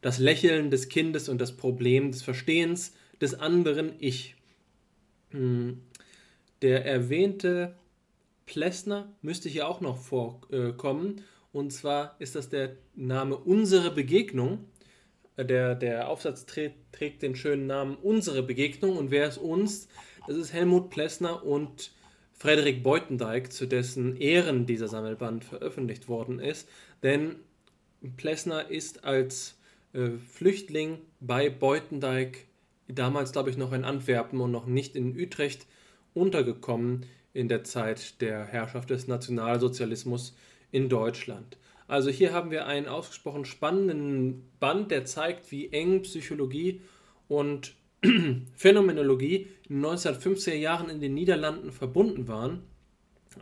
Das 0.00 0.18
Lächeln 0.18 0.70
des 0.70 0.88
Kindes 0.88 1.28
und 1.28 1.40
das 1.40 1.56
Problem 1.56 2.12
des 2.12 2.22
Verstehens 2.22 2.94
des 3.20 3.34
anderen 3.34 3.94
Ich. 3.98 4.36
Hm. 5.30 5.80
Der 6.62 6.86
erwähnte 6.86 7.74
Plessner 8.46 9.12
müsste 9.22 9.48
hier 9.48 9.68
auch 9.68 9.80
noch 9.80 9.98
vorkommen. 9.98 11.22
Und 11.52 11.72
zwar 11.72 12.16
ist 12.18 12.34
das 12.34 12.48
der 12.48 12.76
Name 12.94 13.36
Unsere 13.36 13.90
Begegnung. 13.90 14.66
Der, 15.36 15.74
der 15.74 16.08
Aufsatz 16.08 16.46
trägt, 16.46 16.92
trägt 16.92 17.22
den 17.22 17.34
schönen 17.34 17.66
Namen 17.66 17.96
Unsere 17.96 18.42
Begegnung. 18.42 18.96
Und 18.96 19.10
wer 19.10 19.28
ist 19.28 19.38
uns? 19.38 19.88
Das 20.26 20.36
ist 20.36 20.52
Helmut 20.52 20.90
Plessner 20.90 21.44
und 21.44 21.90
Frederik 22.32 22.82
Beutendijk, 22.82 23.52
zu 23.52 23.66
dessen 23.66 24.16
Ehren 24.16 24.66
dieser 24.66 24.88
Sammelband 24.88 25.44
veröffentlicht 25.44 26.08
worden 26.08 26.38
ist. 26.38 26.68
Denn 27.02 27.36
Plessner 28.16 28.70
ist 28.70 29.04
als 29.04 29.56
äh, 29.92 30.10
Flüchtling 30.32 30.98
bei 31.20 31.50
Beutendijk, 31.50 32.46
damals 32.88 33.32
glaube 33.32 33.50
ich 33.50 33.56
noch 33.56 33.72
in 33.72 33.84
Antwerpen 33.84 34.40
und 34.40 34.50
noch 34.50 34.66
nicht 34.66 34.94
in 34.94 35.18
Utrecht, 35.18 35.66
untergekommen 36.12 37.06
in 37.32 37.48
der 37.48 37.64
Zeit 37.64 38.20
der 38.20 38.44
Herrschaft 38.44 38.90
des 38.90 39.08
Nationalsozialismus 39.08 40.36
in 40.70 40.88
Deutschland. 40.88 41.56
Also 41.86 42.10
hier 42.10 42.32
haben 42.32 42.50
wir 42.50 42.66
einen 42.66 42.86
ausgesprochen 42.86 43.44
spannenden 43.44 44.50
Band, 44.58 44.90
der 44.90 45.04
zeigt, 45.04 45.50
wie 45.50 45.68
eng 45.68 46.02
Psychologie 46.02 46.80
und 47.28 47.74
Phänomenologie 48.54 49.48
in 49.68 49.82
den 49.82 49.84
1950er 49.84 50.54
Jahren 50.54 50.88
in 50.88 51.00
den 51.00 51.14
Niederlanden 51.14 51.72
verbunden 51.72 52.28
waren. 52.28 52.62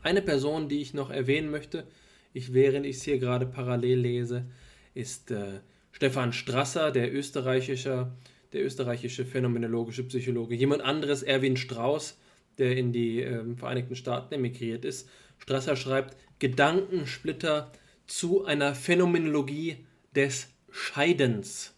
Eine 0.03 0.23
Person, 0.23 0.69
die 0.69 0.81
ich 0.81 0.95
noch 0.95 1.11
erwähnen 1.11 1.51
möchte, 1.51 1.87
ich, 2.33 2.53
während 2.53 2.87
ich 2.87 2.97
es 2.97 3.03
hier 3.03 3.19
gerade 3.19 3.47
parallel 3.47 3.99
lese, 3.99 4.47
ist 4.95 5.31
äh, 5.31 5.61
Stefan 5.93 6.33
Strasser, 6.33 6.91
der 6.91 7.15
österreichische, 7.15 8.13
der 8.53 8.65
österreichische 8.65 9.25
phänomenologische 9.25 10.05
Psychologe. 10.05 10.55
Jemand 10.55 10.83
anderes, 10.83 11.23
Erwin 11.23 11.57
Strauß, 11.57 12.19
der 12.59 12.77
in 12.77 12.93
die 12.93 13.23
äh, 13.23 13.55
Vereinigten 13.57 13.97
Staaten 13.97 14.35
emigriert 14.35 14.85
ist. 14.85 15.09
Strasser 15.39 15.77
schreibt 15.77 16.17
Gedankensplitter 16.39 17.71
zu 18.07 18.45
einer 18.45 18.75
Phänomenologie 18.75 19.87
des 20.15 20.49
Scheidens. 20.71 21.75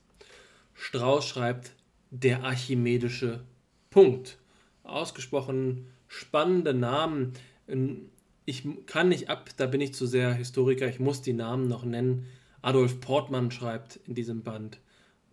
Strauß 0.75 1.27
schreibt 1.27 1.73
der 2.11 2.45
archimedische 2.45 3.45
Punkt. 3.91 4.39
Ausgesprochen 4.83 5.87
spannende 6.09 6.75
Namen. 6.75 7.33
Ich 8.45 8.67
kann 8.87 9.09
nicht 9.09 9.31
ab, 9.31 9.51
da 9.57 9.67
bin 9.67 9.81
ich 9.81 9.95
zu 9.95 10.07
sehr 10.07 10.33
Historiker, 10.33 10.89
ich 10.89 11.01
muss 11.01 11.23
die 11.23 11.33
Namen 11.33 11.69
noch 11.69 11.85
nennen. 11.85 12.27
Adolf 12.63 13.01
Portmann 13.01 13.51
schreibt 13.51 13.97
in 14.07 14.15
diesem 14.15 14.43
Band 14.43 14.79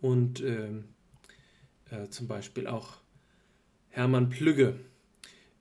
und 0.00 0.40
äh, 0.40 0.68
äh, 1.90 2.08
zum 2.10 2.26
Beispiel 2.26 2.66
auch 2.66 2.98
Hermann 3.88 4.28
Plügge. 4.28 4.78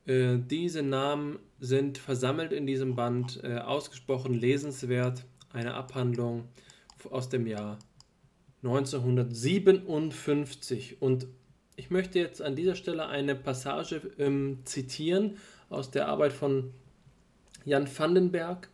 Äh, 0.06 0.38
diese 0.40 0.82
Namen 0.82 1.40
sind 1.62 1.98
versammelt 2.00 2.52
in 2.52 2.68
diesem 2.68 2.96
Band, 2.96 3.40
äh, 3.44 3.60
ausgesprochen 3.60 4.34
lesenswert. 4.34 5.24
Eine 5.54 5.76
Abhandlung 5.76 6.50
aus 7.10 7.30
dem 7.30 7.48
Jahr 7.48 7.80
1957. 8.64 11.02
Und 11.02 11.28
ich 11.76 11.92
möchte 11.92 12.20
jetzt 12.20 12.42
an 12.42 12.58
dieser 12.58 12.76
Stelle 12.76 13.08
eine 13.08 13.36
Passage 13.36 14.02
ähm, 14.18 14.60
zitieren 14.66 15.38
aus 15.70 15.92
der 15.92 16.08
Arbeit 16.08 16.34
von 16.34 16.74
Jan 17.64 17.88
Vandenberg, 17.88 18.68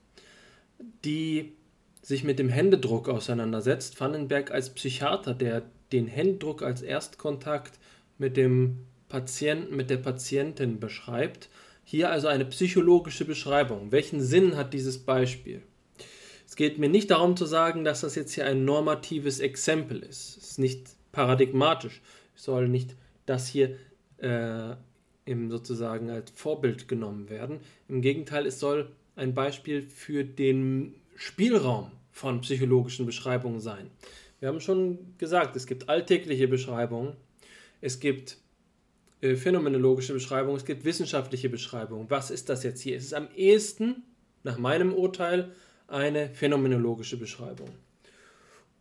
die 1.03 1.51
sich 2.01 2.23
mit 2.23 2.39
dem 2.39 2.47
Händedruck 2.49 3.09
auseinandersetzt. 3.09 3.99
Vandenberg 3.99 4.51
als 4.51 4.69
Psychiater, 4.69 5.34
der 5.34 5.64
den 5.91 6.07
Händedruck 6.07 6.64
als 6.64 6.81
Erstkontakt 6.81 7.77
mit 8.18 8.38
dem 8.38 8.85
Patienten, 9.09 9.76
mit 9.76 9.89
der 9.89 9.97
Patientin 9.97 10.80
beschreibt. 10.80 11.49
Hier 11.89 12.11
also 12.11 12.27
eine 12.27 12.43
psychologische 12.43 13.23
Beschreibung. 13.23 13.93
Welchen 13.93 14.19
Sinn 14.19 14.57
hat 14.57 14.73
dieses 14.73 14.97
Beispiel? 14.97 15.61
Es 16.45 16.57
geht 16.57 16.80
mir 16.80 16.89
nicht 16.89 17.11
darum 17.11 17.38
zu 17.38 17.45
sagen, 17.45 17.85
dass 17.85 18.01
das 18.01 18.15
jetzt 18.15 18.34
hier 18.34 18.45
ein 18.45 18.65
normatives 18.65 19.39
Exempel 19.39 19.99
ist. 19.99 20.35
Es 20.35 20.49
ist 20.49 20.59
nicht 20.59 20.89
paradigmatisch. 21.14 22.01
Ich 22.35 22.41
soll 22.41 22.68
nicht 22.68 22.97
das 23.26 23.47
hier 23.47 23.77
äh, 24.18 24.76
im 25.23 25.49
sozusagen 25.49 26.09
als 26.09 26.31
Vorbild 26.31 26.89
genommen 26.89 27.30
werden. 27.30 27.61
Im 27.88 28.01
Gegenteil, 28.01 28.45
es 28.47 28.59
soll 28.59 28.91
ein 29.15 29.34
Beispiel 29.34 29.81
für 29.81 30.26
den 30.26 30.93
Spielraum 31.15 31.93
von 32.11 32.41
psychologischen 32.41 33.05
Beschreibungen 33.05 33.61
sein. 33.61 33.89
Wir 34.41 34.49
haben 34.49 34.59
schon 34.59 35.15
gesagt, 35.18 35.55
es 35.55 35.65
gibt 35.65 35.88
alltägliche 35.88 36.49
Beschreibungen, 36.49 37.14
es 37.80 38.01
gibt 38.01 38.39
äh, 39.22 39.35
phänomenologische 39.35 40.14
Beschreibungen, 40.14 40.57
es 40.57 40.65
gibt 40.65 40.85
wissenschaftliche 40.85 41.49
Beschreibungen. 41.49 42.10
Was 42.10 42.31
ist 42.31 42.49
das 42.49 42.64
jetzt 42.64 42.81
hier? 42.81 42.98
Es 42.98 43.06
ist 43.06 43.14
am 43.14 43.30
ehesten, 43.35 44.03
nach 44.44 44.57
meinem 44.57 44.94
Urteil, 44.94 45.52
eine 45.88 46.30
phänomenologische 46.30 47.18
Beschreibung. 47.18 47.69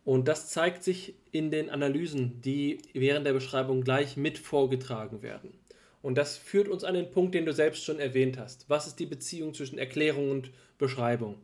Und 0.03 0.27
das 0.27 0.49
zeigt 0.49 0.83
sich 0.83 1.15
in 1.31 1.51
den 1.51 1.69
Analysen, 1.69 2.41
die 2.41 2.77
während 2.93 3.25
der 3.25 3.33
Beschreibung 3.33 3.81
gleich 3.81 4.15
mit 4.15 4.37
vorgetragen 4.37 5.21
werden. 5.21 5.53
Und 6.01 6.17
das 6.17 6.37
führt 6.37 6.69
uns 6.69 6.83
an 6.83 6.93
den 6.93 7.11
Punkt, 7.11 7.35
den 7.35 7.45
du 7.45 7.51
selbst 7.51 7.83
schon 7.83 7.99
erwähnt 7.99 8.37
hast. 8.37 8.69
Was 8.69 8.87
ist 8.87 8.99
die 8.99 9.05
Beziehung 9.05 9.53
zwischen 9.53 9.77
Erklärung 9.77 10.31
und 10.31 10.51
Beschreibung? 10.77 11.35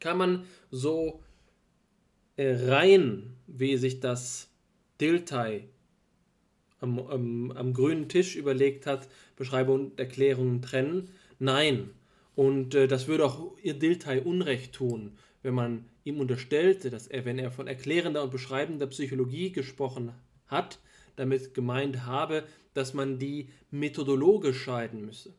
Kann 0.00 0.18
man 0.18 0.44
so 0.70 1.22
äh, 2.36 2.54
Reihen, 2.68 3.36
wie 3.46 3.76
sich 3.76 4.00
das 4.00 4.48
Diltai 5.00 5.68
am, 6.80 6.98
am, 6.98 7.50
am 7.52 7.72
grünen 7.72 8.08
Tisch 8.08 8.36
überlegt 8.36 8.86
hat, 8.86 9.08
Beschreibung 9.36 9.80
und 9.80 9.98
Erklärungen 9.98 10.62
trennen. 10.62 11.08
Nein. 11.38 11.90
Und 12.34 12.74
äh, 12.74 12.86
das 12.86 13.08
würde 13.08 13.26
auch 13.26 13.56
ihr 13.62 13.74
Diltai 13.74 14.22
Unrecht 14.22 14.72
tun, 14.72 15.12
wenn 15.42 15.54
man 15.54 15.84
ihm 16.04 16.20
unterstellte, 16.20 16.90
dass 16.90 17.06
er, 17.06 17.24
wenn 17.24 17.38
er 17.38 17.50
von 17.50 17.66
erklärender 17.66 18.22
und 18.22 18.30
beschreibender 18.30 18.86
Psychologie 18.86 19.52
gesprochen 19.52 20.12
hat, 20.46 20.78
damit 21.16 21.54
gemeint 21.54 22.06
habe, 22.06 22.44
dass 22.74 22.94
man 22.94 23.18
die 23.18 23.48
methodologisch 23.70 24.62
scheiden 24.62 25.04
müsse. 25.04 25.32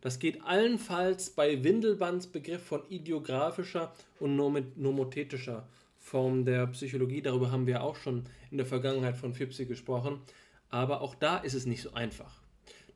Das 0.00 0.18
geht 0.18 0.42
allenfalls 0.44 1.30
bei 1.30 1.62
Windelbands 1.64 2.28
Begriff 2.28 2.62
von 2.62 2.82
ideografischer 2.88 3.92
und 4.18 4.36
nomothetischer 4.36 5.68
Form 5.98 6.44
der 6.44 6.68
Psychologie. 6.68 7.22
Darüber 7.22 7.50
haben 7.50 7.66
wir 7.66 7.82
auch 7.82 7.96
schon 7.96 8.24
in 8.50 8.58
der 8.58 8.66
Vergangenheit 8.66 9.16
von 9.16 9.34
Fipsi 9.34 9.66
gesprochen. 9.66 10.20
Aber 10.70 11.00
auch 11.00 11.14
da 11.14 11.38
ist 11.38 11.54
es 11.54 11.66
nicht 11.66 11.82
so 11.82 11.92
einfach. 11.92 12.42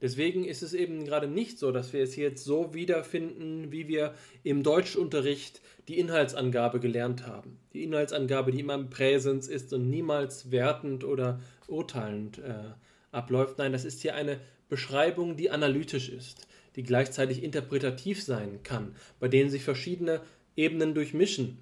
Deswegen 0.02 0.44
ist 0.44 0.62
es 0.62 0.72
eben 0.72 1.04
gerade 1.04 1.28
nicht 1.28 1.58
so, 1.58 1.72
dass 1.72 1.92
wir 1.92 2.02
es 2.02 2.16
jetzt 2.16 2.44
so 2.44 2.72
wiederfinden, 2.72 3.70
wie 3.70 3.86
wir 3.86 4.14
im 4.42 4.62
Deutschunterricht 4.62 5.60
die 5.88 5.98
Inhaltsangabe 5.98 6.80
gelernt 6.80 7.26
haben. 7.26 7.58
Die 7.74 7.82
Inhaltsangabe, 7.82 8.50
die 8.50 8.60
immer 8.60 8.74
im 8.74 8.88
Präsens 8.88 9.46
ist 9.46 9.72
und 9.74 9.90
niemals 9.90 10.50
wertend 10.50 11.04
oder 11.04 11.40
urteilend 11.68 12.38
äh, 12.38 12.72
abläuft. 13.12 13.58
Nein, 13.58 13.72
das 13.72 13.84
ist 13.84 14.00
hier 14.00 14.14
eine 14.14 14.40
Beschreibung, 14.70 15.36
die 15.36 15.50
analytisch 15.50 16.08
ist, 16.08 16.46
die 16.76 16.82
gleichzeitig 16.82 17.42
interpretativ 17.42 18.22
sein 18.22 18.62
kann, 18.62 18.94
bei 19.18 19.28
denen 19.28 19.50
sich 19.50 19.62
verschiedene 19.62 20.22
Ebenen 20.56 20.94
durchmischen. 20.94 21.58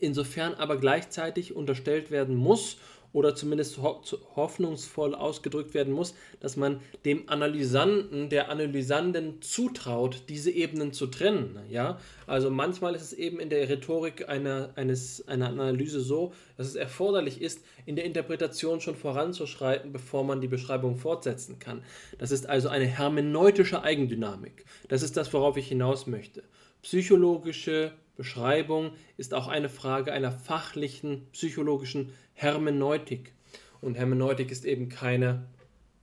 Insofern 0.00 0.54
aber 0.54 0.76
gleichzeitig 0.76 1.54
unterstellt 1.54 2.10
werden 2.10 2.34
muss 2.34 2.78
oder 3.12 3.34
zumindest 3.34 3.78
ho 3.78 4.02
hoffnungsvoll 4.36 5.14
ausgedrückt 5.14 5.74
werden 5.74 5.92
muss, 5.92 6.14
dass 6.40 6.56
man 6.56 6.80
dem 7.04 7.28
Analysanten, 7.28 8.28
der 8.28 8.50
Analysanden 8.50 9.40
zutraut, 9.40 10.24
diese 10.28 10.50
Ebenen 10.50 10.92
zu 10.92 11.06
trennen. 11.06 11.58
Ja? 11.68 11.98
Also 12.26 12.50
manchmal 12.50 12.94
ist 12.94 13.02
es 13.02 13.12
eben 13.12 13.40
in 13.40 13.50
der 13.50 13.68
Rhetorik 13.68 14.28
einer, 14.28 14.70
eines, 14.76 15.26
einer 15.26 15.48
Analyse 15.48 16.00
so, 16.00 16.32
dass 16.56 16.66
es 16.66 16.74
erforderlich 16.74 17.40
ist, 17.40 17.64
in 17.86 17.96
der 17.96 18.04
Interpretation 18.04 18.80
schon 18.80 18.96
voranzuschreiten, 18.96 19.92
bevor 19.92 20.24
man 20.24 20.40
die 20.40 20.48
Beschreibung 20.48 20.96
fortsetzen 20.96 21.58
kann. 21.58 21.82
Das 22.18 22.30
ist 22.30 22.46
also 22.46 22.68
eine 22.68 22.86
hermeneutische 22.86 23.82
Eigendynamik. 23.82 24.64
Das 24.88 25.02
ist 25.02 25.16
das, 25.16 25.32
worauf 25.32 25.56
ich 25.56 25.68
hinaus 25.68 26.06
möchte. 26.06 26.42
Psychologische 26.82 27.92
Beschreibung 28.18 28.90
ist 29.16 29.32
auch 29.32 29.46
eine 29.46 29.68
Frage 29.68 30.12
einer 30.12 30.32
fachlichen 30.32 31.28
psychologischen 31.30 32.12
Hermeneutik. 32.38 33.32
Und 33.80 33.96
Hermeneutik 33.96 34.52
ist 34.52 34.64
eben 34.64 34.88
keine 34.88 35.48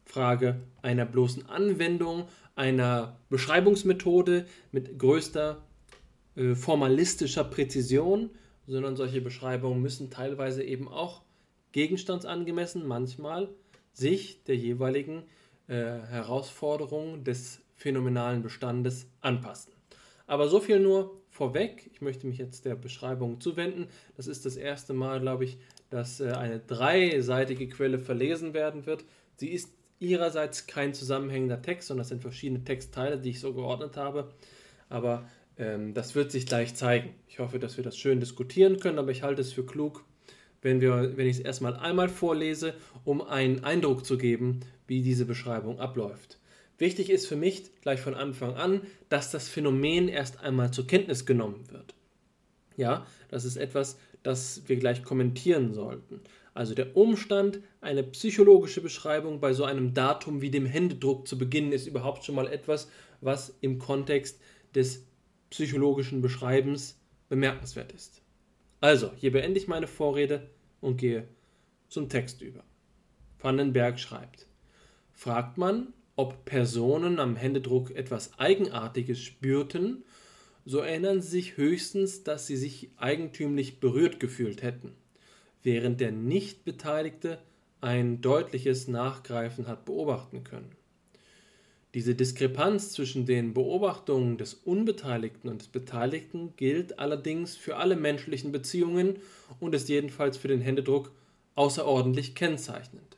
Frage 0.03 0.61
einer 0.81 1.05
bloßen 1.05 1.47
Anwendung, 1.47 2.27
einer 2.55 3.17
Beschreibungsmethode 3.29 4.45
mit 4.73 4.99
größter 4.99 5.63
äh, 6.35 6.53
formalistischer 6.55 7.45
Präzision, 7.45 8.31
sondern 8.67 8.97
solche 8.97 9.21
Beschreibungen 9.21 9.81
müssen 9.81 10.09
teilweise 10.09 10.61
eben 10.61 10.89
auch 10.89 11.21
gegenstandsangemessen 11.71 12.85
manchmal 12.85 13.49
sich 13.93 14.43
der 14.43 14.57
jeweiligen 14.57 15.23
äh, 15.67 15.73
Herausforderung 15.73 17.23
des 17.23 17.61
phänomenalen 17.75 18.41
Bestandes 18.41 19.07
anpassen. 19.21 19.71
Aber 20.27 20.49
so 20.49 20.59
viel 20.59 20.79
nur 20.79 21.21
vorweg. 21.35 21.89
Ich 21.93 22.01
möchte 22.01 22.27
mich 22.27 22.37
jetzt 22.37 22.65
der 22.65 22.75
Beschreibung 22.75 23.41
zuwenden. 23.41 23.87
Das 24.15 24.27
ist 24.27 24.45
das 24.45 24.55
erste 24.55 24.93
Mal, 24.93 25.19
glaube 25.19 25.43
ich, 25.43 25.57
dass 25.95 26.19
äh, 26.19 26.31
eine 26.31 26.59
dreiseitige 26.59 27.69
Quelle 27.69 27.99
verlesen 27.99 28.53
werden 28.53 28.85
wird. 28.85 29.05
Sie 29.37 29.47
ist 29.47 29.71
ihrerseits 29.99 30.67
kein 30.67 30.93
zusammenhängender 30.93 31.61
Text, 31.61 31.87
sondern 31.87 32.01
das 32.01 32.09
sind 32.09 32.21
verschiedene 32.21 32.65
Textteile, 32.65 33.17
die 33.17 33.29
ich 33.29 33.39
so 33.39 33.53
geordnet 33.53 33.95
habe. 33.95 34.33
Aber 34.89 35.25
ähm, 35.57 35.93
das 35.93 36.13
wird 36.13 36.31
sich 36.31 36.45
gleich 36.45 36.75
zeigen. 36.75 37.11
Ich 37.29 37.39
hoffe, 37.39 37.59
dass 37.59 37.77
wir 37.77 37.83
das 37.83 37.97
schön 37.97 38.19
diskutieren 38.19 38.81
können, 38.81 38.99
aber 38.99 39.11
ich 39.11 39.23
halte 39.23 39.41
es 39.41 39.53
für 39.53 39.65
klug, 39.65 40.03
wenn, 40.61 40.81
wenn 40.81 41.27
ich 41.27 41.37
es 41.37 41.43
erstmal 41.43 41.77
einmal 41.77 42.09
vorlese, 42.09 42.73
um 43.05 43.21
einen 43.21 43.63
Eindruck 43.63 44.05
zu 44.05 44.17
geben, 44.17 44.59
wie 44.87 45.01
diese 45.01 45.25
Beschreibung 45.25 45.79
abläuft. 45.79 46.39
Wichtig 46.77 47.09
ist 47.09 47.25
für 47.25 47.37
mich 47.37 47.71
gleich 47.81 48.01
von 48.01 48.15
Anfang 48.15 48.55
an, 48.55 48.81
dass 49.07 49.31
das 49.31 49.47
Phänomen 49.47 50.09
erst 50.09 50.41
einmal 50.41 50.71
zur 50.71 50.87
Kenntnis 50.87 51.25
genommen 51.25 51.63
wird. 51.71 51.95
Ja, 52.75 53.07
das 53.29 53.45
ist 53.45 53.55
etwas, 53.55 53.97
das 54.25 54.63
wir 54.67 54.77
gleich 54.77 55.03
kommentieren 55.03 55.73
sollten. 55.73 56.21
Also 56.55 56.73
der 56.73 56.97
Umstand, 56.97 57.59
eine 57.81 58.01
psychologische 58.01 58.81
Beschreibung 58.81 59.39
bei 59.39 59.53
so 59.53 59.65
einem 59.65 59.93
Datum 59.93 60.41
wie 60.41 60.49
dem 60.49 60.65
Händedruck 60.65 61.27
zu 61.27 61.37
beginnen, 61.37 61.71
ist 61.71 61.85
überhaupt 61.85 62.23
schon 62.23 62.33
mal 62.33 62.47
etwas, 62.47 62.89
was 63.21 63.55
im 63.61 63.77
Kontext 63.77 64.41
des 64.73 65.05
psychologischen 65.51 66.21
Beschreibens 66.21 66.99
bemerkenswert 67.29 67.91
ist. 67.91 68.21
Also, 68.81 69.11
hier 69.15 69.31
beende 69.31 69.59
ich 69.59 69.67
meine 69.67 69.87
Vorrede 69.87 70.49
und 70.81 70.97
gehe 70.97 71.27
zum 71.87 72.09
Text 72.09 72.41
über. 72.41 72.63
Vandenberg 73.39 73.99
schreibt, 73.99 74.47
fragt 75.11 75.57
man, 75.57 75.93
ob 76.15 76.45
Personen 76.45 77.19
am 77.19 77.35
Händedruck 77.35 77.91
etwas 77.91 78.39
Eigenartiges 78.39 79.19
spürten, 79.19 80.03
so 80.65 80.79
erinnern 80.79 81.21
sie 81.21 81.29
sich 81.29 81.57
höchstens, 81.57 82.23
dass 82.23 82.47
sie 82.47 82.57
sich 82.57 82.89
eigentümlich 82.97 83.79
berührt 83.79 84.19
gefühlt 84.19 84.63
hätten, 84.63 84.93
während 85.63 86.01
der 86.01 86.11
Nichtbeteiligte 86.11 87.39
ein 87.81 88.21
deutliches 88.21 88.87
Nachgreifen 88.87 89.67
hat 89.67 89.85
beobachten 89.85 90.43
können. 90.43 90.71
Diese 91.93 92.13
Diskrepanz 92.13 92.91
zwischen 92.91 93.25
den 93.25 93.53
Beobachtungen 93.53 94.37
des 94.37 94.53
Unbeteiligten 94.53 95.49
und 95.49 95.61
des 95.61 95.69
Beteiligten 95.69 96.53
gilt 96.57 96.99
allerdings 96.99 97.55
für 97.55 97.77
alle 97.77 97.95
menschlichen 97.95 98.51
Beziehungen 98.51 99.15
und 99.61 99.73
ist 99.73 99.87
jedenfalls 99.87 100.35
für 100.35 100.49
den 100.49 100.59
Händedruck 100.59 101.11
außerordentlich 101.53 102.35
kennzeichnend. 102.35 103.15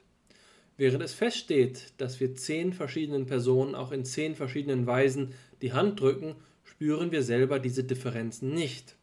Während 0.78 1.02
es 1.02 1.14
feststeht, 1.14 1.94
dass 1.98 2.20
wir 2.20 2.36
zehn 2.36 2.72
verschiedenen 2.72 3.26
Personen 3.26 3.74
auch 3.74 3.92
in 3.92 4.06
zehn 4.06 4.36
verschiedenen 4.36 4.86
Weisen 4.86 5.34
die 5.64 5.74
Hand 5.74 6.00
drücken, 6.00 6.36
spüren 6.78 7.12
wir 7.12 7.24
selber 7.24 7.58
diese 7.58 7.84
Differenzen 7.84 8.54
nicht. 8.54 8.96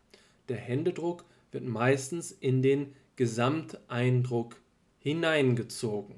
Der 0.49 0.57
Händedruck 0.57 1.25
wird 1.51 1.65
meistens 1.65 2.31
in 2.31 2.63
den 2.63 2.95
Gesamteindruck 3.17 4.61
hineingezogen. 5.01 6.15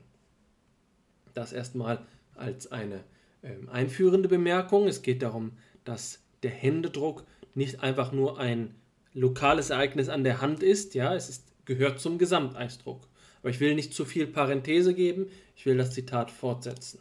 Das 1.32 1.54
erstmal 1.54 2.04
als 2.34 2.70
eine 2.72 3.04
äh, 3.40 3.54
einführende 3.72 4.28
Bemerkung. 4.28 4.86
Es 4.86 5.00
geht 5.00 5.22
darum, 5.22 5.52
dass 5.84 6.20
der 6.42 6.50
Händedruck 6.50 7.24
nicht 7.54 7.80
einfach 7.80 8.12
nur 8.12 8.38
ein 8.38 8.74
lokales 9.14 9.70
Ereignis 9.70 10.10
an 10.10 10.24
der 10.24 10.42
Hand 10.42 10.62
ist, 10.62 10.94
ja, 10.94 11.14
es 11.14 11.30
ist, 11.30 11.44
gehört 11.64 12.00
zum 12.00 12.18
Gesamteindruck. 12.18 13.08
Aber 13.40 13.48
ich 13.48 13.60
will 13.60 13.74
nicht 13.74 13.94
zu 13.94 14.04
viel 14.04 14.26
Parenthese 14.26 14.92
geben, 14.92 15.30
ich 15.56 15.64
will 15.64 15.78
das 15.78 15.92
Zitat 15.92 16.30
fortsetzen. 16.30 16.98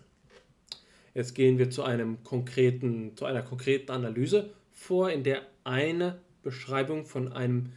Jetzt 1.15 1.33
gehen 1.33 1.57
wir 1.57 1.71
zu, 1.71 1.81
einem 1.81 2.23
konkreten, 2.23 3.15
zu 3.15 3.25
einer 3.25 3.41
konkreten 3.41 3.91
Analyse 3.91 4.51
vor, 4.71 5.09
in 5.09 5.23
der 5.23 5.41
eine 5.63 6.19
Beschreibung 6.43 7.05
von, 7.05 7.31
einem, 7.31 7.71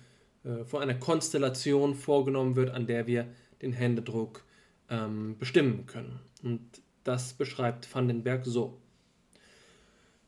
äh, 0.44 0.64
von 0.64 0.82
einer 0.82 0.96
Konstellation 0.96 1.94
vorgenommen 1.94 2.56
wird, 2.56 2.70
an 2.70 2.86
der 2.86 3.06
wir 3.06 3.26
den 3.62 3.72
Händedruck 3.72 4.44
ähm, 4.90 5.36
bestimmen 5.38 5.86
können. 5.86 6.18
Und 6.42 6.60
das 7.04 7.32
beschreibt 7.32 7.92
Vandenberg 7.94 8.44
so. 8.44 8.76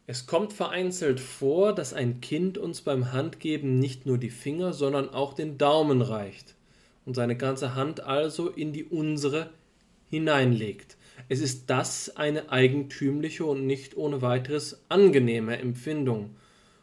Es 0.06 0.26
kommt 0.26 0.52
vereinzelt 0.52 1.20
vor, 1.20 1.74
dass 1.74 1.92
ein 1.92 2.20
Kind 2.20 2.58
uns 2.58 2.80
beim 2.80 3.12
Handgeben 3.12 3.78
nicht 3.78 4.06
nur 4.06 4.18
die 4.18 4.30
Finger, 4.30 4.72
sondern 4.72 5.08
auch 5.08 5.34
den 5.34 5.58
Daumen 5.58 6.00
reicht 6.00 6.54
und 7.04 7.14
seine 7.14 7.36
ganze 7.36 7.74
Hand 7.74 8.00
also 8.00 8.48
in 8.48 8.72
die 8.72 8.84
unsere 8.84 9.50
hineinlegt. 10.08 10.96
Es 11.28 11.40
ist 11.40 11.70
das 11.70 12.16
eine 12.16 12.50
eigentümliche 12.50 13.44
und 13.44 13.66
nicht 13.66 13.96
ohne 13.96 14.22
weiteres 14.22 14.84
angenehme 14.88 15.58
Empfindung. 15.58 16.36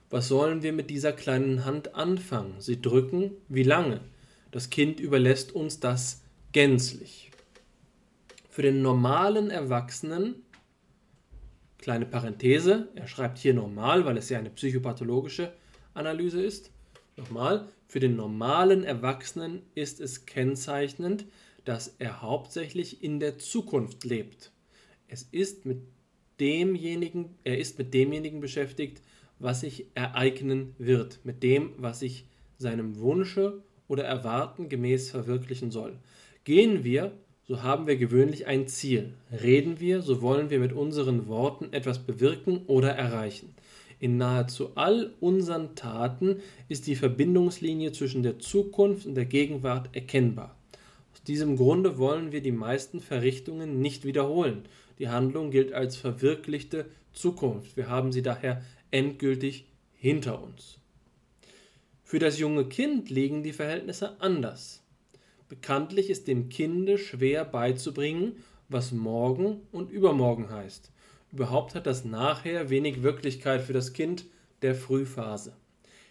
Was 0.10 0.28
sollen 0.28 0.64
wir 0.64 0.74
mit 0.74 0.90
dieser 0.90 1.12
kleinen 1.12 1.66
Hand 1.66 1.96
anfangen? 1.96 2.56
Sie 2.60 2.82
drücken? 2.82 3.32
Wie 3.50 3.64
lange? 3.64 4.02
Das 4.52 4.70
Kind 4.70 5.00
überlässt 5.00 5.54
uns 5.54 5.80
das 5.80 6.24
gänzlich. 6.54 7.32
Für 8.50 8.62
den 8.62 8.82
normalen 8.82 9.52
Erwachsenen, 9.52 10.36
kleine 11.78 12.06
Parenthese, 12.06 12.88
er 12.96 13.08
schreibt 13.08 13.38
hier 13.38 13.54
normal, 13.54 14.06
weil 14.06 14.18
es 14.18 14.30
ja 14.30 14.40
eine 14.40 14.50
psychopathologische 14.50 15.54
Analyse 15.94 16.42
ist. 16.42 16.72
Nochmal, 17.18 17.68
für 17.88 18.00
den 18.00 18.16
normalen 18.16 18.84
Erwachsenen 18.84 19.62
ist 19.76 20.00
es 20.00 20.26
kennzeichnend, 20.26 21.26
dass 21.68 21.96
er 22.00 22.22
hauptsächlich 22.22 23.04
in 23.04 23.20
der 23.20 23.40
Zukunft 23.40 24.06
lebt. 24.06 24.52
Es 25.10 25.24
ist 25.24 25.66
mit 25.66 25.80
demjenigen, 26.40 27.36
er 27.44 27.58
ist 27.58 27.78
mit 27.78 27.94
demjenigen 27.94 28.40
beschäftigt, 28.40 29.02
was 29.38 29.62
sich 29.62 29.88
ereignen 29.94 30.76
wird, 30.78 31.20
mit 31.26 31.44
dem, 31.44 31.74
was 31.78 32.00
sich 32.00 32.26
seinem 32.58 33.00
Wunsche 33.00 33.62
oder 33.90 34.06
Erwarten 34.06 34.70
gemäß 34.70 35.12
verwirklichen 35.12 35.70
soll. 35.70 35.98
Gehen 36.46 36.86
wir, 36.86 37.12
so 37.44 37.64
haben 37.64 37.86
wir 37.86 37.98
gewöhnlich 37.98 38.48
ein 38.48 38.68
Ziel. 38.68 39.14
Reden 39.32 39.82
wir, 39.82 40.02
so 40.02 40.22
wollen 40.22 40.50
wir 40.50 40.60
mit 40.60 40.72
unseren 40.72 41.28
Worten 41.28 41.74
etwas 41.74 42.00
bewirken 42.00 42.62
oder 42.68 42.92
erreichen. 42.92 43.54
In 44.00 44.18
nahezu 44.18 44.72
all 44.76 45.14
unseren 45.20 45.76
Taten 45.76 46.38
ist 46.70 46.88
die 46.88 46.96
Verbindungslinie 46.96 47.92
zwischen 47.92 48.24
der 48.24 48.40
Zukunft 48.40 49.06
und 49.06 49.16
der 49.16 49.26
Gegenwart 49.26 49.90
erkennbar. 49.94 50.57
Diesem 51.28 51.58
Grunde 51.58 51.98
wollen 51.98 52.32
wir 52.32 52.42
die 52.42 52.52
meisten 52.54 53.02
Verrichtungen 53.02 53.82
nicht 53.82 54.06
wiederholen. 54.06 54.64
Die 54.98 55.10
Handlung 55.10 55.52
gilt 55.52 55.74
als 55.74 55.98
verwirklichte 55.98 56.86
Zukunft. 57.12 57.76
Wir 57.76 57.90
haben 57.90 58.12
sie 58.12 58.22
daher 58.22 58.64
endgültig 58.92 59.66
hinter 59.94 60.42
uns. 60.42 60.80
Für 62.04 62.20
das 62.20 62.40
junge 62.40 62.66
Kind 62.66 63.10
liegen 63.10 63.44
die 63.44 63.52
Verhältnisse 63.52 64.22
anders. 64.22 64.82
Bekanntlich 65.50 66.10
ist 66.10 66.28
dem 66.28 66.48
Kinde 66.48 66.98
schwer 66.98 67.44
beizubringen, 67.44 68.38
was 68.70 68.94
morgen 68.94 69.62
und 69.72 69.92
übermorgen 69.92 70.50
heißt. 70.50 70.92
Überhaupt 71.34 71.76
hat 71.76 71.86
das 71.86 72.06
nachher 72.06 72.70
wenig 72.70 73.04
Wirklichkeit 73.04 73.62
für 73.62 73.74
das 73.74 73.92
Kind 73.92 74.26
der 74.62 74.76
Frühphase. 74.76 75.54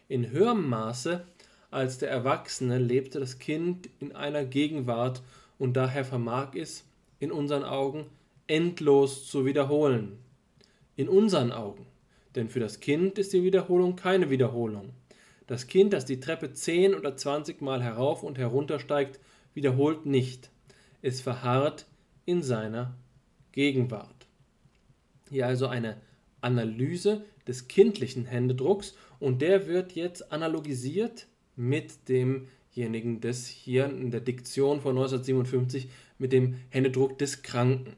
In 0.09 0.31
höherem 0.31 0.69
Maße 0.69 1.25
als 1.71 1.99
der 1.99 2.11
Erwachsene 2.11 2.79
lebte 2.79 3.21
das 3.21 3.39
Kind 3.39 3.89
in 4.01 4.15
einer 4.15 4.45
Gegenwart 4.45 5.23
und 5.59 5.77
daher 5.77 6.05
vermag 6.05 6.55
es, 6.55 6.85
in 7.19 7.33
unseren 7.33 7.65
Augen, 7.65 8.07
endlos 8.47 9.29
zu 9.29 9.45
wiederholen. 9.45 10.19
In 10.97 11.09
unseren 11.09 11.53
Augen. 11.53 11.87
Denn 12.35 12.49
für 12.49 12.61
das 12.61 12.81
Kind 12.81 13.19
ist 13.19 13.33
die 13.33 13.43
Wiederholung 13.43 13.97
keine 13.97 14.31
Wiederholung. 14.31 14.91
Das 15.47 15.67
Kind, 15.67 15.93
das 15.93 16.05
die 16.05 16.21
Treppe 16.21 16.53
zehn 16.53 16.95
oder 16.95 17.17
zwanzig 17.17 17.61
Mal 17.61 17.83
herauf 17.83 18.23
und 18.23 18.39
herunter 18.39 18.79
steigt, 18.79 19.21
wiederholt 19.55 20.07
nicht. 20.07 20.51
Es 21.03 21.21
verharrt 21.21 21.87
in 22.25 22.43
seiner 22.43 22.95
Gegenwart. 23.53 24.27
Hier 25.31 25.47
also 25.47 25.67
eine 25.67 25.97
Analyse 26.41 27.25
des 27.47 27.69
kindlichen 27.69 28.27
Händedrucks 28.27 28.95
und 29.19 29.41
der 29.41 29.67
wird 29.67 29.93
jetzt 29.93 30.33
analogisiert 30.33 31.27
mit 31.57 32.09
demjenigen 32.09 33.21
des 33.21 33.47
hier 33.47 33.87
in 33.87 34.11
der 34.11 34.21
Diktion 34.21 34.81
von 34.81 34.97
1957 34.97 35.89
mit 36.19 36.33
dem 36.33 36.57
Händedruck 36.69 37.19
des 37.19 37.43
Kranken. 37.43 37.95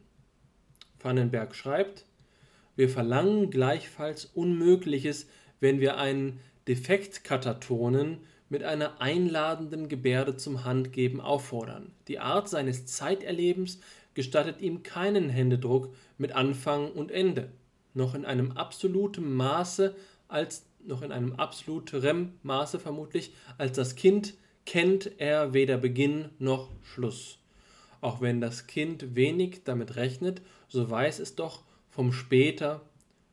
Vandenberg 1.01 1.55
schreibt, 1.55 2.05
wir 2.77 2.89
verlangen 2.89 3.51
gleichfalls 3.51 4.25
Unmögliches, 4.25 5.27
wenn 5.61 5.81
wir 5.81 5.99
einen 5.99 6.41
Defektkatatonen 6.69 8.19
mit 8.49 8.63
einer 8.63 9.01
einladenden 9.01 9.89
Gebärde 9.89 10.37
zum 10.37 10.65
Handgeben 10.65 11.21
auffordern. 11.21 11.93
Die 12.07 12.19
Art 12.19 12.49
seines 12.49 12.87
Zeiterlebens 12.87 13.81
gestattet 14.15 14.61
ihm 14.61 14.83
keinen 14.83 15.29
Händedruck 15.29 15.95
mit 16.17 16.33
Anfang 16.33 16.91
und 16.93 17.11
Ende, 17.11 17.51
noch 17.95 18.15
in 18.15 18.25
einem 18.25 18.53
absoluten 18.53 19.35
Maße 19.35 19.95
als 20.29 20.65
noch 20.89 21.03
in 21.03 21.13
einem 21.13 21.35
absoluterem 21.35 22.33
Maße 22.43 22.81
vermutlich 22.81 23.33
als 23.59 23.77
das 23.77 23.95
Kind 23.95 24.35
kennt 24.65 25.13
er 25.19 25.55
weder 25.55 25.79
Beginn 25.79 26.31
noch 26.39 26.71
Schluss. 26.83 27.39
Auch 28.01 28.21
wenn 28.21 28.41
das 28.41 28.67
Kind 28.67 29.15
wenig 29.15 29.63
damit 29.65 29.97
rechnet, 29.97 30.43
so 30.69 30.91
weiß 30.91 31.19
es 31.21 31.35
doch 31.35 31.63
vom 31.91 32.13
später, 32.13 32.83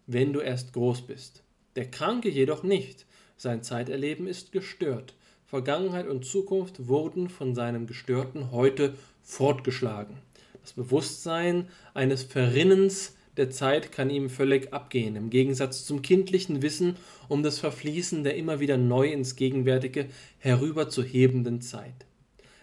wenn 0.08 0.34
du 0.34 0.40
erst 0.40 0.74
groß 0.74 1.04
bist. 1.04 1.44
Der 1.76 1.90
Kranke 1.90 2.30
jedoch 2.30 2.64
nicht. 2.64 3.06
Sein 3.38 3.64
Zeiterleben 3.64 4.28
ist 4.28 4.52
gestört. 4.52 5.14
Vergangenheit 5.46 6.08
und 6.08 6.26
Zukunft 6.26 6.88
wurden 6.88 7.30
von 7.30 7.54
seinem 7.54 7.86
gestörten 7.86 8.52
Heute 8.52 8.96
fortgeschlagen. 9.22 10.18
Das 10.62 10.74
Bewusstsein 10.74 11.68
eines 11.94 12.24
Verrinnens 12.24 13.15
der 13.38 13.50
Zeit 13.50 13.92
kann 13.92 14.10
ihm 14.10 14.30
völlig 14.30 14.74
abgehen, 14.74 15.16
im 15.16 15.30
Gegensatz 15.30 15.86
zum 15.86 16.02
kindlichen 16.02 16.62
Wissen 16.62 16.96
um 17.28 17.44
das 17.44 17.60
Verfließen 17.60 18.24
der 18.24 18.36
immer 18.36 18.60
wieder 18.60 18.78
neu 18.78 19.12
ins 19.12 19.36
Gegenwärtige 19.36 20.08
herüberzuhebenden 20.40 21.62
Zeit. 21.62 22.06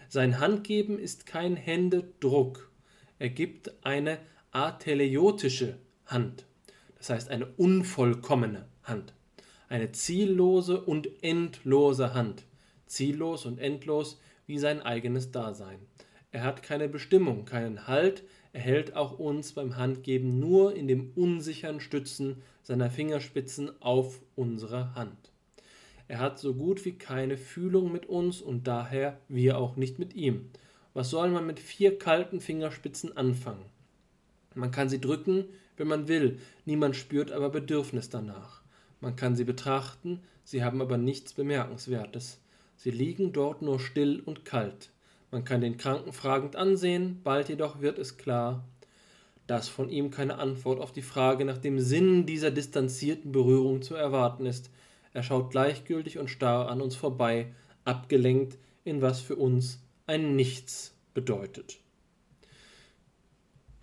Sein 0.09 0.39
Handgeben 0.39 0.99
ist 0.99 1.25
kein 1.25 1.55
Händedruck, 1.55 2.71
er 3.19 3.29
gibt 3.29 3.71
eine 3.85 4.19
ateleiotische 4.51 5.77
Hand, 6.05 6.45
das 6.97 7.09
heißt 7.09 7.29
eine 7.29 7.45
unvollkommene 7.45 8.65
Hand, 8.83 9.13
eine 9.69 9.91
ziellose 9.91 10.81
und 10.81 11.07
endlose 11.23 12.13
Hand, 12.13 12.43
ziellos 12.85 13.45
und 13.45 13.59
endlos 13.59 14.19
wie 14.45 14.59
sein 14.59 14.81
eigenes 14.81 15.31
Dasein. 15.31 15.79
Er 16.31 16.43
hat 16.43 16.63
keine 16.63 16.89
Bestimmung, 16.89 17.45
keinen 17.45 17.87
Halt, 17.87 18.23
er 18.53 18.61
hält 18.61 18.95
auch 18.95 19.17
uns 19.17 19.53
beim 19.53 19.77
Handgeben 19.77 20.39
nur 20.39 20.75
in 20.75 20.87
dem 20.87 21.11
unsicheren 21.15 21.79
Stützen 21.79 22.43
seiner 22.61 22.91
Fingerspitzen 22.91 23.71
auf 23.81 24.21
unsere 24.35 24.93
Hand. 24.93 25.31
Er 26.07 26.19
hat 26.19 26.37
so 26.37 26.53
gut 26.53 26.85
wie 26.85 26.93
keine 26.93 27.35
Fühlung 27.35 27.91
mit 27.91 28.05
uns 28.05 28.41
und 28.41 28.67
daher 28.67 29.19
wir 29.27 29.57
auch 29.57 29.75
nicht 29.75 29.97
mit 29.97 30.13
ihm. 30.13 30.51
Was 30.93 31.09
soll 31.09 31.31
man 31.31 31.47
mit 31.47 31.59
vier 31.59 31.97
kalten 31.97 32.39
Fingerspitzen 32.39 33.17
anfangen? 33.17 33.65
Man 34.53 34.69
kann 34.69 34.87
sie 34.87 35.01
drücken, 35.01 35.45
wenn 35.75 35.87
man 35.87 36.07
will, 36.07 36.39
niemand 36.65 36.95
spürt 36.95 37.31
aber 37.31 37.49
Bedürfnis 37.49 38.09
danach. 38.09 38.61
Man 39.01 39.15
kann 39.15 39.35
sie 39.35 39.45
betrachten, 39.45 40.21
sie 40.43 40.63
haben 40.63 40.79
aber 40.81 40.99
nichts 40.99 41.33
Bemerkenswertes. 41.33 42.39
Sie 42.77 42.91
liegen 42.91 43.33
dort 43.33 43.63
nur 43.63 43.79
still 43.79 44.21
und 44.23 44.45
kalt. 44.45 44.92
Man 45.33 45.45
kann 45.45 45.61
den 45.61 45.77
Kranken 45.77 46.13
fragend 46.13 46.55
ansehen, 46.55 47.21
bald 47.23 47.49
jedoch 47.49 47.81
wird 47.81 47.97
es 47.97 48.17
klar, 48.17 48.63
dass 49.47 49.67
von 49.67 49.89
ihm 49.89 50.11
keine 50.11 50.37
Antwort 50.37 50.79
auf 50.79 50.91
die 50.91 51.01
Frage 51.01 51.43
nach 51.43 51.57
dem 51.57 51.79
Sinn 51.79 52.27
dieser 52.27 52.51
distanzierten 52.51 53.31
Berührung 53.31 53.81
zu 53.81 53.95
erwarten 53.95 54.45
ist. 54.45 54.69
Er 55.11 55.23
schaut 55.23 55.49
gleichgültig 55.49 56.19
und 56.19 56.29
starr 56.29 56.69
an 56.69 56.81
uns 56.81 56.95
vorbei, 56.95 57.47
abgelenkt 57.83 58.59
in 58.83 59.01
was 59.01 59.21
für 59.21 59.35
uns 59.35 59.79
ein 60.05 60.35
Nichts 60.35 60.93
bedeutet. 61.15 61.79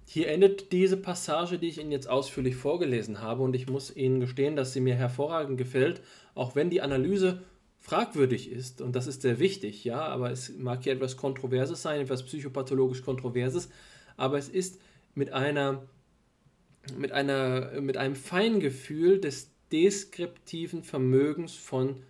Hier 0.06 0.28
endet 0.28 0.70
diese 0.70 0.98
Passage, 0.98 1.58
die 1.58 1.66
ich 1.66 1.80
Ihnen 1.80 1.90
jetzt 1.90 2.08
ausführlich 2.08 2.54
vorgelesen 2.54 3.22
habe, 3.22 3.42
und 3.42 3.56
ich 3.56 3.68
muss 3.68 3.96
Ihnen 3.96 4.20
gestehen, 4.20 4.54
dass 4.54 4.72
sie 4.72 4.80
mir 4.80 4.94
hervorragend 4.94 5.58
gefällt, 5.58 6.00
auch 6.36 6.54
wenn 6.54 6.70
die 6.70 6.80
Analyse 6.80 7.42
fragwürdig 7.80 8.50
ist, 8.50 8.80
und 8.80 8.94
das 8.94 9.06
ist 9.06 9.22
sehr 9.22 9.38
wichtig, 9.38 9.84
ja, 9.84 10.00
aber 10.00 10.30
es 10.30 10.56
mag 10.56 10.84
hier 10.84 10.92
etwas 10.92 11.16
Kontroverses 11.16 11.82
sein, 11.82 12.00
etwas 12.00 12.22
psychopathologisch 12.24 13.02
Kontroverses, 13.02 13.70
aber 14.16 14.38
es 14.38 14.48
ist 14.48 14.80
mit 15.14 15.32
einer, 15.32 15.82
mit 16.96 17.10
einer, 17.12 17.80
mit 17.80 17.96
einem 17.96 18.14
Feingefühl 18.14 19.20
des 19.20 19.50
deskriptiven 19.72 20.82
Vermögens 20.82 21.54
von 21.54 22.02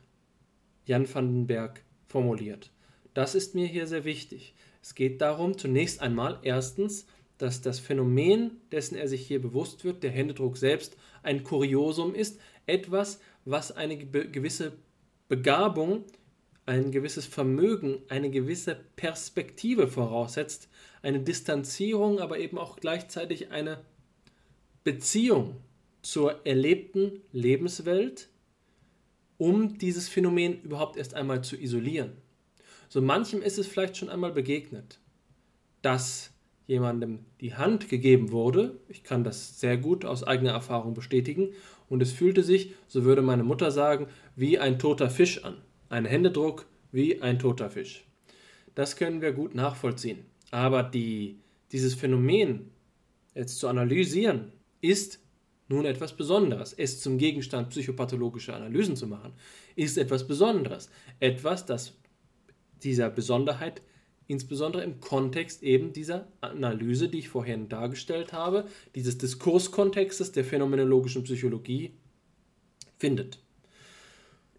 Jan 0.87 1.13
van 1.13 1.33
den 1.33 1.47
Berg 1.47 1.85
formuliert. 2.09 2.71
Das 3.15 3.35
ist 3.35 3.55
mir 3.55 3.67
hier 3.67 3.87
sehr 3.87 4.05
wichtig. 4.05 4.55
Es 4.83 4.95
geht 4.95 5.21
darum, 5.21 5.57
zunächst 5.57 6.01
einmal 6.01 6.39
erstens, 6.43 7.07
dass 7.39 7.61
das 7.63 7.79
Phänomen, 7.79 8.61
dessen 8.73 8.97
er 8.97 9.09
sich 9.09 9.27
hier 9.27 9.41
bewusst 9.41 9.85
wird, 9.85 10.03
der 10.03 10.11
Händedruck 10.11 10.57
selbst, 10.57 10.97
ein 11.23 11.45
Kuriosum 11.45 12.15
ist, 12.15 12.41
etwas, 12.67 13.21
was 13.45 13.73
eine 13.73 13.97
gewisse 13.97 14.73
Begabung, 15.31 16.07
ein 16.66 16.90
gewisses 16.90 17.24
Vermögen, 17.24 17.98
eine 18.09 18.31
gewisse 18.31 18.74
Perspektive 18.97 19.86
voraussetzt, 19.86 20.69
eine 21.02 21.20
Distanzierung, 21.20 22.19
aber 22.19 22.40
eben 22.40 22.59
auch 22.59 22.74
gleichzeitig 22.81 23.52
eine 23.52 23.78
Beziehung 24.82 25.55
zur 26.02 26.44
erlebten 26.44 27.20
Lebenswelt, 27.31 28.28
um 29.39 29.78
dieses 29.78 30.09
Phänomen 30.09 30.62
überhaupt 30.62 30.97
erst 30.97 31.15
einmal 31.15 31.44
zu 31.44 31.57
isolieren. 31.57 32.11
So 32.89 33.01
manchem 33.01 33.40
ist 33.40 33.57
es 33.57 33.69
vielleicht 33.69 33.97
schon 33.97 34.09
einmal 34.09 34.32
begegnet, 34.32 34.98
dass 35.81 36.32
jemandem 36.66 37.20
die 37.40 37.55
Hand 37.55 37.89
gegeben 37.89 38.32
wurde, 38.32 38.81
ich 38.89 39.05
kann 39.05 39.23
das 39.23 39.61
sehr 39.61 39.77
gut 39.77 40.05
aus 40.05 40.24
eigener 40.24 40.52
Erfahrung 40.52 40.93
bestätigen, 40.93 41.51
und 41.89 42.01
es 42.01 42.12
fühlte 42.12 42.44
sich, 42.44 42.74
so 42.86 43.05
würde 43.05 43.20
meine 43.20 43.43
Mutter 43.43 43.73
sagen, 43.73 44.07
wie 44.41 44.59
ein 44.59 44.79
toter 44.79 45.11
Fisch 45.11 45.45
an. 45.45 45.59
Ein 45.91 46.07
Händedruck 46.07 46.67
wie 46.93 47.21
ein 47.21 47.39
toter 47.39 47.69
Fisch. 47.69 48.07
Das 48.75 48.97
können 48.97 49.21
wir 49.21 49.33
gut 49.33 49.55
nachvollziehen. 49.55 50.25
Aber 50.51 50.83
die, 50.83 51.39
dieses 51.73 51.95
Phänomen 51.95 52.71
jetzt 53.35 53.59
zu 53.59 53.69
analysieren, 53.69 54.53
ist 54.81 55.21
nun 55.69 55.85
etwas 55.85 56.17
Besonderes. 56.17 56.73
Es 56.73 57.01
zum 57.03 57.19
Gegenstand 57.19 57.69
psychopathologischer 57.69 58.57
Analysen 58.57 58.97
zu 58.97 59.07
machen, 59.07 59.35
ist 59.77 59.99
etwas 59.99 60.27
Besonderes. 60.27 60.91
Etwas, 61.21 61.67
das 61.67 61.93
dieser 62.83 63.11
Besonderheit 63.11 63.83
insbesondere 64.27 64.85
im 64.85 65.01
Kontext 65.01 65.62
eben 65.62 65.93
dieser 65.93 66.29
Analyse, 66.41 67.09
die 67.09 67.19
ich 67.19 67.29
vorhin 67.29 67.69
dargestellt 67.69 68.33
habe, 68.33 68.65
dieses 68.95 69.19
Diskurskontextes 69.19 70.33
der 70.33 70.45
phänomenologischen 70.45 71.25
Psychologie 71.25 71.93
findet. 72.97 73.41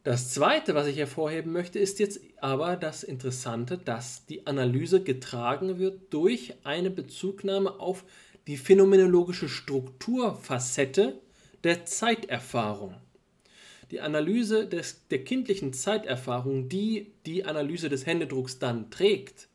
Das 0.03 0.31
Zweite, 0.33 0.73
was 0.73 0.87
ich 0.87 0.97
hervorheben 0.97 1.51
möchte, 1.51 1.77
ist 1.77 1.99
jetzt 1.99 2.21
aber 2.37 2.75
das 2.75 3.03
Interessante, 3.03 3.77
dass 3.77 4.25
die 4.25 4.47
Analyse 4.47 5.03
getragen 5.03 5.77
wird 5.77 6.11
durch 6.11 6.55
eine 6.63 6.89
Bezugnahme 6.89 7.79
auf 7.79 8.03
die 8.47 8.57
phänomenologische 8.57 9.47
Strukturfacette 9.47 11.19
der 11.63 11.85
Zeiterfahrung. 11.85 12.95
Die 13.91 14.01
Analyse 14.01 14.65
des, 14.65 15.07
der 15.09 15.23
kindlichen 15.23 15.71
Zeiterfahrung, 15.71 16.67
die 16.67 17.11
die 17.27 17.45
Analyse 17.45 17.87
des 17.87 18.07
Händedrucks 18.07 18.57
dann 18.57 18.89
trägt, 18.89 19.49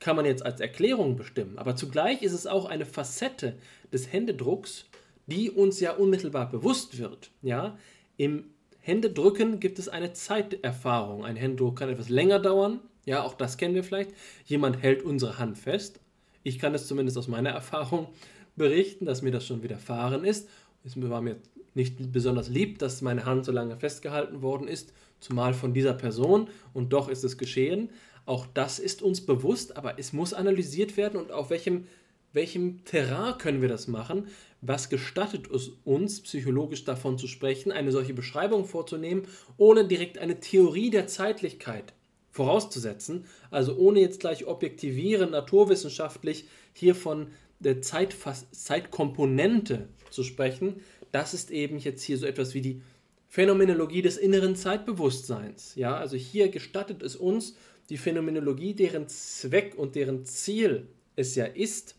kann 0.00 0.16
man 0.16 0.24
jetzt 0.24 0.44
als 0.44 0.60
Erklärung 0.60 1.14
bestimmen. 1.14 1.58
Aber 1.58 1.76
zugleich 1.76 2.22
ist 2.22 2.32
es 2.32 2.48
auch 2.48 2.64
eine 2.64 2.86
Facette 2.86 3.54
des 3.92 4.12
Händedrucks, 4.12 4.86
die 5.26 5.48
uns 5.48 5.78
ja 5.78 5.92
unmittelbar 5.92 6.50
bewusst 6.50 6.98
wird. 6.98 7.30
Ja? 7.42 7.78
Im 8.16 8.51
Händedrücken 8.82 9.60
gibt 9.60 9.78
es 9.78 9.88
eine 9.88 10.12
Zeiterfahrung. 10.12 11.24
Ein 11.24 11.36
Händedruck 11.36 11.78
kann 11.78 11.88
etwas 11.88 12.08
länger 12.08 12.40
dauern. 12.40 12.80
Ja, 13.04 13.22
auch 13.22 13.34
das 13.34 13.56
kennen 13.56 13.76
wir 13.76 13.84
vielleicht. 13.84 14.10
Jemand 14.44 14.82
hält 14.82 15.02
unsere 15.02 15.38
Hand 15.38 15.56
fest. 15.56 16.00
Ich 16.42 16.58
kann 16.58 16.74
es 16.74 16.88
zumindest 16.88 17.16
aus 17.16 17.28
meiner 17.28 17.50
Erfahrung 17.50 18.08
berichten, 18.56 19.06
dass 19.06 19.22
mir 19.22 19.30
das 19.30 19.46
schon 19.46 19.62
widerfahren 19.62 20.24
ist. 20.24 20.48
Es 20.84 21.00
war 21.00 21.20
mir 21.20 21.36
nicht 21.74 22.12
besonders 22.12 22.48
lieb, 22.48 22.80
dass 22.80 23.02
meine 23.02 23.24
Hand 23.24 23.44
so 23.44 23.52
lange 23.52 23.76
festgehalten 23.76 24.42
worden 24.42 24.66
ist, 24.66 24.92
zumal 25.20 25.54
von 25.54 25.72
dieser 25.72 25.94
Person. 25.94 26.48
Und 26.74 26.92
doch 26.92 27.08
ist 27.08 27.22
es 27.22 27.38
geschehen. 27.38 27.88
Auch 28.26 28.46
das 28.52 28.80
ist 28.80 29.00
uns 29.00 29.24
bewusst, 29.24 29.76
aber 29.76 29.98
es 30.00 30.12
muss 30.12 30.34
analysiert 30.34 30.96
werden 30.96 31.20
und 31.20 31.30
auf 31.30 31.50
welchem, 31.50 31.86
welchem 32.32 32.84
Terrain 32.84 33.38
können 33.38 33.62
wir 33.62 33.68
das 33.68 33.86
machen? 33.86 34.26
Was 34.64 34.88
gestattet 34.88 35.50
es 35.50 35.72
uns, 35.84 36.20
psychologisch 36.20 36.84
davon 36.84 37.18
zu 37.18 37.26
sprechen, 37.26 37.72
eine 37.72 37.90
solche 37.90 38.14
Beschreibung 38.14 38.64
vorzunehmen, 38.64 39.26
ohne 39.56 39.86
direkt 39.86 40.18
eine 40.18 40.38
Theorie 40.38 40.88
der 40.88 41.08
Zeitlichkeit 41.08 41.92
vorauszusetzen, 42.30 43.26
also 43.50 43.76
ohne 43.76 44.00
jetzt 44.00 44.20
gleich 44.20 44.46
objektivieren, 44.46 45.30
naturwissenschaftlich 45.30 46.46
hier 46.72 46.94
von 46.94 47.26
der 47.58 47.82
Zeitfass 47.82 48.50
Zeitkomponente 48.52 49.88
zu 50.10 50.22
sprechen, 50.22 50.80
das 51.10 51.34
ist 51.34 51.50
eben 51.50 51.78
jetzt 51.78 52.02
hier 52.02 52.16
so 52.16 52.26
etwas 52.26 52.54
wie 52.54 52.62
die 52.62 52.82
Phänomenologie 53.28 54.02
des 54.02 54.16
inneren 54.16 54.54
Zeitbewusstseins. 54.54 55.74
Ja, 55.74 55.96
also 55.96 56.16
hier 56.16 56.50
gestattet 56.50 57.02
es 57.02 57.16
uns, 57.16 57.56
die 57.90 57.96
Phänomenologie, 57.96 58.74
deren 58.74 59.08
Zweck 59.08 59.74
und 59.76 59.96
deren 59.96 60.24
Ziel 60.24 60.86
es 61.16 61.34
ja 61.34 61.46
ist, 61.46 61.96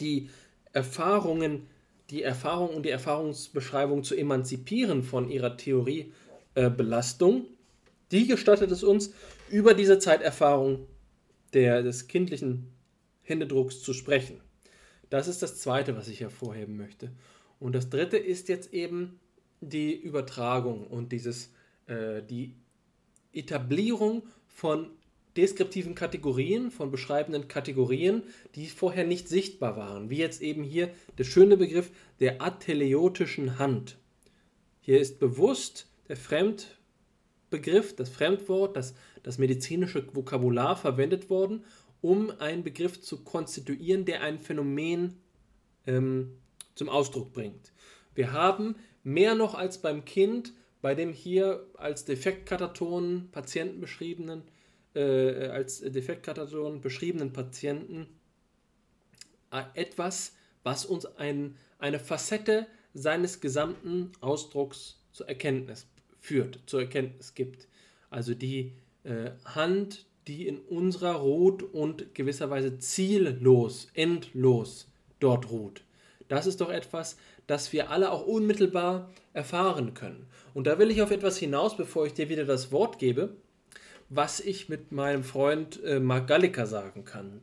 die 0.00 0.30
Erfahrungen, 0.72 1.66
die 2.10 2.22
Erfahrung 2.22 2.74
und 2.74 2.84
die 2.84 2.90
Erfahrungsbeschreibung 2.90 4.04
zu 4.04 4.16
emanzipieren 4.16 5.02
von 5.02 5.30
ihrer 5.30 5.56
Theoriebelastung, 5.56 7.42
äh, 7.42 7.46
die 8.10 8.26
gestattet 8.26 8.70
es 8.70 8.82
uns, 8.82 9.12
über 9.50 9.74
diese 9.74 9.98
Zeiterfahrung 9.98 10.86
der, 11.52 11.82
des 11.82 12.08
kindlichen 12.08 12.68
Händedrucks 13.22 13.82
zu 13.82 13.92
sprechen. 13.92 14.40
Das 15.08 15.28
ist 15.28 15.42
das 15.42 15.58
Zweite, 15.58 15.96
was 15.96 16.08
ich 16.08 16.20
hervorheben 16.20 16.76
möchte. 16.76 17.10
Und 17.58 17.74
das 17.74 17.90
Dritte 17.90 18.16
ist 18.16 18.48
jetzt 18.48 18.72
eben 18.72 19.20
die 19.60 19.94
Übertragung 19.94 20.86
und 20.86 21.12
dieses, 21.12 21.52
äh, 21.86 22.22
die 22.22 22.56
Etablierung 23.32 24.22
von 24.48 24.90
deskriptiven 25.40 25.94
Kategorien, 25.94 26.70
von 26.70 26.90
beschreibenden 26.90 27.48
Kategorien, 27.48 28.24
die 28.54 28.66
vorher 28.66 29.06
nicht 29.06 29.26
sichtbar 29.26 29.76
waren. 29.76 30.10
Wie 30.10 30.18
jetzt 30.18 30.42
eben 30.42 30.62
hier 30.62 30.90
der 31.16 31.24
schöne 31.24 31.56
Begriff 31.56 31.90
der 32.20 32.42
ateleotischen 32.42 33.58
Hand. 33.58 33.96
Hier 34.80 35.00
ist 35.00 35.18
bewusst 35.18 35.88
der 36.08 36.16
Fremdbegriff, 36.16 37.96
das 37.96 38.10
Fremdwort, 38.10 38.76
das, 38.76 38.94
das 39.22 39.38
medizinische 39.38 40.14
Vokabular 40.14 40.76
verwendet 40.76 41.30
worden, 41.30 41.64
um 42.02 42.30
einen 42.38 42.62
Begriff 42.62 43.00
zu 43.00 43.24
konstituieren, 43.24 44.04
der 44.04 44.22
ein 44.22 44.38
Phänomen 44.38 45.16
ähm, 45.86 46.36
zum 46.74 46.90
Ausdruck 46.90 47.32
bringt. 47.32 47.72
Wir 48.14 48.32
haben 48.32 48.76
mehr 49.04 49.34
noch 49.34 49.54
als 49.54 49.80
beim 49.80 50.04
Kind 50.04 50.52
bei 50.82 50.94
dem 50.94 51.12
hier 51.12 51.66
als 51.74 52.04
Defektkataton 52.04 53.28
Patienten 53.32 53.80
beschriebenen, 53.80 54.42
äh, 54.94 55.46
als 55.48 55.80
Defektkataton 55.80 56.80
beschriebenen 56.80 57.32
Patienten 57.32 58.06
äh, 59.50 59.62
etwas, 59.74 60.34
was 60.62 60.84
uns 60.84 61.06
ein, 61.16 61.56
eine 61.78 61.98
Facette 61.98 62.66
seines 62.94 63.40
gesamten 63.40 64.12
Ausdrucks 64.20 65.00
zur 65.12 65.28
Erkenntnis 65.28 65.86
führt, 66.18 66.60
zur 66.66 66.80
Erkenntnis 66.80 67.34
gibt. 67.34 67.68
Also 68.10 68.34
die 68.34 68.72
äh, 69.04 69.30
Hand, 69.44 70.06
die 70.26 70.46
in 70.46 70.58
unserer 70.58 71.14
ruht 71.14 71.62
und 71.62 72.14
gewisserweise 72.14 72.78
ziellos, 72.78 73.88
endlos 73.94 74.88
dort 75.18 75.50
ruht. 75.50 75.82
Das 76.28 76.46
ist 76.46 76.60
doch 76.60 76.70
etwas, 76.70 77.16
das 77.46 77.72
wir 77.72 77.90
alle 77.90 78.12
auch 78.12 78.26
unmittelbar 78.26 79.10
erfahren 79.32 79.94
können. 79.94 80.26
Und 80.54 80.66
da 80.66 80.78
will 80.78 80.90
ich 80.90 81.02
auf 81.02 81.10
etwas 81.10 81.38
hinaus, 81.38 81.76
bevor 81.76 82.06
ich 82.06 82.14
dir 82.14 82.28
wieder 82.28 82.44
das 82.44 82.70
Wort 82.70 82.98
gebe, 82.98 83.36
was 84.10 84.40
ich 84.40 84.68
mit 84.68 84.92
meinem 84.92 85.24
Freund 85.24 85.82
äh, 85.82 85.98
Marc 86.00 86.26
Galliker 86.26 86.66
sagen 86.66 87.04
kann. 87.04 87.40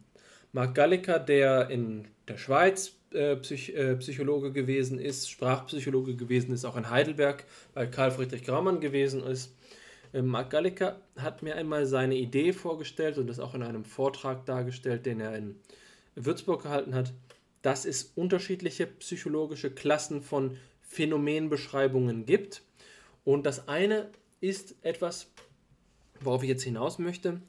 Marc 0.51 0.75
Galliker, 0.75 1.17
der 1.17 1.69
in 1.69 2.07
der 2.27 2.37
Schweiz 2.37 2.93
äh, 3.11 3.35
Psych 3.37 3.75
äh, 3.75 3.95
Psychologe 3.95 4.51
gewesen 4.51 4.99
ist, 4.99 5.31
Sprachpsychologe 5.31 6.15
gewesen 6.15 6.53
ist, 6.53 6.65
auch 6.65 6.77
in 6.77 6.89
Heidelberg 6.89 7.45
bei 7.73 7.87
Karl 7.87 8.11
Friedrich 8.11 8.43
Graumann 8.43 8.79
gewesen 8.79 9.23
ist. 9.23 9.55
Äh, 10.13 10.21
Marc 10.21 10.51
Galliker 10.51 11.01
hat 11.15 11.41
mir 11.41 11.55
einmal 11.55 11.87
seine 11.87 12.15
Idee 12.15 12.53
vorgestellt 12.53 13.17
und 13.17 13.27
das 13.27 13.39
auch 13.39 13.55
in 13.55 13.63
einem 13.63 13.85
Vortrag 13.85 14.45
dargestellt, 14.45 15.07
den 15.07 15.21
er 15.21 15.35
in 15.35 15.55
Würzburg 16.15 16.61
gehalten 16.61 16.93
hat 16.93 17.13
dass 17.67 17.85
es 17.85 18.13
unterschiedliche 18.15 18.87
psychologische 18.87 19.71
Klassen 19.71 20.21
von 20.21 20.57
Phänomenbeschreibungen 20.81 22.25
gibt. 22.25 22.61
Und 23.25 23.45
das 23.45 23.67
eine 23.67 24.09
ist 24.39 24.75
etwas, 24.83 25.27
worauf 26.21 26.43
ich 26.43 26.49
jetzt 26.49 26.63
hinaus 26.63 26.99
möchte, 26.99 27.41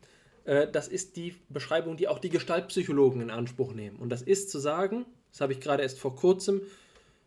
äh, 0.45 0.67
das 0.71 0.89
ist 0.89 1.17
die 1.17 1.37
Beschreibung, 1.49 1.97
die 1.97 2.09
auch 2.09 2.19
die 2.19 2.31
Gestaltpsychologen 2.31 3.21
in 3.21 3.31
Anspruch 3.31 3.73
nehmen. 3.75 3.99
Und 3.99 4.11
das 4.11 4.23
ist 4.23 4.51
zu 4.51 4.59
sagen, 4.59 5.07
das 5.31 5.41
habe 5.41 5.53
ich 5.53 5.61
gerade 5.61 5.83
erst 5.83 5.99
vor 5.99 6.17
kurzem 6.17 6.63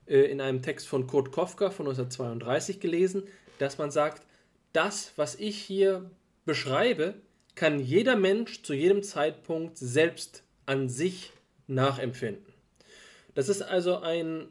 äh, 0.07 0.19
in 0.19 0.41
einem 0.41 0.61
Text 0.61 0.88
von 0.88 1.07
Kurt 1.07 1.31
Kofka 1.31 1.69
von 1.69 1.85
1932 1.88 2.80
gelesen, 2.80 3.23
dass 3.59 3.77
man 3.77 3.91
sagt, 3.91 4.26
das, 4.73 5.13
was 5.15 5.35
ich 5.35 5.57
hier 5.57 6.09
beschreibe, 6.45 7.15
kann 7.55 7.80
jeder 7.80 8.15
Mensch 8.15 8.63
zu 8.63 8.73
jedem 8.73 9.03
Zeitpunkt 9.03 9.77
selbst 9.77 10.43
an 10.65 10.89
sich 10.89 11.31
nachempfinden. 11.68 12.53
Das 13.35 13.49
ist 13.49 13.61
also 13.61 13.97
ein, 13.97 14.47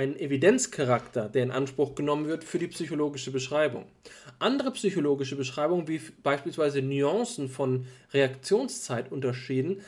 ein 0.00 0.18
Evidenzcharakter, 0.18 1.28
der 1.28 1.42
in 1.42 1.50
Anspruch 1.50 1.94
genommen 1.94 2.26
wird 2.26 2.42
für 2.42 2.58
die 2.58 2.68
psychologische 2.68 3.30
Beschreibung. 3.30 3.84
Andere 4.38 4.70
psychologische 4.70 5.36
Beschreibungen, 5.36 5.88
wie 5.88 6.00
beispielsweise 6.22 6.80
Nuancen 6.80 7.50
von 7.50 7.86
Reaktionszeitunterschieden, 8.14 9.82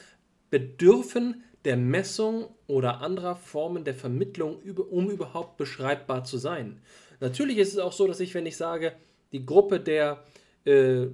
bedürfen 0.51 1.43
der 1.65 1.79
Messung 1.79 2.49
oder 2.67 3.01
anderer 3.01 3.37
Formen 3.37 3.85
der 3.85 3.95
Vermittlung, 3.95 4.57
um 4.91 5.09
überhaupt 5.09 5.57
beschreibbar 5.57 6.25
zu 6.25 6.37
sein. 6.37 6.83
Natürlich 7.21 7.57
ist 7.57 7.73
es 7.73 7.79
auch 7.79 7.93
so, 7.93 8.07
dass 8.07 8.21
ich, 8.21 8.35
wenn 8.35 8.45
ich 8.45 8.59
sage, 8.59 8.93
die 9.33 9.47
Gruppe 9.47 9.81
der 9.81 10.25
äh, 10.67 11.07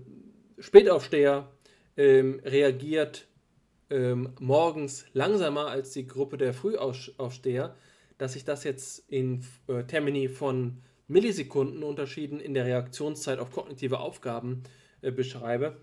Spätaufsteher 0.59 1.49
äh, 1.95 2.25
reagiert 2.45 3.29
ähm, 3.91 4.31
morgens 4.41 5.05
langsamer 5.13 5.69
als 5.69 5.93
die 5.93 6.09
Gruppe 6.09 6.37
der 6.37 6.53
Frühaufsteher, 6.53 7.77
dass 8.19 8.37
ich 8.37 8.45
das 8.45 8.65
jetzt 8.65 9.05
in 9.09 9.45
äh, 9.69 9.85
Termini 9.85 10.29
von 10.29 10.83
Millisekunden 11.07 11.83
unterschieden 11.83 12.39
in 12.41 12.53
der 12.53 12.67
Reaktionszeit 12.67 13.39
auf 13.39 13.51
kognitive 13.51 13.99
Aufgaben 14.01 14.63
äh, 15.01 15.11
beschreibe. 15.11 15.79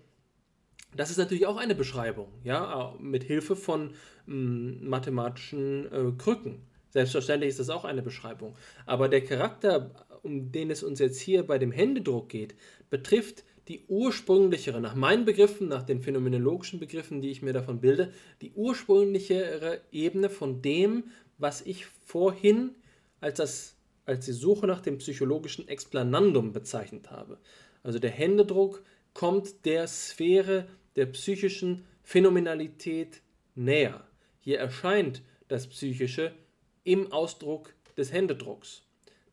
Das 0.94 1.10
ist 1.10 1.18
natürlich 1.18 1.46
auch 1.46 1.56
eine 1.56 1.74
Beschreibung, 1.74 2.28
ja, 2.44 2.94
mit 3.00 3.24
Hilfe 3.24 3.56
von 3.56 3.94
mh, 4.26 4.34
mm, 4.34 4.88
mathematischen 4.88 5.92
äh, 5.92 6.12
Krücken. 6.16 6.62
Selbstverständlich 6.90 7.50
ist 7.50 7.60
das 7.60 7.70
auch 7.70 7.84
eine 7.84 8.02
Beschreibung. 8.02 8.56
Aber 8.86 9.08
der 9.08 9.22
Charakter, 9.22 9.90
um 10.22 10.52
den 10.52 10.70
es 10.70 10.82
uns 10.82 10.98
jetzt 10.98 11.20
hier 11.20 11.42
bei 11.42 11.58
dem 11.58 11.72
Händedruck 11.72 12.28
geht, 12.28 12.54
betrifft 12.88 13.44
die 13.68 13.84
ursprünglichere, 13.88 14.80
nach 14.80 14.94
meinen 14.94 15.24
Begriffen, 15.24 15.68
nach 15.68 15.82
den 15.82 16.00
phänomenologischen 16.00 16.78
Begriffen, 16.78 17.20
die 17.20 17.30
ich 17.30 17.42
mir 17.42 17.52
davon 17.52 17.80
bilde, 17.80 18.12
die 18.40 18.52
ursprünglichere 18.52 19.80
Ebene 19.90 20.30
von 20.30 20.62
dem, 20.62 21.04
was 21.38 21.62
ich 21.62 21.86
vorhin 21.86 22.74
als, 23.20 23.38
das, 23.38 23.76
als 24.04 24.26
die 24.26 24.32
Suche 24.32 24.66
nach 24.66 24.80
dem 24.80 24.98
psychologischen 24.98 25.68
Explanandum 25.68 26.52
bezeichnet 26.52 27.10
habe. 27.10 27.38
Also 27.82 27.98
der 27.98 28.10
Händedruck 28.10 28.82
kommt 29.14 29.64
der 29.64 29.86
Sphäre 29.86 30.66
der 30.96 31.06
psychischen 31.06 31.86
Phänomenalität 32.02 33.22
näher. 33.54 34.06
Hier 34.40 34.58
erscheint 34.58 35.22
das 35.48 35.66
Psychische 35.66 36.34
im 36.84 37.10
Ausdruck 37.12 37.74
des 37.96 38.12
Händedrucks. 38.12 38.82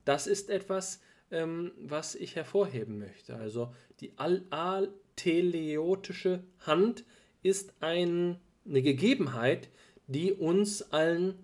Das 0.06 0.28
ist 0.28 0.50
etwas, 0.50 1.02
ähm, 1.32 1.72
was 1.78 2.16
ich 2.16 2.36
hervorheben 2.36 3.00
möchte. 3.00 3.36
Also 3.36 3.74
die 4.00 4.14
alteleotische 4.18 6.44
Hand 6.60 7.06
ist 7.42 7.74
ein, 7.80 8.40
eine 8.66 8.82
Gegebenheit, 8.82 9.70
die 10.08 10.34
uns 10.34 10.92
allen 10.92 11.36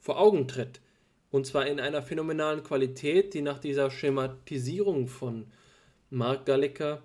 vor 0.00 0.20
Augen 0.20 0.48
tritt. 0.48 0.80
Und 1.30 1.46
zwar 1.46 1.66
in 1.66 1.80
einer 1.80 2.02
phänomenalen 2.02 2.62
Qualität, 2.62 3.34
die 3.34 3.42
nach 3.42 3.58
dieser 3.58 3.90
Schematisierung 3.90 5.08
von 5.08 5.46
Mark 6.10 6.46
Galliker 6.46 7.02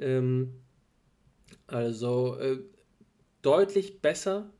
ähm, 0.00 0.54
also 1.66 2.36
äh, 2.36 2.58
deutlich 3.42 4.00
besser 4.00 4.50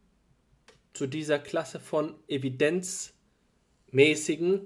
zu 0.93 1.07
dieser 1.07 1.39
Klasse 1.39 1.81
von 1.81 2.15
evidenzmäßigen 2.29 4.61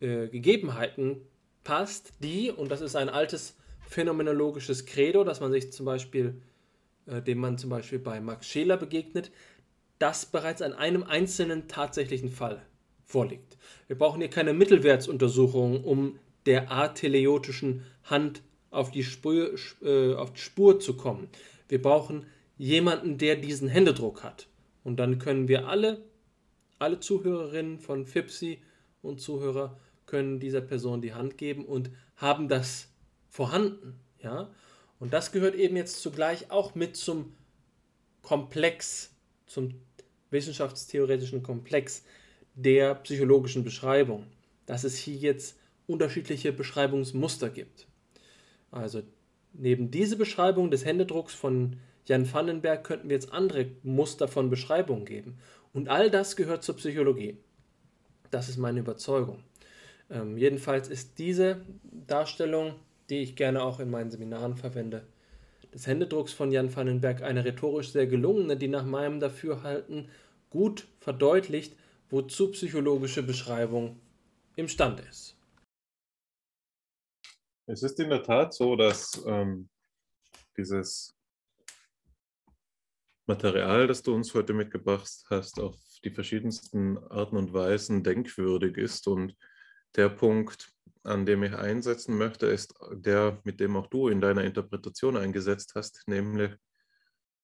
äh, 0.00 0.28
Gegebenheiten 0.28 1.20
passt, 1.64 2.12
die, 2.20 2.50
und 2.50 2.70
das 2.70 2.80
ist 2.80 2.96
ein 2.96 3.08
altes 3.08 3.56
phänomenologisches 3.88 4.86
Credo, 4.86 5.24
dass 5.24 5.40
man 5.40 5.52
sich 5.52 5.72
zum 5.72 5.86
Beispiel, 5.86 6.40
äh, 7.06 7.22
dem 7.22 7.38
man 7.38 7.58
zum 7.58 7.70
Beispiel 7.70 7.98
bei 7.98 8.20
Max 8.20 8.48
Scheler 8.48 8.76
begegnet, 8.76 9.30
das 10.02 10.26
bereits 10.26 10.60
an 10.62 10.72
einem 10.72 11.04
einzelnen 11.04 11.68
tatsächlichen 11.68 12.28
Fall 12.28 12.60
vorliegt. 13.04 13.56
Wir 13.86 13.96
brauchen 13.96 14.20
hier 14.20 14.30
keine 14.30 14.52
Mittelwertsuntersuchung, 14.52 15.84
um 15.84 16.18
der 16.46 16.72
ateleotischen 16.72 17.84
Hand 18.04 18.42
auf 18.70 18.90
die 18.90 19.04
Spur, 19.04 19.54
äh, 19.82 20.14
auf 20.14 20.32
die 20.32 20.40
Spur 20.40 20.80
zu 20.80 20.96
kommen. 20.96 21.28
Wir 21.68 21.80
brauchen 21.80 22.26
jemanden, 22.58 23.16
der 23.18 23.36
diesen 23.36 23.68
Händedruck 23.68 24.24
hat. 24.24 24.48
Und 24.82 24.96
dann 24.96 25.18
können 25.18 25.46
wir 25.46 25.68
alle, 25.68 26.02
alle 26.78 26.98
Zuhörerinnen 26.98 27.78
von 27.78 28.06
FIPSI 28.06 28.60
und 29.02 29.20
Zuhörer 29.20 29.78
können 30.06 30.40
dieser 30.40 30.60
Person 30.60 31.00
die 31.00 31.14
Hand 31.14 31.38
geben 31.38 31.64
und 31.64 31.90
haben 32.16 32.48
das 32.48 32.88
vorhanden. 33.28 34.00
Ja? 34.22 34.50
Und 34.98 35.12
das 35.12 35.32
gehört 35.32 35.54
eben 35.54 35.76
jetzt 35.76 36.02
zugleich 36.02 36.50
auch 36.50 36.74
mit 36.74 36.96
zum 36.96 37.34
Komplex, 38.22 39.14
zum 39.46 39.74
wissenschaftstheoretischen 40.32 41.42
Komplex 41.42 42.04
der 42.54 42.94
psychologischen 42.96 43.64
Beschreibung, 43.64 44.26
dass 44.66 44.84
es 44.84 44.96
hier 44.96 45.14
jetzt 45.14 45.56
unterschiedliche 45.86 46.52
Beschreibungsmuster 46.52 47.50
gibt. 47.50 47.86
Also 48.70 49.02
neben 49.52 49.90
dieser 49.90 50.16
Beschreibung 50.16 50.70
des 50.70 50.84
Händedrucks 50.84 51.34
von 51.34 51.76
Jan 52.06 52.32
Vandenberg 52.32 52.84
könnten 52.84 53.08
wir 53.08 53.16
jetzt 53.16 53.32
andere 53.32 53.66
Muster 53.82 54.26
von 54.28 54.50
Beschreibungen 54.50 55.04
geben. 55.04 55.38
Und 55.72 55.88
all 55.88 56.10
das 56.10 56.36
gehört 56.36 56.64
zur 56.64 56.76
Psychologie. 56.76 57.38
Das 58.30 58.48
ist 58.48 58.56
meine 58.56 58.80
Überzeugung. 58.80 59.42
Ähm, 60.10 60.36
jedenfalls 60.36 60.88
ist 60.88 61.18
diese 61.18 61.62
Darstellung, 62.06 62.74
die 63.08 63.20
ich 63.20 63.36
gerne 63.36 63.62
auch 63.62 63.78
in 63.78 63.90
meinen 63.90 64.10
Seminaren 64.10 64.56
verwende, 64.56 65.06
des 65.72 65.86
Händedrucks 65.86 66.32
von 66.32 66.52
Jan 66.52 66.74
Vandenberg 66.74 67.22
eine 67.22 67.44
rhetorisch 67.44 67.90
sehr 67.90 68.06
gelungene, 68.06 68.56
die 68.56 68.68
nach 68.68 68.84
meinem 68.84 69.20
Dafürhalten 69.20 70.08
gut 70.50 70.86
verdeutlicht, 71.00 71.76
wozu 72.10 72.52
psychologische 72.52 73.22
Beschreibung 73.22 73.98
imstande 74.56 75.02
ist. 75.08 75.36
Es 77.66 77.82
ist 77.82 77.98
in 78.00 78.10
der 78.10 78.22
Tat 78.22 78.52
so, 78.52 78.76
dass 78.76 79.22
ähm, 79.26 79.68
dieses 80.56 81.14
Material, 83.26 83.86
das 83.86 84.02
du 84.02 84.14
uns 84.14 84.34
heute 84.34 84.52
mitgebracht 84.52 85.24
hast, 85.30 85.60
auf 85.60 85.76
die 86.04 86.10
verschiedensten 86.10 86.98
Arten 86.98 87.36
und 87.36 87.52
Weisen 87.54 88.02
denkwürdig 88.02 88.76
ist. 88.76 89.06
Und 89.06 89.36
der 89.94 90.08
Punkt, 90.08 90.71
an 91.04 91.26
dem 91.26 91.42
ich 91.42 91.54
einsetzen 91.54 92.16
möchte, 92.16 92.46
ist 92.46 92.74
der, 92.92 93.40
mit 93.44 93.60
dem 93.60 93.76
auch 93.76 93.88
du 93.88 94.08
in 94.08 94.20
deiner 94.20 94.44
Interpretation 94.44 95.16
eingesetzt 95.16 95.72
hast, 95.74 96.02
nämlich 96.06 96.52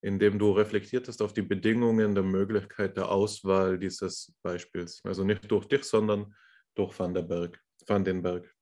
indem 0.01 0.39
du 0.39 0.53
reflektiert 0.53 1.09
hast 1.09 1.21
auf 1.23 1.33
die 1.33 1.43
Bedingungen 1.43 2.15
der 2.15 2.23
Möglichkeit 2.23 2.97
der 2.97 3.11
Auswahl 3.11 3.79
dieses 3.79 4.33
Beispiels. 4.43 5.01
Also 5.05 5.25
nicht 5.25 5.51
durch 5.51 5.67
dich, 5.67 5.85
sondern 5.85 6.35
durch 6.75 6.97
Van, 6.99 7.15
der 7.15 7.23
Berg, 7.23 7.61
Van 7.87 8.05
den 8.05 8.23
Berg. 8.23 8.55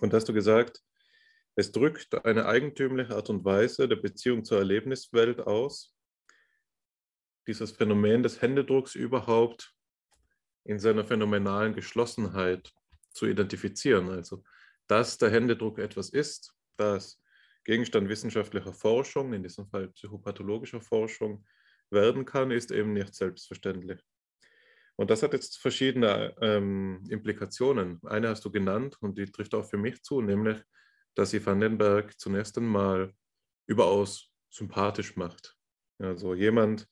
Und 0.00 0.12
hast 0.12 0.28
du 0.28 0.34
gesagt, 0.34 0.82
es 1.56 1.72
drückt 1.72 2.26
eine 2.26 2.46
eigentümliche 2.46 3.14
Art 3.14 3.30
und 3.30 3.44
Weise 3.44 3.88
der 3.88 3.96
Beziehung 3.96 4.44
zur 4.44 4.58
Erlebniswelt 4.58 5.40
aus, 5.40 5.94
dieses 7.46 7.72
Phänomen 7.72 8.22
des 8.22 8.42
Händedrucks 8.42 8.94
überhaupt 8.94 9.74
in 10.64 10.78
seiner 10.78 11.04
phänomenalen 11.04 11.74
Geschlossenheit 11.74 12.72
zu 13.14 13.26
identifizieren. 13.26 14.10
Also, 14.10 14.44
dass 14.86 15.16
der 15.18 15.30
Händedruck 15.30 15.78
etwas 15.78 16.10
ist, 16.10 16.52
das 16.76 17.20
Gegenstand 17.64 18.08
wissenschaftlicher 18.08 18.74
Forschung, 18.74 19.32
in 19.32 19.42
diesem 19.42 19.66
Fall 19.66 19.88
psychopathologischer 19.88 20.80
Forschung, 20.80 21.44
werden 21.90 22.24
kann, 22.24 22.50
ist 22.50 22.70
eben 22.70 22.92
nicht 22.92 23.14
selbstverständlich. 23.14 24.00
Und 24.96 25.10
das 25.10 25.22
hat 25.22 25.32
jetzt 25.32 25.58
verschiedene 25.58 26.34
ähm, 26.40 27.02
Implikationen. 27.08 28.00
Eine 28.04 28.28
hast 28.28 28.44
du 28.44 28.50
genannt 28.50 28.96
und 29.00 29.18
die 29.18 29.26
trifft 29.26 29.54
auch 29.54 29.68
für 29.68 29.78
mich 29.78 30.02
zu, 30.02 30.20
nämlich, 30.20 30.62
dass 31.14 31.30
sie 31.30 31.44
Vandenberg 31.44 32.18
zunächst 32.18 32.56
einmal 32.58 33.12
überaus 33.66 34.30
sympathisch 34.50 35.16
macht. 35.16 35.56
Also 35.98 36.34
jemand, 36.34 36.88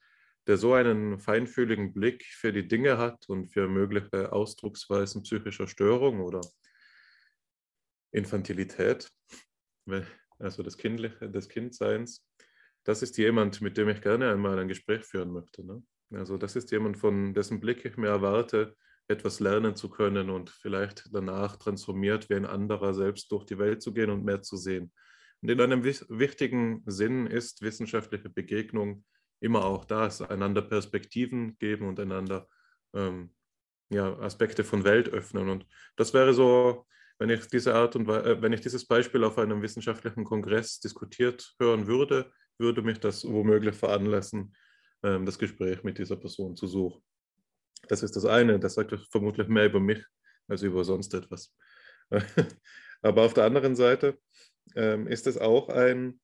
der 0.47 0.57
so 0.57 0.75
einen 0.75 1.19
feinfühligen 1.19 1.93
Blick 1.93 2.25
für 2.25 2.53
die 2.53 2.67
Dinge 2.67 2.99
hat 2.99 3.29
und 3.29 3.47
für 3.47 3.69
mögliche 3.69 4.33
Ausdrucksweisen 4.33 5.23
psychischer 5.23 5.69
Störung 5.69 6.21
oder 6.21 6.41
Infantilität, 8.11 9.11
also 10.39 10.63
des, 10.63 10.77
Kindliche, 10.77 11.31
des 11.31 11.49
Kindseins, 11.49 12.27
das 12.85 13.03
ist 13.03 13.17
jemand, 13.19 13.61
mit 13.61 13.77
dem 13.77 13.89
ich 13.89 14.01
gerne 14.01 14.31
einmal 14.33 14.59
ein 14.59 14.69
Gespräch 14.69 15.05
führen 15.05 15.33
möchte. 15.33 15.65
Ne? 15.65 15.83
Also 16.13 16.37
das 16.37 16.57
ist 16.57 16.71
jemand, 16.73 16.99
von 16.99 17.33
dessen 17.33 17.61
Blick 17.61 17.85
ich 17.85 17.97
mir 17.97 18.09
erwarte, 18.09 18.77
etwas 19.09 19.41
lernen 19.41 19.77
zu 19.77 19.89
können 19.89 20.31
und 20.31 20.51
vielleicht 20.51 21.09
danach 21.13 21.57
transformiert 21.57 22.29
wie 22.31 22.35
ein 22.35 22.47
anderer 22.47 22.95
selbst 22.95 23.31
durch 23.31 23.45
die 23.45 23.59
Welt 23.59 23.83
zu 23.83 23.93
gehen 23.93 24.11
und 24.11 24.25
mehr 24.25 24.43
zu 24.43 24.57
sehen. 24.57 24.93
Und 25.41 25.51
in 25.51 25.61
einem 25.61 25.85
wichtigen 25.85 26.83
Sinn 26.87 27.27
ist 27.27 27.63
wissenschaftliche 27.63 28.31
Begegnung 28.31 29.05
immer 29.43 29.65
auch 29.65 29.85
das, 29.85 30.23
einander 30.23 30.63
Perspektiven 30.63 31.59
geben 31.59 31.89
und 31.89 31.99
einander 31.99 32.49
ähm, 32.95 33.35
ja, 33.91 34.17
Aspekte 34.21 34.65
von 34.65 34.85
Welt 34.85 35.09
öffnen. 35.09 35.49
Und 35.49 35.67
das 35.97 36.15
wäre 36.15 36.33
so, 36.33 36.87
wenn 37.19 37.29
ich 37.29 37.47
diese 37.49 37.75
Art 37.75 37.97
und 37.97 38.09
äh, 38.09 38.41
wenn 38.41 38.53
ich 38.53 38.61
dieses 38.61 38.87
Beispiel 38.87 39.25
auf 39.25 39.39
einem 39.39 39.61
wissenschaftlichen 39.61 40.25
Kongress 40.25 40.81
diskutiert 40.81 41.55
hören 41.59 41.87
würde, 41.87 42.33
würde 42.59 42.83
mich 42.83 43.01
das 43.01 43.25
womöglich 43.25 43.75
veranlassen, 43.75 44.55
ähm, 45.03 45.27
das 45.27 45.39
Gespräch 45.39 45.83
mit 45.83 45.99
dieser 45.99 46.17
Person 46.17 46.57
zu 46.57 46.69
suchen. 46.69 47.03
Das 47.89 48.05
ist 48.05 48.15
das 48.15 48.25
eine, 48.25 48.61
das 48.61 48.75
sagt 48.75 48.97
vermutlich 49.11 49.49
mehr 49.49 49.67
über 49.67 49.81
mich 49.81 50.05
als 50.47 50.63
über 50.63 50.85
sonst 50.85 51.15
etwas. 51.15 51.53
Aber 53.03 53.23
auf 53.23 53.35
der 53.35 53.45
anderen 53.45 53.75
Seite 53.75 54.19
ähm, 54.77 55.09
ist 55.09 55.27
es 55.27 55.37
auch 55.37 55.69
ein, 55.69 56.21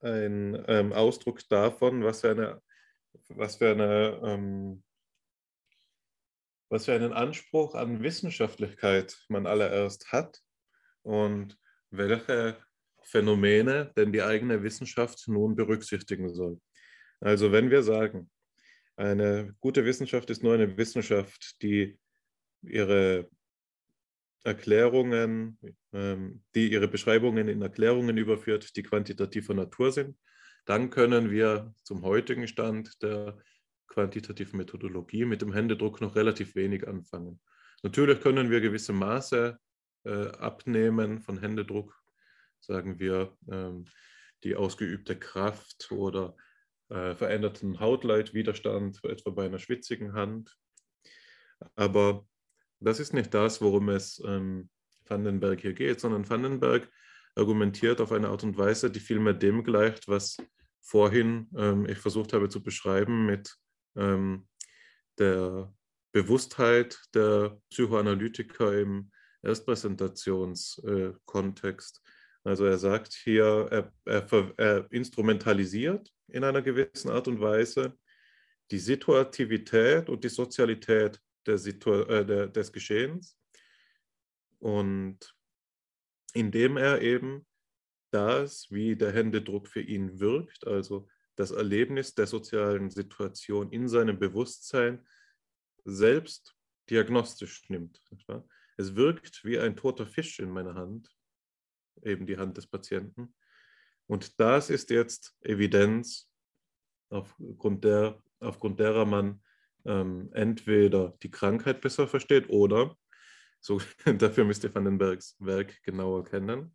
ein 0.00 0.64
ähm, 0.68 0.92
Ausdruck 0.92 1.48
davon, 1.48 2.04
was 2.04 2.20
für 2.20 2.30
eine, 2.30 2.62
was 3.28 3.56
für 3.56 3.70
eine 3.70 4.20
ähm, 4.24 4.82
was 6.70 6.84
für 6.84 6.94
einen 6.94 7.12
Anspruch 7.12 7.74
an 7.74 8.02
Wissenschaftlichkeit 8.02 9.24
man 9.28 9.46
allererst 9.46 10.12
hat 10.12 10.40
und 11.02 11.58
welche 11.90 12.58
Phänomene 13.02 13.90
denn 13.96 14.12
die 14.12 14.22
eigene 14.22 14.62
Wissenschaft 14.62 15.26
nun 15.28 15.56
berücksichtigen 15.56 16.32
soll. 16.34 16.60
Also 17.20 17.52
wenn 17.52 17.70
wir 17.70 17.82
sagen, 17.82 18.30
eine 18.96 19.54
gute 19.60 19.84
Wissenschaft 19.84 20.28
ist 20.30 20.42
nur 20.42 20.54
eine 20.54 20.76
Wissenschaft, 20.76 21.62
die 21.62 21.98
ihre 22.62 23.30
Erklärungen, 24.44 25.58
ähm, 25.92 26.42
die 26.54 26.70
ihre 26.70 26.88
Beschreibungen 26.88 27.48
in 27.48 27.62
Erklärungen 27.62 28.16
überführt, 28.16 28.76
die 28.76 28.82
quantitativer 28.82 29.54
Natur 29.54 29.92
sind, 29.92 30.16
dann 30.64 30.90
können 30.90 31.30
wir 31.30 31.74
zum 31.82 32.02
heutigen 32.02 32.46
Stand 32.46 33.02
der 33.02 33.38
quantitativen 33.88 34.58
Methodologie 34.58 35.24
mit 35.24 35.42
dem 35.42 35.52
Händedruck 35.52 36.00
noch 36.00 36.14
relativ 36.14 36.54
wenig 36.54 36.86
anfangen. 36.86 37.40
Natürlich 37.82 38.20
können 38.20 38.50
wir 38.50 38.60
gewisse 38.60 38.92
Maße 38.92 39.58
äh, 40.04 40.28
abnehmen 40.38 41.20
von 41.20 41.38
Händedruck, 41.38 42.00
sagen 42.60 42.98
wir 42.98 43.36
ähm, 43.50 43.86
die 44.44 44.56
ausgeübte 44.56 45.18
Kraft 45.18 45.90
oder 45.90 46.36
äh, 46.90 47.14
veränderten 47.14 47.80
Hautleitwiderstand, 47.80 49.00
etwa 49.04 49.30
bei 49.30 49.46
einer 49.46 49.58
schwitzigen 49.58 50.12
Hand. 50.12 50.56
Aber 51.74 52.26
das 52.80 53.00
ist 53.00 53.12
nicht 53.12 53.34
das, 53.34 53.60
worum 53.60 53.88
es 53.88 54.22
ähm, 54.24 54.70
Vandenberg 55.06 55.60
hier 55.60 55.74
geht, 55.74 55.98
sondern 56.00 56.28
Vandenberg 56.28 56.88
argumentiert 57.34 58.00
auf 58.00 58.12
eine 58.12 58.28
Art 58.28 58.44
und 58.44 58.56
Weise, 58.58 58.90
die 58.90 59.00
vielmehr 59.00 59.34
dem 59.34 59.64
gleicht, 59.64 60.08
was 60.08 60.36
vorhin 60.80 61.48
ähm, 61.56 61.86
ich 61.86 61.98
versucht 61.98 62.32
habe 62.32 62.48
zu 62.48 62.62
beschreiben 62.62 63.26
mit 63.26 63.56
ähm, 63.96 64.46
der 65.18 65.74
Bewusstheit 66.12 67.00
der 67.14 67.60
Psychoanalytiker 67.70 68.78
im 68.78 69.10
Erstpräsentationskontext. 69.42 72.00
Also 72.44 72.64
er 72.64 72.78
sagt 72.78 73.12
hier, 73.12 73.66
er, 73.70 73.92
er, 74.04 74.26
er, 74.56 74.86
instrumentalisiert 74.90 76.10
in 76.28 76.44
einer 76.44 76.62
gewissen 76.62 77.10
Art 77.10 77.28
und 77.28 77.40
Weise 77.40 77.98
die 78.70 78.78
Situativität 78.78 80.08
und 80.08 80.24
die 80.24 80.28
Sozialität 80.28 81.20
der 81.48 81.58
Situ 81.58 81.90
äh, 81.90 82.24
der, 82.24 82.46
des 82.48 82.72
Geschehens 82.72 83.36
und 84.58 85.34
indem 86.34 86.76
er 86.76 87.00
eben 87.02 87.46
das, 88.10 88.70
wie 88.70 88.96
der 88.96 89.12
Händedruck 89.12 89.68
für 89.68 89.80
ihn 89.80 90.20
wirkt, 90.20 90.66
also 90.66 91.08
das 91.36 91.50
Erlebnis 91.50 92.14
der 92.14 92.26
sozialen 92.26 92.90
Situation 92.90 93.70
in 93.70 93.88
seinem 93.88 94.18
Bewusstsein 94.18 95.06
selbst 95.84 96.56
diagnostisch 96.90 97.68
nimmt. 97.68 98.02
Es 98.76 98.94
wirkt 98.94 99.44
wie 99.44 99.58
ein 99.58 99.76
toter 99.76 100.06
Fisch 100.06 100.38
in 100.40 100.50
meiner 100.50 100.74
Hand, 100.74 101.08
eben 102.02 102.26
die 102.26 102.36
Hand 102.38 102.56
des 102.56 102.66
Patienten. 102.66 103.34
Und 104.06 104.40
das 104.40 104.70
ist 104.70 104.90
jetzt 104.90 105.36
Evidenz, 105.42 106.30
aufgrund, 107.10 107.84
der, 107.84 108.22
aufgrund 108.40 108.80
derer 108.80 109.04
man 109.04 109.42
ähm, 109.84 110.30
entweder 110.32 111.14
die 111.22 111.30
Krankheit 111.30 111.80
besser 111.80 112.08
versteht 112.08 112.48
oder, 112.48 112.96
so, 113.60 113.80
dafür 114.18 114.44
müsst 114.44 114.64
ihr 114.64 114.74
Vandenbergs 114.74 115.36
Werk 115.38 115.82
genauer 115.82 116.24
kennen, 116.24 116.74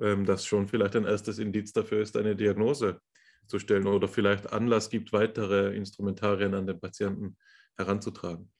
ähm, 0.00 0.24
das 0.24 0.46
schon 0.46 0.68
vielleicht 0.68 0.96
ein 0.96 1.04
erstes 1.04 1.38
Indiz 1.38 1.72
dafür 1.72 2.00
ist, 2.02 2.16
eine 2.16 2.36
Diagnose 2.36 3.00
zu 3.46 3.58
stellen 3.58 3.86
oder 3.86 4.08
vielleicht 4.08 4.52
Anlass 4.52 4.90
gibt, 4.90 5.12
weitere 5.12 5.74
Instrumentarien 5.76 6.54
an 6.54 6.66
den 6.66 6.80
Patienten 6.80 7.36
heranzutragen. 7.76 8.50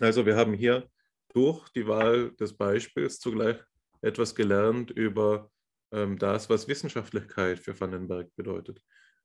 Also 0.00 0.26
wir 0.26 0.36
haben 0.36 0.54
hier 0.54 0.88
durch 1.32 1.68
die 1.70 1.86
Wahl 1.86 2.32
des 2.32 2.56
Beispiels 2.56 3.18
zugleich 3.18 3.58
etwas 4.02 4.34
gelernt 4.34 4.90
über 4.90 5.50
ähm, 5.92 6.18
das, 6.18 6.50
was 6.50 6.68
Wissenschaftlichkeit 6.68 7.58
für 7.58 7.78
Vandenberg 7.78 8.34
bedeutet. 8.36 8.82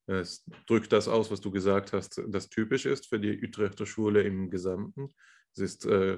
Es 0.10 0.44
drückt 0.66 0.92
das 0.92 1.08
aus, 1.08 1.30
was 1.30 1.40
du 1.40 1.52
gesagt 1.52 1.94
hast, 1.94 2.20
das 2.28 2.50
typisch 2.50 2.88
ist 2.88 3.08
für 3.08 3.20
die 3.20 3.44
Utrechter 3.44 3.86
Schule 3.86 4.24
im 4.24 4.50
Gesamten. 4.50 5.14
Es 5.54 5.60
ist 5.60 5.86
äh, 5.86 6.18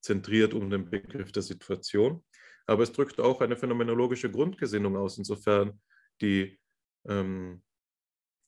zentriert 0.00 0.54
um 0.54 0.70
den 0.70 0.88
Begriff 0.88 1.32
der 1.32 1.42
Situation, 1.42 2.24
aber 2.66 2.84
es 2.84 2.92
drückt 2.92 3.20
auch 3.20 3.40
eine 3.40 3.56
phänomenologische 3.56 4.30
Grundgesinnung 4.30 4.96
aus, 4.96 5.18
insofern 5.18 5.80
die 6.20 6.60
ähm, 7.08 7.62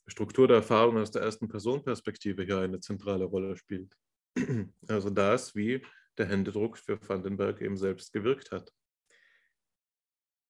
Struktur 0.06 0.46
der 0.46 0.58
Erfahrung 0.58 0.98
aus 0.98 1.10
der 1.10 1.22
ersten 1.22 1.48
Personperspektive 1.48 2.44
hier 2.44 2.58
eine 2.58 2.78
zentrale 2.78 3.24
Rolle 3.24 3.56
spielt. 3.56 3.92
Also 4.86 5.10
das, 5.10 5.56
wie 5.56 5.84
der 6.16 6.26
Händedruck 6.26 6.78
für 6.78 7.00
Vandenberg 7.08 7.60
eben 7.60 7.76
selbst 7.76 8.12
gewirkt 8.12 8.52
hat. 8.52 8.72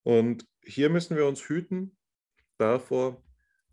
Und 0.03 0.47
hier 0.63 0.91
müssen 0.91 1.17
wir 1.17 1.27
uns 1.27 1.49
hüten 1.49 1.97
davor, 2.59 3.25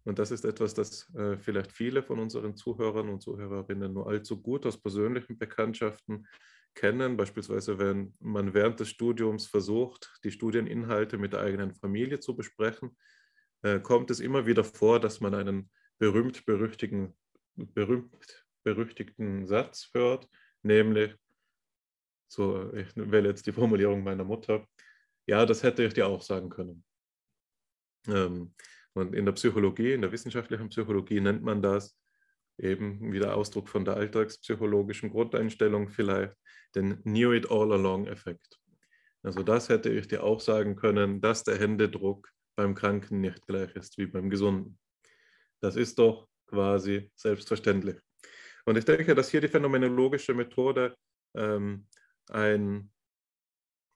und 0.05 0.19
das 0.19 0.31
ist 0.31 0.45
etwas, 0.45 0.73
das 0.73 1.13
äh, 1.15 1.37
vielleicht 1.37 1.71
viele 1.71 2.03
von 2.03 2.19
unseren 2.19 2.55
Zuhörern 2.55 3.09
und 3.09 3.21
Zuhörerinnen 3.21 3.93
nur 3.93 4.07
allzu 4.07 4.41
gut 4.41 4.65
aus 4.65 4.81
persönlichen 4.81 5.37
Bekanntschaften 5.37 6.27
kennen. 6.75 7.15
Beispielsweise, 7.17 7.77
wenn 7.79 8.13
man 8.19 8.53
während 8.53 8.79
des 8.79 8.89
Studiums 8.89 9.47
versucht, 9.47 10.19
die 10.23 10.31
Studieninhalte 10.31 11.17
mit 11.17 11.33
der 11.33 11.41
eigenen 11.41 11.73
Familie 11.75 12.19
zu 12.19 12.35
besprechen, 12.35 12.97
äh, 13.61 13.79
kommt 13.79 14.11
es 14.11 14.19
immer 14.19 14.45
wieder 14.45 14.63
vor, 14.63 14.99
dass 14.99 15.21
man 15.21 15.33
einen 15.33 15.69
berühmt-berüchtigten 15.99 17.13
berühmt 17.55 18.43
berüchtigten 18.63 19.45
Satz 19.45 19.89
hört, 19.93 20.27
nämlich, 20.63 21.15
so, 22.27 22.73
ich 22.73 22.87
wähle 22.95 23.29
jetzt 23.29 23.45
die 23.45 23.51
Formulierung 23.51 24.03
meiner 24.03 24.23
Mutter, 24.23 24.65
ja, 25.25 25.45
das 25.45 25.63
hätte 25.63 25.83
ich 25.83 25.93
dir 25.93 26.07
auch 26.07 26.21
sagen 26.21 26.49
können. 26.49 26.83
Ähm, 28.07 28.53
und 28.93 29.15
in 29.15 29.25
der 29.25 29.33
Psychologie, 29.33 29.93
in 29.93 30.01
der 30.01 30.11
wissenschaftlichen 30.11 30.69
Psychologie 30.69 31.19
nennt 31.19 31.43
man 31.43 31.61
das 31.61 31.97
eben 32.57 33.11
wieder 33.11 33.35
Ausdruck 33.35 33.67
von 33.67 33.83
der 33.85 33.95
alltagspsychologischen 33.95 35.09
Grundeinstellung 35.09 35.89
vielleicht, 35.89 36.37
den 36.75 37.01
Knew 37.03 37.33
It 37.33 37.49
All 37.49 37.71
Along-Effekt. 37.73 38.59
Also 39.23 39.41
das 39.41 39.69
hätte 39.69 39.89
ich 39.89 40.07
dir 40.07 40.23
auch 40.23 40.39
sagen 40.39 40.75
können, 40.75 41.21
dass 41.21 41.43
der 41.43 41.57
Händedruck 41.57 42.29
beim 42.55 42.75
Kranken 42.75 43.21
nicht 43.21 43.45
gleich 43.47 43.75
ist 43.75 43.97
wie 43.97 44.05
beim 44.05 44.29
Gesunden. 44.29 44.77
Das 45.61 45.75
ist 45.75 45.97
doch 45.97 46.27
quasi 46.45 47.09
selbstverständlich. 47.15 47.97
Und 48.65 48.77
ich 48.77 48.85
denke, 48.85 49.15
dass 49.15 49.29
hier 49.29 49.41
die 49.41 49.47
phänomenologische 49.47 50.33
Methode 50.33 50.95
ähm, 51.35 51.87
ein, 52.29 52.91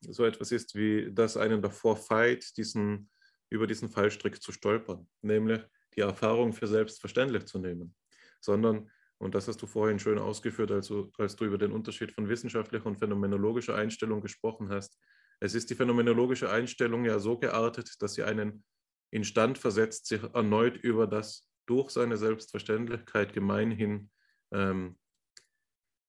so 0.02 0.26
etwas 0.26 0.52
ist, 0.52 0.76
wie 0.76 1.11
das 1.14 1.38
einen 1.38 1.61
davor 1.61 1.98
feit, 1.98 2.57
diesen, 2.57 3.10
über 3.49 3.68
diesen 3.68 3.90
Fallstrick 3.90 4.41
zu 4.41 4.52
stolpern, 4.52 5.07
nämlich 5.22 5.61
die 5.95 6.02
Erfahrung 6.02 6.53
für 6.53 6.68
selbstverständlich 6.68 7.45
zu 7.45 7.60
nehmen, 7.60 7.95
sondern, 8.41 8.90
und 9.18 9.34
das 9.34 9.48
hast 9.48 9.61
du 9.61 9.68
vorhin 9.68 9.99
schön 9.99 10.19
ausgeführt, 10.19 10.72
als 10.72 10.88
du, 10.88 11.11
als 11.18 11.36
du 11.36 11.45
über 11.45 11.57
den 11.57 11.72
Unterschied 11.72 12.11
von 12.11 12.30
wissenschaftlicher 12.30 12.86
und 12.86 12.99
phänomenologischer 12.99 13.76
Einstellung 13.76 14.22
gesprochen 14.22 14.69
hast, 14.69 14.99
es 15.40 15.53
ist 15.53 15.69
die 15.69 15.76
phänomenologische 15.76 16.49
Einstellung 16.49 17.06
ja 17.06 17.19
so 17.19 17.38
geartet, 17.38 17.95
dass 17.99 18.15
sie 18.15 18.24
einen 18.24 18.64
instand 19.11 19.57
versetzt, 19.57 20.07
sich 20.07 20.22
erneut 20.34 20.78
über 20.78 21.07
das 21.07 21.48
durch 21.68 21.91
seine 21.91 22.18
Selbstverständlichkeit 22.18 23.34
gemeinhin 23.34 24.10
ähm, 24.52 24.98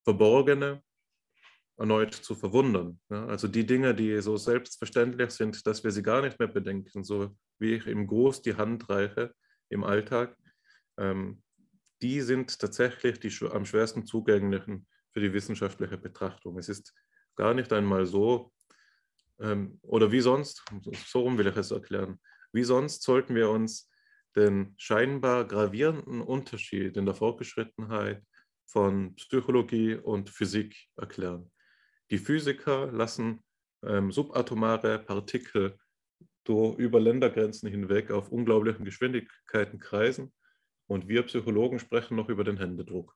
Verborgene 0.04 0.82
erneut 1.78 2.12
zu 2.12 2.34
verwundern. 2.34 3.00
Ja? 3.08 3.26
Also 3.26 3.48
die 3.48 3.64
Dinge, 3.64 3.94
die 3.94 4.20
so 4.20 4.36
selbstverständlich 4.36 5.30
sind, 5.30 5.66
dass 5.66 5.84
wir 5.84 5.90
sie 5.90 6.02
gar 6.02 6.22
nicht 6.22 6.38
mehr 6.38 6.48
bedenken, 6.48 7.04
so 7.04 7.36
wie 7.58 7.74
ich 7.74 7.86
im 7.86 8.06
Gruß 8.06 8.42
die 8.42 8.56
Hand 8.56 8.88
reiche 8.88 9.32
im 9.70 9.84
Alltag, 9.84 10.36
ähm, 10.98 11.42
die 12.02 12.20
sind 12.20 12.58
tatsächlich 12.58 13.20
die 13.20 13.32
am 13.50 13.64
schwersten 13.64 14.06
zugänglichen 14.06 14.86
für 15.12 15.20
die 15.20 15.32
wissenschaftliche 15.32 15.98
Betrachtung. 15.98 16.58
Es 16.58 16.68
ist 16.68 16.94
gar 17.36 17.54
nicht 17.54 17.72
einmal 17.72 18.06
so, 18.06 18.52
ähm, 19.40 19.78
oder 19.82 20.10
wie 20.10 20.20
sonst, 20.20 20.64
so 21.06 21.20
rum 21.20 21.38
will 21.38 21.46
ich 21.46 21.56
es 21.56 21.70
erklären, 21.70 22.20
wie 22.52 22.64
sonst 22.64 23.02
sollten 23.02 23.34
wir 23.34 23.50
uns 23.50 23.90
den 24.36 24.74
scheinbar 24.76 25.46
gravierenden 25.46 26.20
Unterschied 26.20 26.96
in 26.96 27.06
der 27.06 27.14
Fortgeschrittenheit 27.14 28.22
von 28.66 29.14
Psychologie 29.16 29.94
und 29.94 30.30
Physik 30.30 30.76
erklären. 30.96 31.50
Die 32.10 32.18
Physiker 32.18 32.90
lassen 32.90 33.42
ähm, 33.84 34.10
subatomare 34.10 34.98
Partikel 34.98 35.78
durch, 36.44 36.78
über 36.78 37.00
Ländergrenzen 37.00 37.68
hinweg 37.68 38.10
auf 38.10 38.30
unglaublichen 38.30 38.84
Geschwindigkeiten 38.84 39.78
kreisen 39.78 40.32
und 40.86 41.08
wir 41.08 41.22
Psychologen 41.24 41.78
sprechen 41.78 42.16
noch 42.16 42.28
über 42.28 42.44
den 42.44 42.56
Händedruck. 42.56 43.14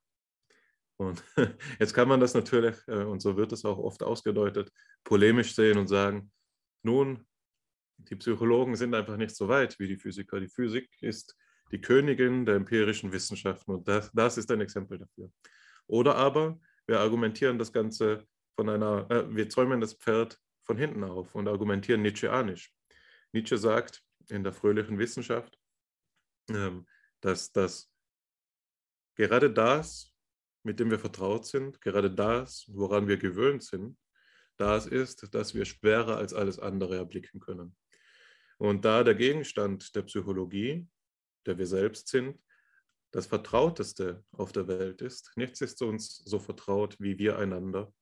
Und 0.97 1.23
jetzt 1.79 1.93
kann 1.93 2.07
man 2.07 2.19
das 2.19 2.33
natürlich, 2.33 2.75
äh, 2.87 3.03
und 3.03 3.21
so 3.21 3.35
wird 3.35 3.51
es 3.51 3.65
auch 3.65 3.77
oft 3.77 4.03
ausgedeutet, 4.03 4.71
polemisch 5.03 5.55
sehen 5.55 5.77
und 5.77 5.87
sagen, 5.87 6.31
nun, 6.83 7.25
die 7.97 8.15
Psychologen 8.15 8.75
sind 8.75 8.93
einfach 8.93 9.17
nicht 9.17 9.35
so 9.35 9.47
weit 9.47 9.79
wie 9.79 9.87
die 9.87 9.97
Physiker. 9.97 10.39
Die 10.39 10.49
Physik 10.49 10.89
ist 11.01 11.35
die 11.71 11.81
Königin 11.81 12.45
der 12.45 12.55
empirischen 12.55 13.11
Wissenschaften 13.11 13.71
und 13.71 13.87
das, 13.87 14.11
das 14.13 14.37
ist 14.37 14.51
ein 14.51 14.61
Exempel 14.61 14.99
dafür. 14.99 15.31
Oder 15.87 16.15
aber 16.15 16.59
wir 16.85 16.99
argumentieren 16.99 17.57
das 17.57 17.71
Ganze 17.71 18.27
von 18.55 18.69
einer, 18.69 19.09
äh, 19.09 19.35
wir 19.35 19.49
zäumen 19.49 19.81
das 19.81 19.93
Pferd 19.93 20.39
von 20.63 20.77
hinten 20.77 21.03
auf 21.03 21.35
und 21.35 21.47
argumentieren 21.47 22.01
Nietzscheanisch. 22.01 22.73
Nietzsche 23.31 23.57
sagt 23.57 24.03
in 24.29 24.43
der 24.43 24.53
fröhlichen 24.53 24.97
Wissenschaft, 24.99 25.59
ähm, 26.49 26.85
dass 27.21 27.51
das 27.51 27.91
gerade 29.15 29.51
das, 29.51 30.13
mit 30.63 30.79
dem 30.79 30.91
wir 30.91 30.99
vertraut 30.99 31.45
sind, 31.45 31.81
gerade 31.81 32.11
das, 32.11 32.65
woran 32.69 33.07
wir 33.07 33.17
gewöhnt 33.17 33.63
sind, 33.63 33.97
das 34.57 34.85
ist, 34.85 35.33
dass 35.33 35.53
wir 35.53 35.65
schwerer 35.65 36.17
als 36.17 36.33
alles 36.33 36.59
andere 36.59 36.95
erblicken 36.95 37.39
können. 37.39 37.75
Und 38.57 38.85
da 38.85 39.03
der 39.03 39.15
Gegenstand 39.15 39.95
der 39.95 40.03
Psychologie, 40.03 40.87
der 41.45 41.57
wir 41.57 41.67
selbst 41.67 42.07
sind, 42.07 42.41
das 43.11 43.27
Vertrauteste 43.27 44.23
auf 44.31 44.51
der 44.51 44.67
Welt 44.67 45.01
ist, 45.01 45.31
nichts 45.35 45.61
ist 45.61 45.81
uns 45.81 46.17
so 46.17 46.39
vertraut 46.39 46.99
wie 46.99 47.17
wir 47.19 47.37
einander 47.37 47.93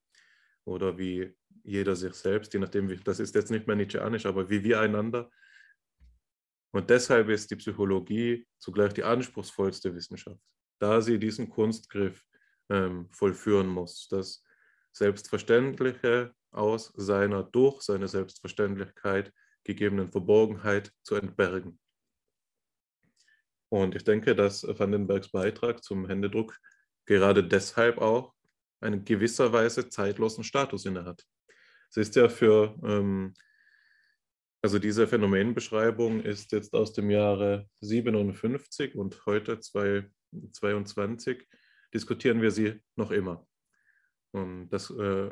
oder 0.64 0.98
wie 0.98 1.34
jeder 1.64 1.94
sich 1.94 2.14
selbst, 2.14 2.52
je 2.54 2.60
nachdem, 2.60 2.88
das 3.04 3.20
ist 3.20 3.34
jetzt 3.34 3.50
nicht 3.50 3.66
mehr 3.66 3.76
Nietzscheanisch, 3.76 4.26
aber 4.26 4.50
wie 4.50 4.64
wir 4.64 4.80
einander. 4.80 5.30
Und 6.72 6.90
deshalb 6.90 7.28
ist 7.28 7.50
die 7.50 7.56
Psychologie 7.56 8.46
zugleich 8.58 8.94
die 8.94 9.04
anspruchsvollste 9.04 9.94
Wissenschaft, 9.94 10.40
da 10.78 11.00
sie 11.00 11.18
diesen 11.18 11.48
Kunstgriff 11.48 12.24
ähm, 12.70 13.08
vollführen 13.10 13.68
muss, 13.68 14.08
das 14.08 14.42
Selbstverständliche 14.92 16.34
aus 16.50 16.92
seiner, 16.96 17.42
durch 17.42 17.82
seine 17.82 18.08
Selbstverständlichkeit 18.08 19.32
gegebenen 19.64 20.10
Verborgenheit 20.10 20.92
zu 21.02 21.14
entbergen. 21.14 21.78
Und 23.68 23.94
ich 23.94 24.04
denke, 24.04 24.34
dass 24.34 24.66
Vandenbergs 24.66 25.30
Beitrag 25.30 25.82
zum 25.82 26.06
Händedruck 26.06 26.58
gerade 27.06 27.42
deshalb 27.42 27.98
auch 27.98 28.34
einen 28.82 29.04
gewisserweise 29.04 29.88
zeitlosen 29.88 30.44
Status 30.44 30.86
innehat. 30.86 31.24
Es 31.90 31.96
ist 31.96 32.16
ja 32.16 32.28
für, 32.28 32.78
ähm, 32.84 33.34
also 34.62 34.78
diese 34.78 35.06
Phänomenbeschreibung 35.06 36.20
ist 36.22 36.52
jetzt 36.52 36.74
aus 36.74 36.92
dem 36.92 37.10
Jahre 37.10 37.68
57 37.80 38.94
und 38.94 39.26
heute 39.26 39.60
2022 39.60 41.46
diskutieren 41.92 42.40
wir 42.40 42.50
sie 42.50 42.80
noch 42.96 43.10
immer. 43.10 43.46
Und 44.32 44.70
das 44.70 44.90
äh, 44.90 45.30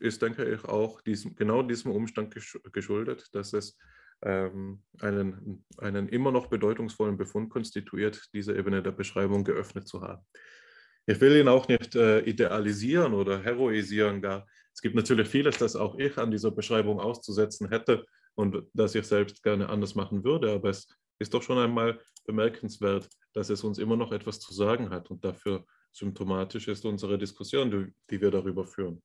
ist, 0.00 0.22
denke 0.22 0.44
ich, 0.52 0.64
auch 0.64 1.00
diesem, 1.02 1.36
genau 1.36 1.62
diesem 1.62 1.92
Umstand 1.92 2.34
geschuldet, 2.72 3.28
dass 3.32 3.52
es 3.52 3.78
ähm, 4.22 4.82
einen, 5.00 5.64
einen 5.78 6.08
immer 6.08 6.32
noch 6.32 6.48
bedeutungsvollen 6.48 7.16
Befund 7.16 7.50
konstituiert, 7.50 8.28
diese 8.34 8.56
Ebene 8.56 8.82
der 8.82 8.92
Beschreibung 8.92 9.44
geöffnet 9.44 9.86
zu 9.88 10.02
haben. 10.02 10.24
Ich 11.10 11.20
will 11.20 11.36
ihn 11.36 11.48
auch 11.48 11.66
nicht 11.66 11.96
äh, 11.96 12.20
idealisieren 12.20 13.14
oder 13.14 13.42
heroisieren 13.42 14.22
gar. 14.22 14.46
Es 14.72 14.80
gibt 14.80 14.94
natürlich 14.94 15.26
vieles, 15.26 15.58
das 15.58 15.74
auch 15.74 15.98
ich 15.98 16.16
an 16.18 16.30
dieser 16.30 16.52
Beschreibung 16.52 17.00
auszusetzen 17.00 17.68
hätte 17.68 18.06
und 18.36 18.62
das 18.74 18.94
ich 18.94 19.04
selbst 19.08 19.42
gerne 19.42 19.68
anders 19.68 19.96
machen 19.96 20.22
würde, 20.22 20.52
aber 20.52 20.70
es 20.70 20.86
ist 21.18 21.34
doch 21.34 21.42
schon 21.42 21.58
einmal 21.58 22.00
bemerkenswert, 22.26 23.08
dass 23.32 23.50
es 23.50 23.64
uns 23.64 23.78
immer 23.78 23.96
noch 23.96 24.12
etwas 24.12 24.38
zu 24.38 24.54
sagen 24.54 24.90
hat 24.90 25.10
und 25.10 25.24
dafür 25.24 25.66
symptomatisch 25.90 26.68
ist 26.68 26.84
unsere 26.84 27.18
Diskussion, 27.18 27.72
die, 27.72 27.92
die 28.08 28.20
wir 28.20 28.30
darüber 28.30 28.64
führen. 28.64 29.02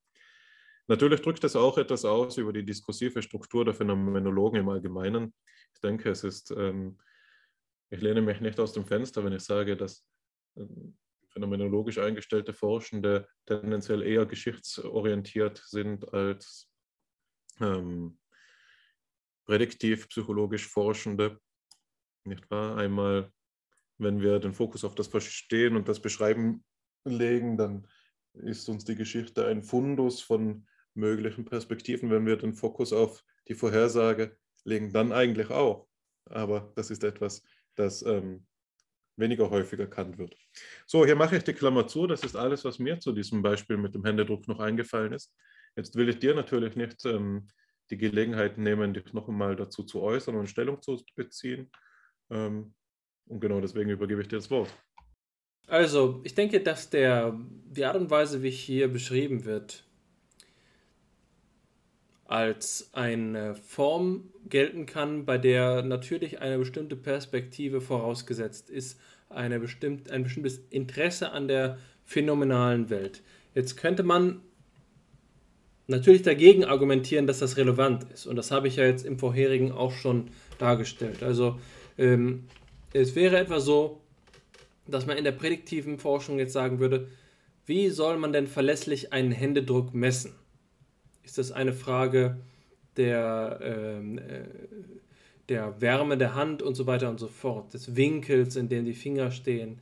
Natürlich 0.88 1.22
drückt 1.22 1.44
es 1.44 1.56
auch 1.56 1.80
etwas 1.80 2.06
aus 2.06 2.38
über 2.38 2.54
die 2.54 2.64
diskursive 2.64 3.24
Struktur 3.24 3.66
der 3.66 3.74
Phänomenologen 3.74 4.60
im 4.60 4.70
Allgemeinen. 4.70 5.34
Ich 5.74 5.82
denke, 5.82 6.12
es 6.12 6.24
ist, 6.24 6.52
ähm, 6.52 7.00
ich 7.90 8.02
lehne 8.02 8.22
mich 8.22 8.42
nicht 8.42 8.60
aus 8.60 8.74
dem 8.74 8.86
Fenster, 8.86 9.24
wenn 9.24 9.34
ich 9.34 9.42
sage, 9.42 9.76
dass 9.76 10.06
ähm, 10.56 10.96
phänomenologisch 11.36 11.98
eingestellte 11.98 12.54
Forschende 12.54 13.28
tendenziell 13.46 14.02
eher 14.02 14.26
geschichtsorientiert 14.26 15.62
sind 15.66 16.12
als 16.14 16.70
ähm, 17.60 18.18
prädiktiv 19.46 20.08
psychologisch 20.08 20.68
Forschende. 20.68 21.40
Nicht 22.24 22.50
wahr? 22.50 22.78
Einmal, 22.78 23.32
wenn 23.98 24.22
wir 24.22 24.40
den 24.40 24.54
Fokus 24.54 24.86
auf 24.86 24.96
das 24.96 25.08
Verstehen 25.08 25.76
und 25.76 25.90
das 25.90 26.00
Beschreiben 26.00 26.64
legen, 27.04 27.58
dann 27.58 27.88
ist 28.34 28.68
uns 28.70 28.86
die 28.86 28.96
Geschichte 28.96 29.46
ein 29.46 29.62
Fundus 29.62 30.22
von 30.22 30.66
möglichen 30.94 31.44
Perspektiven, 31.44 32.10
wenn 32.12 32.26
wir 32.26 32.38
den 32.38 32.54
Fokus 32.54 32.94
auf 32.94 33.24
die 33.50 33.56
Vorhersage 33.56 34.38
legen, 34.64 34.94
dann 34.94 35.12
eigentlich 35.12 35.50
auch. 35.50 35.88
Aber 36.26 36.72
das 36.76 36.92
ist 36.92 37.04
etwas, 37.04 37.44
das 37.76 38.02
ähm, 38.04 38.48
weniger 39.18 39.50
häufig 39.50 39.80
erkannt 39.80 40.18
wird. 40.18 40.36
So, 40.86 41.06
hier 41.06 41.16
mache 41.16 41.38
ich 41.38 41.44
die 41.44 41.54
Klammer 41.54 41.88
zu. 41.88 42.08
Das 42.08 42.24
ist 42.24 42.36
alles, 42.36 42.66
was 42.66 42.80
mir 42.80 43.00
zu 43.00 43.12
diesem 43.12 43.42
Beispiel 43.42 43.78
mit 43.78 43.96
dem 43.96 44.06
Händedruck 44.06 44.48
noch 44.48 44.60
eingefallen 44.60 45.14
ist. 45.14 45.34
Jetzt 45.76 45.96
will 45.96 46.10
ich 46.10 46.20
dir 46.20 46.36
natürlich 46.36 46.76
nicht 46.76 47.06
ähm, 47.06 47.48
die 47.90 47.98
Gelegenheit 47.98 48.58
nehmen, 48.58 48.94
dich 48.94 49.14
noch 49.14 49.28
einmal 49.28 49.56
dazu 49.56 49.84
zu 49.84 50.02
äußern 50.02 50.36
und 50.36 50.48
Stellung 50.48 50.82
zu 50.82 51.02
beziehen. 51.16 51.72
Ähm, 52.30 52.74
und 53.28 53.40
genau 53.40 53.60
deswegen 53.62 53.90
übergebe 53.90 54.22
ich 54.22 54.28
dir 54.28 54.38
das 54.38 54.50
Wort. 54.52 54.70
Also, 55.68 56.22
ich 56.24 56.36
denke, 56.36 56.62
dass 56.62 56.90
der, 56.90 57.40
die 57.66 57.86
Art 57.86 57.96
und 57.96 58.12
Weise, 58.12 58.44
wie 58.44 58.52
hier 58.52 58.88
beschrieben 58.88 59.46
wird, 59.46 59.85
als 62.26 62.90
eine 62.94 63.56
Form 63.56 64.32
gelten 64.50 64.86
kann, 64.86 65.26
bei 65.26 65.38
der 65.38 65.84
natürlich 65.84 66.42
eine 66.42 66.58
bestimmte 66.58 66.96
Perspektive 66.96 67.82
vorausgesetzt 67.82 68.70
ist, 68.70 69.00
eine 69.30 69.60
bestimmt, 69.60 70.10
ein 70.12 70.24
bestimmtes 70.24 70.60
Interesse 70.70 71.32
an 71.32 71.48
der 71.48 71.78
phänomenalen 72.04 72.90
Welt. 72.90 73.22
Jetzt 73.54 73.78
könnte 73.78 74.04
man 74.04 74.42
natürlich 75.88 76.24
dagegen 76.24 76.66
argumentieren, 76.66 77.28
dass 77.28 77.40
das 77.40 77.58
relevant 77.58 78.06
ist. 78.12 78.26
Und 78.26 78.36
das 78.36 78.52
habe 78.52 78.68
ich 78.68 78.78
ja 78.78 78.86
jetzt 78.86 79.06
im 79.06 79.20
vorherigen 79.20 79.72
auch 79.72 79.92
schon 79.92 80.30
dargestellt. 80.58 81.22
Also 81.22 81.60
ähm, 81.98 82.46
es 82.94 83.16
wäre 83.16 83.38
etwa 83.38 83.60
so, 83.60 84.02
dass 84.88 85.06
man 85.06 85.18
in 85.18 85.24
der 85.24 85.32
prädiktiven 85.32 86.00
Forschung 86.00 86.40
jetzt 86.40 86.54
sagen 86.54 86.80
würde, 86.80 87.08
wie 87.66 87.90
soll 87.90 88.18
man 88.18 88.34
denn 88.34 88.48
verlässlich 88.48 89.14
einen 89.14 89.32
Händedruck 89.32 89.94
messen? 89.94 90.34
Ist 91.26 91.38
das 91.38 91.52
eine 91.52 91.74
Frage 91.74 92.38
der, 92.98 93.60
ähm, 93.62 94.18
äh, 94.20 94.44
der 95.50 95.82
Wärme 95.82 96.18
der 96.18 96.36
Hand 96.36 96.62
und 96.62 96.76
so 96.76 96.88
weiter 96.88 97.10
und 97.10 97.20
so 97.20 97.28
fort, 97.28 97.74
des 97.74 97.96
Winkels, 97.96 98.56
in 98.56 98.70
dem 98.70 98.86
die 98.86 98.94
Finger 98.94 99.32
stehen? 99.32 99.80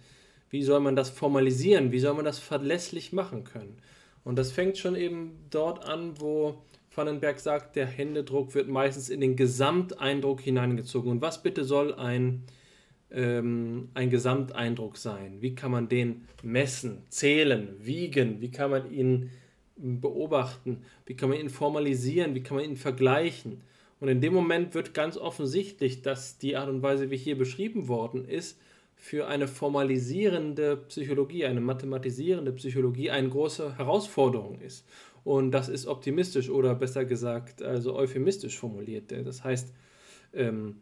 Wie 0.50 0.64
soll 0.64 0.80
man 0.80 0.96
das 0.96 1.10
formalisieren? 1.10 1.92
Wie 1.92 2.00
soll 2.00 2.14
man 2.14 2.26
das 2.26 2.40
verlässlich 2.40 3.12
machen 3.12 3.44
können? 3.44 3.78
Und 4.24 4.38
das 4.38 4.52
fängt 4.52 4.78
schon 4.78 4.96
eben 4.96 5.32
dort 5.50 5.86
an, 5.86 6.20
wo 6.20 6.64
Vandenberg 6.96 7.40
sagt, 7.40 7.76
der 7.76 7.88
Händedruck 7.88 8.54
wird 8.56 8.70
meistens 8.70 9.10
in 9.10 9.20
den 9.20 9.36
Gesamteindruck 9.36 10.42
hineingezogen. 10.42 11.12
Und 11.12 11.22
was 11.22 11.42
bitte 11.42 11.64
soll 11.66 11.94
ein, 11.96 12.44
ähm, 13.12 13.90
ein 13.96 14.10
Gesamteindruck 14.10 14.98
sein? 14.98 15.42
Wie 15.42 15.56
kann 15.56 15.72
man 15.72 15.90
den 15.90 16.28
messen, 16.42 17.04
zählen, 17.10 17.70
wiegen? 17.80 18.40
Wie 18.42 18.52
kann 18.52 18.72
man 18.72 18.92
ihn 18.92 19.32
beobachten? 19.76 20.84
Wie 21.06 21.16
kann 21.16 21.30
man 21.30 21.40
ihn 21.40 21.50
formalisieren? 21.50 22.36
Wie 22.36 22.44
kann 22.44 22.58
man 22.58 22.66
ihn 22.66 22.78
vergleichen? 22.78 23.62
Und 24.00 24.10
in 24.10 24.22
dem 24.22 24.34
Moment 24.34 24.76
wird 24.76 24.94
ganz 24.94 25.18
offensichtlich, 25.18 26.02
dass 26.02 26.38
die 26.38 26.58
Art 26.58 26.70
und 26.70 26.82
Weise, 26.82 27.10
wie 27.10 27.18
hier 27.18 27.38
beschrieben 27.38 27.88
worden 27.88 28.26
ist, 28.26 28.60
für 28.96 29.28
eine 29.28 29.48
formalisierende 29.48 30.78
Psychologie, 30.78 31.46
eine 31.46 31.62
mathematisierende 31.62 32.54
Psychologie 32.54 33.12
eine 33.12 33.30
große 33.30 33.78
Herausforderung 33.78 34.60
ist. 34.62 34.86
Und 35.24 35.52
das 35.52 35.70
ist 35.70 35.88
optimistisch 35.88 36.50
oder 36.50 36.76
besser 36.76 37.06
gesagt, 37.06 37.62
also 37.62 37.96
euphemistisch 37.96 38.58
formuliert. 38.58 39.12
Das 39.12 39.44
heißt, 39.44 39.74
ähm, 40.34 40.82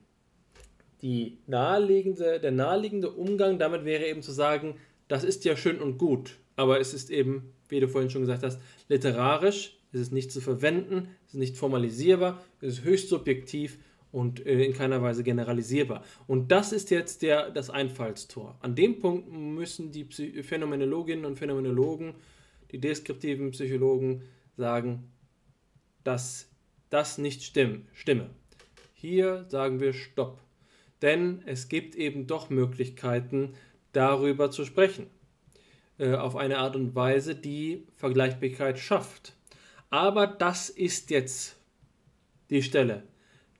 die 1.01 1.37
naheliegende, 1.47 2.39
der 2.39 2.51
naheliegende 2.51 3.09
Umgang 3.11 3.59
damit 3.59 3.85
wäre 3.85 4.05
eben 4.05 4.21
zu 4.21 4.31
sagen, 4.31 4.75
das 5.07 5.23
ist 5.23 5.45
ja 5.45 5.55
schön 5.55 5.81
und 5.81 5.97
gut, 5.97 6.37
aber 6.55 6.79
es 6.79 6.93
ist 6.93 7.09
eben, 7.09 7.53
wie 7.71 7.79
du 7.79 7.87
vorhin 7.87 8.09
schon 8.09 8.21
gesagt 8.21 8.43
hast, 8.43 8.59
literarisch, 8.89 9.77
es 9.91 10.01
ist 10.01 10.11
nicht 10.13 10.31
zu 10.31 10.41
verwenden, 10.41 11.09
es 11.27 11.33
ist 11.33 11.39
nicht 11.39 11.57
formalisierbar, 11.57 12.41
es 12.61 12.79
ist 12.79 12.83
höchst 12.83 13.09
subjektiv 13.09 13.79
und 14.11 14.45
äh, 14.45 14.63
in 14.63 14.73
keiner 14.73 15.01
Weise 15.01 15.23
generalisierbar. 15.23 16.03
Und 16.27 16.51
das 16.51 16.71
ist 16.71 16.91
jetzt 16.91 17.21
der, 17.21 17.49
das 17.49 17.69
Einfallstor. 17.69 18.57
An 18.61 18.75
dem 18.75 18.99
Punkt 18.99 19.31
müssen 19.31 19.91
die 19.91 20.03
Psy 20.03 20.43
Phänomenologinnen 20.43 21.25
und 21.25 21.37
Phänomenologen, 21.37 22.13
die 22.71 22.79
deskriptiven 22.79 23.51
Psychologen 23.51 24.23
sagen, 24.57 25.11
dass 26.03 26.49
das 26.89 27.17
nicht 27.17 27.43
stimm, 27.43 27.87
stimme. 27.93 28.29
Hier 28.93 29.45
sagen 29.47 29.79
wir 29.79 29.93
Stopp. 29.93 30.41
Denn 31.01 31.41
es 31.45 31.69
gibt 31.69 31.95
eben 31.95 32.27
doch 32.27 32.49
Möglichkeiten, 32.49 33.53
darüber 33.93 34.51
zu 34.51 34.65
sprechen. 34.65 35.07
Äh, 35.97 36.15
auf 36.15 36.35
eine 36.35 36.57
Art 36.57 36.75
und 36.75 36.95
Weise, 36.95 37.35
die 37.35 37.87
Vergleichbarkeit 37.95 38.79
schafft. 38.79 39.33
Aber 39.89 40.27
das 40.27 40.69
ist 40.69 41.09
jetzt 41.09 41.57
die 42.49 42.63
Stelle 42.63 43.03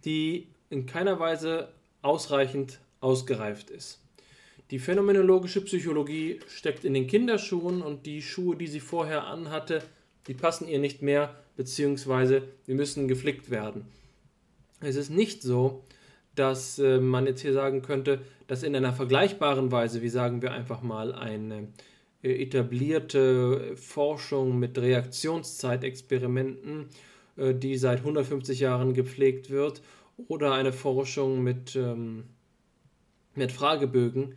die 0.06 0.48
in 0.70 0.86
keiner 0.86 1.20
Weise 1.20 1.70
ausreichend 2.02 2.80
ausgereift 3.00 3.70
ist. 3.70 4.00
Die 4.72 4.80
phänomenologische 4.80 5.62
Psychologie 5.62 6.40
steckt 6.48 6.86
in 6.86 6.94
den 6.94 7.08
Kinderschuhen 7.08 7.82
und 7.82 8.06
die 8.06 8.22
Schuhe, 8.22 8.56
die 8.56 8.68
sie 8.68 8.80
vorher 8.80 9.26
anhatte, 9.26 9.84
die 10.28 10.34
passen 10.34 10.68
ihr 10.68 10.80
nicht 10.80 11.02
mehr, 11.02 11.36
beziehungsweise 11.58 12.44
die 12.68 12.74
müssen 12.74 13.08
geflickt 13.08 13.50
werden. 13.50 13.86
Es 14.80 14.96
ist 14.96 15.10
nicht 15.10 15.44
so, 15.44 15.84
dass 16.36 16.80
äh, 16.80 17.00
man 17.00 17.28
jetzt 17.28 17.42
hier 17.42 17.54
sagen 17.54 17.82
könnte, 17.82 18.22
dass 18.48 18.64
in 18.64 18.76
einer 18.76 18.94
vergleichbaren 18.94 19.72
Weise, 19.72 20.02
wie 20.02 20.10
sagen 20.10 20.42
wir 20.42 20.54
einfach 20.54 20.82
mal, 20.82 21.14
eine 21.14 21.56
äh, 21.56 21.68
etablierte 22.24 23.76
Forschung 23.76 24.60
mit 24.60 24.78
Reaktionszeitexperimenten 24.78 26.90
äh, 27.38 27.56
die 27.56 27.78
seit 27.78 28.00
150 28.00 28.60
Jahren 28.60 28.94
gepflegt 28.94 29.50
wird, 29.50 29.82
oder 30.28 30.54
eine 30.54 30.72
Forschung 30.72 31.42
mit, 31.42 31.76
ähm, 31.76 32.26
mit 33.34 33.52
Fragebögen 33.52 34.36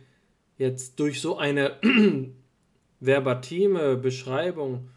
jetzt 0.57 0.99
durch 0.99 1.21
so 1.21 1.37
eine 1.37 1.79
verbatime 3.01 3.97
Beschreibung 3.97 4.89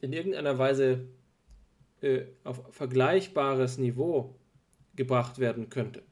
in 0.00 0.12
irgendeiner 0.12 0.58
Weise 0.58 1.08
äh, 2.00 2.26
auf 2.44 2.62
vergleichbares 2.70 3.78
Niveau 3.78 4.36
gebracht 4.94 5.38
werden 5.38 5.68
könnte. 5.68 6.02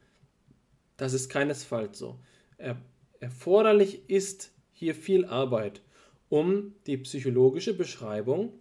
Das 0.97 1.13
ist 1.13 1.29
keinesfalls 1.29 1.99
so. 1.99 2.19
Er, 2.57 2.77
erforderlich 3.19 4.09
ist 4.09 4.51
hier 4.81 4.95
viel 4.95 5.25
Arbeit, 5.25 5.83
um 6.27 6.73
die 6.87 6.97
psychologische 6.97 7.75
Beschreibung 7.75 8.51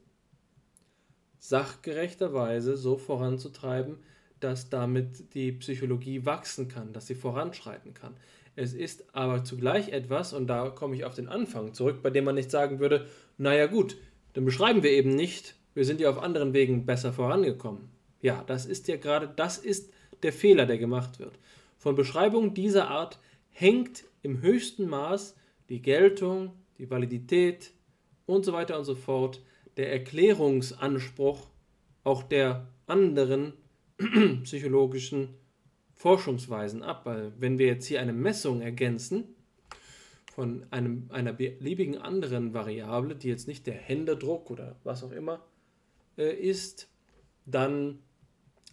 sachgerechterweise 1.39 2.77
so 2.77 2.99
voranzutreiben, 2.99 3.97
dass 4.39 4.69
damit 4.69 5.33
die 5.33 5.51
Psychologie 5.53 6.27
wachsen 6.27 6.69
kann, 6.69 6.93
dass 6.93 7.07
sie 7.07 7.15
voranschreiten 7.15 7.95
kann. 7.95 8.19
Es 8.55 8.75
ist 8.75 9.15
aber 9.15 9.45
zugleich 9.45 9.93
etwas, 9.93 10.35
und 10.35 10.47
da 10.47 10.69
komme 10.69 10.95
ich 10.95 11.07
auf 11.07 11.15
den 11.15 11.27
Anfang 11.27 11.73
zurück, 11.73 12.03
bei 12.03 12.11
dem 12.11 12.25
man 12.25 12.35
nicht 12.35 12.51
sagen 12.51 12.81
würde, 12.81 13.07
naja 13.39 13.67
gut, 13.67 13.97
dann 14.35 14.45
beschreiben 14.45 14.83
wir 14.83 14.91
eben 14.91 15.15
nicht, 15.15 15.55
wir 15.73 15.87
sind 15.87 16.03
ja 16.03 16.11
auf 16.11 16.23
anderen 16.23 16.53
Wegen 16.53 16.85
besser 16.85 17.15
vorangekommen. 17.15 17.89
Ja, 18.21 18.45
das 18.47 18.67
ist 18.67 18.89
ja 18.89 18.97
gerade, 18.99 19.33
das 19.35 19.57
ist 19.57 19.91
der 20.23 20.35
Fehler, 20.35 20.67
der 20.67 20.77
gemacht 20.77 21.19
wird. 21.19 21.39
Von 21.79 21.95
Beschreibungen 21.95 22.53
dieser 22.53 22.89
Art 22.89 23.19
hängt 23.49 24.05
im 24.23 24.43
höchsten 24.43 24.87
Maß 24.87 25.35
die 25.71 25.81
Geltung, 25.81 26.53
die 26.79 26.91
Validität 26.91 27.73
und 28.27 28.45
so 28.45 28.53
weiter 28.53 28.79
und 28.79 28.85
so 28.85 28.95
fort, 28.95 29.43
der 29.77 29.93
Erklärungsanspruch 29.93 31.49
auch 32.05 32.23
der 32.23 32.67
anderen 32.87 33.55
psychologischen 34.43 35.35
Forschungsweisen 35.95 36.83
ab. 36.83 37.07
Weil 37.07 37.33
wenn 37.39 37.59
wir 37.59 37.67
jetzt 37.67 37.87
hier 37.87 38.01
eine 38.01 38.13
Messung 38.13 38.61
ergänzen 38.61 39.25
von 40.35 40.67
einem, 40.71 41.07
einer 41.11 41.33
beliebigen 41.33 41.99
anderen 41.99 42.53
Variable, 42.53 43.15
die 43.15 43.29
jetzt 43.29 43.47
nicht 43.47 43.67
der 43.67 43.75
Händedruck 43.75 44.51
oder 44.51 44.77
was 44.85 45.05
auch 45.05 45.13
immer 45.13 45.45
äh, 46.19 46.35
ist, 46.35 46.89
dann 47.47 48.01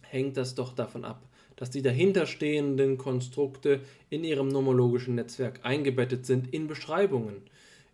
hängt 0.02 0.36
das 0.36 0.54
doch 0.54 0.72
davon 0.72 1.04
ab, 1.04 1.27
dass 1.58 1.70
die 1.70 1.82
dahinterstehenden 1.82 2.98
Konstrukte 2.98 3.80
in 4.10 4.22
ihrem 4.22 4.46
nomologischen 4.46 5.16
Netzwerk 5.16 5.60
eingebettet 5.64 6.24
sind 6.24 6.54
in 6.54 6.68
Beschreibungen. 6.68 7.42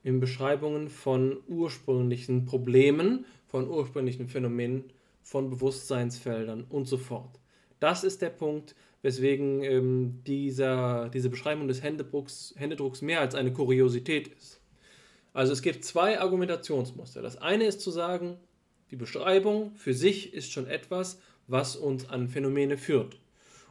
In 0.02 0.20
Beschreibungen 0.20 0.90
von 0.90 1.38
ursprünglichen 1.48 2.44
Problemen, 2.44 3.24
von 3.46 3.66
ursprünglichen 3.66 4.28
Phänomenen, 4.28 4.84
von 5.22 5.48
Bewusstseinsfeldern 5.48 6.66
und 6.68 6.86
so 6.86 6.98
fort. 6.98 7.40
Das 7.80 8.04
ist 8.04 8.20
der 8.20 8.28
Punkt, 8.28 8.74
weswegen 9.00 9.62
ähm, 9.62 10.20
dieser, 10.26 11.08
diese 11.08 11.30
Beschreibung 11.30 11.66
des 11.66 11.82
Händedrucks, 11.82 12.54
Händedrucks 12.58 13.00
mehr 13.00 13.20
als 13.20 13.34
eine 13.34 13.54
Kuriosität 13.54 14.28
ist. 14.28 14.60
Also 15.32 15.54
es 15.54 15.62
gibt 15.62 15.86
zwei 15.86 16.20
Argumentationsmuster. 16.20 17.22
Das 17.22 17.38
eine 17.38 17.64
ist 17.64 17.80
zu 17.80 17.90
sagen, 17.90 18.36
die 18.90 18.96
Beschreibung 18.96 19.74
für 19.74 19.94
sich 19.94 20.34
ist 20.34 20.52
schon 20.52 20.66
etwas, 20.66 21.18
was 21.46 21.76
uns 21.76 22.10
an 22.10 22.28
Phänomene 22.28 22.76
führt. 22.76 23.16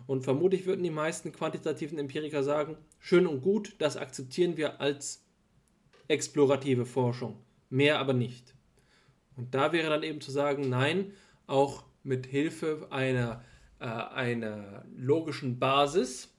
Und 0.05 0.23
vermutlich 0.23 0.65
würden 0.65 0.83
die 0.83 0.89
meisten 0.89 1.31
quantitativen 1.31 1.97
Empiriker 1.97 2.43
sagen, 2.43 2.77
schön 2.99 3.27
und 3.27 3.41
gut, 3.41 3.75
das 3.79 3.97
akzeptieren 3.97 4.57
wir 4.57 4.81
als 4.81 5.25
explorative 6.07 6.85
Forschung, 6.85 7.39
mehr 7.69 7.99
aber 7.99 8.13
nicht. 8.13 8.53
Und 9.35 9.53
da 9.55 9.71
wäre 9.71 9.89
dann 9.89 10.03
eben 10.03 10.21
zu 10.21 10.31
sagen, 10.31 10.69
nein, 10.69 11.13
auch 11.47 11.85
mit 12.03 12.25
Hilfe 12.25 12.87
einer, 12.89 13.43
äh, 13.79 13.85
einer 13.85 14.85
logischen 14.95 15.59
Basis, 15.59 16.29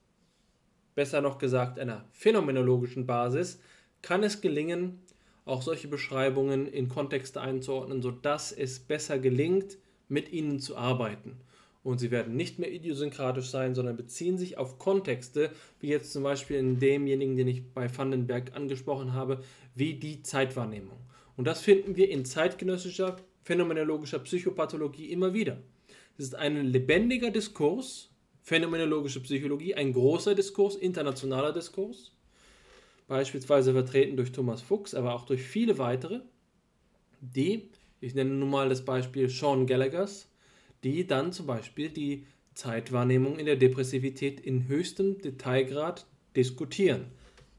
besser 0.94 1.20
noch 1.20 1.38
gesagt 1.38 1.78
einer 1.78 2.04
phänomenologischen 2.12 3.06
Basis, 3.06 3.60
kann 4.02 4.22
es 4.22 4.40
gelingen, 4.40 5.00
auch 5.44 5.62
solche 5.62 5.88
Beschreibungen 5.88 6.66
in 6.66 6.88
Kontexte 6.88 7.40
einzuordnen, 7.40 8.02
sodass 8.02 8.52
es 8.52 8.78
besser 8.78 9.18
gelingt, 9.18 9.78
mit 10.08 10.30
ihnen 10.30 10.60
zu 10.60 10.76
arbeiten. 10.76 11.40
Und 11.84 11.98
sie 11.98 12.10
werden 12.10 12.34
nicht 12.34 12.58
mehr 12.58 12.72
idiosynkratisch 12.72 13.50
sein, 13.50 13.74
sondern 13.74 13.96
beziehen 13.96 14.38
sich 14.38 14.56
auf 14.56 14.78
Kontexte, 14.78 15.50
wie 15.80 15.88
jetzt 15.88 16.12
zum 16.12 16.22
Beispiel 16.22 16.56
in 16.56 16.78
demjenigen, 16.78 17.36
den 17.36 17.46
ich 17.46 17.72
bei 17.72 17.94
Vandenberg 17.94 18.56
angesprochen 18.56 19.12
habe, 19.12 19.44
wie 19.74 19.94
die 19.94 20.22
Zeitwahrnehmung. 20.22 20.96
Und 21.36 21.46
das 21.46 21.60
finden 21.60 21.94
wir 21.94 22.08
in 22.08 22.24
zeitgenössischer 22.24 23.18
phänomenologischer 23.42 24.18
Psychopathologie 24.20 25.12
immer 25.12 25.34
wieder. 25.34 25.58
Es 26.16 26.24
ist 26.24 26.34
ein 26.34 26.64
lebendiger 26.64 27.30
Diskurs, 27.30 28.08
phänomenologische 28.40 29.20
Psychologie, 29.20 29.74
ein 29.74 29.92
großer 29.92 30.34
Diskurs, 30.34 30.76
internationaler 30.76 31.52
Diskurs, 31.52 32.12
beispielsweise 33.08 33.74
vertreten 33.74 34.16
durch 34.16 34.32
Thomas 34.32 34.62
Fuchs, 34.62 34.94
aber 34.94 35.14
auch 35.14 35.26
durch 35.26 35.42
viele 35.42 35.76
weitere, 35.76 36.20
die, 37.20 37.68
ich 38.00 38.14
nenne 38.14 38.30
nun 38.30 38.48
mal 38.48 38.70
das 38.70 38.86
Beispiel 38.86 39.28
Sean 39.28 39.66
Gallaghers, 39.66 40.28
die 40.84 41.06
dann 41.06 41.32
zum 41.32 41.46
Beispiel 41.46 41.88
die 41.88 42.26
Zeitwahrnehmung 42.54 43.38
in 43.38 43.46
der 43.46 43.56
Depressivität 43.56 44.40
in 44.40 44.68
höchstem 44.68 45.20
Detailgrad 45.20 46.06
diskutieren, 46.36 47.06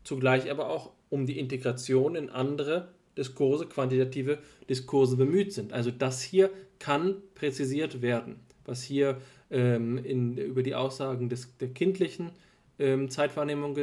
zugleich 0.04 0.50
aber 0.50 0.70
auch 0.70 0.92
um 1.10 1.26
die 1.26 1.40
Integration 1.40 2.16
in 2.16 2.30
andere 2.30 2.94
Diskurse, 3.18 3.66
quantitative 3.66 4.40
Diskurse 4.70 5.18
bemüht 5.18 5.54
sind. 5.54 5.74
Also 5.74 5.92
das 5.92 6.22
hier 6.22 6.50
kann 6.80 7.16
präzisiert 7.34 8.02
werden, 8.02 8.38
was 8.66 8.84
hier 8.84 9.20
ähm, 9.50 9.98
in, 9.98 10.38
über 10.38 10.64
die 10.64 10.76
Aussagen 10.76 11.30
des, 11.30 11.58
der 11.58 11.70
kindlichen 11.70 12.32
ähm, 12.80 13.10
Zeitwahrnehmung 13.10 13.74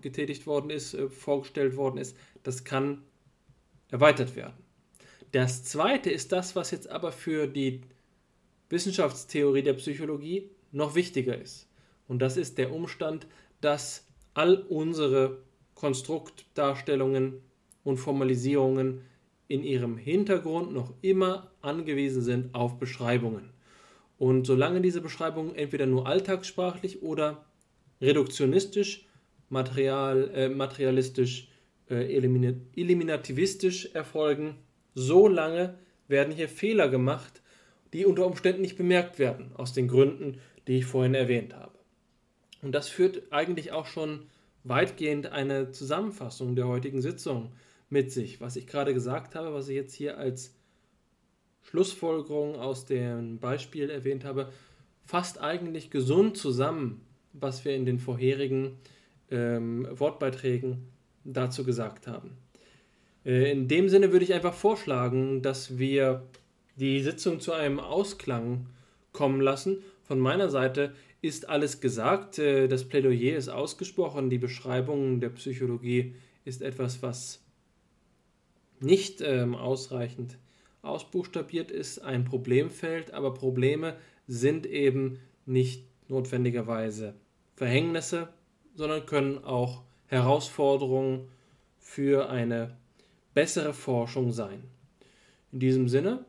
getätigt 0.00 0.46
worden 0.46 0.70
ist, 0.70 0.94
äh, 0.94 1.08
vorgestellt 1.08 1.76
worden 1.76 1.98
ist, 1.98 2.16
das 2.42 2.64
kann 2.64 3.02
erweitert 3.90 4.34
werden. 4.36 4.54
Das 5.32 5.62
zweite 5.62 6.10
ist 6.10 6.32
das, 6.32 6.56
was 6.56 6.72
jetzt 6.72 6.90
aber 6.90 7.12
für 7.12 7.46
die 7.46 7.82
Wissenschaftstheorie 8.70 9.62
der 9.62 9.74
Psychologie 9.74 10.50
noch 10.72 10.94
wichtiger 10.94 11.36
ist. 11.36 11.68
Und 12.08 12.20
das 12.20 12.36
ist 12.36 12.58
der 12.58 12.72
Umstand, 12.72 13.26
dass 13.60 14.06
all 14.34 14.54
unsere 14.68 15.42
Konstruktdarstellungen 15.74 17.40
und 17.84 17.98
Formalisierungen 17.98 19.02
in 19.48 19.64
ihrem 19.64 19.96
Hintergrund 19.96 20.72
noch 20.72 20.94
immer 21.02 21.50
angewiesen 21.60 22.22
sind 22.22 22.54
auf 22.54 22.78
Beschreibungen. 22.78 23.50
Und 24.18 24.46
solange 24.46 24.80
diese 24.80 25.00
Beschreibungen 25.00 25.54
entweder 25.54 25.86
nur 25.86 26.06
alltagssprachlich 26.06 27.02
oder 27.02 27.44
reduktionistisch, 28.00 29.06
material, 29.48 30.30
äh, 30.34 30.48
materialistisch, 30.48 31.48
äh, 31.88 32.14
eliminativistisch 32.14 33.94
erfolgen, 33.94 34.56
so 34.94 35.26
lange 35.26 35.78
werden 36.06 36.34
hier 36.34 36.48
Fehler 36.48 36.88
gemacht, 36.88 37.39
die 37.92 38.06
unter 38.06 38.26
Umständen 38.26 38.62
nicht 38.62 38.76
bemerkt 38.76 39.18
werden, 39.18 39.50
aus 39.54 39.72
den 39.72 39.88
Gründen, 39.88 40.38
die 40.66 40.78
ich 40.78 40.86
vorhin 40.86 41.14
erwähnt 41.14 41.54
habe. 41.54 41.72
Und 42.62 42.72
das 42.72 42.88
führt 42.88 43.32
eigentlich 43.32 43.72
auch 43.72 43.86
schon 43.86 44.26
weitgehend 44.64 45.26
eine 45.32 45.72
Zusammenfassung 45.72 46.54
der 46.54 46.68
heutigen 46.68 47.00
Sitzung 47.00 47.52
mit 47.88 48.12
sich. 48.12 48.40
Was 48.40 48.56
ich 48.56 48.66
gerade 48.66 48.94
gesagt 48.94 49.34
habe, 49.34 49.54
was 49.54 49.68
ich 49.68 49.76
jetzt 49.76 49.94
hier 49.94 50.18
als 50.18 50.54
Schlussfolgerung 51.62 52.56
aus 52.56 52.84
dem 52.86 53.38
Beispiel 53.38 53.90
erwähnt 53.90 54.24
habe, 54.24 54.52
fasst 55.04 55.40
eigentlich 55.40 55.90
gesund 55.90 56.36
zusammen, 56.36 57.00
was 57.32 57.64
wir 57.64 57.74
in 57.74 57.84
den 57.84 57.98
vorherigen 57.98 58.78
ähm, 59.30 59.86
Wortbeiträgen 59.90 60.88
dazu 61.24 61.64
gesagt 61.64 62.06
haben. 62.06 62.36
Äh, 63.24 63.52
in 63.52 63.68
dem 63.68 63.88
Sinne 63.88 64.12
würde 64.12 64.24
ich 64.24 64.34
einfach 64.34 64.54
vorschlagen, 64.54 65.42
dass 65.42 65.78
wir 65.78 66.22
die 66.76 67.02
Sitzung 67.02 67.40
zu 67.40 67.52
einem 67.52 67.80
Ausklang 67.80 68.66
kommen 69.12 69.40
lassen. 69.40 69.78
Von 70.02 70.18
meiner 70.18 70.48
Seite 70.48 70.94
ist 71.22 71.48
alles 71.48 71.80
gesagt, 71.80 72.38
äh, 72.38 72.68
das 72.68 72.84
Plädoyer 72.84 73.36
ist 73.36 73.48
ausgesprochen, 73.48 74.30
die 74.30 74.38
Beschreibung 74.38 75.20
der 75.20 75.30
Psychologie 75.30 76.14
ist 76.44 76.62
etwas, 76.62 77.02
was 77.02 77.42
nicht 78.80 79.20
ähm, 79.20 79.54
ausreichend 79.54 80.38
ausbuchstabiert 80.82 81.70
ist, 81.70 81.98
ein 81.98 82.24
Problemfeld, 82.24 83.12
aber 83.12 83.34
Probleme 83.34 83.96
sind 84.26 84.64
eben 84.64 85.20
nicht 85.44 85.84
notwendigerweise 86.08 87.14
Verhängnisse, 87.56 88.28
sondern 88.74 89.04
können 89.04 89.44
auch 89.44 89.82
Herausforderungen 90.06 91.28
für 91.78 92.30
eine 92.30 92.76
bessere 93.34 93.74
Forschung 93.74 94.32
sein. 94.32 94.64
In 95.52 95.60
diesem 95.60 95.88
Sinne 95.88 96.24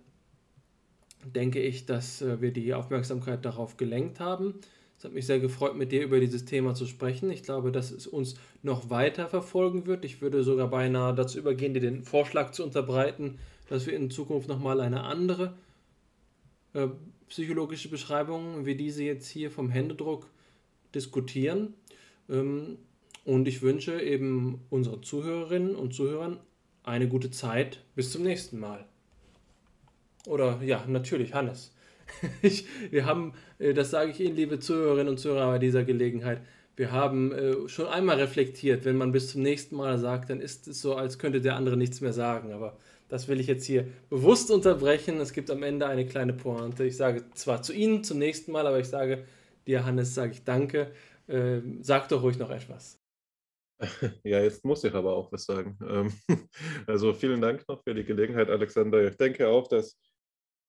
denke 1.26 1.62
ich, 1.62 1.86
dass 1.86 2.22
äh, 2.22 2.42
wir 2.42 2.52
die 2.52 2.74
Aufmerksamkeit 2.74 3.46
darauf 3.46 3.78
gelenkt 3.78 4.20
haben. 4.20 4.56
Es 4.98 5.06
hat 5.06 5.14
mich 5.14 5.26
sehr 5.26 5.40
gefreut, 5.40 5.76
mit 5.76 5.92
dir 5.92 6.04
über 6.04 6.20
dieses 6.20 6.46
Thema 6.46 6.76
zu 6.76 6.86
sprechen. 6.86 7.32
Ich 7.32 7.42
glaube, 7.42 7.72
dass 7.72 7.90
es 7.90 8.06
uns 8.06 8.36
noch 8.62 8.92
weiter 8.92 9.28
verfolgen 9.28 9.88
wird. 9.88 10.06
Ich 10.06 10.22
würde 10.22 10.44
sogar 10.44 10.68
beinahe 10.68 11.16
dazu 11.16 11.40
übergehen, 11.40 11.74
dir 11.74 11.80
den 11.80 12.04
Vorschlag 12.04 12.52
zu 12.52 12.64
unterbreiten, 12.64 13.40
dass 13.68 13.88
wir 13.88 13.94
in 13.94 14.12
Zukunft 14.12 14.48
nochmal 14.48 14.80
eine 14.80 15.04
andere 15.04 15.54
äh, 16.74 16.88
psychologische 17.30 17.90
Beschreibung 17.90 18.66
wie 18.66 18.76
diese 18.76 19.04
jetzt 19.04 19.28
hier 19.28 19.50
vom 19.50 19.70
Händedruck 19.70 20.28
diskutieren. 20.94 21.74
Ähm, 22.30 22.78
und 23.26 23.48
ich 23.48 23.62
wünsche 23.62 24.00
eben 24.02 24.62
unseren 24.70 25.02
Zuhörerinnen 25.02 25.76
und 25.76 25.94
Zuhörern 25.94 26.40
eine 26.84 27.08
gute 27.08 27.32
Zeit. 27.32 27.84
Bis 27.96 28.12
zum 28.12 28.24
nächsten 28.24 28.60
Mal. 28.60 28.86
Oder 30.28 30.62
ja, 30.64 30.86
natürlich, 30.88 31.34
Hannes. 31.34 31.74
Ich, 32.42 32.66
wir 32.90 33.06
haben, 33.06 33.34
äh, 33.60 33.74
das 33.74 33.92
sage 33.92 34.12
ich 34.12 34.20
Ihnen, 34.20 34.36
liebe 34.36 34.60
Zuhörerinnen 34.60 35.10
und 35.10 35.18
Zuhörer, 35.18 35.48
bei 35.52 35.60
dieser 35.60 35.84
Gelegenheit, 35.86 36.42
wir 36.76 36.92
haben 36.92 37.32
äh, 37.32 37.68
schon 37.70 37.88
einmal 37.88 38.18
reflektiert, 38.18 38.86
wenn 38.86 38.98
man 38.98 39.12
bis 39.12 39.32
zum 39.32 39.42
nächsten 39.42 39.76
Mal 39.76 39.98
sagt, 39.98 40.30
dann 40.30 40.42
ist 40.42 40.68
es 40.68 40.82
so, 40.82 40.96
als 40.96 41.20
könnte 41.20 41.42
der 41.42 41.56
andere 41.56 41.78
nichts 41.78 42.02
mehr 42.02 42.14
sagen. 42.14 42.54
Aber 42.54 42.78
das 43.10 43.28
will 43.28 43.40
ich 43.40 43.48
jetzt 43.48 43.66
hier 43.66 43.88
bewusst 44.10 44.52
unterbrechen. 44.52 45.20
Es 45.20 45.34
gibt 45.34 45.52
am 45.52 45.64
Ende 45.64 45.86
eine 45.88 46.06
kleine 46.06 46.34
Pointe. 46.34 46.86
Ich 46.86 46.98
sage 46.98 47.26
zwar 47.34 47.62
zu 47.62 47.74
Ihnen 47.74 48.04
zum 48.04 48.20
nächsten 48.20 48.52
Mal, 48.52 48.66
aber 48.66 48.80
ich 48.80 48.88
sage 48.88 49.26
dir, 49.68 49.86
Hannes, 49.86 50.16
sage 50.16 50.32
ich 50.32 50.44
Danke. 50.44 50.92
Äh, 51.28 51.60
sag 51.82 52.10
doch 52.10 52.24
ruhig 52.24 52.38
noch 52.38 52.50
etwas. 52.50 53.00
Ja, 54.24 54.40
jetzt 54.42 54.64
muss 54.64 54.84
ich 54.84 54.94
aber 54.94 55.16
auch 55.16 55.32
was 55.32 55.46
sagen. 55.46 55.78
Ähm, 55.88 56.14
also 56.88 57.14
vielen 57.14 57.42
Dank 57.42 57.68
noch 57.68 57.84
für 57.84 57.94
die 57.94 58.04
Gelegenheit, 58.04 58.50
Alexander. 58.50 59.04
Ich 59.08 59.18
denke 59.18 59.48
auch, 59.48 59.68
dass 59.68 59.98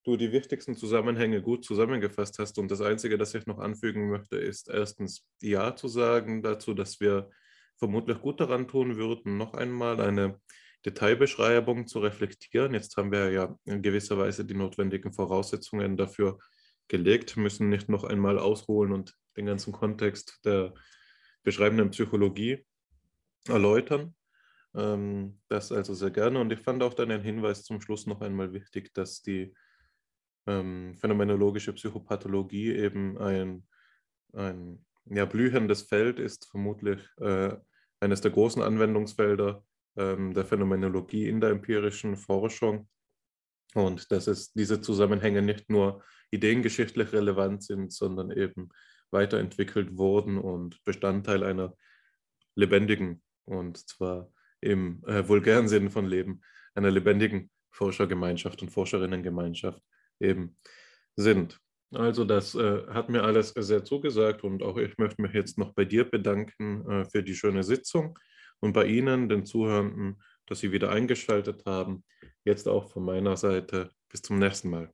du 0.05 0.17
die 0.17 0.33
wichtigsten 0.33 0.75
Zusammenhänge 0.75 1.43
gut 1.43 1.65
zusammengefasst 1.65 2.39
hast. 2.39 2.59
Und 2.59 2.71
das 2.71 2.81
Einzige, 2.81 3.19
das 3.19 3.35
ich 3.35 3.47
noch 3.47 3.59
anfügen 3.59 4.11
möchte, 4.11 4.37
ist 4.37 4.69
erstens 4.69 5.27
Ja 5.41 5.77
zu 5.77 5.89
sagen 5.89 6.43
dazu, 6.43 6.75
dass 6.75 7.01
wir 7.01 7.31
vermutlich 7.77 8.21
gut 8.21 8.41
daran 8.41 8.69
tun 8.69 8.97
würden, 8.97 9.37
noch 9.37 9.55
einmal 9.55 10.01
eine 10.01 10.41
Detailbeschreibung 10.85 11.87
zu 11.87 12.01
reflektieren. 12.01 12.75
Jetzt 12.75 12.97
haben 12.97 13.13
wir 13.13 13.31
ja 13.31 13.57
in 13.65 13.83
gewisser 13.83 14.19
Weise 14.19 14.45
die 14.45 14.55
notwendigen 14.55 15.13
Voraussetzungen 15.13 15.97
dafür 15.97 16.39
gelegt, 16.89 17.37
müssen 17.37 17.69
nicht 17.69 17.89
noch 17.89 18.05
einmal 18.05 18.39
ausholen 18.39 18.93
und 18.93 19.17
den 19.37 19.47
ganzen 19.47 19.73
Kontext 19.73 20.41
der 20.45 20.75
beschreibenden 21.43 21.91
Psychologie 21.91 22.65
erläutern. 23.49 24.15
Ähm, 24.75 25.41
das 25.49 25.73
also 25.73 25.95
sehr 25.95 26.11
gerne. 26.11 26.41
Und 26.41 26.53
ich 26.53 26.61
fand 26.61 26.83
auch 26.83 26.95
deinen 26.95 27.23
Hinweis 27.23 27.65
zum 27.65 27.81
Schluss 27.81 28.07
noch 28.07 28.21
einmal 28.21 28.53
wichtig, 28.53 28.93
dass 28.95 29.23
die 29.23 29.55
ähm, 30.47 30.95
phänomenologische 30.97 31.73
Psychopathologie 31.73 32.73
eben 32.73 33.19
ein, 33.19 33.65
ein 34.33 34.85
ja, 35.07 35.25
blühendes 35.25 35.83
Feld 35.83 36.19
ist, 36.19 36.49
vermutlich 36.51 37.01
äh, 37.21 37.57
eines 38.01 38.21
der 38.21 38.31
großen 38.31 38.63
Anwendungsfelder 38.63 39.65
ähm, 39.97 40.35
der 40.35 40.45
Phänomenologie 40.45 41.29
in 41.29 41.41
der 41.41 41.51
empirischen 41.51 42.17
Forschung. 42.17 42.89
Und 43.75 44.11
dass 44.11 44.27
es 44.27 44.53
diese 44.53 44.81
Zusammenhänge 44.81 45.43
nicht 45.43 45.71
nur 45.71 46.03
ideengeschichtlich 46.31 47.13
relevant 47.13 47.63
sind, 47.63 47.93
sondern 47.93 48.31
eben 48.31 48.69
weiterentwickelt 49.11 49.97
wurden 49.97 50.39
und 50.39 50.83
Bestandteil 50.85 51.43
einer 51.45 51.75
lebendigen 52.55 53.23
und 53.45 53.89
zwar 53.89 54.31
im 54.61 55.03
äh, 55.07 55.27
vulgären 55.27 55.69
Sinn 55.69 55.91
von 55.91 56.07
Leben, 56.07 56.43
einer 56.75 56.91
lebendigen 56.91 57.51
Forschergemeinschaft 57.71 58.63
und 58.63 58.71
Forscherinnengemeinschaft 58.71 59.83
eben 60.21 60.57
sind. 61.17 61.59
Also 61.93 62.25
das 62.25 62.55
äh, 62.55 62.87
hat 62.89 63.11
mir 63.11 63.23
alles 63.23 63.51
sehr 63.51 63.85
zugesagt 63.85 64.45
und 64.45 64.63
auch 64.63 64.79
ich 64.79 64.97
möchte 64.97 65.21
mich 65.21 65.33
jetzt 65.33 65.59
noch 65.59 65.75
bei 65.75 65.85
dir 65.85 66.05
bedanken 66.05 66.89
äh, 66.91 67.05
für 67.05 67.23
die 67.23 67.35
schöne 67.35 67.63
Sitzung 67.63 68.19
und 68.61 68.73
bei 68.73 68.87
Ihnen, 68.87 69.29
den 69.29 69.45
Zuhörenden, 69.45 70.23
dass 70.47 70.61
Sie 70.61 70.73
wieder 70.73 70.91
eingeschaltet 70.91 71.67
haben. 71.67 72.05
Jetzt 72.45 72.67
auch 72.67 72.91
von 72.91 73.05
meiner 73.05 73.37
Seite. 73.37 73.91
Bis 74.09 74.23
zum 74.23 74.39
nächsten 74.39 74.71
Mal. 74.71 74.93